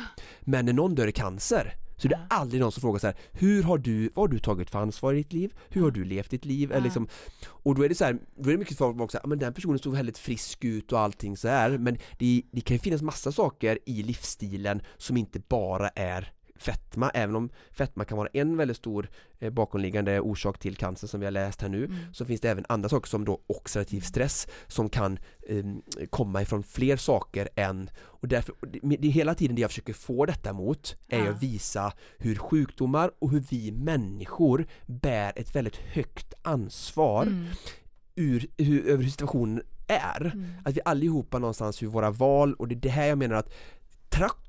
men 0.41 0.67
när 0.67 0.73
någon 0.73 0.95
dör 0.95 1.07
i 1.07 1.13
cancer 1.13 1.75
så 1.97 2.09
det 2.09 2.15
är 2.15 2.27
aldrig 2.31 2.61
någon 2.61 2.73
som 2.73 2.81
frågar 2.81 2.99
så 2.99 3.07
här, 3.07 3.17
hur 3.33 3.63
har 3.63 3.79
du, 3.79 4.11
vad 4.15 4.23
har 4.23 4.29
du 4.29 4.39
tagit 4.39 4.71
för 4.71 4.79
ansvar 4.79 5.13
i 5.13 5.17
ditt 5.17 5.33
liv? 5.33 5.55
Hur 5.69 5.83
har 5.83 5.91
du 5.91 6.05
levt 6.05 6.31
ditt 6.31 6.45
liv? 6.45 6.73
Eller 6.73 6.85
liksom, 6.85 7.09
och 7.47 7.75
då 7.75 7.83
är 7.83 7.89
det 7.89 7.95
så 7.95 8.05
här, 8.05 8.19
då 8.37 8.49
är 8.49 8.53
det 8.53 8.59
mycket 8.59 8.79
folk 8.79 9.01
också, 9.01 9.19
men 9.25 9.39
den 9.39 9.55
personen 9.55 9.79
såg 9.79 9.95
väldigt 9.95 10.19
frisk 10.19 10.65
ut 10.65 10.93
och 10.93 11.01
allting 11.01 11.37
så 11.37 11.49
här, 11.49 11.79
men 11.79 11.99
det, 12.19 12.43
det 12.53 12.61
kan 12.61 12.75
ju 12.75 12.79
finnas 12.79 13.03
massa 13.03 13.33
saker 13.33 13.79
i 13.87 14.03
livsstilen 14.03 14.83
som 14.97 15.17
inte 15.17 15.41
bara 15.49 15.89
är 15.89 16.33
fetma, 16.57 17.11
även 17.11 17.37
om 17.37 17.51
fetma 17.73 18.05
kan 18.05 18.19
vara 18.19 18.29
en 18.33 18.57
väldigt 18.57 18.77
stor 18.77 19.11
eh, 19.39 19.51
bakomliggande 19.51 20.21
orsak 20.21 20.59
till 20.59 20.77
cancer 20.77 21.07
som 21.07 21.21
vi 21.21 21.27
har 21.27 21.31
läst 21.31 21.63
här 21.63 21.69
nu, 21.69 21.85
mm. 21.85 21.97
så 22.13 22.25
finns 22.25 22.41
det 22.41 22.51
även 22.51 22.65
andra 22.69 22.89
saker 22.89 23.09
som 23.09 23.25
då 23.25 23.41
oxidativ 23.47 23.99
mm. 23.99 24.07
stress 24.07 24.49
som 24.67 24.89
kan 24.89 25.19
eh, 25.49 25.65
komma 26.11 26.43
ifrån 26.43 26.63
fler 26.63 26.97
saker 26.97 27.49
än, 27.57 27.91
och 27.97 28.29
därför, 28.29 28.55
det, 28.61 28.97
det 28.97 29.09
hela 29.09 29.35
tiden 29.35 29.57
det 29.57 29.63
jag 29.63 29.71
försöker 29.71 29.93
få 29.93 30.27
detta 30.27 30.53
mot 30.53 30.97
är 31.09 31.25
ja. 31.25 31.31
att 31.31 31.43
visa 31.43 31.93
hur 32.19 32.37
sjukdomar 32.37 33.11
och 33.19 33.31
hur 33.31 33.45
vi 33.51 33.73
människor 33.73 34.67
bär 34.87 35.33
ett 35.37 35.57
väldigt 35.57 35.77
högt 35.77 36.35
ansvar 36.43 37.23
mm. 37.23 37.47
ur, 38.15 38.47
hur, 38.57 38.87
över 38.87 39.03
hur 39.03 39.11
situationen 39.11 39.63
är. 39.87 40.25
Mm. 40.35 40.55
Att 40.65 40.77
vi 40.77 40.81
allihopa 40.85 41.39
någonstans 41.39 41.83
hur 41.83 41.87
våra 41.87 42.11
val, 42.11 42.55
och 42.55 42.69
det 42.69 42.75
är 42.75 42.81
det 42.81 42.89
här 42.89 43.07
jag 43.07 43.19
menar 43.19 43.37
att 43.37 43.53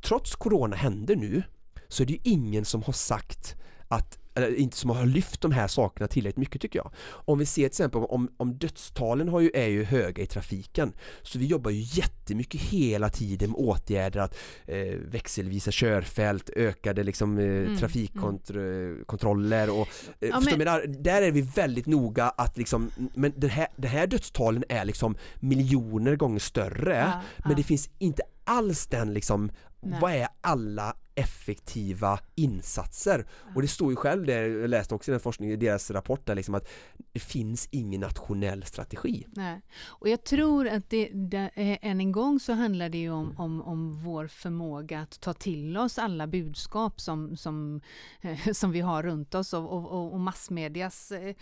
trots 0.02 0.36
corona 0.36 0.76
händer 0.76 1.16
nu 1.16 1.44
så 1.88 2.04
är 2.04 2.08
det 2.08 2.14
ju 2.14 2.20
ingen 2.24 2.66
som 2.66 2.84
har 2.84 2.94
sagt 2.94 3.56
att 3.88 4.18
eller 4.36 4.56
inte 4.56 4.78
som 4.78 4.90
har 4.90 5.06
lyft 5.06 5.42
de 5.42 5.52
här 5.52 5.68
sakerna 5.68 6.08
tillräckligt 6.08 6.38
mycket 6.38 6.62
tycker 6.62 6.80
jag. 6.80 6.92
Om 7.10 7.40
vi 7.40 7.46
ser 7.46 7.62
till 7.62 7.66
exempel 7.66 8.02
om, 8.04 8.30
om 8.38 8.58
dödstalen 8.58 9.30
har 9.30 9.40
ju, 9.40 9.52
är 9.54 9.68
ju 9.68 9.84
höga 9.84 10.24
i 10.24 10.26
trafiken 10.26 10.94
så 11.22 11.40
vi 11.40 11.46
jobbar 11.46 11.72
ju 11.72 11.82
jättemycket 11.82 12.62
hela 12.62 13.10
tiden 13.10 13.50
med 13.50 13.60
åtgärder 13.60 14.20
att 14.20 14.38
eh, 14.66 14.96
växelvisa 15.12 15.72
körfält, 15.72 16.50
ökade 16.50 17.04
liksom 17.04 17.38
eh, 17.38 17.46
mm. 17.46 17.78
trafikkontroller 17.78 19.70
och 19.70 19.88
eh, 20.20 20.30
ja, 20.30 20.40
men... 20.40 20.58
menar, 20.58 20.86
där 20.88 21.22
är 21.22 21.32
vi 21.32 21.42
väldigt 21.42 21.86
noga 21.86 22.30
att 22.30 22.58
liksom, 22.58 22.92
men 23.14 23.34
den 23.38 23.50
här, 23.50 23.68
den 23.76 23.92
här 23.92 24.08
dödstalen 24.08 24.64
är 24.70 24.86
liksom 24.86 25.18
miljoner 25.40 26.16
gånger 26.16 26.40
större 26.40 26.98
ja, 26.98 27.22
men 27.38 27.52
ja. 27.52 27.58
det 27.58 27.64
finns 27.64 27.90
inte 28.00 28.24
alls 28.44 28.88
den 28.88 29.14
liksom, 29.14 29.52
Nej. 29.86 30.00
vad 30.02 30.12
är 30.12 30.28
alla 30.42 30.96
effektiva 31.16 32.20
insatser. 32.36 33.26
Och 33.56 33.62
det 33.62 33.68
står 33.68 33.92
ju 33.92 33.96
själv 33.96 34.26
det, 34.26 34.48
jag 34.48 34.70
läste 34.70 34.96
också 34.96 35.12
i 35.12 35.14
den 35.14 35.20
forskningen, 35.20 35.54
i 35.54 35.58
deras 35.58 35.92
rapport 35.92 36.26
där 36.26 36.36
liksom 36.36 36.56
att 36.56 36.68
det 37.14 37.20
finns 37.20 37.68
ingen 37.72 38.02
nationell 38.02 38.64
strategi. 38.64 39.26
Nej. 39.36 39.62
Och 39.86 40.10
jag 40.10 40.24
tror 40.24 40.68
att 40.68 40.90
det, 40.90 41.10
det, 41.14 41.50
eh, 41.54 41.78
än 41.82 42.02
en 42.02 42.12
gång 42.12 42.40
så 42.40 42.54
handlar 42.54 42.90
det 42.90 42.98
ju 42.98 43.12
om, 43.12 43.36
om, 43.38 43.62
om 43.62 44.04
vår 44.04 44.28
förmåga 44.28 45.02
att 45.02 45.20
ta 45.22 45.34
till 45.34 45.78
oss 45.78 45.98
alla 45.98 46.28
budskap 46.28 47.02
som, 47.02 47.38
som, 47.38 47.82
eh, 48.22 48.52
som 48.54 48.72
vi 48.72 48.82
har 48.82 49.04
runt 49.04 49.36
oss 49.36 49.54
och, 49.54 49.72
och, 49.72 50.14
och 50.14 50.20
massmedias 50.20 51.12
eh, 51.12 51.36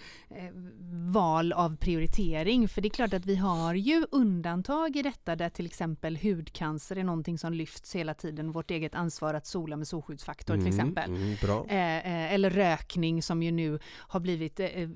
val 1.14 1.54
av 1.54 1.78
prioritering. 1.78 2.68
För 2.68 2.82
det 2.82 2.88
är 2.88 2.90
klart 2.90 3.14
att 3.14 3.26
vi 3.26 3.36
har 3.36 3.74
ju 3.74 4.06
undantag 4.12 4.96
i 4.96 5.02
detta 5.02 5.36
där 5.36 5.50
till 5.50 5.66
exempel 5.66 6.18
hudcancer 6.24 6.96
är 6.96 7.04
någonting 7.04 7.38
som 7.38 7.54
lyfts 7.54 7.96
hela 7.96 8.14
tiden, 8.14 8.33
vårt 8.42 8.72
eget 8.72 8.96
ansvar 8.96 9.34
att 9.34 9.48
sola 9.48 9.78
med 9.78 9.88
solskyddsfaktor 9.88 10.54
mm, 10.54 10.66
till 10.66 10.74
exempel. 10.74 11.10
Mm, 11.10 11.38
eh, 11.70 11.98
eh, 11.98 12.34
eller 12.34 12.50
rökning 12.50 13.24
som 13.24 13.44
ju 13.44 13.52
nu 13.52 13.80
har 13.94 14.20
blivit 14.20 14.60
eh, 14.60 14.90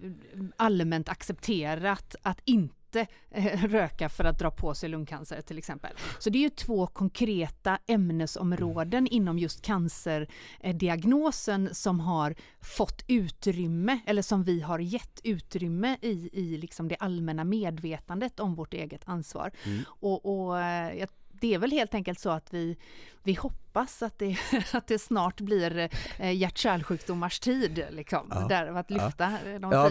allmänt 0.56 1.10
accepterat 1.10 2.16
att 2.22 2.42
inte 2.46 3.08
eh, 3.32 3.66
röka 3.66 4.10
för 4.10 4.24
att 4.24 4.40
dra 4.40 4.52
på 4.52 4.74
sig 4.74 4.90
lungcancer 4.90 5.42
till 5.42 5.58
exempel. 5.58 5.92
Så 6.20 6.30
det 6.30 6.38
är 6.38 6.42
ju 6.42 6.50
två 6.50 6.88
konkreta 6.88 7.80
ämnesområden 7.88 9.00
mm. 9.00 9.08
inom 9.12 9.40
just 9.40 9.62
cancerdiagnosen 9.62 11.76
som 11.76 12.00
har 12.00 12.36
fått 12.62 13.04
utrymme 13.08 14.00
eller 14.06 14.22
som 14.22 14.44
vi 14.44 14.62
har 14.62 14.80
gett 14.80 15.22
utrymme 15.24 15.98
i, 16.02 16.30
i 16.34 16.58
liksom 16.58 16.88
det 16.88 16.96
allmänna 16.96 17.44
medvetandet 17.44 18.40
om 18.40 18.56
vårt 18.56 18.74
eget 18.74 19.02
ansvar. 19.06 19.52
Mm. 19.66 19.84
Och, 19.88 20.26
och 20.26 20.58
jag 20.98 21.10
det 21.42 21.54
är 21.54 21.60
väl 21.60 21.72
helt 21.72 21.94
enkelt 21.94 22.20
så 22.20 22.30
att 22.30 22.54
vi, 22.54 22.78
vi 23.24 23.34
hoppas 23.34 24.02
att 24.02 24.20
det, 24.20 24.38
att 24.74 24.88
det 24.88 25.00
snart 25.00 25.42
blir 25.42 25.90
eh, 26.20 26.32
hjärt-kärlsjukdomars 26.32 27.40
tid, 27.40 27.86
liksom, 27.92 28.28
ja. 28.30 28.48
där, 28.50 28.68
att 28.68 28.92
lyfta 28.92 29.32
ja. 29.46 29.60
de 29.60 29.72
ja, 29.72 29.90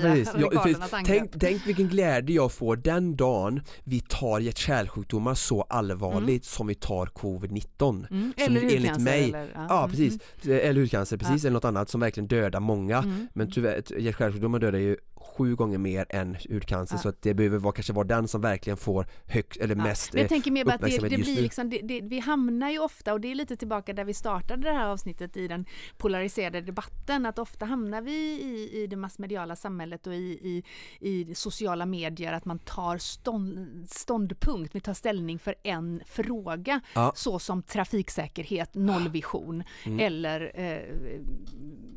fria 0.63 0.77
angrepp. 0.91 1.07
Tänk, 1.07 1.41
tänk 1.41 1.67
vilken 1.67 1.89
glädje 1.89 2.37
jag 2.37 2.53
får 2.53 2.77
den 2.77 3.17
dagen 3.17 3.63
vi 3.85 4.01
tar 4.01 4.41
hjärt-kärlsjukdomar 4.41 5.35
så 5.35 5.63
allvarligt 5.63 6.29
mm. 6.29 6.41
som 6.43 6.67
vi 6.67 6.75
tar 6.75 7.07
covid-19. 7.07 8.07
Mm. 8.11 8.33
Eller 8.37 8.61
hudcancer. 8.61 9.01
Mig, 9.03 9.29
eller, 9.29 9.53
ja. 9.55 9.67
ja. 9.69 9.89
precis, 9.89 10.19
mm. 10.45 10.59
eller 10.63 10.81
hudcancer, 10.81 11.17
precis, 11.17 11.45
eller 11.45 11.55
något 11.55 11.65
annat 11.65 11.89
som 11.89 12.01
verkligen 12.01 12.27
dödar 12.29 12.61
många. 12.61 12.99
Mm. 12.99 13.29
Men 13.33 13.51
tyvärr, 13.51 13.83
hjärt-kärlsjukdomar 13.99 14.59
dödar 14.59 14.79
ju 14.79 14.97
sju 15.27 15.57
gånger 15.57 15.79
mer 15.79 16.07
än 16.09 16.37
hudcancer 16.51 16.97
ja. 16.97 16.99
så 16.99 17.09
att 17.09 17.23
det 17.23 17.35
behöver 17.35 17.59
vara, 17.59 17.73
kanske 17.73 17.93
vara 17.93 18.07
den 18.07 18.29
som 18.29 18.41
verkligen 18.41 18.77
får 18.77 19.07
högst 19.27 19.61
eller 19.61 19.77
ja. 19.77 19.83
mest 19.83 20.13
Men 20.13 20.21
Jag 20.21 20.29
tänker 20.29 20.51
mer 20.51 20.71
att 20.71 20.81
det, 20.81 20.99
det 20.99 21.19
blir 21.19 21.43
liksom, 21.43 21.71
det, 21.71 21.79
det, 21.79 22.01
vi 22.01 22.19
hamnar 22.19 22.71
ju 22.71 22.79
ofta 22.79 23.13
och 23.13 23.21
det 23.21 23.31
är 23.31 23.35
lite 23.35 23.57
tillbaka 23.57 23.93
där 23.93 24.05
vi 24.05 24.15
startade 24.15 24.63
det 24.63 24.73
här 24.73 24.87
avsnittet 24.87 25.37
i 25.37 25.49
den 25.49 25.67
polariserade 25.97 26.61
debatten 26.61 27.27
att 27.27 27.39
ofta 27.39 27.65
hamnar 27.65 28.03
vi 28.03 28.13
i, 28.13 28.83
i 28.83 28.87
det 28.87 28.97
massmediala 28.97 29.57
samhället 29.57 30.07
och 30.07 30.15
i, 30.15 30.17
i, 30.27 30.65
i 31.11 31.35
sociala 31.35 31.87
medier 31.87 32.33
att 32.33 32.45
man 32.45 32.59
tar 32.59 32.99
stånd, 32.99 33.87
ståndpunkt, 33.91 34.75
vi 34.75 34.81
tar 34.81 34.95
ställning 34.95 35.39
för 35.39 35.55
en 35.63 36.03
fråga 36.07 36.81
ja. 36.95 37.13
så 37.17 37.39
som 37.39 37.63
trafiksäkerhet, 37.63 38.75
nollvision 38.75 39.65
mm. 39.85 40.01
eller 40.01 40.53
eh, 40.55 40.81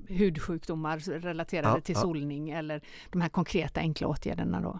hudsjukdomar 0.09 0.99
relaterade 0.99 1.81
till 1.81 1.95
solning 1.95 2.49
eller 2.49 2.81
de 3.09 3.18
här 3.21 3.29
konkreta 3.29 3.79
enkla 3.79 4.07
åtgärderna 4.07 4.61
då. 4.61 4.79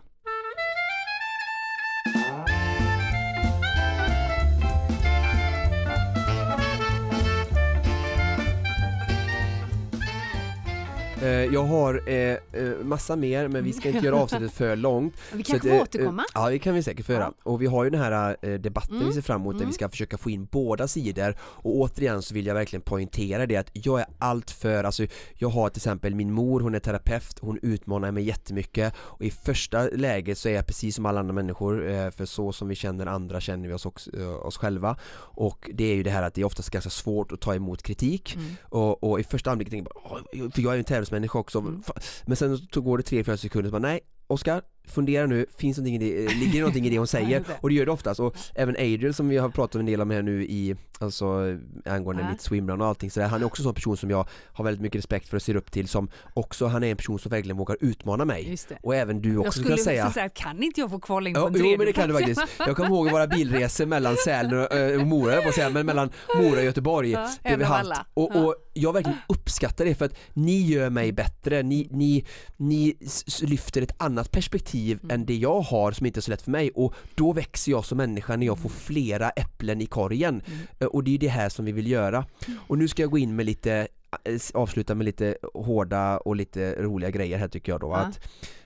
Jag 11.28 11.64
har 11.64 12.10
eh, 12.10 12.16
eh, 12.16 12.40
massa 12.84 13.16
mer 13.16 13.48
men 13.48 13.64
vi 13.64 13.74
ska 13.74 13.90
inte 13.90 14.06
göra 14.06 14.16
avsnittet 14.16 14.52
för 14.52 14.76
långt. 14.76 15.14
Vi 15.34 15.44
kanske 15.44 15.70
får 15.70 15.82
återkomma? 15.82 16.26
Ja 16.34 16.50
det 16.50 16.60
kan 16.60 16.74
vi 16.74 16.84
säkert 16.84 17.06
få 17.06 17.12
göra. 17.12 17.34
Och 17.44 17.62
vi 17.62 17.66
har 17.66 17.84
ju 17.84 17.90
den 17.90 18.02
här 18.02 18.58
debatten 18.58 18.96
mm. 18.96 19.08
vi 19.08 19.14
ser 19.14 19.22
fram 19.22 19.42
emot 19.42 19.54
där 19.54 19.60
vi 19.60 19.64
mm. 19.64 19.74
ska 19.74 19.90
försöka 19.90 20.18
få 20.18 20.30
in 20.30 20.46
båda 20.46 20.88
sidor 20.88 21.36
och 21.42 21.76
återigen 21.76 22.22
så 22.22 22.34
vill 22.34 22.46
jag 22.46 22.56
verkligen 22.56 22.82
poängtera 22.82 23.46
det 23.46 23.56
att 23.56 23.70
jag 23.74 24.00
är 24.00 24.06
allt 24.20 24.52
för, 24.52 24.84
alltså 24.84 25.06
jag 25.34 25.50
har 25.50 25.70
till 25.70 25.80
exempel 25.80 26.16
min 26.16 26.34
mor, 26.34 26.60
hon 26.60 26.76
är 26.76 26.80
terapeut, 26.80 27.40
hon 27.42 27.60
utmanar 27.62 28.12
mig 28.12 28.24
jättemycket 28.24 28.94
och 28.98 29.22
i 29.22 29.32
första 29.32 29.84
läget 29.84 30.38
så 30.38 30.50
är 30.50 30.54
jag 30.54 30.66
precis 30.66 30.96
som 30.96 31.06
alla 31.06 31.20
andra 31.20 31.34
människor 31.34 32.12
för 32.12 32.26
så 32.26 32.52
som 32.52 32.68
vi 32.68 32.76
känner 32.76 33.06
andra 33.06 33.42
känner 33.42 33.68
vi 33.68 33.74
oss, 33.74 33.86
också, 33.86 34.12
oss 34.26 34.58
själva 34.58 34.98
och 35.16 35.70
det 35.74 35.84
är 35.84 35.96
ju 35.96 36.04
det 36.04 36.12
här 36.12 36.24
att 36.24 36.34
det 36.34 36.42
är 36.42 36.46
oftast 36.46 36.70
ganska 36.70 36.90
svårt 36.90 37.32
att 37.32 37.42
ta 37.42 37.56
emot 37.56 37.84
kritik 37.84 38.36
mm. 38.36 38.56
och, 38.64 39.04
och, 39.04 39.20
i 39.20 39.24
första 39.24 39.52
anblicken 39.52 39.72
tänker 39.72 39.92
jag 40.32 40.54
för 40.54 40.62
jag 40.62 40.72
är 40.72 40.76
ju 40.76 40.80
en 40.80 40.86
tävlingsmänniska 41.10 41.40
också 41.40 41.60
mm. 41.60 41.84
men 42.26 42.38
sen 42.38 42.58
så 42.58 42.82
går 42.82 42.98
det 42.98 43.04
3-4 43.04 43.36
sekunder 43.36 43.68
och 43.68 43.72
bara 43.72 43.88
nej 43.88 44.00
Oskar, 44.28 44.62
fundera 44.90 45.26
nu, 45.26 45.46
finns 45.58 45.78
någonting 45.78 45.96
i 45.96 45.98
det, 45.98 46.26
eh, 46.26 46.40
ligger 46.40 46.54
det 46.54 46.60
någonting 46.60 46.86
i 46.86 46.90
det 46.90 46.98
hon 46.98 47.08
säger? 47.18 47.44
Och 47.62 47.70
det 47.70 47.76
gör 47.76 47.86
det 47.86 47.92
oftast 47.92 48.20
och 48.20 48.36
även 48.56 48.76
Adriel 48.76 49.14
som 49.14 49.30
vi 49.30 49.38
har 49.38 49.50
pratat 49.50 49.76
en 49.76 49.86
del 49.86 50.02
om 50.02 50.10
här 50.10 50.22
nu 50.22 50.44
i, 50.44 50.76
alltså 51.00 51.58
angående 51.86 52.24
ja. 52.24 52.32
mitt 52.32 52.42
swimrun 52.42 52.82
och 52.82 52.88
allting 52.88 53.12
så 53.12 53.22
han 53.22 53.42
är 53.42 53.46
också 53.46 53.62
en 53.62 53.64
sån 53.64 53.74
person 53.74 53.98
som 53.98 54.10
jag 54.10 54.28
har 54.54 54.66
väldigt 54.66 54.82
mycket 54.82 54.98
respekt 54.98 55.30
för 55.30 55.36
och 55.36 55.42
ser 55.42 55.56
upp 55.56 55.72
till 55.72 55.88
som 55.88 56.10
också, 56.34 56.68
han 56.68 56.84
är 56.84 56.92
en 56.92 56.98
person 56.98 57.20
som 57.20 57.30
verkligen 57.30 57.58
vågar 57.58 57.78
utmana 57.80 58.26
mig. 58.26 58.58
Och 58.84 58.96
även 58.96 59.22
du 59.22 59.38
också 59.38 59.60
skulle 59.60 59.78
säga. 59.78 60.04
Jag 60.04 60.14
säga, 60.14 60.30
kan 60.30 60.64
inte 60.64 60.82
jag 60.82 60.90
få 60.90 61.00
kvala 61.00 61.30
in 61.30 61.36
på 61.36 61.48
en 61.48 61.54
Jo 61.56 61.76
men 61.78 61.86
det 61.86 61.94
kan 61.94 62.10
du 62.10 62.14
faktiskt. 62.14 62.42
Jag 62.60 62.76
kommer 62.76 62.90
ihåg 62.90 63.12
våra 63.12 63.28
bilresor 63.28 63.86
mellan 63.86 64.16
Sälen 64.16 64.60
och, 64.60 64.74
äh, 64.74 65.02
och 65.02 65.08
Mora, 65.08 65.42
på 65.42 65.52
säga, 65.52 65.70
men 65.70 65.86
mellan 65.86 66.10
Mora 66.36 66.60
och 66.60 66.64
Göteborg. 66.64 67.12
Ja, 67.12 67.30
av 67.54 67.64
alla. 67.64 68.06
Och, 68.14 68.36
och 68.36 68.56
jag 68.74 68.94
verkligen 68.94 69.18
uppskattar 69.28 69.86
det 69.86 69.96
för 69.96 70.06
att 70.06 70.16
ni 70.34 70.62
gör 70.62 70.90
mig 70.90 71.12
bättre, 71.12 71.64
ni, 71.64 71.88
ni, 71.92 72.26
ni 72.58 72.96
lyfter 73.42 73.82
ett 73.82 74.02
annat 74.02 74.32
perspektiv 74.32 74.79
mm. 74.88 75.12
än 75.12 75.26
det 75.26 75.36
jag 75.36 75.62
har 75.62 75.92
som 75.92 76.06
inte 76.06 76.20
är 76.20 76.22
så 76.22 76.32
lätt 76.32 76.42
för 76.42 76.52
mig 76.52 76.72
och 76.76 76.94
då 77.16 77.34
växer 77.34 77.72
jag 77.72 77.86
som 77.86 77.98
människa 77.98 78.36
när 78.36 78.46
jag 78.46 78.60
får 78.60 78.70
mm. 78.70 78.80
flera 78.80 79.30
äpplen 79.30 79.82
i 79.82 79.86
korgen 79.86 80.42
mm. 80.46 80.60
Eh, 80.80 80.88
och 80.88 81.04
det 81.04 81.16
är 81.16 81.18
det 81.18 81.28
här 81.28 81.50
som 81.50 81.66
vi 81.66 81.72
vill 81.72 81.88
göra. 81.88 82.26
Mm. 82.48 82.60
Och 82.68 82.78
nu 82.78 82.88
ska 82.88 83.02
jag 83.02 83.12
gå 83.12 83.18
in 83.18 83.36
med 83.36 83.46
lite 83.46 83.88
eh, 84.24 84.40
avsluta 84.54 84.96
med 84.96 85.06
lite 85.06 85.38
hårda 85.54 86.18
och 86.18 86.36
lite 86.36 86.76
roliga 86.76 87.10
grejer 87.10 87.38
här 87.38 87.48
tycker 87.48 87.72
jag 87.72 87.82
då 87.82 87.88
ja. 87.88 87.96
att 87.96 88.20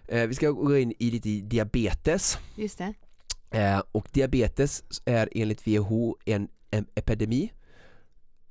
eh, 0.08 0.28
Vi 0.28 0.36
ska 0.36 0.52
gå 0.52 0.78
in 0.78 0.94
i 1.00 1.12
lite 1.12 1.30
diabetes 1.30 2.38
Just 2.56 2.78
det 2.78 2.94
eh, 3.52 3.82
Och 3.92 4.08
diabetes 4.12 4.84
är 5.06 5.30
enligt 5.32 5.68
WHO 5.68 6.18
en, 6.26 6.48
en 6.72 6.86
epidemi 6.96 7.52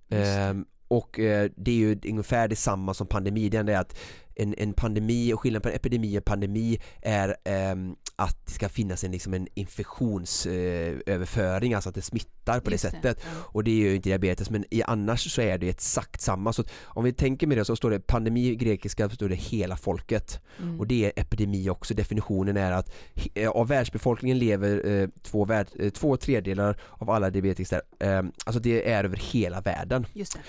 eh, 0.09 0.55
och 0.89 1.11
det 1.57 1.71
är 1.71 1.75
ju 1.75 2.01
ungefär 2.05 2.49
detsamma 2.49 2.95
som 2.95 3.07
pandemi, 3.07 3.49
det 3.49 3.57
enda 3.57 3.73
är 3.73 3.79
att 3.79 3.99
en, 4.35 4.55
en 4.59 4.73
pandemi 4.73 5.33
och 5.33 5.41
skillnaden 5.41 5.63
på 5.63 5.69
en 5.69 5.75
epidemi 5.75 6.19
och 6.19 6.25
pandemi 6.25 6.81
är 7.03 7.29
eh, 7.29 7.75
att 8.17 8.47
det 8.47 8.53
ska 8.53 8.69
finnas 8.69 9.05
en, 9.05 9.13
liksom 9.13 9.35
en 9.35 9.49
infektionsöverföring, 9.55 11.73
eh, 11.73 11.77
alltså 11.77 11.89
att 11.89 11.95
det 11.95 12.03
smittar 12.03 12.61
på 12.61 12.71
Just 12.71 12.85
det 12.85 12.91
sättet. 12.91 13.17
Det. 13.17 13.23
Och 13.35 13.65
det 13.65 13.71
är 13.71 13.77
ju 13.77 13.95
inte 13.95 14.09
diabetes, 14.09 14.51
men 14.51 14.65
i, 14.71 14.83
annars 14.83 15.35
så 15.35 15.41
är 15.41 15.59
det 15.59 15.69
exakt 15.69 16.21
samma. 16.21 16.53
Så 16.53 16.65
om 16.83 17.05
vi 17.05 17.13
tänker 17.13 17.47
med 17.47 17.59
det 17.59 17.65
så 17.65 17.77
står 17.77 17.91
det 17.91 18.01
pandemi 18.01 18.49
i 18.49 18.57
grekiska 18.57 19.09
så 19.09 19.15
står 19.15 19.29
det 19.29 19.35
hela 19.35 19.77
folket. 19.77 20.41
Mm. 20.59 20.81
Och 20.81 20.87
det 20.87 21.05
är 21.05 21.13
epidemi 21.17 21.71
också. 21.71 21.95
Definitionen 21.95 22.57
är 22.57 22.73
att 22.73 22.95
eh, 23.35 23.51
av 23.51 23.69
världsbefolkningen 23.69 24.39
lever 24.39 24.91
eh, 24.91 25.09
två, 25.23 25.45
värld, 25.45 25.67
eh, 25.79 25.91
två 25.91 26.17
tredjedelar 26.17 26.81
av 26.91 27.11
alla 27.11 27.31
diabetiker. 27.31 27.83
Eh, 27.99 28.23
alltså 28.45 28.61
det 28.61 28.93
är 28.93 29.05
över 29.05 29.17
hela 29.17 29.61
världen. 29.61 30.07
Just 30.13 30.33
det. 30.33 30.41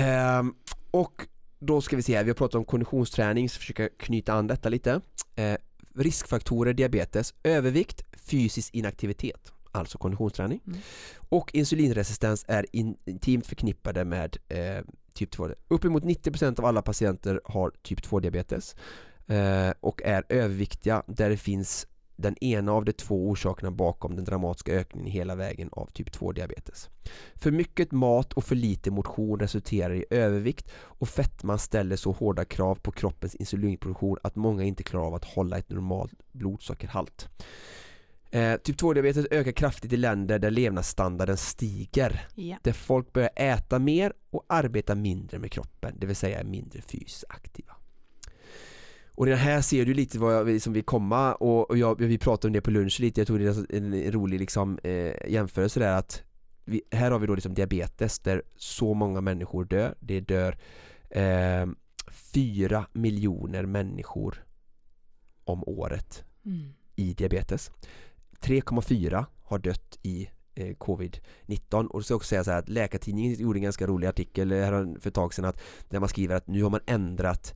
Ehm, 0.00 0.54
och 0.90 1.26
då 1.60 1.80
ska 1.80 1.96
vi 1.96 2.02
se 2.02 2.16
här, 2.16 2.24
vi 2.24 2.30
har 2.30 2.34
pratat 2.34 2.54
om 2.54 2.64
konditionsträning, 2.64 3.48
så 3.48 3.58
försöka 3.58 3.88
knyta 3.88 4.32
an 4.32 4.46
detta 4.46 4.68
lite. 4.68 5.00
Eh, 5.36 5.56
riskfaktorer 5.94 6.72
diabetes, 6.72 7.34
övervikt, 7.42 8.04
fysisk 8.12 8.74
inaktivitet, 8.74 9.52
alltså 9.72 9.98
konditionsträning. 9.98 10.60
Mm. 10.66 10.78
Och 11.16 11.54
insulinresistens 11.54 12.44
är 12.48 12.66
intimt 12.72 13.46
förknippade 13.46 14.04
med 14.04 14.36
eh, 14.48 14.84
typ 15.12 15.30
2. 15.30 15.48
Uppemot 15.68 16.02
90% 16.02 16.58
av 16.58 16.64
alla 16.64 16.82
patienter 16.82 17.40
har 17.44 17.72
typ 17.82 18.02
2 18.02 18.20
diabetes 18.20 18.76
eh, 19.26 19.72
och 19.80 20.02
är 20.02 20.24
överviktiga 20.28 21.02
där 21.06 21.30
det 21.30 21.36
finns 21.36 21.86
den 22.20 22.44
ena 22.44 22.72
av 22.72 22.84
de 22.84 22.92
två 22.92 23.28
orsakerna 23.28 23.70
bakom 23.70 24.16
den 24.16 24.24
dramatiska 24.24 24.72
ökningen 24.72 25.12
hela 25.12 25.34
vägen 25.34 25.68
av 25.72 25.86
typ 25.86 26.12
2 26.12 26.32
diabetes. 26.32 26.90
För 27.34 27.50
mycket 27.50 27.92
mat 27.92 28.32
och 28.32 28.44
för 28.44 28.56
lite 28.56 28.90
motion 28.90 29.40
resulterar 29.40 29.94
i 29.94 30.04
övervikt 30.10 30.70
och 30.74 31.08
fetman 31.08 31.58
ställer 31.58 31.96
så 31.96 32.12
hårda 32.12 32.44
krav 32.44 32.74
på 32.74 32.92
kroppens 32.92 33.34
insulinproduktion 33.34 34.16
att 34.22 34.36
många 34.36 34.64
inte 34.64 34.82
klarar 34.82 35.06
av 35.06 35.14
att 35.14 35.24
hålla 35.24 35.58
ett 35.58 35.70
normalt 35.70 36.12
blodsockerhalt. 36.32 37.28
Eh, 38.30 38.56
typ 38.56 38.80
2-diabetes 38.80 39.26
ökar 39.30 39.52
kraftigt 39.52 39.92
i 39.92 39.96
länder 39.96 40.38
där 40.38 40.50
levnadsstandarden 40.50 41.36
stiger. 41.36 42.26
Ja. 42.34 42.56
Där 42.62 42.72
folk 42.72 43.12
börjar 43.12 43.30
äta 43.36 43.78
mer 43.78 44.12
och 44.30 44.44
arbeta 44.48 44.94
mindre 44.94 45.38
med 45.38 45.52
kroppen, 45.52 45.94
det 45.98 46.06
vill 46.06 46.16
säga 46.16 46.40
är 46.40 46.44
mindre 46.44 46.82
fysiskt 46.82 47.24
aktiva. 47.28 47.79
Och 49.20 49.26
den 49.26 49.38
här 49.38 49.60
ser 49.60 49.84
du 49.84 49.94
lite 49.94 50.18
vad 50.18 50.34
jag, 50.34 50.62
som 50.62 50.72
vill 50.72 50.84
komma 50.84 51.34
och, 51.34 51.70
och 51.70 51.78
jag, 51.78 51.98
vi 51.98 52.18
pratade 52.18 52.48
om 52.48 52.52
det 52.52 52.60
på 52.60 52.70
lunch 52.70 53.00
lite, 53.00 53.20
jag 53.20 53.28
tog 53.28 53.38
det 53.40 53.76
en, 53.76 53.94
en 53.94 54.12
rolig 54.12 54.40
liksom, 54.40 54.78
eh, 54.82 55.30
jämförelse 55.30 55.80
där 55.80 55.96
att 55.96 56.22
vi, 56.64 56.82
här 56.90 57.10
har 57.10 57.18
vi 57.18 57.26
då 57.26 57.34
liksom 57.34 57.54
diabetes 57.54 58.18
där 58.18 58.42
så 58.56 58.94
många 58.94 59.20
människor 59.20 59.64
dör, 59.64 59.94
det 60.00 60.20
dör 60.20 60.58
eh, 61.10 61.66
4 62.10 62.86
miljoner 62.92 63.66
människor 63.66 64.44
om 65.44 65.64
året 65.66 66.24
mm. 66.44 66.72
i 66.96 67.14
diabetes. 67.14 67.70
3,4 68.40 69.24
har 69.42 69.58
dött 69.58 69.98
i 70.02 70.30
eh, 70.54 70.76
covid-19 70.76 71.86
och 71.86 72.00
det 72.00 72.04
ska 72.04 72.14
också 72.14 72.28
säga 72.28 72.44
så 72.44 72.50
här 72.50 72.58
att 72.58 72.68
Läkartidningen 72.68 73.34
gjorde 73.34 73.58
en 73.58 73.62
ganska 73.62 73.86
rolig 73.86 74.06
artikel 74.06 74.52
här 74.52 75.00
för 75.00 75.08
ett 75.08 75.14
tag 75.14 75.34
sedan 75.34 75.44
att 75.44 75.60
där 75.88 76.00
man 76.00 76.08
skriver 76.08 76.34
att 76.34 76.46
nu 76.46 76.62
har 76.62 76.70
man 76.70 76.80
ändrat 76.86 77.54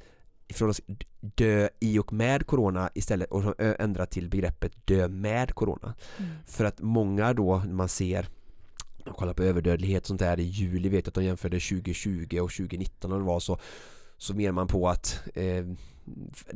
från 0.55 0.71
att 0.71 0.81
dö 1.21 1.69
i 1.81 1.99
och 1.99 2.13
med 2.13 2.47
corona 2.47 2.91
istället 2.95 3.31
och 3.31 3.55
ändrat 3.59 4.11
till 4.11 4.29
begreppet 4.29 4.87
dö 4.87 5.09
med 5.09 5.55
corona. 5.55 5.95
Mm. 6.19 6.31
För 6.47 6.65
att 6.65 6.81
många 6.81 7.33
då, 7.33 7.59
man 7.59 7.89
ser 7.89 8.29
man 9.05 9.15
kollar 9.15 9.35
på 9.35 9.43
överdödlighet 9.43 10.03
och 10.03 10.07
sånt 10.07 10.21
där 10.21 10.41
i 10.41 10.43
juli 10.43 10.89
vet 10.89 11.07
jag 11.07 11.09
att 11.09 11.15
de 11.15 11.25
jämförde 11.25 11.61
2020 11.61 12.39
och 12.41 12.51
2019 12.51 13.13
och 13.13 13.19
det 13.19 13.25
var 13.25 13.41
så 13.41 13.59
så 14.19 14.35
menar 14.35 14.53
man 14.53 14.67
på 14.67 14.89
att 14.89 15.21
eh, 15.35 15.65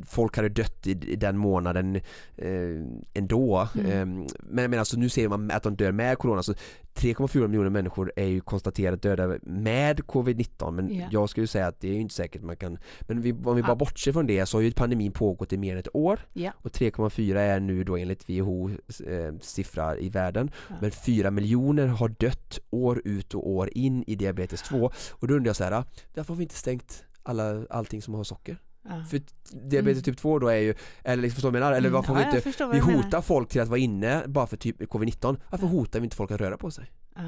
folk 0.07 0.37
hade 0.37 0.49
dött 0.49 0.87
i, 0.87 0.91
i 0.91 1.17
den 1.17 1.37
månaden 1.37 1.97
eh, 2.37 2.85
ändå. 3.15 3.69
Mm. 3.75 3.87
Eh, 3.87 4.29
men, 4.41 4.71
men 4.71 4.79
alltså 4.79 4.97
nu 4.97 5.09
ser 5.09 5.29
man 5.29 5.51
att 5.51 5.63
de 5.63 5.77
dör 5.77 5.93
med 5.93 6.19
corona 6.19 6.43
så 6.43 6.55
3,4 6.99 7.49
miljoner 7.49 7.71
människor 7.71 8.13
är 8.17 8.27
ju 8.27 8.41
konstaterat 8.41 9.03
döda 9.03 9.39
med 9.43 10.01
covid-19 10.01 10.71
men 10.71 10.91
yeah. 10.91 11.13
jag 11.13 11.31
skulle 11.31 11.47
säga 11.47 11.67
att 11.67 11.81
det 11.81 11.89
är 11.89 11.93
ju 11.93 12.01
inte 12.01 12.15
säkert 12.15 12.43
man 12.43 12.57
kan 12.57 12.79
Men 13.01 13.21
vi, 13.21 13.33
om 13.33 13.57
vi 13.57 13.63
bara 13.63 13.77
bortser 13.77 14.13
från 14.13 14.27
det 14.27 14.47
så 14.47 14.57
har 14.57 14.63
ju 14.63 14.73
pandemin 14.73 15.13
pågått 15.13 15.53
i 15.53 15.59
mer 15.59 15.73
än 15.73 15.79
ett 15.79 15.97
år 15.97 16.21
yeah. 16.35 16.55
och 16.63 16.71
3,4 16.71 17.37
är 17.37 17.61
nu 17.61 17.85
då 17.85 17.97
enligt 17.97 18.31
WHO 18.31 18.71
eh, 19.07 19.35
siffra 19.41 19.99
i 19.99 20.09
världen 20.09 20.51
yeah. 20.71 20.83
men 20.83 20.91
4 20.91 21.31
miljoner 21.31 21.87
har 21.87 22.09
dött 22.09 22.59
år 22.71 23.03
ut 23.05 23.35
och 23.35 23.51
år 23.51 23.71
in 23.73 24.05
i 24.07 24.15
diabetes 24.15 24.63
2 24.63 24.91
och 25.11 25.29
då 25.29 25.35
undrar 25.35 25.49
jag 25.49 25.57
så 25.57 25.65
här, 25.65 25.85
varför 26.15 26.33
har 26.33 26.37
vi 26.39 26.43
inte 26.43 26.55
stängt 26.55 27.05
alla, 27.23 27.67
allting 27.71 28.03
som 28.03 28.15
har 28.15 28.25
socker? 28.25 28.59
Ja. 28.89 29.05
För 29.11 29.21
diabetes 29.51 29.97
mm. 29.97 30.03
typ 30.03 30.19
2 30.19 30.39
då 30.39 30.49
är 30.49 30.57
ju, 30.57 30.75
eller 31.05 31.23
liksom 31.23 31.35
förstår 31.35 31.49
du 31.49 31.59
menar? 31.59 31.73
Eller 31.73 31.89
mm. 31.89 31.93
varför 31.93 32.13
mm. 32.13 32.31
vi 32.31 32.49
inte, 32.49 32.67
vi 32.67 32.79
hotar 32.79 33.21
folk 33.21 33.49
till 33.49 33.61
att 33.61 33.69
vara 33.69 33.79
inne 33.79 34.23
bara 34.27 34.47
för 34.47 34.57
typ 34.57 34.81
covid-19 34.81 35.37
Varför 35.51 35.67
ja. 35.67 35.73
hotar 35.73 36.01
vi 36.01 36.05
inte 36.05 36.17
folk 36.17 36.31
att 36.31 36.41
röra 36.41 36.57
på 36.57 36.71
sig? 36.71 36.93
Ja. 37.15 37.23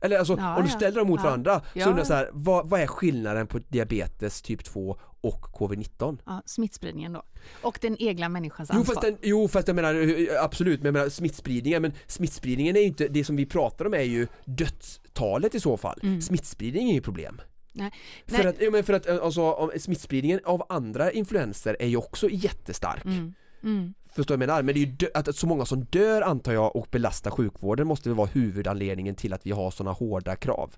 Eller 0.00 0.18
alltså 0.18 0.36
ja, 0.38 0.56
om 0.56 0.62
du 0.62 0.68
ställer 0.68 0.98
dem 0.98 1.08
mot 1.08 1.22
varandra 1.22 1.62
så 1.74 1.80
undrar 1.80 1.98
jag 1.98 2.06
så 2.06 2.14
här, 2.14 2.30
vad, 2.32 2.68
vad 2.68 2.80
är 2.80 2.86
skillnaden 2.86 3.46
på 3.46 3.58
diabetes 3.58 4.42
typ 4.42 4.64
2 4.64 4.98
och 5.20 5.44
covid-19. 5.44 6.18
Ja, 6.26 6.42
smittspridningen 6.46 7.12
då. 7.12 7.22
Och 7.62 7.78
den 7.82 7.96
egna 8.02 8.28
människans 8.28 8.70
ansvar. 8.70 8.84
Jo 8.88 8.94
fast, 8.94 9.00
den, 9.00 9.16
jo, 9.22 9.48
fast 9.48 9.68
jag 9.68 9.74
menar 9.74 9.94
absolut, 10.40 10.80
men 10.80 10.86
jag 10.86 10.92
menar 10.92 11.08
smittspridningen, 11.08 11.82
men 11.82 11.92
smittspridningen 12.06 12.76
är 12.76 12.80
ju 12.80 12.86
inte, 12.86 13.08
det 13.08 13.24
som 13.24 13.36
vi 13.36 13.46
pratar 13.46 13.84
om 13.84 13.94
är 13.94 14.02
ju 14.02 14.26
dödstalet 14.44 15.54
i 15.54 15.60
så 15.60 15.76
fall. 15.76 16.00
Mm. 16.02 16.20
Smittspridning 16.20 16.90
är 16.90 16.94
ju 16.94 17.00
problem. 17.00 17.40
Nej. 17.78 17.90
För, 18.26 18.46
Att, 18.46 18.62
ja, 18.62 18.70
men 18.70 18.84
för 18.84 18.92
att 18.92 19.08
alltså, 19.08 19.70
smittspridningen 19.78 20.40
av 20.44 20.66
andra 20.68 21.12
influenser 21.12 21.76
är 21.80 21.86
ju 21.86 21.96
också 21.96 22.28
jättestark. 22.30 23.04
Mm. 23.04 23.34
Mm. 23.62 23.94
Förstår 24.14 24.34
du 24.34 24.38
vad 24.38 24.42
jag 24.42 24.48
menar? 24.48 24.62
Men 24.62 24.74
det 24.74 24.80
är 24.80 24.86
ju 24.86 25.10
att 25.14 25.36
så 25.36 25.46
många 25.46 25.64
som 25.64 25.84
dör 25.84 26.22
antar 26.22 26.52
jag 26.52 26.76
och 26.76 26.86
belastar 26.90 27.30
sjukvården 27.30 27.86
måste 27.86 28.08
väl 28.08 28.16
vara 28.16 28.28
huvudanledningen 28.32 29.14
till 29.14 29.32
att 29.32 29.46
vi 29.46 29.50
har 29.50 29.70
sådana 29.70 29.92
hårda 29.92 30.36
krav. 30.36 30.76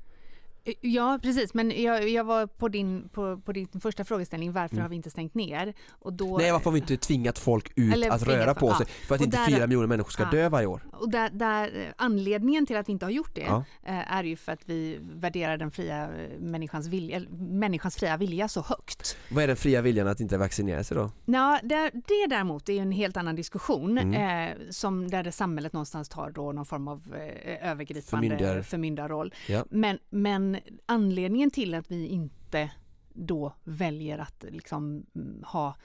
Ja 0.81 1.19
precis 1.23 1.55
men 1.55 1.83
jag, 1.83 2.09
jag 2.09 2.25
var 2.25 2.47
på 2.47 2.69
din, 2.69 3.09
på, 3.13 3.37
på 3.37 3.53
din 3.53 3.69
första 3.81 4.05
frågeställning 4.05 4.53
varför 4.53 4.75
mm. 4.75 4.83
har 4.83 4.89
vi 4.89 4.97
inte 4.97 5.11
stängt 5.11 5.35
ner? 5.35 5.75
Och 5.91 6.13
då, 6.13 6.39
Nej 6.39 6.53
varför 6.53 6.65
har 6.65 6.73
vi 6.73 6.79
inte 6.79 6.97
tvingat 6.97 7.39
folk 7.39 7.73
ut 7.77 8.07
att 8.11 8.23
röra 8.23 8.55
på 8.55 8.75
sig 8.75 8.87
för 8.87 9.15
att 9.15 9.21
och 9.21 9.25
inte 9.25 9.37
där, 9.37 9.47
fyra 9.47 9.67
miljoner 9.67 9.87
människor 9.87 10.11
ska 10.11 10.23
ja. 10.23 10.31
dö 10.31 10.49
varje 10.49 10.67
år? 10.67 10.83
Och 10.93 11.11
där, 11.11 11.31
där, 11.31 11.93
anledningen 11.97 12.67
till 12.67 12.77
att 12.77 12.89
vi 12.89 12.93
inte 12.93 13.07
har 13.07 13.11
gjort 13.11 13.35
det 13.35 13.41
ja. 13.41 13.65
Eh, 13.83 14.13
är 14.13 14.25
ju 14.25 14.37
för 14.37 14.53
att 14.53 14.61
vi 14.65 14.99
värderar 15.01 15.57
den 15.57 15.71
fria 15.71 16.03
eh, 16.03 16.39
människans 16.39 16.87
vilja, 16.87 17.21
människans 17.39 17.97
fria 17.97 18.17
vilja 18.17 18.49
så 18.49 18.61
högt. 18.61 19.17
Vad 19.31 19.45
är 19.45 19.47
den 19.47 19.57
fria 19.57 19.83
viljan 19.83 20.09
att 20.09 20.21
inte 20.21 20.39
vaccinera 20.39 20.85
sig 20.85 20.97
då? 20.97 21.11
Ja, 21.25 21.61
det, 21.63 21.91
det 21.93 22.27
däremot 22.29 22.69
är 22.69 22.83
en 22.83 22.93
helt 22.93 23.17
annan 23.17 23.37
diskussion 23.37 23.99
mm. 23.99 24.49
eh, 24.49 24.57
som 24.71 25.11
där 25.11 25.23
det 25.23 25.33
samhället 25.33 25.73
någonstans 25.73 26.09
tar 26.09 26.31
då 26.31 26.53
någon 26.53 26.67
form 26.67 26.89
av 26.89 27.03
eh, 27.15 27.71
övergripande 27.71 28.29
Förmyndar. 28.29 28.63
förmyndarroll. 28.63 29.35
Ja. 29.49 29.65
Men, 29.71 29.99
men 30.11 30.50
anledningen 30.87 31.51
till 31.51 31.75
att 31.75 31.91
vi 31.91 32.07
inte 32.07 32.71
då 33.13 33.55
väljer 33.65 34.19
att 34.19 34.45
liksom 34.49 35.07
mm, 35.15 35.45
ha 35.47 35.77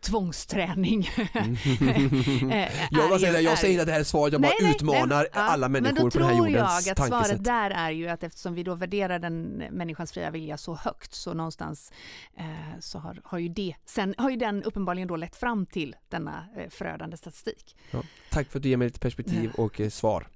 tvångsträning. 0.00 1.10
Mm. 1.32 1.56
Eh, 2.50 2.68
jag, 2.90 3.20
säger, 3.20 3.40
jag 3.40 3.58
säger 3.58 3.72
inte 3.72 3.82
att 3.82 3.86
det 3.86 3.92
här 3.92 4.00
är 4.00 4.04
svaret, 4.04 4.32
jag 4.32 4.42
bara 4.42 4.52
nej, 4.60 4.70
utmanar 4.70 5.16
nej, 5.18 5.28
alla 5.32 5.68
människor 5.68 6.10
på 6.10 6.18
den 6.18 6.28
här 6.28 6.36
jordens 6.36 6.84
tankesätt. 6.84 6.98
Men 6.98 7.10
då 7.10 7.16
tror 7.16 7.18
jag 7.18 7.24
att 7.24 7.28
svaret 7.28 7.44
där 7.44 7.70
är 7.70 7.90
ju 7.90 8.08
att 8.08 8.22
eftersom 8.22 8.54
vi 8.54 8.62
då 8.62 8.74
värderar 8.74 9.18
den 9.18 9.42
människans 9.70 10.12
fria 10.12 10.30
vilja 10.30 10.56
så 10.56 10.74
högt 10.74 11.14
så 11.14 11.34
någonstans 11.34 11.92
eh, 12.36 12.44
så 12.80 12.98
har, 12.98 13.20
har 13.24 13.38
ju 13.38 13.48
det, 13.48 13.74
sen 13.84 14.14
har 14.18 14.30
ju 14.30 14.36
den 14.36 14.62
uppenbarligen 14.62 15.08
då 15.08 15.16
lett 15.16 15.36
fram 15.36 15.66
till 15.66 15.96
denna 16.08 16.44
eh, 16.56 16.70
förödande 16.70 17.16
statistik. 17.16 17.76
Ja, 17.90 18.02
tack 18.30 18.50
för 18.50 18.58
att 18.58 18.62
du 18.62 18.68
ger 18.68 18.76
mig 18.76 18.88
lite 18.88 19.00
perspektiv 19.00 19.50
och 19.54 19.80
eh, 19.80 19.88
svar. 19.88 20.28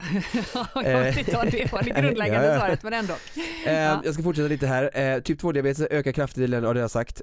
jag 0.74 1.00
vet 1.00 1.18
inte 1.18 1.38
det 1.50 1.72
var 1.72 1.82
det 1.82 1.90
grundläggande 1.90 2.46
ja, 2.46 2.52
ja. 2.52 2.60
svaret 2.60 2.82
men 2.82 2.92
ändå. 2.92 3.14
Eh, 3.66 3.72
jag 4.04 4.14
ska 4.14 4.22
fortsätta 4.22 4.48
lite 4.48 4.66
här. 4.66 4.98
Eh, 4.98 5.20
typ 5.20 5.42
2-diabetes 5.42 5.86
ökar 5.90 6.12
kraftigt, 6.12 6.50
har 6.76 6.82
jag 6.82 6.90
sagt. 6.90 7.22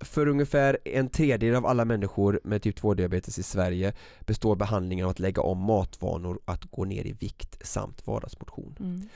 för 0.00 0.28
ungefär 0.28 0.78
en 0.84 1.08
tredjedel 1.08 1.42
tredjedel 1.42 1.56
av 1.56 1.66
alla 1.66 1.84
människor 1.84 2.40
med 2.44 2.62
typ 2.62 2.80
2-diabetes 2.80 3.38
i 3.38 3.42
Sverige 3.42 3.92
består 4.20 4.56
behandlingen 4.56 5.04
av 5.04 5.10
att 5.10 5.18
lägga 5.18 5.42
om 5.42 5.58
matvanor, 5.58 6.40
att 6.44 6.64
gå 6.64 6.84
ner 6.84 7.06
i 7.06 7.12
vikt 7.12 7.66
samt 7.66 8.06
vardagsmotion. 8.06 8.76
Mm. 8.80 9.08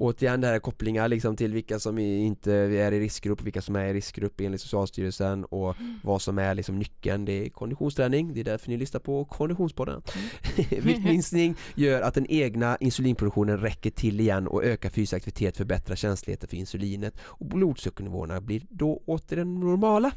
Återigen 0.00 0.40
det 0.40 0.46
här 0.46 0.58
kopplingar 0.58 1.08
liksom 1.08 1.36
till 1.36 1.52
vilka 1.52 1.78
som 1.78 1.98
inte 1.98 2.52
är 2.52 2.92
i 2.92 3.00
riskgrupp, 3.00 3.42
vilka 3.42 3.62
som 3.62 3.76
är 3.76 3.84
i 3.84 3.94
riskgrupp 3.94 4.40
enligt 4.40 4.60
Socialstyrelsen 4.60 5.44
och 5.44 5.80
mm. 5.80 6.00
vad 6.02 6.22
som 6.22 6.38
är 6.38 6.54
liksom 6.54 6.78
nyckeln. 6.78 7.24
Det 7.24 7.32
är 7.32 7.48
konditionsträning, 7.48 8.34
det 8.34 8.40
är 8.40 8.44
därför 8.44 8.70
ni 8.70 8.76
lyssnar 8.76 9.00
på 9.00 9.24
Konditionspodden. 9.24 10.02
Mm. 10.14 10.84
Viktminskning 10.86 11.54
gör 11.74 12.00
att 12.00 12.14
den 12.14 12.26
egna 12.28 12.76
insulinproduktionen 12.80 13.58
räcker 13.58 13.90
till 13.90 14.20
igen 14.20 14.48
och 14.48 14.64
ökar 14.64 14.90
fysisk 14.90 15.14
aktivitet 15.14 15.56
förbättrar 15.56 15.96
känsligheten 15.96 16.48
för 16.48 16.56
insulinet 16.56 17.14
och 17.20 17.46
blodsockernivåerna 17.46 18.40
blir 18.40 18.62
då 18.70 19.02
åter 19.06 19.36
den 19.36 19.60
normala. 19.60 20.12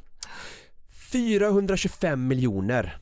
425 1.11 2.27
miljoner 2.27 2.97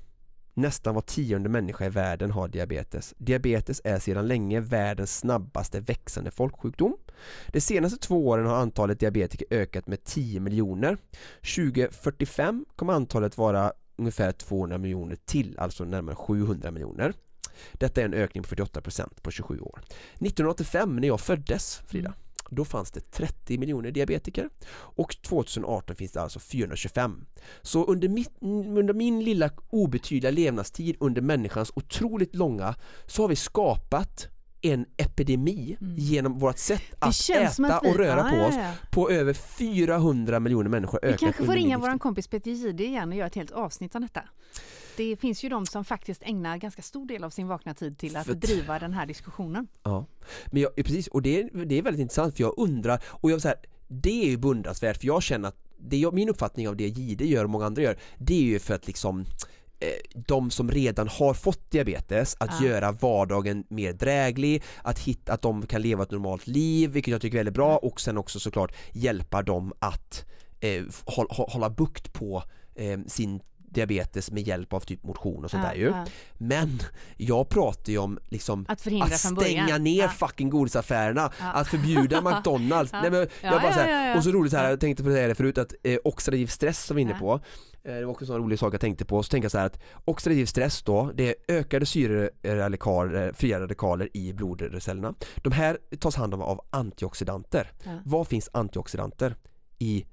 Nästan 0.53 0.95
var 0.95 1.01
tionde 1.01 1.49
människa 1.49 1.85
i 1.85 1.89
världen 1.89 2.31
har 2.31 2.47
diabetes. 2.47 3.13
Diabetes 3.17 3.81
är 3.83 3.99
sedan 3.99 4.27
länge 4.27 4.59
världens 4.59 5.17
snabbaste 5.17 5.79
växande 5.79 6.31
folksjukdom. 6.31 6.97
De 7.47 7.61
senaste 7.61 7.99
två 7.99 8.27
åren 8.27 8.45
har 8.45 8.55
antalet 8.55 8.99
diabetiker 8.99 9.47
ökat 9.49 9.87
med 9.87 10.03
10 10.03 10.39
miljoner. 10.39 10.97
2045 11.55 12.65
kommer 12.75 12.93
antalet 12.93 13.37
vara 13.37 13.73
ungefär 13.97 14.31
200 14.31 14.77
miljoner 14.77 15.17
till, 15.25 15.59
alltså 15.59 15.83
närmare 15.83 16.15
700 16.15 16.71
miljoner. 16.71 17.13
Detta 17.73 18.01
är 18.01 18.05
en 18.05 18.13
ökning 18.13 18.43
på 18.43 18.55
48% 18.55 19.21
på 19.21 19.31
27 19.31 19.59
år. 19.59 19.79
1985 20.13 20.95
när 20.95 21.07
jag 21.07 21.21
föddes, 21.21 21.81
Frida, 21.87 22.07
mm. 22.09 22.19
Då 22.49 22.65
fanns 22.65 22.91
det 22.91 23.11
30 23.11 23.57
miljoner 23.57 23.91
diabetiker 23.91 24.49
och 24.71 25.21
2018 25.21 25.95
finns 25.95 26.11
det 26.11 26.21
alltså 26.21 26.39
425. 26.39 27.25
Så 27.61 27.85
under, 27.85 28.09
mitt, 28.09 28.31
under 28.41 28.93
min 28.93 29.23
lilla 29.23 29.49
obetydliga 29.69 30.31
levnadstid 30.31 30.95
under 30.99 31.21
människans 31.21 31.71
otroligt 31.75 32.35
långa 32.35 32.75
så 33.05 33.23
har 33.23 33.29
vi 33.29 33.35
skapat 33.35 34.27
en 34.61 34.85
epidemi 34.97 35.77
mm. 35.81 35.95
genom 35.97 36.39
vårt 36.39 36.57
sätt 36.57 36.81
att 36.99 37.29
äta 37.29 37.75
att 37.75 37.83
vi, 37.83 37.89
och 37.89 37.95
röra 37.95 38.23
ah, 38.23 38.29
på 38.29 38.35
oss 38.35 38.55
ja, 38.55 38.61
ja. 38.61 38.71
på 38.91 39.09
över 39.09 39.33
400 39.33 40.39
miljoner 40.39 40.69
människor. 40.69 40.99
Vi 41.03 41.17
kanske 41.17 41.45
får 41.45 41.53
ringa 41.53 41.77
vår 41.77 41.99
kompis 41.99 42.27
Peter 42.27 42.51
Gide 42.51 42.83
igen 42.83 43.09
och 43.09 43.15
göra 43.15 43.27
ett 43.27 43.35
helt 43.35 43.51
avsnitt 43.51 43.95
av 43.95 44.01
detta 44.01 44.23
det 44.99 45.15
finns 45.15 45.43
ju 45.43 45.49
de 45.49 45.65
som 45.65 45.85
faktiskt 45.85 46.23
ägnar 46.23 46.57
ganska 46.57 46.81
stor 46.81 47.05
del 47.05 47.23
av 47.23 47.29
sin 47.29 47.47
vakna 47.47 47.73
tid 47.73 47.97
till 47.97 48.15
att 48.17 48.25
för 48.25 48.33
driva 48.33 48.79
den 48.79 48.93
här 48.93 49.05
diskussionen. 49.05 49.67
Ja, 49.83 50.05
men 50.45 50.61
jag, 50.61 50.75
precis 50.75 51.07
och 51.07 51.21
det, 51.21 51.49
det 51.65 51.77
är 51.77 51.81
väldigt 51.81 52.01
intressant 52.01 52.35
för 52.35 52.43
jag 52.43 52.53
undrar 52.57 53.03
och 53.07 53.31
jag 53.31 53.41
så 53.41 53.47
här, 53.47 53.57
det 53.87 54.23
är 54.23 54.29
ju 54.29 54.37
beundransvärt 54.37 54.97
för 54.97 55.07
jag 55.07 55.23
känner 55.23 55.49
att 55.49 55.55
det 55.77 55.97
jag, 55.97 56.13
min 56.13 56.29
uppfattning 56.29 56.67
av 56.67 56.75
det 56.75 56.87
Gide 56.87 57.25
gör 57.25 57.43
och 57.43 57.49
många 57.49 57.65
andra 57.65 57.81
gör 57.81 57.97
det 58.17 58.33
är 58.33 58.43
ju 58.43 58.59
för 58.59 58.73
att 58.73 58.87
liksom 58.87 59.25
eh, 59.79 60.21
de 60.27 60.51
som 60.51 60.71
redan 60.71 61.07
har 61.07 61.33
fått 61.33 61.71
diabetes, 61.71 62.35
att 62.39 62.61
ja. 62.61 62.67
göra 62.67 62.91
vardagen 62.91 63.63
mer 63.69 63.93
dräglig, 63.93 64.63
att 64.83 64.99
hitta 64.99 65.33
att 65.33 65.41
de 65.41 65.65
kan 65.65 65.81
leva 65.81 66.03
ett 66.03 66.11
normalt 66.11 66.47
liv, 66.47 66.89
vilket 66.89 67.11
jag 67.11 67.21
tycker 67.21 67.37
är 67.37 67.39
väldigt 67.39 67.55
bra 67.55 67.77
och 67.77 68.01
sen 68.01 68.17
också 68.17 68.39
såklart 68.39 68.75
hjälpa 68.93 69.41
dem 69.41 69.73
att 69.79 70.25
eh, 70.59 70.83
hålla, 71.05 71.33
hålla 71.33 71.69
bukt 71.69 72.13
på 72.13 72.43
eh, 72.75 72.99
sin 73.07 73.41
diabetes 73.73 74.31
med 74.31 74.43
hjälp 74.43 74.73
av 74.73 74.79
typ 74.79 75.03
motion 75.03 75.43
och 75.43 75.51
sånt 75.51 75.63
ja, 75.63 75.69
där 75.69 75.75
ju. 75.75 75.85
Ja. 75.87 76.05
Men 76.37 76.79
jag 77.17 77.49
pratar 77.49 77.91
ju 77.91 77.97
om 77.97 78.19
liksom 78.29 78.65
att, 78.69 78.87
att 79.01 79.19
stänga 79.19 79.77
ner 79.77 80.01
ja. 80.01 80.09
fucking 80.09 80.49
godisaffärerna, 80.49 81.31
att 81.39 81.67
förbjuda 81.67 82.21
McDonalds. 82.35 82.91
Nej, 82.91 83.11
men 83.11 83.27
jag 83.41 83.61
bara 83.61 83.73
så 83.73 83.79
här, 83.79 84.17
Och 84.17 84.23
så 84.23 84.31
roligt 84.31 84.51
så 84.51 84.57
här, 84.57 84.69
jag 84.69 84.79
tänkte 84.79 85.03
på 85.03 85.09
det 85.09 85.15
här 85.15 85.33
förut 85.33 85.57
att 85.57 85.73
eh, 85.83 85.97
oxidativ 86.03 86.47
stress 86.47 86.85
som 86.85 86.95
vi 86.95 87.01
är 87.01 87.05
inne 87.05 87.19
på 87.19 87.41
eh, 87.83 87.93
det 87.93 88.05
var 88.05 88.11
också 88.11 88.23
en 88.23 88.27
sån 88.27 88.37
rolig 88.37 88.59
sak 88.59 88.73
jag 88.73 88.81
tänkte 88.81 89.05
på, 89.05 89.23
så 89.23 89.29
tänkte 89.29 89.45
jag 89.45 89.51
så 89.51 89.57
här 89.57 89.65
att 89.65 89.79
oxidativ 90.05 90.45
stress 90.45 90.83
då, 90.83 91.11
det 91.15 91.29
är 91.29 91.35
ökade 91.47 91.85
syreradikaler, 91.85 93.33
fria 93.33 93.59
radikaler 93.59 94.09
i 94.13 94.33
blodcellerna. 94.33 95.13
De 95.35 95.51
här 95.51 95.77
tas 95.99 96.15
hand 96.15 96.33
om 96.33 96.41
av 96.41 96.61
antioxidanter. 96.69 97.71
Vad 98.05 98.27
finns 98.27 98.49
antioxidanter? 98.53 99.35
I 99.79 100.05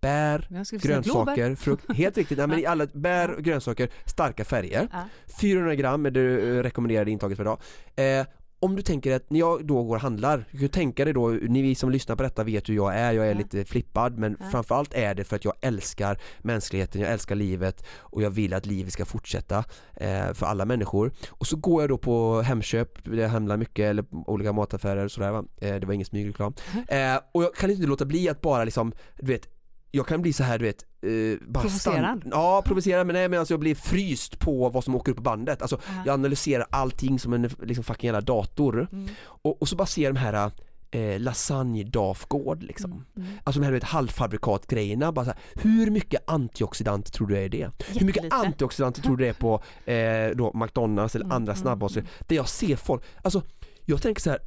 bär, 0.00 0.46
grönsaker, 0.78 1.54
frukt, 1.54 1.84
helt 1.96 2.16
riktigt, 2.16 2.38
nej, 2.38 2.46
men 2.46 2.58
i 2.58 2.66
alla 2.66 2.86
bär, 2.86 3.36
grönsaker, 3.40 3.88
starka 4.06 4.44
färger. 4.44 4.88
Ja. 4.92 5.04
400 5.40 5.74
gram 5.74 6.06
är 6.06 6.10
det 6.10 6.20
eh, 6.20 6.62
rekommenderade 6.62 7.10
intaget 7.10 7.38
per 7.38 7.44
dag. 7.44 7.60
Eh, 7.96 8.26
om 8.60 8.76
du 8.76 8.82
tänker 8.82 9.16
att 9.16 9.30
när 9.30 9.38
jag 9.38 9.66
då 9.66 9.82
går 9.84 9.96
och 9.96 10.02
handlar, 10.02 10.44
du 10.50 10.58
kan 10.58 10.68
tänka 10.68 11.04
dig 11.04 11.14
då, 11.14 11.28
ni 11.28 11.74
som 11.74 11.90
lyssnar 11.90 12.16
på 12.16 12.22
detta 12.22 12.44
vet 12.44 12.68
hur 12.68 12.74
jag 12.74 12.94
är, 12.94 13.12
jag 13.12 13.26
är 13.26 13.32
ja. 13.32 13.38
lite 13.38 13.64
flippad 13.64 14.18
men 14.18 14.36
ja. 14.40 14.46
framförallt 14.50 14.94
är 14.94 15.14
det 15.14 15.24
för 15.24 15.36
att 15.36 15.44
jag 15.44 15.54
älskar 15.60 16.18
mänskligheten, 16.38 17.00
jag 17.00 17.12
älskar 17.12 17.34
livet 17.34 17.84
och 17.98 18.22
jag 18.22 18.30
vill 18.30 18.54
att 18.54 18.66
livet 18.66 18.92
ska 18.92 19.04
fortsätta 19.04 19.64
eh, 19.94 20.32
för 20.32 20.46
alla 20.46 20.64
människor. 20.64 21.12
Och 21.30 21.46
så 21.46 21.56
går 21.56 21.82
jag 21.82 21.88
då 21.88 21.98
på 21.98 22.40
Hemköp, 22.40 23.06
jag 23.06 23.28
handlar 23.28 23.56
mycket, 23.56 23.84
eller 23.84 24.04
olika 24.10 24.52
mataffärer 24.52 25.04
och 25.04 25.10
sådär 25.10 25.30
va, 25.30 25.44
eh, 25.60 25.74
det 25.74 25.86
var 25.86 25.94
ingen 25.94 26.06
smygreklam. 26.06 26.54
Mm. 26.72 26.84
Eh, 26.98 27.20
och 27.32 27.42
jag 27.42 27.54
kan 27.54 27.70
inte 27.70 27.86
låta 27.86 28.04
bli 28.04 28.28
att 28.28 28.40
bara 28.40 28.64
liksom, 28.64 28.92
du 29.20 29.26
vet 29.26 29.48
jag 29.90 30.06
kan 30.06 30.22
bli 30.22 30.32
så 30.32 30.42
här 30.44 30.58
du 30.58 30.64
vet 30.64 30.84
eh, 31.02 31.48
bara 31.48 31.60
Provocerad? 31.60 32.22
Ja, 32.30 32.62
provocerad 32.66 33.06
men 33.06 33.14
nej 33.14 33.28
men 33.28 33.38
alltså 33.38 33.54
jag 33.54 33.60
blir 33.60 33.74
fryst 33.74 34.38
på 34.38 34.68
vad 34.68 34.84
som 34.84 34.94
åker 34.94 35.12
upp 35.12 35.16
på 35.16 35.22
bandet. 35.22 35.62
Alltså 35.62 35.76
uh-huh. 35.76 36.02
jag 36.06 36.14
analyserar 36.14 36.66
allting 36.70 37.18
som 37.18 37.32
en 37.32 37.50
liksom 37.62 37.84
fucking 37.84 38.08
jävla 38.08 38.20
dator. 38.20 38.88
Mm. 38.92 39.08
Och, 39.22 39.62
och, 39.62 39.68
så 39.68 39.76
bara 39.76 39.86
ser 39.86 40.02
jag 40.02 40.14
de 40.14 40.20
här 40.20 40.50
eh, 40.90 41.20
lasagne 41.20 41.84
Dafgård 41.84 42.62
liksom. 42.62 42.92
Mm. 42.92 43.04
Mm. 43.16 43.38
Alltså 43.44 43.60
de 43.60 43.66
här 43.66 43.72
vet, 43.72 43.84
halvfabrikatgrejerna, 43.84 45.12
bara 45.12 45.24
så 45.24 45.30
här, 45.30 45.40
hur 45.54 45.90
mycket 45.90 46.30
antioxidanter 46.30 47.12
tror 47.12 47.26
du 47.26 47.38
är 47.38 47.48
det? 47.48 47.70
Hur 47.88 48.06
mycket 48.06 48.32
antioxidanter 48.32 49.02
tror 49.02 49.16
du 49.16 49.24
det 49.24 49.30
är 49.30 49.34
på 49.34 49.62
eh, 49.92 50.36
då 50.36 50.52
McDonalds 50.54 51.14
eller 51.14 51.24
mm, 51.24 51.36
andra 51.36 51.52
mm, 51.52 51.62
snabbmatsställen? 51.62 52.08
Mm. 52.08 52.24
Där 52.26 52.36
jag 52.36 52.48
ser 52.48 52.76
folk, 52.76 53.02
alltså 53.22 53.42
jag 53.84 54.02
tänker 54.02 54.22
så 54.22 54.30
här 54.30 54.38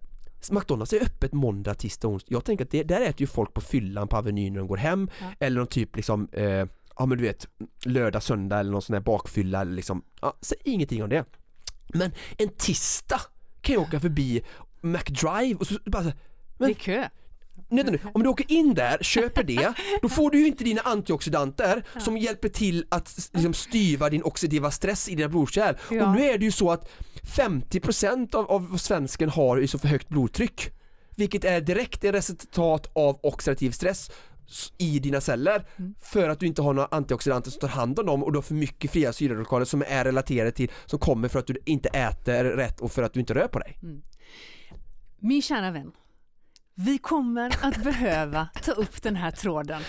McDonalds 0.49 0.93
är 0.93 1.03
öppet 1.03 1.33
måndag, 1.33 1.73
tisdag, 1.73 2.07
onsdag. 2.07 2.33
Jag 2.33 2.45
tänker 2.45 2.65
att 2.65 2.71
det, 2.71 2.83
där 2.83 3.01
äter 3.01 3.21
ju 3.21 3.27
folk 3.27 3.53
på 3.53 3.61
fyllan 3.61 4.07
på 4.07 4.17
Avenyn 4.17 4.53
när 4.53 4.59
de 4.59 4.67
går 4.67 4.77
hem 4.77 5.09
ja. 5.19 5.25
eller 5.39 5.57
någon 5.57 5.67
typ 5.67 5.95
liksom 5.95 6.27
eh, 6.31 6.65
Ja 6.97 7.05
men 7.05 7.17
du 7.17 7.23
vet 7.23 7.47
lördag, 7.85 8.23
söndag 8.23 8.59
eller 8.59 8.71
någon 8.71 8.81
sån 8.81 8.93
här 8.93 9.01
bakfylla 9.01 9.61
eller 9.61 9.71
liksom 9.71 10.03
ja, 10.21 10.37
Säg 10.41 10.57
ingenting 10.63 11.03
om 11.03 11.09
det 11.09 11.25
Men 11.93 12.11
en 12.37 12.49
tisdag 12.49 13.21
kan 13.61 13.73
jag 13.73 13.81
åka 13.81 13.99
förbi 13.99 14.41
McDrive 14.81 15.55
och 15.59 15.67
så 15.67 15.77
bara 15.85 16.03
så, 16.03 16.11
men, 16.57 16.67
Det 16.67 16.71
är 16.71 16.73
kö 16.73 17.07
nu, 17.71 17.99
om 18.13 18.23
du 18.23 18.29
åker 18.29 18.51
in 18.51 18.73
där, 18.73 18.97
köper 19.01 19.43
det, 19.43 19.73
då 20.01 20.09
får 20.09 20.31
du 20.31 20.39
ju 20.39 20.47
inte 20.47 20.63
dina 20.63 20.81
antioxidanter 20.81 21.83
som 21.99 22.17
hjälper 22.17 22.49
till 22.49 22.85
att 22.89 23.29
liksom, 23.33 23.53
styva 23.53 24.09
din 24.09 24.23
oxidativa 24.23 24.71
stress 24.71 25.09
i 25.09 25.15
dina 25.15 25.29
blodkärl. 25.29 25.75
Ja. 25.91 26.05
Och 26.05 26.15
nu 26.15 26.23
är 26.23 26.37
det 26.37 26.45
ju 26.45 26.51
så 26.51 26.71
att 26.71 26.89
50% 27.23 28.35
av, 28.35 28.51
av 28.51 28.77
svensken 28.77 29.29
har 29.29 29.57
ju 29.57 29.67
så 29.67 29.79
för 29.79 29.87
högt 29.87 30.09
blodtryck. 30.09 30.71
Vilket 31.15 31.43
är 31.43 31.61
direkt 31.61 32.03
ett 32.03 32.15
resultat 32.15 32.91
av 32.93 33.19
oxidativ 33.23 33.71
stress 33.71 34.11
i 34.77 34.99
dina 34.99 35.21
celler 35.21 35.65
mm. 35.75 35.95
för 36.01 36.29
att 36.29 36.39
du 36.39 36.47
inte 36.47 36.61
har 36.61 36.73
några 36.73 36.87
antioxidanter 36.91 37.51
som 37.51 37.59
tar 37.59 37.67
hand 37.67 37.99
om 37.99 38.05
dem 38.05 38.23
och 38.23 38.31
du 38.31 38.37
har 38.37 38.43
för 38.43 38.53
mycket 38.53 38.91
fria 38.91 39.13
syreradikaler 39.13 39.65
som 39.65 39.83
är 39.87 40.03
relaterade 40.03 40.51
till, 40.51 40.71
som 40.85 40.99
kommer 40.99 41.27
för 41.27 41.39
att 41.39 41.47
du 41.47 41.57
inte 41.65 41.89
äter 41.89 42.43
rätt 42.43 42.81
och 42.81 42.91
för 42.91 43.03
att 43.03 43.13
du 43.13 43.19
inte 43.19 43.33
rör 43.33 43.47
på 43.47 43.59
dig. 43.59 43.77
Mm. 43.83 44.01
Min 45.19 45.41
kära 45.41 45.71
vän, 45.71 45.91
vi 46.85 46.97
kommer 46.97 47.55
att 47.61 47.83
behöva 47.83 48.47
ta 48.61 48.71
upp 48.71 49.01
den 49.01 49.15
här 49.15 49.31
tråden. 49.31 49.81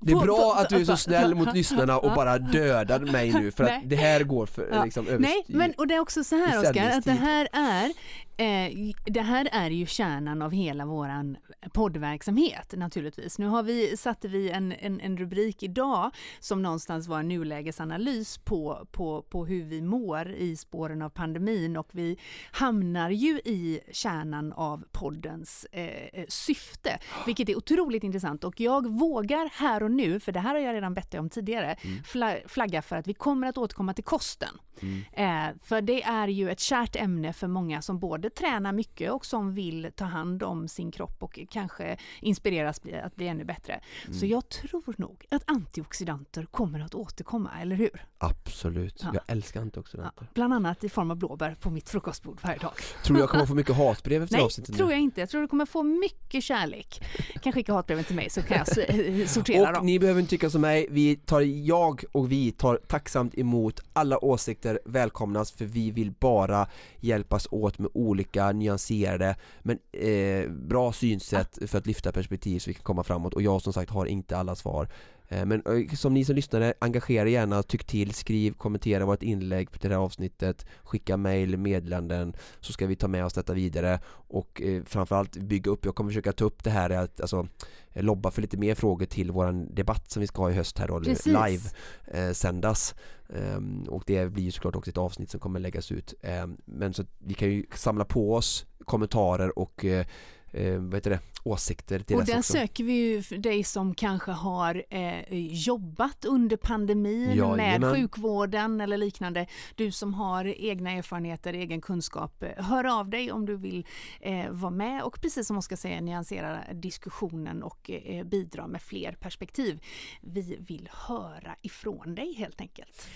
Det 0.00 0.12
är 0.12 0.20
bra 0.20 0.56
att 0.58 0.68
du 0.68 0.76
är 0.76 0.84
så 0.84 0.96
snäll 0.96 1.34
mot 1.34 1.54
lyssnarna 1.54 1.98
och 1.98 2.14
bara 2.14 2.38
dödar 2.38 2.98
mig 2.98 3.32
nu 3.32 3.50
för 3.50 3.64
att 3.64 3.80
det 3.84 3.96
här 3.96 4.22
går 4.22 4.46
för 4.46 4.84
liksom, 4.84 5.06
Nej, 5.18 5.44
men 5.48 5.72
och 5.72 5.86
det 5.86 5.94
är 5.94 6.00
också 6.00 6.24
så 6.24 6.36
här 6.36 6.58
Oskar, 6.58 6.90
att 6.90 7.04
det 7.04 7.12
här 7.12 7.48
är 7.52 7.92
Eh, 8.40 8.92
det 9.04 9.20
här 9.20 9.48
är 9.52 9.70
ju 9.70 9.86
kärnan 9.86 10.42
av 10.42 10.52
hela 10.52 10.86
våran 10.86 11.36
poddverksamhet 11.72 12.74
naturligtvis. 12.76 13.38
Nu 13.38 13.46
har 13.46 13.62
vi, 13.62 13.96
satte 13.96 14.28
vi 14.28 14.50
en, 14.50 14.72
en, 14.72 15.00
en, 15.00 15.18
rubrik 15.18 15.62
idag 15.62 16.10
som 16.40 16.62
någonstans 16.62 17.08
var 17.08 17.20
en 17.20 17.28
nulägesanalys 17.28 18.38
på, 18.38 18.86
på, 18.90 19.22
på 19.22 19.46
hur 19.46 19.64
vi 19.64 19.82
mår 19.82 20.30
i 20.32 20.56
spåren 20.56 21.02
av 21.02 21.08
pandemin 21.08 21.76
och 21.76 21.88
vi 21.92 22.18
hamnar 22.50 23.10
ju 23.10 23.40
i 23.44 23.80
kärnan 23.92 24.52
av 24.52 24.84
poddens 24.92 25.64
eh, 25.72 26.24
syfte, 26.28 26.98
vilket 27.26 27.48
är 27.48 27.56
otroligt 27.56 28.04
intressant 28.04 28.44
och 28.44 28.60
jag 28.60 28.86
vågar 28.98 29.50
här 29.52 29.82
och 29.82 29.90
nu, 29.90 30.20
för 30.20 30.32
det 30.32 30.40
här 30.40 30.54
har 30.54 30.60
jag 30.60 30.74
redan 30.74 30.94
bett 30.94 31.10
dig 31.10 31.20
om 31.20 31.30
tidigare, 31.30 31.76
mm. 31.82 32.38
flagga 32.46 32.82
för 32.82 32.96
att 32.96 33.06
vi 33.06 33.14
kommer 33.14 33.46
att 33.46 33.58
återkomma 33.58 33.94
till 33.94 34.04
kosten. 34.04 34.58
Mm. 34.82 35.02
Eh, 35.12 35.56
för 35.62 35.82
det 35.82 36.02
är 36.02 36.28
ju 36.28 36.50
ett 36.50 36.60
kärt 36.60 36.96
ämne 36.96 37.32
för 37.32 37.46
många 37.46 37.82
som 37.82 37.98
både 37.98 38.27
tränar 38.34 38.72
mycket 38.72 39.12
och 39.12 39.26
som 39.26 39.54
vill 39.54 39.90
ta 39.96 40.04
hand 40.04 40.42
om 40.42 40.68
sin 40.68 40.90
kropp 40.90 41.22
och 41.22 41.38
kanske 41.50 41.96
inspireras 42.20 42.80
att 43.02 43.16
bli 43.16 43.28
ännu 43.28 43.44
bättre. 43.44 43.80
Mm. 44.06 44.18
Så 44.18 44.26
jag 44.26 44.48
tror 44.48 44.94
nog 44.96 45.26
att 45.30 45.42
antioxidanter 45.46 46.46
kommer 46.50 46.80
att 46.80 46.94
återkomma, 46.94 47.50
eller 47.60 47.76
hur? 47.76 48.06
Absolut, 48.18 49.00
ja. 49.02 49.10
jag 49.14 49.22
älskar 49.26 49.60
antioxidanter. 49.60 50.22
Ja, 50.24 50.26
bland 50.34 50.54
annat 50.54 50.84
i 50.84 50.88
form 50.88 51.10
av 51.10 51.16
blåbär 51.16 51.56
på 51.60 51.70
mitt 51.70 51.88
frukostbord 51.88 52.38
varje 52.42 52.58
dag. 52.58 52.72
Tror 53.04 53.16
du 53.16 53.22
jag 53.22 53.30
kommer 53.30 53.46
få 53.46 53.54
mycket 53.54 53.76
hatbrev 53.76 54.22
efter 54.22 54.38
avsnittet? 54.38 54.68
Nej, 54.68 54.78
tror 54.78 54.90
jag 54.90 55.00
inte. 55.00 55.20
Jag 55.20 55.30
tror 55.30 55.40
du 55.40 55.48
kommer 55.48 55.66
få 55.66 55.82
mycket 55.82 56.44
kärlek. 56.44 57.02
kan 57.42 57.52
skicka 57.52 57.72
hatbreven 57.72 58.04
till 58.04 58.16
mig 58.16 58.30
så 58.30 58.42
kan 58.42 58.58
jag 58.58 59.28
sortera 59.28 59.68
och 59.68 59.74
dem. 59.74 59.86
Ni 59.86 59.98
behöver 59.98 60.20
inte 60.20 60.30
tycka 60.30 60.50
som 60.50 60.60
mig. 60.60 60.86
Vi 60.90 61.16
tar, 61.16 61.40
jag 61.40 62.04
och 62.12 62.32
vi 62.32 62.52
tar 62.52 62.76
tacksamt 62.76 63.38
emot 63.38 63.80
alla 63.92 64.24
åsikter 64.24 64.80
välkomnas 64.84 65.52
för 65.52 65.64
vi 65.64 65.90
vill 65.90 66.10
bara 66.10 66.66
hjälpas 67.00 67.48
åt 67.50 67.78
med 67.78 67.90
olika 67.94 68.17
nyanserade 68.52 69.36
men 69.62 69.78
eh, 69.92 70.50
bra 70.50 70.92
synsätt 70.92 71.58
för 71.70 71.78
att 71.78 71.86
lyfta 71.86 72.12
perspektiv 72.12 72.58
så 72.58 72.70
vi 72.70 72.74
kan 72.74 72.82
komma 72.82 73.04
framåt. 73.04 73.34
Och 73.34 73.42
jag 73.42 73.62
som 73.62 73.72
sagt 73.72 73.90
har 73.90 74.06
inte 74.06 74.36
alla 74.36 74.54
svar 74.54 74.88
men 75.28 75.62
eh, 75.66 75.94
som 75.94 76.14
ni 76.14 76.24
som 76.24 76.36
lyssnare, 76.36 76.74
engagera 76.78 77.28
gärna, 77.28 77.62
tyck 77.62 77.84
till, 77.84 78.14
skriv, 78.14 78.52
kommentera 78.52 79.04
vårt 79.04 79.22
inlägg 79.22 79.70
på 79.70 79.78
det 79.80 79.88
här 79.88 79.96
avsnittet 79.96 80.66
Skicka 80.82 81.16
mail, 81.16 81.56
meddelanden 81.56 82.36
Så 82.60 82.72
ska 82.72 82.86
vi 82.86 82.96
ta 82.96 83.08
med 83.08 83.24
oss 83.24 83.32
detta 83.32 83.54
vidare. 83.54 84.00
Och 84.10 84.62
eh, 84.62 84.82
framförallt 84.84 85.36
bygga 85.36 85.70
upp, 85.70 85.84
jag 85.84 85.94
kommer 85.94 86.10
försöka 86.10 86.32
ta 86.32 86.44
upp 86.44 86.64
det 86.64 86.70
här 86.70 86.90
att 86.90 87.20
alltså 87.20 87.48
Lobba 87.94 88.30
för 88.30 88.42
lite 88.42 88.56
mer 88.56 88.74
frågor 88.74 89.06
till 89.06 89.30
våran 89.30 89.74
debatt 89.74 90.10
som 90.10 90.20
vi 90.20 90.26
ska 90.26 90.42
ha 90.42 90.50
i 90.50 90.54
höst 90.54 90.78
här 90.78 90.88
då, 90.88 91.00
Precis. 91.00 91.26
live 91.26 91.62
eh, 92.06 92.32
sändas. 92.32 92.94
Um, 93.28 93.84
Och 93.88 94.02
det 94.06 94.32
blir 94.32 94.50
såklart 94.50 94.76
också 94.76 94.90
ett 94.90 94.98
avsnitt 94.98 95.30
som 95.30 95.40
kommer 95.40 95.60
läggas 95.60 95.92
ut. 95.92 96.14
Um, 96.42 96.56
Men 96.64 96.94
så 96.94 97.04
vi 97.18 97.34
kan 97.34 97.48
ju 97.48 97.64
samla 97.74 98.04
på 98.04 98.34
oss 98.34 98.66
kommentarer 98.84 99.58
och 99.58 99.84
eh, 99.84 100.06
eh, 100.52 100.78
vad 100.78 100.94
heter 100.94 101.10
det, 101.10 101.20
åsikter 101.42 102.00
till 102.00 102.16
Och 102.16 102.24
där 102.24 102.38
också. 102.38 102.52
söker 102.52 102.84
vi 102.84 102.92
ju 102.92 103.20
dig 103.20 103.64
som 103.64 103.94
kanske 103.94 104.30
har 104.30 104.84
eh, 104.90 105.22
jobbat 105.66 106.24
under 106.24 106.56
pandemin 106.56 107.32
ja, 107.36 107.56
med 107.56 107.66
jajamän. 107.66 107.94
sjukvården 107.94 108.80
eller 108.80 108.96
liknande. 108.96 109.46
Du 109.74 109.92
som 109.92 110.14
har 110.14 110.44
egna 110.44 110.90
erfarenheter, 110.90 111.52
egen 111.52 111.80
kunskap. 111.80 112.44
Hör 112.56 112.98
av 113.00 113.10
dig 113.10 113.32
om 113.32 113.46
du 113.46 113.56
vill 113.56 113.86
eh, 114.20 114.50
vara 114.50 114.70
med 114.70 115.02
och 115.02 115.20
precis 115.20 115.46
som 115.46 115.58
Oskar 115.58 115.76
säger 115.76 116.00
nyansera 116.00 116.58
diskussionen 116.74 117.62
och 117.62 117.90
eh, 117.90 118.24
bidra 118.24 118.66
med 118.66 118.82
fler 118.82 119.12
perspektiv. 119.12 119.80
Vi 120.20 120.56
vill 120.60 120.88
höra 120.92 121.56
ifrån 121.62 122.14
dig 122.14 122.34
helt 122.34 122.60
enkelt. 122.60 123.06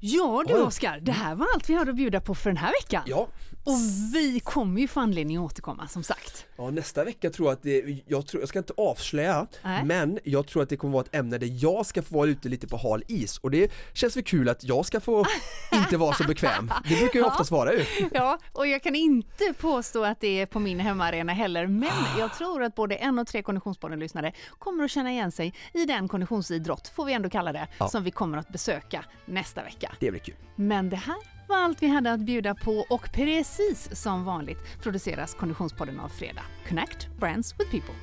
Ja 0.00 0.44
du 0.46 0.54
Oskar, 0.62 1.00
det 1.00 1.12
här 1.12 1.34
var 1.34 1.46
allt 1.54 1.70
vi 1.70 1.74
hade 1.74 1.90
att 1.90 1.96
bjuda 1.96 2.20
på 2.20 2.34
för 2.34 2.50
den 2.50 2.56
här 2.56 2.72
veckan. 2.82 3.02
Ja. 3.06 3.28
Och 3.64 3.78
vi 4.14 4.40
kommer 4.40 4.80
ju 4.80 4.88
få 4.88 5.00
anledning 5.00 5.36
att 5.36 5.42
återkomma 5.42 5.88
som 5.88 6.02
sagt. 6.02 6.46
Ja, 6.56 6.70
nästa 6.70 7.04
vecka 7.04 7.30
tror 7.30 7.48
jag 7.48 7.52
att 7.52 7.62
det, 7.62 7.75
jag, 8.06 8.26
tror, 8.26 8.42
jag 8.42 8.48
ska 8.48 8.58
inte 8.58 8.72
avslöja, 8.76 9.46
äh. 9.64 9.84
men 9.84 10.18
jag 10.24 10.46
tror 10.46 10.62
att 10.62 10.68
det 10.68 10.76
kommer 10.76 10.92
vara 10.92 11.04
ett 11.04 11.14
ämne 11.14 11.38
där 11.38 11.62
jag 11.62 11.86
ska 11.86 12.02
få 12.02 12.14
vara 12.14 12.28
ute 12.28 12.48
lite 12.48 12.66
på 12.66 12.76
hal 12.76 13.02
is 13.08 13.38
och 13.38 13.50
det 13.50 13.72
känns 13.92 14.16
väl 14.16 14.24
kul 14.24 14.48
att 14.48 14.64
jag 14.64 14.86
ska 14.86 15.00
få 15.00 15.24
inte 15.72 15.96
vara 15.96 16.14
så 16.14 16.24
bekväm. 16.24 16.72
Det 16.88 16.96
brukar 16.96 17.14
ju 17.14 17.20
ja. 17.20 17.26
oftast 17.26 17.50
vara 17.50 17.72
ju. 17.72 17.84
Ja, 18.12 18.38
och 18.52 18.66
jag 18.66 18.82
kan 18.82 18.94
inte 18.94 19.54
påstå 19.60 20.04
att 20.04 20.20
det 20.20 20.40
är 20.40 20.46
på 20.46 20.58
min 20.58 20.80
hemmaarena 20.80 21.32
heller, 21.32 21.66
men 21.66 22.18
jag 22.18 22.34
tror 22.34 22.62
att 22.62 22.74
både 22.74 22.94
en 22.94 23.18
och 23.18 23.26
tre 23.26 23.42
Konditionspodden-lyssnare 23.42 24.32
kommer 24.58 24.84
att 24.84 24.90
känna 24.90 25.10
igen 25.10 25.32
sig 25.32 25.54
i 25.72 25.84
den 25.84 26.08
konditionsidrott, 26.08 26.88
får 26.88 27.04
vi 27.04 27.12
ändå 27.12 27.30
kalla 27.30 27.52
det, 27.52 27.68
ja. 27.78 27.88
som 27.88 28.04
vi 28.04 28.10
kommer 28.10 28.38
att 28.38 28.48
besöka 28.48 29.04
nästa 29.26 29.62
vecka. 29.62 29.92
Det 30.00 30.10
blir 30.10 30.20
kul. 30.20 30.34
Men 30.56 30.90
det 30.90 30.96
här 30.96 31.35
var 31.48 31.56
allt 31.56 31.82
vi 31.82 31.86
hade 31.88 32.12
att 32.12 32.20
bjuda 32.20 32.54
på 32.54 32.86
och 32.90 33.12
precis 33.12 33.88
som 34.02 34.24
vanligt 34.24 34.82
produceras 34.82 35.34
Konditionspodden 35.34 36.00
av 36.00 36.08
Fredag. 36.08 36.42
Connect 36.68 37.08
Brands 37.18 37.54
with 37.58 37.70
People. 37.70 37.94